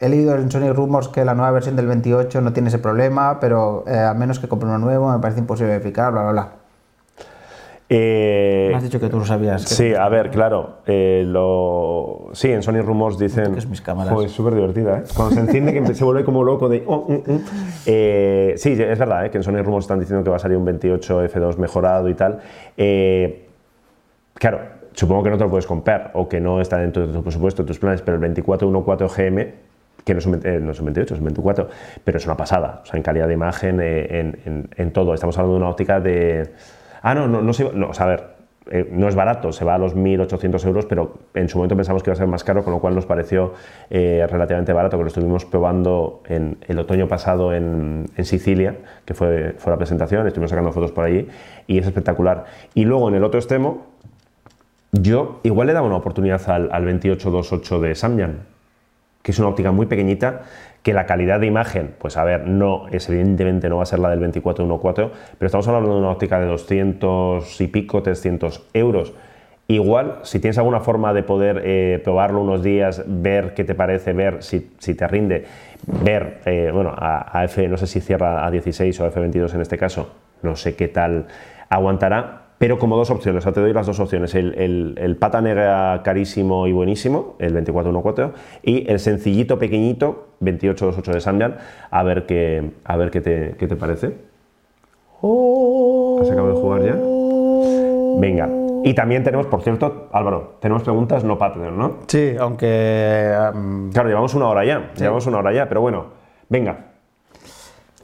He 0.00 0.08
leído 0.08 0.34
en 0.36 0.50
Sony 0.50 0.72
Rumors 0.72 1.08
que 1.08 1.24
la 1.24 1.34
nueva 1.34 1.50
versión 1.50 1.76
del 1.76 1.86
28 1.86 2.40
no 2.40 2.52
tiene 2.52 2.68
ese 2.68 2.78
problema, 2.78 3.38
pero 3.40 3.84
eh, 3.86 3.98
a 3.98 4.14
menos 4.14 4.38
que 4.38 4.48
compre 4.48 4.68
uno 4.68 4.78
nuevo 4.78 5.10
me 5.12 5.18
parece 5.18 5.40
imposible 5.40 5.72
verificar, 5.72 6.12
bla, 6.12 6.22
bla, 6.22 6.30
bla. 6.32 6.48
eh, 7.88 8.68
Me 8.70 8.76
has 8.76 8.82
dicho 8.84 9.00
que 9.00 9.08
tú 9.08 9.18
lo 9.18 9.24
sabías. 9.24 9.62
Sí, 9.62 9.94
a 9.94 10.08
ver, 10.08 10.30
claro. 10.30 10.76
eh, 10.86 11.24
lo... 11.26 12.28
Sí, 12.32 12.50
en 12.52 12.62
Sony 12.62 12.80
Rumors 12.82 13.18
dicen. 13.18 13.46
toques 13.46 13.66
mis 13.66 13.80
cámaras. 13.80 14.12
Joder, 14.12 14.28
es 14.28 14.34
súper 14.34 14.54
divertida, 14.54 14.98
¿eh? 14.98 15.02
Cuando 15.16 15.34
se 15.34 15.40
enciende, 15.40 15.72
que 15.72 15.94
se 15.94 16.04
vuelve 16.04 16.24
como 16.24 16.44
loco 16.44 16.68
de. 16.68 16.84
oh, 16.86 17.06
mm, 17.08 17.32
mm. 17.32 17.44
Eh, 17.86 18.54
sí, 18.56 18.72
es 18.72 18.98
verdad, 18.98 19.26
¿eh? 19.26 19.30
que 19.30 19.38
en 19.38 19.42
Sony 19.42 19.62
Rumors 19.62 19.84
están 19.84 19.98
diciendo 19.98 20.22
que 20.22 20.30
va 20.30 20.36
a 20.36 20.40
salir 20.40 20.56
un 20.56 20.64
28 20.64 21.24
F2 21.24 21.56
mejorado 21.56 22.08
y 22.08 22.14
tal. 22.14 22.38
Eh, 22.76 23.48
claro, 24.34 24.60
supongo 24.98 25.22
que 25.22 25.30
no 25.30 25.38
te 25.38 25.44
lo 25.44 25.50
puedes 25.50 25.66
comprar 25.66 26.10
o 26.14 26.28
que 26.28 26.40
no 26.40 26.60
está 26.60 26.78
dentro 26.78 27.06
de 27.06 27.12
tu 27.12 27.22
presupuesto, 27.22 27.62
de 27.62 27.68
tus 27.68 27.78
planes, 27.78 28.02
pero 28.02 28.16
el 28.16 28.20
2414 28.20 29.30
GM, 29.30 29.46
que 30.04 30.12
no 30.12 30.18
es, 30.18 30.26
un, 30.26 30.32
20 30.32 30.48
eh, 30.56 30.60
no 30.60 30.72
es 30.72 30.80
un 30.80 30.86
28, 30.86 31.14
es 31.14 31.20
un 31.20 31.26
24, 31.26 31.68
pero 32.02 32.18
es 32.18 32.26
una 32.26 32.36
pasada, 32.36 32.80
o 32.82 32.86
sea, 32.86 32.96
en 32.96 33.02
calidad 33.04 33.28
de 33.28 33.34
imagen, 33.34 33.78
eh, 33.80 34.34
en, 34.76 34.90
todo. 34.92 35.14
Estamos 35.14 35.36
hablando 35.38 35.54
de 35.54 35.60
una 35.60 35.70
óptica 35.70 36.00
de... 36.00 36.50
Ah, 37.02 37.14
no, 37.14 37.28
no, 37.28 37.42
no, 37.42 37.52
se- 37.52 37.72
no, 37.72 37.90
o 37.90 37.94
sea, 37.94 38.06
a 38.06 38.08
ver, 38.08 38.24
eh, 38.70 38.88
no 38.90 39.06
es 39.08 39.14
barato, 39.14 39.52
se 39.52 39.64
va 39.64 39.74
a 39.76 39.78
los 39.78 39.94
1.800 39.94 40.66
euros, 40.66 40.86
pero 40.86 41.18
en 41.34 41.48
su 41.48 41.58
momento 41.58 41.76
pensamos 41.76 42.02
que 42.02 42.10
iba 42.10 42.14
a 42.14 42.16
ser 42.16 42.26
más 42.26 42.42
caro, 42.42 42.64
con 42.64 42.72
lo 42.72 42.80
cual 42.80 42.94
nos 42.96 43.06
pareció 43.06 43.54
relativamente 43.90 44.72
barato, 44.72 44.96
que 44.96 45.04
lo 45.04 45.08
estuvimos 45.08 45.44
probando 45.44 46.22
en 46.26 46.58
el 46.66 46.78
otoño 46.78 47.06
pasado 47.06 47.54
en, 47.54 48.06
en 48.16 48.24
Sicilia, 48.24 48.76
que 49.04 49.14
fue, 49.14 49.54
fue 49.58 49.70
la 49.72 49.76
presentación, 49.78 50.26
estuvimos 50.26 50.50
sacando 50.50 50.72
fotos 50.72 50.90
por 50.92 51.04
allí, 51.04 51.28
y 51.66 51.78
es 51.78 51.86
espectacular. 51.86 52.44
Y 52.74 52.84
luego 52.84 53.08
en 53.08 53.14
el 53.14 53.24
otro 53.24 53.38
extremo, 53.38 53.87
yo 54.92 55.40
igual 55.42 55.66
le 55.66 55.72
daba 55.72 55.86
una 55.86 55.96
oportunidad 55.96 56.48
al, 56.50 56.70
al 56.72 56.84
2828 56.84 57.80
de 57.80 57.94
Samyang, 57.94 58.38
que 59.22 59.32
es 59.32 59.38
una 59.38 59.48
óptica 59.48 59.72
muy 59.72 59.86
pequeñita, 59.86 60.42
que 60.82 60.94
la 60.94 61.06
calidad 61.06 61.40
de 61.40 61.46
imagen, 61.46 61.94
pues 61.98 62.16
a 62.16 62.24
ver, 62.24 62.46
no, 62.46 62.88
es 62.88 63.08
evidentemente 63.08 63.68
no 63.68 63.76
va 63.76 63.82
a 63.82 63.86
ser 63.86 63.98
la 63.98 64.10
del 64.10 64.20
2414, 64.20 65.10
pero 65.38 65.46
estamos 65.46 65.68
hablando 65.68 65.92
de 65.92 66.00
una 66.00 66.10
óptica 66.10 66.40
de 66.40 66.46
200 66.46 67.60
y 67.60 67.66
pico, 67.66 68.02
300 68.02 68.68
euros. 68.72 69.12
Igual, 69.66 70.20
si 70.22 70.40
tienes 70.40 70.56
alguna 70.56 70.80
forma 70.80 71.12
de 71.12 71.22
poder 71.22 71.60
eh, 71.62 72.00
probarlo 72.02 72.40
unos 72.40 72.62
días, 72.62 73.04
ver 73.06 73.52
qué 73.52 73.64
te 73.64 73.74
parece, 73.74 74.14
ver 74.14 74.42
si, 74.42 74.70
si 74.78 74.94
te 74.94 75.06
rinde, 75.06 75.44
ver, 75.86 76.40
eh, 76.46 76.70
bueno, 76.72 76.94
a, 76.96 77.38
a 77.38 77.44
F, 77.44 77.68
no 77.68 77.76
sé 77.76 77.86
si 77.86 78.00
cierra 78.00 78.46
a 78.46 78.50
16 78.50 78.98
o 79.00 79.04
a 79.04 79.12
F22 79.12 79.54
en 79.54 79.60
este 79.60 79.76
caso, 79.76 80.14
no 80.40 80.56
sé 80.56 80.74
qué 80.74 80.88
tal 80.88 81.26
aguantará, 81.68 82.47
pero 82.58 82.78
como 82.78 82.96
dos 82.96 83.10
opciones, 83.10 83.42
o 83.42 83.44
sea, 83.44 83.52
te 83.52 83.60
doy 83.60 83.72
las 83.72 83.86
dos 83.86 84.00
opciones, 84.00 84.34
el, 84.34 84.54
el, 84.58 84.94
el 84.98 85.16
pata 85.16 85.40
negra 85.40 86.00
carísimo 86.04 86.66
y 86.66 86.72
buenísimo, 86.72 87.36
el 87.38 87.54
2414, 87.54 88.32
y 88.62 88.90
el 88.90 88.98
sencillito 88.98 89.58
pequeñito, 89.58 90.28
2828 90.40 91.12
de 91.12 91.20
Samyang, 91.20 91.56
a 91.90 92.02
ver 92.02 92.26
qué, 92.26 92.72
a 92.84 92.96
ver 92.96 93.10
qué, 93.10 93.20
te, 93.20 93.54
qué 93.58 93.68
te 93.68 93.76
parece. 93.76 94.06
¿Has 95.20 96.30
acabado 96.30 96.54
de 96.54 96.60
jugar 96.60 96.82
ya? 96.82 96.96
Venga. 98.20 98.48
Y 98.84 98.94
también 98.94 99.22
tenemos, 99.24 99.46
por 99.46 99.62
cierto, 99.62 100.08
Álvaro, 100.12 100.56
tenemos 100.60 100.82
preguntas 100.82 101.24
no 101.24 101.38
Patreon, 101.38 101.76
¿no? 101.76 101.98
Sí, 102.06 102.34
aunque... 102.38 103.32
Claro, 103.92 104.08
llevamos 104.08 104.34
una 104.34 104.48
hora 104.48 104.64
ya, 104.64 104.92
llevamos 104.96 105.26
una 105.26 105.38
hora 105.38 105.52
ya, 105.52 105.68
pero 105.68 105.80
bueno, 105.80 106.06
venga. 106.48 106.86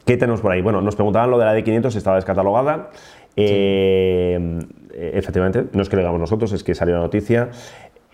¿Qué 0.04 0.16
tenemos 0.16 0.40
por 0.40 0.52
ahí? 0.52 0.60
Bueno, 0.60 0.80
nos 0.82 0.96
preguntaban 0.96 1.30
lo 1.30 1.38
de 1.38 1.44
la 1.44 1.56
D500 1.56 1.90
si 1.90 1.98
estaba 1.98 2.16
descatalogada. 2.16 2.90
Eh, 3.36 4.33
efectivamente, 5.18 5.66
no 5.72 5.82
es 5.82 5.88
que 5.88 5.96
lo 5.96 6.00
digamos 6.00 6.20
nosotros, 6.20 6.52
es 6.52 6.62
que 6.64 6.74
salió 6.74 6.94
la 6.96 7.02
noticia. 7.02 7.50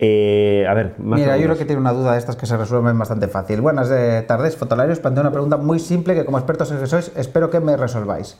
Eh, 0.03 0.65
a 0.67 0.73
ver, 0.73 0.95
más 0.97 1.19
Mira, 1.19 1.37
yo 1.37 1.43
creo 1.43 1.57
que 1.57 1.65
tiene 1.65 1.79
una 1.79 1.93
duda 1.93 2.13
de 2.13 2.17
estas 2.17 2.35
que 2.35 2.47
se 2.47 2.57
resuelven 2.57 2.97
bastante 2.97 3.27
fácil. 3.27 3.61
Buenas 3.61 3.91
eh, 3.91 4.23
tardes, 4.27 4.57
fotolarios. 4.57 4.99
Planteo 4.99 5.21
una 5.21 5.31
pregunta 5.31 5.57
muy 5.57 5.79
simple 5.79 6.15
que 6.15 6.25
como 6.25 6.39
expertos 6.39 6.71
en 6.71 6.79
que 6.79 6.87
sois, 6.87 7.11
espero 7.15 7.51
que 7.51 7.59
me 7.59 7.77
resolváis. 7.77 8.37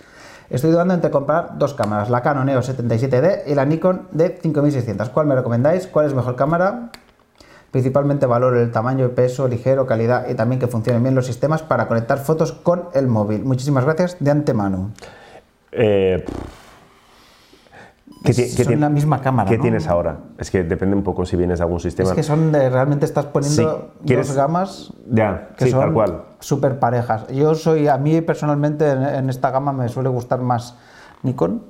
Estoy 0.49 0.71
dudando 0.71 0.93
entre 0.95 1.11
comprar 1.11 1.57
dos 1.59 1.75
cámaras, 1.75 2.09
la 2.09 2.21
Canon 2.21 2.49
EOS 2.49 2.77
77D 2.77 3.43
y 3.45 3.53
la 3.53 3.63
Nikon 3.65 4.09
D5600. 4.13 5.09
¿Cuál 5.11 5.27
me 5.27 5.35
recomendáis? 5.35 5.87
¿Cuál 5.87 6.07
es 6.07 6.13
mejor 6.13 6.35
cámara? 6.35 6.89
Principalmente 7.71 8.25
valoro 8.25 8.59
el 8.59 8.71
tamaño, 8.71 9.09
peso, 9.11 9.47
ligero, 9.47 9.85
calidad 9.85 10.27
y 10.29 10.33
también 10.33 10.59
que 10.59 10.67
funcionen 10.67 11.03
bien 11.03 11.15
los 11.15 11.25
sistemas 11.25 11.61
para 11.61 11.87
conectar 11.87 12.17
fotos 12.17 12.51
con 12.51 12.89
el 12.93 13.07
móvil. 13.07 13.45
Muchísimas 13.45 13.85
gracias 13.85 14.17
de 14.19 14.31
antemano. 14.31 14.91
Eh, 15.71 16.25
¿qué 18.23 18.33
ti- 18.33 18.41
Es- 18.43 18.55
qué 18.55 18.63
son 18.63 18.79
la 18.79 18.89
misma 18.89 19.21
cámara, 19.21 19.49
¿Qué 19.49 19.57
¿no? 19.57 19.61
tienes 19.63 19.87
ahora? 19.87 20.17
Es 20.37 20.51
que 20.51 20.63
depende 20.63 20.95
un 20.95 21.03
poco 21.03 21.25
si 21.25 21.35
vienes 21.37 21.59
de 21.59 21.63
algún 21.63 21.79
sistema. 21.79 22.09
Es 22.09 22.15
que 22.15 22.23
son 22.23 22.51
de, 22.51 22.69
realmente 22.69 23.05
estás 23.05 23.25
poniendo 23.25 23.91
Sí, 24.01 24.05
¿quieres- 24.07 24.27
dos 24.27 24.35
gamas 24.37 24.93
Ya, 25.09 25.49
que 25.57 25.65
sí, 25.65 25.71
son 25.71 25.79
tal 25.81 25.93
cual. 25.93 26.21
súper 26.39 26.79
parejas. 26.79 27.27
Yo 27.29 27.55
soy, 27.55 27.87
a 27.87 27.97
mí 27.97 28.21
personalmente 28.21 28.89
en, 28.91 29.03
en 29.03 29.29
esta 29.29 29.51
gama 29.51 29.73
me 29.73 29.89
suele 29.89 30.09
gustar 30.09 30.39
más 30.41 30.75
Nikon. 31.23 31.63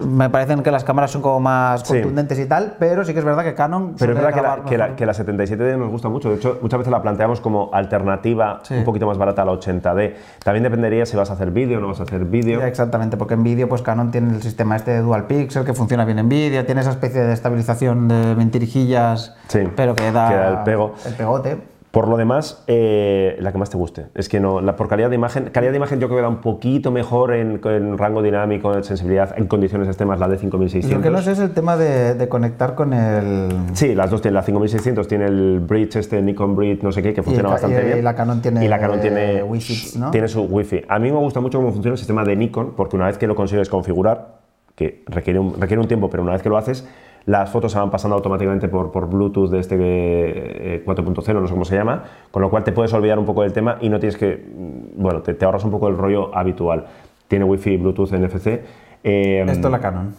Me 0.00 0.30
parecen 0.30 0.62
que 0.62 0.70
las 0.70 0.84
cámaras 0.84 1.10
son 1.10 1.22
como 1.22 1.40
más 1.40 1.80
Sí. 1.80 1.94
contundentes 1.94 2.38
y 2.38 2.46
tal, 2.46 2.76
pero 2.78 3.04
sí 3.04 3.12
que 3.12 3.18
es 3.18 3.24
verdad 3.24 3.42
que 3.44 3.54
Canon. 3.54 3.94
Pero 3.98 4.12
es 4.12 4.18
verdad 4.18 4.32
que 4.34 4.42
la, 4.42 4.54
que, 4.64 4.78
la, 4.78 4.84
mejor. 4.84 4.96
que 4.96 5.06
la 5.06 5.12
77D 5.14 5.76
nos 5.76 5.90
gusta 5.90 6.08
mucho. 6.08 6.28
De 6.30 6.36
hecho, 6.36 6.58
muchas 6.62 6.78
veces 6.78 6.90
la 6.92 7.02
planteamos 7.02 7.40
como 7.40 7.70
alternativa 7.72 8.60
Sí. 8.62 8.74
un 8.74 8.84
poquito 8.84 9.06
más 9.06 9.18
barata 9.18 9.42
a 9.42 9.44
la 9.44 9.52
80D. 9.52 10.14
También 10.44 10.62
dependería 10.62 11.04
si 11.06 11.16
vas 11.16 11.30
a 11.30 11.32
hacer 11.34 11.50
vídeo 11.50 11.78
o 11.78 11.80
no 11.80 11.88
vas 11.88 12.00
a 12.00 12.04
hacer 12.04 12.24
vídeo. 12.24 12.62
Exactamente, 12.62 13.16
porque 13.16 13.34
en 13.34 13.42
vídeo 13.42 13.68
pues 13.68 13.82
Canon 13.82 14.10
tiene 14.10 14.34
el 14.34 14.42
sistema 14.42 14.76
este 14.76 14.92
de 14.92 15.00
Dual 15.00 15.26
Pixel 15.26 15.64
que 15.64 15.74
funciona 15.74 16.04
bien 16.04 16.18
en 16.20 16.28
vídeo, 16.28 16.64
tiene 16.64 16.80
esa 16.82 16.90
especie 16.90 17.22
de 17.22 17.32
estabilización 17.32 18.08
de 18.08 18.34
mentirijillas, 18.36 19.34
Sí, 19.48 19.68
pero 19.74 19.94
que 19.94 20.12
da 20.12 20.28
que 20.28 20.34
da 20.36 20.48
el 20.50 20.58
pego. 20.64 20.94
el 21.06 21.14
pegote. 21.14 21.58
Por 21.90 22.06
lo 22.06 22.18
demás, 22.18 22.62
eh, 22.66 23.38
la 23.40 23.50
que 23.50 23.56
más 23.56 23.70
te 23.70 23.78
guste. 23.78 24.06
Es 24.14 24.28
que 24.28 24.40
no, 24.40 24.60
la, 24.60 24.76
por 24.76 24.88
calidad 24.88 25.08
de 25.08 25.14
imagen, 25.14 25.44
calidad 25.50 25.72
de 25.72 25.78
imagen 25.78 25.98
yo 26.00 26.08
creo 26.08 26.18
que 26.18 26.22
da 26.22 26.28
un 26.28 26.42
poquito 26.42 26.90
mejor 26.90 27.32
en, 27.32 27.60
en 27.64 27.96
rango 27.96 28.22
dinámico, 28.22 28.74
en 28.74 28.84
sensibilidad, 28.84 29.34
en 29.38 29.46
condiciones 29.46 29.88
extremas, 29.88 30.20
la 30.20 30.28
de 30.28 30.36
Y 30.36 30.38
5600. 30.38 30.92
lo 30.98 31.02
que 31.02 31.10
no 31.10 31.22
sé 31.22 31.32
es 31.32 31.38
el 31.38 31.52
tema 31.52 31.78
de, 31.78 32.14
de 32.14 32.28
conectar 32.28 32.74
con 32.74 32.92
el... 32.92 33.48
Sí, 33.72 33.94
las 33.94 34.10
dos 34.10 34.20
tienen. 34.20 34.34
La 34.34 34.42
5600 34.42 35.08
tiene 35.08 35.24
el 35.24 35.60
bridge, 35.60 35.96
este 35.96 36.20
Nikon 36.20 36.54
Bridge, 36.54 36.82
no 36.82 36.92
sé 36.92 37.02
qué, 37.02 37.14
que 37.14 37.22
funciona 37.22 37.48
bastante 37.48 37.80
y- 37.80 37.84
bien. 37.86 37.98
y 37.98 38.02
la 38.02 38.14
Canon 38.14 38.42
tiene, 38.42 38.64
Y 38.64 38.68
la 38.68 38.78
Canon 38.78 39.00
tiene, 39.00 39.38
eh, 39.38 39.42
Wi-Fi, 39.42 39.98
¿no? 39.98 40.10
tiene 40.10 40.28
su 40.28 40.42
Wi-Fi. 40.42 40.82
A 40.88 40.98
mí 40.98 41.10
me 41.10 41.18
gusta 41.18 41.40
mucho 41.40 41.56
cómo 41.58 41.72
funciona 41.72 41.94
el 41.94 41.98
sistema 41.98 42.22
de 42.22 42.36
Nikon, 42.36 42.74
porque 42.76 42.96
una 42.96 43.06
vez 43.06 43.16
que 43.16 43.26
lo 43.26 43.34
consigues 43.34 43.70
configurar, 43.70 44.36
que 44.74 45.02
requiere 45.06 45.38
un, 45.38 45.58
requiere 45.58 45.80
un 45.80 45.88
tiempo, 45.88 46.10
pero 46.10 46.22
una 46.22 46.32
vez 46.32 46.42
que 46.42 46.50
lo 46.50 46.58
haces, 46.58 46.86
las 47.28 47.50
fotos 47.50 47.72
se 47.72 47.78
van 47.78 47.90
pasando 47.90 48.16
automáticamente 48.16 48.68
por, 48.68 48.90
por 48.90 49.06
Bluetooth 49.08 49.50
de 49.50 49.58
este 49.60 49.76
eh, 49.78 50.82
4.0, 50.84 51.34
no 51.34 51.46
sé 51.46 51.52
cómo 51.52 51.64
se 51.66 51.76
llama, 51.76 52.04
con 52.30 52.40
lo 52.42 52.48
cual 52.48 52.64
te 52.64 52.72
puedes 52.72 52.92
olvidar 52.94 53.18
un 53.18 53.26
poco 53.26 53.42
del 53.42 53.52
tema 53.52 53.76
y 53.82 53.90
no 53.90 53.98
tienes 54.00 54.16
que, 54.16 54.36
mm, 54.36 55.00
bueno, 55.02 55.20
te, 55.20 55.34
te 55.34 55.44
ahorras 55.44 55.62
un 55.64 55.70
poco 55.70 55.88
el 55.88 55.96
rollo 55.98 56.34
habitual. 56.34 56.86
Tiene 57.28 57.44
Wi-Fi, 57.44 57.76
Bluetooth, 57.76 58.12
NFC. 58.12 58.46
eh, 59.04 59.44
Esto 59.46 59.68
es 59.68 59.72
la 59.72 59.78
Canon. 59.80 60.14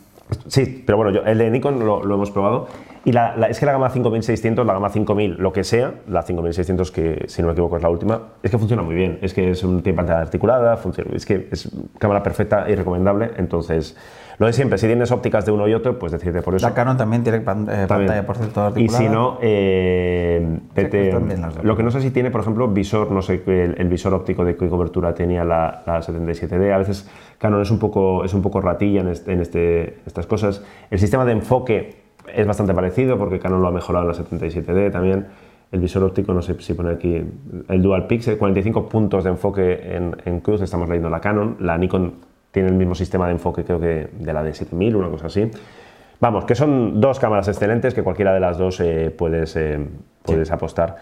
Sí, 0.45 0.83
pero 0.85 0.97
bueno, 0.97 1.11
yo, 1.11 1.23
el 1.25 1.39
de 1.39 1.49
Nikon 1.49 1.79
lo, 1.83 2.03
lo 2.05 2.13
hemos 2.13 2.29
probado. 2.29 2.67
Y 3.03 3.11
la, 3.13 3.35
la- 3.35 3.47
es 3.47 3.59
que 3.59 3.65
la 3.65 3.71
gama 3.71 3.89
5600, 3.89 4.63
la 4.63 4.73
gama 4.73 4.89
5000, 4.89 5.37
lo 5.39 5.51
que 5.51 5.63
sea, 5.63 5.93
la 6.07 6.21
5600, 6.21 6.91
que 6.91 7.23
si 7.27 7.41
no 7.41 7.47
me 7.47 7.53
equivoco 7.53 7.77
es 7.77 7.81
la 7.81 7.89
última, 7.89 8.21
es 8.43 8.51
que 8.51 8.59
funciona 8.59 8.83
muy 8.83 8.93
bien. 8.93 9.17
Es 9.23 9.33
que 9.33 9.49
es 9.49 9.63
un 9.63 9.81
tiene 9.81 9.95
pantalla 9.95 10.19
articulada, 10.21 10.77
funciona, 10.77 11.09
es 11.15 11.25
que 11.25 11.47
es 11.51 11.71
cámara 11.97 12.21
perfecta 12.21 12.69
y 12.69 12.75
recomendable. 12.75 13.31
Entonces, 13.37 13.97
lo 14.39 14.47
de 14.47 14.53
siempre, 14.53 14.77
si 14.77 14.87
tienes 14.87 15.11
ópticas 15.11 15.45
de 15.45 15.51
uno 15.51 15.67
y 15.67 15.73
otro, 15.73 15.99
pues 15.99 16.11
decirte 16.11 16.41
por 16.41 16.55
eso. 16.55 16.65
La 16.67 16.73
Canon 16.73 16.97
también 16.97 17.23
tiene 17.23 17.39
eh, 17.39 17.41
pantalla, 17.41 18.25
por 18.25 18.37
cierto, 18.37 18.73
Y 18.77 18.87
si 18.89 19.07
no, 19.09 19.37
eh, 19.41 20.59
lo 21.61 21.75
que 21.75 21.83
no 21.83 21.91
sé 21.91 22.01
si 22.01 22.11
tiene, 22.11 22.31
por 22.31 22.41
ejemplo, 22.41 22.67
visor, 22.69 23.11
no 23.11 23.21
sé, 23.21 23.43
el, 23.45 23.75
el 23.77 23.87
visor 23.89 24.13
óptico 24.13 24.45
de 24.45 24.55
qué 24.55 24.67
cobertura 24.69 25.13
tenía 25.13 25.43
la, 25.43 25.83
la 25.85 26.01
77D. 26.01 26.71
A 26.73 26.77
veces 26.77 27.09
Canon 27.37 27.61
es 27.61 27.69
un 27.69 27.79
poco, 27.79 28.23
es 28.23 28.33
un 28.33 28.41
poco 28.41 28.61
ratilla 28.61 29.01
en, 29.01 29.09
este- 29.09 29.33
en 29.33 29.41
este, 29.41 29.97
estas 30.05 30.25
cosas. 30.25 30.63
El 30.89 30.99
sistema 30.99 31.25
de 31.25 31.33
enfoque 31.33 31.95
es 32.33 32.47
bastante 32.47 32.73
parecido 32.73 33.17
porque 33.17 33.39
Canon 33.39 33.61
lo 33.61 33.67
ha 33.67 33.71
mejorado 33.71 34.09
en 34.09 34.17
la 34.17 34.23
77D 34.23 34.91
también. 34.91 35.27
El 35.71 35.81
visor 35.81 36.01
óptico, 36.03 36.33
no 36.33 36.41
sé 36.41 36.55
si 36.59 36.73
pone 36.73 36.91
aquí 36.93 37.23
el 37.67 37.81
Dual 37.83 38.07
Pixel, 38.07 38.37
45 38.37 38.89
puntos 38.89 39.23
de 39.23 39.29
enfoque 39.31 39.95
en, 39.95 40.15
en 40.25 40.39
cruz, 40.39 40.61
estamos 40.61 40.87
leyendo 40.89 41.09
la 41.09 41.19
Canon. 41.21 41.57
La 41.59 41.77
Nikon 41.77 42.13
tiene 42.51 42.69
el 42.69 42.75
mismo 42.75 42.95
sistema 42.95 43.25
de 43.27 43.33
enfoque, 43.33 43.63
creo 43.63 43.79
que 43.79 44.09
de 44.17 44.33
la 44.33 44.43
de 44.43 44.53
7000, 44.53 44.95
una 44.95 45.09
cosa 45.09 45.27
así. 45.27 45.49
Vamos, 46.21 46.45
que 46.45 46.55
son 46.55 46.99
dos 46.99 47.19
cámaras 47.19 47.47
excelentes 47.47 47.93
que 47.93 48.03
cualquiera 48.03 48.33
de 48.33 48.39
las 48.39 48.57
dos 48.57 48.79
eh, 48.81 49.13
puedes, 49.15 49.55
eh, 49.55 49.79
puedes 50.23 50.51
apostar 50.51 50.97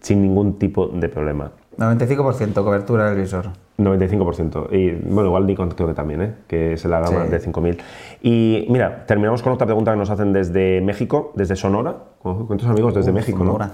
sin 0.00 0.20
ningún 0.22 0.58
tipo 0.58 0.88
de 0.88 1.08
problema. 1.08 1.50
95% 1.78 2.52
cobertura 2.64 3.10
del 3.10 3.20
visor. 3.20 3.46
95%. 3.78 4.68
Y 4.72 4.90
bueno, 4.90 5.26
igual 5.28 5.46
Nikon 5.46 5.70
creo 5.70 5.86
que 5.88 5.94
también, 5.94 6.22
¿eh? 6.22 6.34
que 6.48 6.72
es 6.72 6.84
la 6.84 7.00
gama 7.00 7.24
Sí. 7.26 7.30
de 7.30 7.38
5000. 7.38 7.78
Y 8.22 8.66
mira, 8.68 9.04
terminamos 9.06 9.42
con 9.42 9.52
otra 9.52 9.66
pregunta 9.66 9.92
que 9.92 9.96
nos 9.98 10.10
hacen 10.10 10.32
desde 10.32 10.80
México, 10.80 11.32
desde 11.36 11.54
Sonora. 11.56 11.94
¿Cuántos 12.20 12.66
amigos 12.66 12.94
desde 12.94 13.12
Uh, 13.12 13.14
México? 13.14 13.38
Sonora. 13.38 13.66
¿no? 13.66 13.72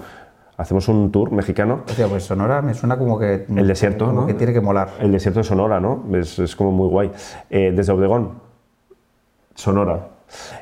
Hacemos 0.56 0.88
un 0.88 1.10
tour 1.10 1.32
mexicano. 1.32 1.82
Hostia, 1.86 2.06
pues 2.06 2.24
Sonora 2.24 2.62
me 2.62 2.74
suena 2.74 2.96
como 2.96 3.18
que... 3.18 3.46
El 3.48 3.66
desierto, 3.66 4.06
como 4.06 4.22
¿no? 4.22 4.26
que 4.26 4.34
tiene 4.34 4.52
que 4.52 4.60
molar. 4.60 4.90
El 5.00 5.10
desierto 5.10 5.40
de 5.40 5.44
Sonora, 5.44 5.80
¿no? 5.80 6.04
Es, 6.12 6.38
es 6.38 6.54
como 6.54 6.70
muy 6.70 6.88
guay. 6.88 7.10
Eh, 7.50 7.72
desde 7.74 7.92
Obregón, 7.92 8.34
Sonora. 9.54 10.08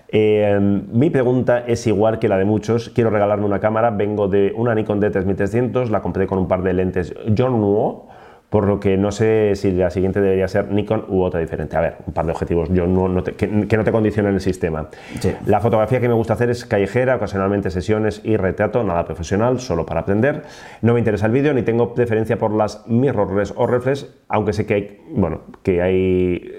Eh, 0.08 0.58
mi 0.60 1.10
pregunta 1.10 1.60
es 1.66 1.86
igual 1.86 2.18
que 2.18 2.28
la 2.28 2.38
de 2.38 2.44
muchos. 2.44 2.90
Quiero 2.90 3.10
regalarme 3.10 3.44
una 3.44 3.60
cámara. 3.60 3.90
Vengo 3.90 4.28
de 4.28 4.52
una 4.56 4.74
Nikon 4.74 5.00
D3300. 5.00 5.88
La 5.88 6.00
compré 6.00 6.26
con 6.26 6.38
un 6.38 6.48
par 6.48 6.62
de 6.62 6.72
lentes 6.72 7.14
Yongnuo. 7.26 8.08
Por 8.52 8.66
lo 8.66 8.78
que 8.78 8.98
no 8.98 9.10
sé 9.12 9.52
si 9.56 9.72
la 9.72 9.88
siguiente 9.88 10.20
debería 10.20 10.46
ser 10.46 10.70
Nikon 10.70 11.06
u 11.08 11.22
otra 11.22 11.40
diferente. 11.40 11.74
A 11.74 11.80
ver, 11.80 11.94
un 12.06 12.12
par 12.12 12.26
de 12.26 12.32
objetivos 12.32 12.68
Yongnuo 12.68 13.08
no 13.08 13.22
te- 13.22 13.32
que, 13.32 13.66
que 13.66 13.76
no 13.78 13.82
te 13.82 13.90
condicionen 13.90 14.34
el 14.34 14.42
sistema. 14.42 14.90
Sí. 15.20 15.32
La 15.46 15.60
fotografía 15.60 16.00
que 16.00 16.08
me 16.08 16.12
gusta 16.14 16.34
hacer 16.34 16.50
es 16.50 16.66
callejera, 16.66 17.16
ocasionalmente 17.16 17.70
sesiones 17.70 18.20
y 18.24 18.36
retrato, 18.36 18.84
nada 18.84 19.06
profesional, 19.06 19.58
solo 19.58 19.86
para 19.86 20.00
aprender. 20.00 20.42
No 20.82 20.92
me 20.92 20.98
interesa 20.98 21.24
el 21.24 21.32
vídeo 21.32 21.54
ni 21.54 21.62
tengo 21.62 21.94
preferencia 21.94 22.36
por 22.36 22.52
las 22.52 22.86
mirrorless 22.86 23.54
o 23.56 23.66
reflex, 23.66 24.06
aunque 24.28 24.52
sé 24.52 24.66
que 24.66 24.74
hay, 24.74 25.00
bueno, 25.12 25.40
que 25.62 25.80
hay 25.80 26.52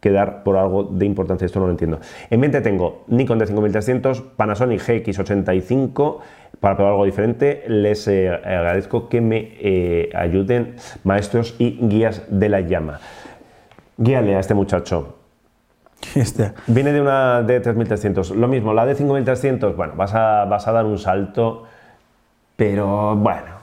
que 0.00 0.10
dar 0.10 0.42
por 0.42 0.56
algo 0.56 0.84
de 0.84 1.06
importancia, 1.06 1.46
esto 1.46 1.60
no 1.60 1.66
lo 1.66 1.72
entiendo. 1.72 2.00
En 2.30 2.40
mente 2.40 2.60
tengo 2.60 3.04
Nikon 3.08 3.40
D5300, 3.40 4.22
Panasonic 4.36 4.80
GX85 4.80 6.18
para 6.60 6.76
probar 6.76 6.92
algo 6.92 7.04
diferente. 7.04 7.64
Les 7.68 8.06
eh, 8.08 8.30
agradezco 8.30 9.08
que 9.08 9.20
me 9.20 9.52
eh, 9.60 10.10
ayuden 10.14 10.76
maestros 11.04 11.54
y 11.58 11.78
guías 11.88 12.22
de 12.28 12.48
la 12.48 12.60
llama. 12.60 13.00
Guíale 13.96 14.36
a 14.36 14.40
este 14.40 14.54
muchacho. 14.54 15.16
Hostia. 16.14 16.54
Viene 16.66 16.92
de 16.92 17.00
una 17.00 17.42
D3300. 17.42 18.34
Lo 18.34 18.48
mismo, 18.48 18.74
la 18.74 18.86
D5300, 18.86 19.74
bueno, 19.74 19.94
vas 19.96 20.14
a, 20.14 20.44
vas 20.44 20.68
a 20.68 20.72
dar 20.72 20.84
un 20.84 20.98
salto, 20.98 21.64
pero 22.56 23.16
bueno, 23.16 23.55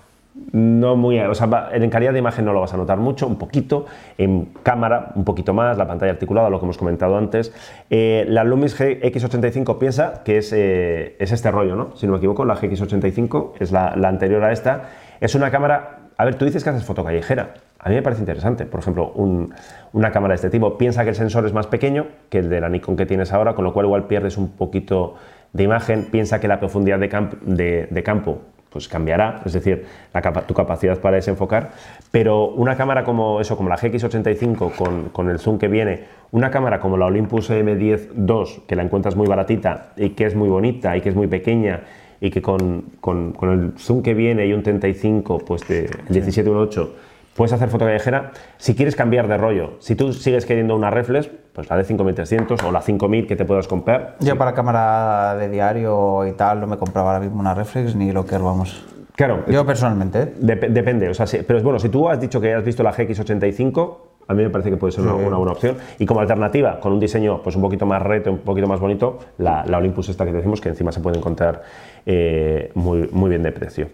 no 0.52 0.96
muy. 0.96 1.20
O 1.20 1.34
sea, 1.36 1.70
en 1.74 1.90
calidad 1.90 2.14
de 2.14 2.20
imagen 2.20 2.46
no 2.46 2.54
lo 2.54 2.62
vas 2.62 2.74
a 2.74 2.78
notar 2.78 2.98
mucho, 2.98 3.28
un 3.28 3.38
poquito. 3.38 3.86
En 4.18 4.46
cámara, 4.64 5.12
un 5.16 5.24
poquito 5.24 5.54
más. 5.54 5.78
La 5.78 5.88
pantalla 5.88 6.12
articulada, 6.14 6.50
lo 6.50 6.60
que 6.60 6.66
hemos 6.66 6.78
comentado 6.78 7.18
antes. 7.18 7.54
Eh, 7.90 8.26
la 8.28 8.44
Lumix 8.44 8.80
GX85 8.80 9.78
piensa 9.78 10.24
que 10.24 10.38
es, 10.40 10.52
eh, 10.54 11.16
es 11.20 11.32
este 11.32 11.52
rollo, 11.52 11.76
¿no? 11.76 11.96
Si 11.96 12.06
no 12.08 12.14
me 12.14 12.18
equivoco, 12.18 12.46
la 12.46 12.56
GX85 12.56 13.54
es 13.60 13.72
la, 13.72 13.96
la 13.96 14.08
anterior 14.10 14.44
a 14.44 14.52
esta. 14.52 14.84
Es 15.22 15.36
una 15.36 15.52
cámara. 15.52 16.00
A 16.18 16.26
ver, 16.26 16.36
tú 16.36 16.46
dices 16.46 16.64
que 16.64 16.70
haces 16.70 16.84
foto 16.84 17.04
callejera. 17.04 17.54
A 17.80 17.90
mí 17.90 17.96
me 17.96 18.02
parece 18.02 18.22
interesante. 18.22 18.66
Por 18.66 18.80
ejemplo, 18.80 19.12
un- 19.16 19.54
una 19.94 20.12
cámara 20.12 20.32
de 20.32 20.36
este 20.36 20.50
tipo. 20.50 20.78
Piensa 20.78 21.04
que 21.04 21.10
el 21.10 21.16
sensor 21.16 21.46
es 21.46 21.54
más 21.54 21.68
pequeño 21.68 22.08
que 22.30 22.40
el 22.40 22.50
de 22.50 22.62
la 22.62 22.70
Nikon 22.70 22.96
que 22.96 23.06
tienes 23.06 23.34
ahora, 23.34 23.54
con 23.56 23.66
lo 23.66 23.74
cual 23.74 23.86
igual 23.88 24.08
pierdes 24.08 24.38
un 24.38 24.50
poquito 24.50 25.16
de 25.52 25.64
imagen. 25.64 26.06
Piensa 26.12 26.40
que 26.40 26.48
la 26.48 26.60
profundidad 26.60 26.98
de 27.00 28.04
campo 28.04 28.40
pues 28.74 28.88
cambiará, 28.89 29.41
es 29.45 29.53
decir, 29.53 29.86
la 30.13 30.21
capa- 30.21 30.41
tu 30.47 30.53
capacidad 30.55 30.99
para 30.99 31.15
desenfocar. 31.17 31.71
Pero 32.11 32.47
una 32.47 32.76
cámara 32.76 33.03
como 33.03 33.39
eso, 33.39 33.55
como 33.55 33.69
la 33.69 33.78
GX85 33.78 34.76
con, 34.76 35.09
con 35.09 35.30
el 35.30 35.39
zoom 35.39 35.59
que 35.59 35.67
viene, 35.67 36.05
una 36.32 36.49
cámara 36.51 36.80
como 36.80 36.97
la 36.97 37.05
Olympus 37.05 37.51
M10 37.51 38.09
II, 38.17 38.63
que 38.67 38.76
la 38.76 38.84
encuentras 38.84 39.15
muy 39.15 39.28
baratita 39.28 39.91
y 39.95 40.09
que 40.09 40.26
es 40.26 40.36
muy 40.36 40.49
bonita 40.49 40.97
y 40.97 41.01
que 41.01 41.09
es 41.09 41.15
muy 41.15 41.28
pequeña 41.28 41.82
y 42.19 42.32
que 42.32 42.41
con, 42.41 42.86
con- 42.99 43.34
con 43.34 43.51
el 43.51 43.74
zoom 43.78 44.01
que 44.01 44.13
viene 44.15 44.45
y 44.47 44.53
un 44.53 44.63
35, 44.63 45.38
pues 45.45 45.67
de 45.67 45.88
17-1.8, 46.09 46.89
puedes 47.36 47.53
hacer 47.53 47.69
foto 47.69 47.86
callejera. 47.86 48.32
Si 48.57 48.76
quieres 48.76 48.95
cambiar 48.95 49.28
de 49.28 49.38
rollo, 49.38 49.74
si 49.80 49.95
tú 49.95 50.11
sigues 50.13 50.45
queriendo 50.45 50.76
una 50.76 50.89
reflex, 50.89 51.30
pues 51.54 51.70
la 51.70 51.78
de 51.78 51.84
5300 51.84 52.64
o 52.64 52.72
la 52.72 52.82
5000 52.82 53.28
que 53.28 53.36
te 53.36 53.45
puedas 53.45 53.68
comprar. 53.68 54.16
Yo 54.20 54.38
para 54.38 54.54
cámara 54.54 55.36
de 55.36 55.49
diario 55.49 56.26
y 56.26 56.34
tal 56.34 56.60
no 56.62 56.68
me 56.68 56.78
compraba 56.78 57.14
ahora 57.14 57.24
mismo 57.24 57.39
una 57.39 57.54
reflex 57.54 57.95
ni 57.95 58.12
lo 58.12 58.26
que 58.26 58.38
vamos. 58.38 58.84
Claro, 59.16 59.43
Yo 59.47 59.64
personalmente, 59.64 60.20
¿eh? 60.24 60.34
Dep- 60.41 60.70
depende, 60.70 61.08
o 61.08 61.14
sea, 61.14 61.28
sí, 61.28 61.39
pero 61.45 61.58
es 61.60 61.64
bueno, 61.64 61.78
si 61.78 61.89
tú 61.89 62.10
has 62.10 62.20
dicho 62.20 62.41
que 62.41 62.51
has 62.51 62.64
visto 62.66 62.82
la 62.82 62.91
GX85, 62.91 63.97
a 64.28 64.34
mí 64.34 64.41
me 64.41 64.49
parece 64.49 64.72
que 64.72 64.78
puede 64.78 64.91
ser 64.91 65.04
una, 65.04 65.14
una 65.14 65.38
buena 65.38 65.51
opción. 65.51 65.78
Y 65.99 66.06
como 66.08 66.22
alternativa, 66.22 66.80
con 66.80 66.93
un 66.93 66.99
diseño 66.99 67.41
pues 67.43 67.56
un 67.56 67.62
poquito 67.62 67.86
más 67.86 68.01
reto, 68.01 68.32
un 68.32 68.39
poquito 68.39 68.66
más 68.68 68.80
bonito, 68.80 69.20
la, 69.38 69.64
la 69.68 69.78
Olympus 69.78 70.10
esta 70.10 70.26
que 70.26 70.32
decimos, 70.32 70.62
que 70.62 70.70
encima 70.70 70.91
se 70.91 71.01
puede 71.01 71.18
encontrar 71.20 71.62
eh, 72.08 72.72
muy, 72.74 73.08
muy 73.12 73.30
bien 73.30 73.43
de 73.43 73.51
precio. 73.51 73.89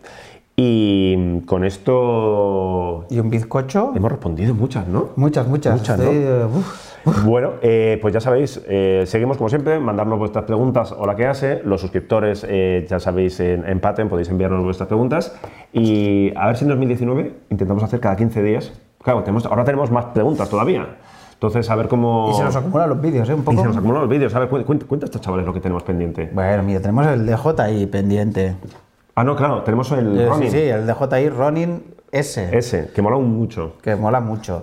Y 0.61 1.39
con 1.45 1.63
esto 1.63 3.05
Y 3.09 3.17
un 3.19 3.29
bizcocho. 3.29 3.93
hemos 3.95 4.11
respondido 4.11 4.53
muchas, 4.53 4.85
¿no? 4.89 5.09
Muchas, 5.15 5.47
muchas. 5.47 5.77
Muchas, 5.79 5.97
¿no? 5.97 6.05
Eh. 6.11 6.45
Bueno, 7.23 7.51
eh, 7.61 7.97
pues 8.01 8.13
ya 8.13 8.19
sabéis, 8.19 8.61
eh, 8.67 9.03
seguimos 9.07 9.37
como 9.37 9.47
siempre, 9.47 9.79
mandarnos 9.79 10.19
vuestras 10.19 10.43
preguntas 10.43 10.91
o 10.91 11.05
la 11.07 11.15
que 11.15 11.27
hace. 11.27 11.61
Los 11.63 11.79
suscriptores, 11.79 12.45
eh, 12.47 12.85
ya 12.89 12.99
sabéis, 12.99 13.39
en, 13.39 13.65
en 13.65 13.79
Paten 13.79 14.09
podéis 14.09 14.27
enviarnos 14.27 14.61
vuestras 14.65 14.87
preguntas. 14.87 15.33
Y 15.71 16.33
a 16.35 16.47
ver 16.47 16.57
si 16.57 16.65
en 16.65 16.69
2019 16.71 17.33
intentamos 17.51 17.81
hacer 17.81 18.01
cada 18.01 18.17
15 18.17 18.43
días. 18.43 18.73
Claro, 19.01 19.23
tenemos, 19.23 19.45
ahora 19.45 19.63
tenemos 19.63 19.91
más 19.91 20.05
preguntas 20.07 20.49
todavía. 20.49 20.97
Entonces, 21.35 21.69
a 21.69 21.75
ver 21.77 21.87
cómo. 21.87 22.31
Y 22.31 22.33
se 22.35 22.43
nos 22.43 22.57
acumulan 22.57 22.89
los 22.89 22.99
vídeos, 22.99 23.29
¿eh? 23.29 23.33
Un 23.33 23.39
Y 23.39 23.43
poco. 23.43 23.61
se 23.61 23.67
nos 23.67 23.77
acumulan 23.77 24.01
los 24.01 24.09
vídeos. 24.09 24.35
A 24.35 24.39
ver, 24.39 24.49
cu- 24.49 24.61
cuenta, 24.65 24.85
cuenta 24.85 25.05
estos 25.05 25.21
chavales 25.21 25.45
lo 25.45 25.53
que 25.53 25.61
tenemos 25.61 25.83
pendiente. 25.83 26.29
Bueno, 26.33 26.63
mira, 26.63 26.81
tenemos 26.81 27.07
el 27.07 27.25
DJ 27.25 27.63
ahí 27.63 27.85
pendiente. 27.85 28.55
Ah, 29.19 29.23
no, 29.25 29.35
claro, 29.35 29.63
tenemos 29.63 29.91
el 29.91 30.17
Eh, 30.17 30.29
Ronin. 30.29 30.49
Sí, 30.49 30.57
sí, 30.57 30.63
el 30.69 30.87
DJI 30.87 31.27
Ronin 31.27 31.83
S, 32.09 32.57
Ese, 32.57 32.89
que 32.95 33.01
mola 33.01 33.17
mucho. 33.17 33.73
que 33.81 33.93
mola 33.97 34.21
mucho. 34.21 34.61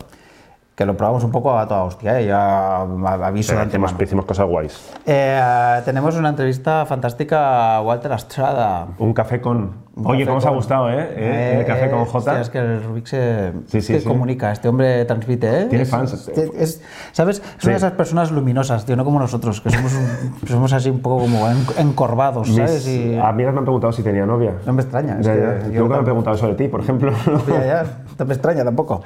Que 0.77 0.85
lo 0.85 0.95
probamos 0.95 1.24
un 1.24 1.31
poco 1.33 1.59
a 1.59 1.66
toda 1.66 1.85
hostia, 1.85 2.20
¿eh? 2.20 2.27
ya 2.27 2.83
aviso 2.83 3.57
de 3.57 3.64
hicimos, 3.64 3.95
hicimos 3.99 4.27
cosas 4.27 4.47
guays. 4.47 4.93
Eh, 5.07 5.81
tenemos 5.87 6.14
una 6.16 6.29
entrevista 6.29 6.85
fantástica 6.85 7.77
a 7.77 7.81
Walter 7.81 8.12
Astrada. 8.12 8.89
Un 8.99 9.14
café 9.14 9.41
con. 9.41 9.87
Un 9.97 10.07
Oye, 10.07 10.18
café 10.18 10.27
¿cómo 10.27 10.37
os 10.37 10.45
ha 10.45 10.51
gustado, 10.51 10.91
eh? 10.91 11.14
Eh, 11.16 11.57
El 11.61 11.64
café 11.66 11.89
con 11.91 12.05
J. 12.05 12.41
es 12.43 12.51
que 12.51 12.59
el 12.59 12.83
Rubik 12.85 13.07
se 13.07 13.53
Sí, 13.68 13.81
sí, 13.81 13.95
que 13.95 14.01
sí. 14.01 14.07
comunica, 14.07 14.53
este 14.53 14.68
hombre 14.68 15.03
transmite, 15.07 15.62
¿eh? 15.62 15.64
Tiene 15.70 15.87
fans. 15.87 16.12
es- 16.12 16.29
es- 16.55 16.83
¿Sabes? 17.12 17.43
Es 17.59 17.64
una 17.64 17.72
de 17.72 17.79
esas 17.79 17.93
personas 17.93 18.31
luminosas, 18.31 18.85
tío, 18.85 18.95
no 18.97 19.07
como 19.07 19.18
nosotros, 19.18 19.62
que 19.62 19.70
somos, 19.70 19.95
un- 19.95 20.47
somos 20.49 20.74
así 20.74 20.91
un 20.91 21.01
poco 21.01 21.22
como 21.22 21.49
en- 21.49 21.64
encorvados, 21.79 22.55
¿sabes? 22.55 22.87
Y 22.87 23.16
amigas 23.18 23.55
me 23.55 23.61
han 23.61 23.64
preguntado 23.64 23.95
si 23.95 24.03
tenía 24.03 24.27
novia. 24.27 24.53
no 24.66 24.74
me 24.74 24.83
extraña. 24.83 25.16
es 25.20 25.24
Ya, 25.27 25.33
que 25.33 25.41
ya. 25.41 25.47
yo 25.47 25.55
nunca 25.57 25.62
me 25.62 25.72
he 25.72 25.79
tampoco- 25.79 26.05
preguntado 26.05 26.37
eso 26.37 26.49
de 26.49 26.55
ti, 26.57 26.68
por 26.68 26.81
ejemplo. 26.83 27.12
Ya, 27.49 27.87
no 28.18 28.24
me 28.24 28.34
extraña 28.34 28.64
tampoco. 28.64 29.02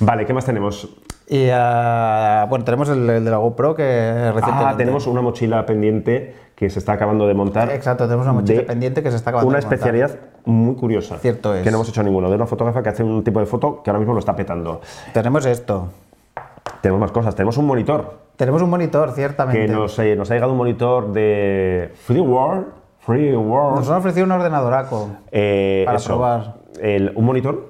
vale, 0.00 0.26
¿qué 0.26 0.32
más 0.34 0.44
tenemos? 0.44 0.88
Y 1.28 1.48
ah, 1.52 2.46
bueno, 2.48 2.64
tenemos 2.64 2.88
el, 2.88 3.08
el 3.08 3.24
de 3.24 3.30
la 3.30 3.36
GoPro 3.36 3.74
que 3.74 4.32
recientemente. 4.32 4.64
Ah, 4.66 4.76
tenemos 4.76 5.06
una 5.06 5.20
mochila 5.20 5.64
pendiente 5.64 6.34
que 6.56 6.68
se 6.70 6.78
está 6.80 6.94
acabando 6.94 7.26
de 7.28 7.34
montar. 7.34 7.70
Exacto, 7.70 8.04
tenemos 8.04 8.26
una 8.26 8.32
mochila 8.34 8.62
pendiente 8.66 9.02
que 9.02 9.10
se 9.10 9.16
está 9.16 9.30
acabando 9.30 9.48
Una 9.48 9.58
de 9.58 9.64
montar. 9.64 9.78
especialidad 9.78 10.18
muy 10.44 10.74
curiosa. 10.74 11.18
Cierto 11.18 11.54
es. 11.54 11.62
Que 11.62 11.70
no 11.70 11.76
hemos 11.76 11.88
hecho 11.88 12.02
ninguno. 12.02 12.28
De 12.28 12.34
una 12.36 12.46
fotógrafa 12.46 12.82
que 12.82 12.88
hace 12.88 13.02
un 13.04 13.22
tipo 13.22 13.38
de 13.40 13.46
foto 13.46 13.80
que 13.82 13.90
ahora 13.90 14.00
mismo 14.00 14.12
lo 14.12 14.18
está 14.20 14.34
petando. 14.34 14.80
Tenemos 15.14 15.46
esto. 15.46 15.88
Tenemos 16.82 17.00
más 17.00 17.12
cosas. 17.12 17.34
Tenemos 17.34 17.56
un 17.58 17.66
monitor. 17.66 18.18
Tenemos 18.36 18.60
un 18.62 18.70
monitor, 18.70 19.12
ciertamente. 19.12 19.66
Que 19.66 19.72
nos, 19.72 19.98
eh, 20.00 20.16
nos 20.16 20.30
ha 20.30 20.34
llegado 20.34 20.52
un 20.52 20.58
monitor 20.58 21.12
de 21.12 21.92
FreeWorld. 22.06 22.66
FreeWorld. 23.00 23.76
Nos 23.78 23.88
han 23.90 23.96
ofrecido 23.98 24.26
un 24.26 24.32
ordenadoraco. 24.32 25.08
Eh, 25.30 25.82
Para 25.86 25.98
eso, 25.98 26.08
probar. 26.08 26.54
el- 26.80 27.12
un 27.14 27.24
monitor 27.24 27.69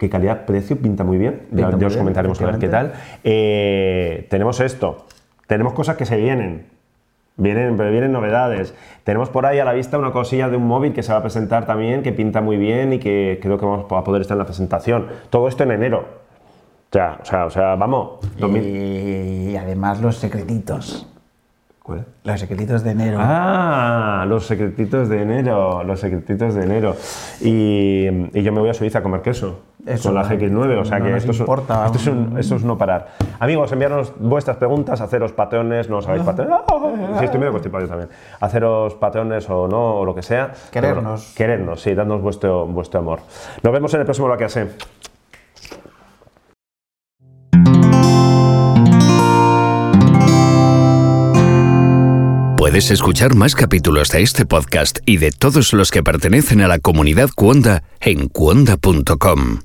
que 0.00 0.08
calidad-precio 0.08 0.78
pinta 0.78 1.04
muy 1.04 1.18
bien. 1.18 1.42
Ya, 1.50 1.56
Pinta 1.56 1.70
ya 1.72 1.76
muy 1.76 1.84
os 1.84 1.92
bien, 1.92 2.00
comentaremos 2.00 2.40
a 2.40 2.46
ver 2.46 2.58
qué 2.58 2.68
tal. 2.68 2.94
Eh, 3.22 4.26
tenemos 4.30 4.58
esto. 4.60 5.04
Tenemos 5.46 5.74
cosas 5.74 5.98
que 5.98 6.06
se 6.06 6.16
vienen. 6.16 6.64
Vienen, 7.36 7.76
pero 7.76 7.90
vienen 7.90 8.10
novedades. 8.10 8.74
Tenemos 9.04 9.28
por 9.28 9.44
ahí 9.44 9.58
a 9.58 9.64
la 9.66 9.74
vista 9.74 9.98
una 9.98 10.10
cosilla 10.10 10.48
de 10.48 10.56
un 10.56 10.66
móvil 10.66 10.94
que 10.94 11.02
se 11.02 11.12
va 11.12 11.18
a 11.18 11.22
presentar 11.22 11.66
también, 11.66 12.02
que 12.02 12.12
pinta 12.12 12.40
muy 12.40 12.56
bien 12.56 12.94
y 12.94 12.98
que 12.98 13.38
creo 13.42 13.58
que 13.58 13.66
vamos 13.66 13.92
a 13.92 14.02
poder 14.02 14.22
estar 14.22 14.36
en 14.36 14.38
la 14.38 14.46
presentación. 14.46 15.06
Todo 15.28 15.48
esto 15.48 15.64
en 15.64 15.72
enero. 15.72 16.06
Sea, 16.90 17.18
o 17.20 17.24
sea, 17.26 17.44
o 17.44 17.50
sea 17.50 17.74
vamos. 17.74 18.20
2000. 18.38 19.50
Y 19.50 19.56
además 19.58 20.00
los 20.00 20.16
secretitos. 20.16 21.06
¿Cuál? 21.82 22.06
Los 22.24 22.40
secretitos 22.40 22.82
de 22.84 22.92
enero. 22.92 23.18
Ah, 23.20 24.24
los 24.26 24.46
secretitos 24.46 25.10
de 25.10 25.20
enero, 25.20 25.84
los 25.84 26.00
secretitos 26.00 26.54
de 26.54 26.62
enero. 26.62 26.96
Y, 27.42 28.06
y 28.32 28.42
yo 28.42 28.50
me 28.50 28.60
voy 28.60 28.70
a 28.70 28.74
Suiza 28.74 29.00
a 29.00 29.02
comer 29.02 29.20
queso 29.20 29.69
Eso 29.86 30.08
con 30.10 30.14
la 30.16 30.22
no- 30.22 30.28
GX9, 30.28 30.80
o 30.80 30.84
sea 30.84 30.98
no 30.98 31.04
que 31.06 31.16
esto, 31.16 31.30
es, 31.32 31.40
importa. 31.40 31.86
esto, 31.86 31.98
es 31.98 32.06
un- 32.06 32.38
esto 32.38 32.56
es 32.56 32.64
no 32.64 32.76
parar. 32.78 33.08
Amigos, 33.38 33.72
enviarnos 33.72 34.12
vuestras 34.18 34.56
preguntas, 34.58 35.00
haceros 35.00 35.32
patrones, 35.32 35.88
no 35.88 35.98
os 35.98 36.06
hagáis 36.06 36.22
patrones. 36.22 36.54
Sí, 37.18 37.24
estoy 37.24 37.40
medio 37.40 37.60
yo 37.60 37.88
también. 37.88 38.08
Haceros 38.40 38.94
patrones 38.94 39.48
o 39.50 39.68
no, 39.68 39.96
o 40.00 40.04
lo 40.04 40.14
que 40.14 40.22
sea. 40.22 40.52
Querernos. 40.70 41.34
Querernos, 41.36 41.80
sí, 41.82 41.94
dadnos 41.94 42.20
vuestro, 42.22 42.66
vuestro 42.66 43.00
amor. 43.00 43.20
Nos 43.62 43.72
vemos 43.72 43.92
en 43.94 44.00
el 44.00 44.06
próximo 44.06 44.28
Lo 44.28 44.36
que 44.36 44.44
hace. 44.44 44.68
Puedes 52.56 52.90
escuchar 52.90 53.34
más 53.34 53.54
capítulos 53.54 54.10
de 54.10 54.22
este 54.22 54.46
podcast 54.46 54.98
y 55.06 55.16
de 55.16 55.32
todos 55.32 55.72
los 55.72 55.90
que 55.90 56.02
pertenecen 56.02 56.60
a 56.60 56.68
la 56.68 56.78
comunidad 56.78 57.30
Cuonda 57.34 57.82
en 58.00 58.28
cuonda.com. 58.28 59.60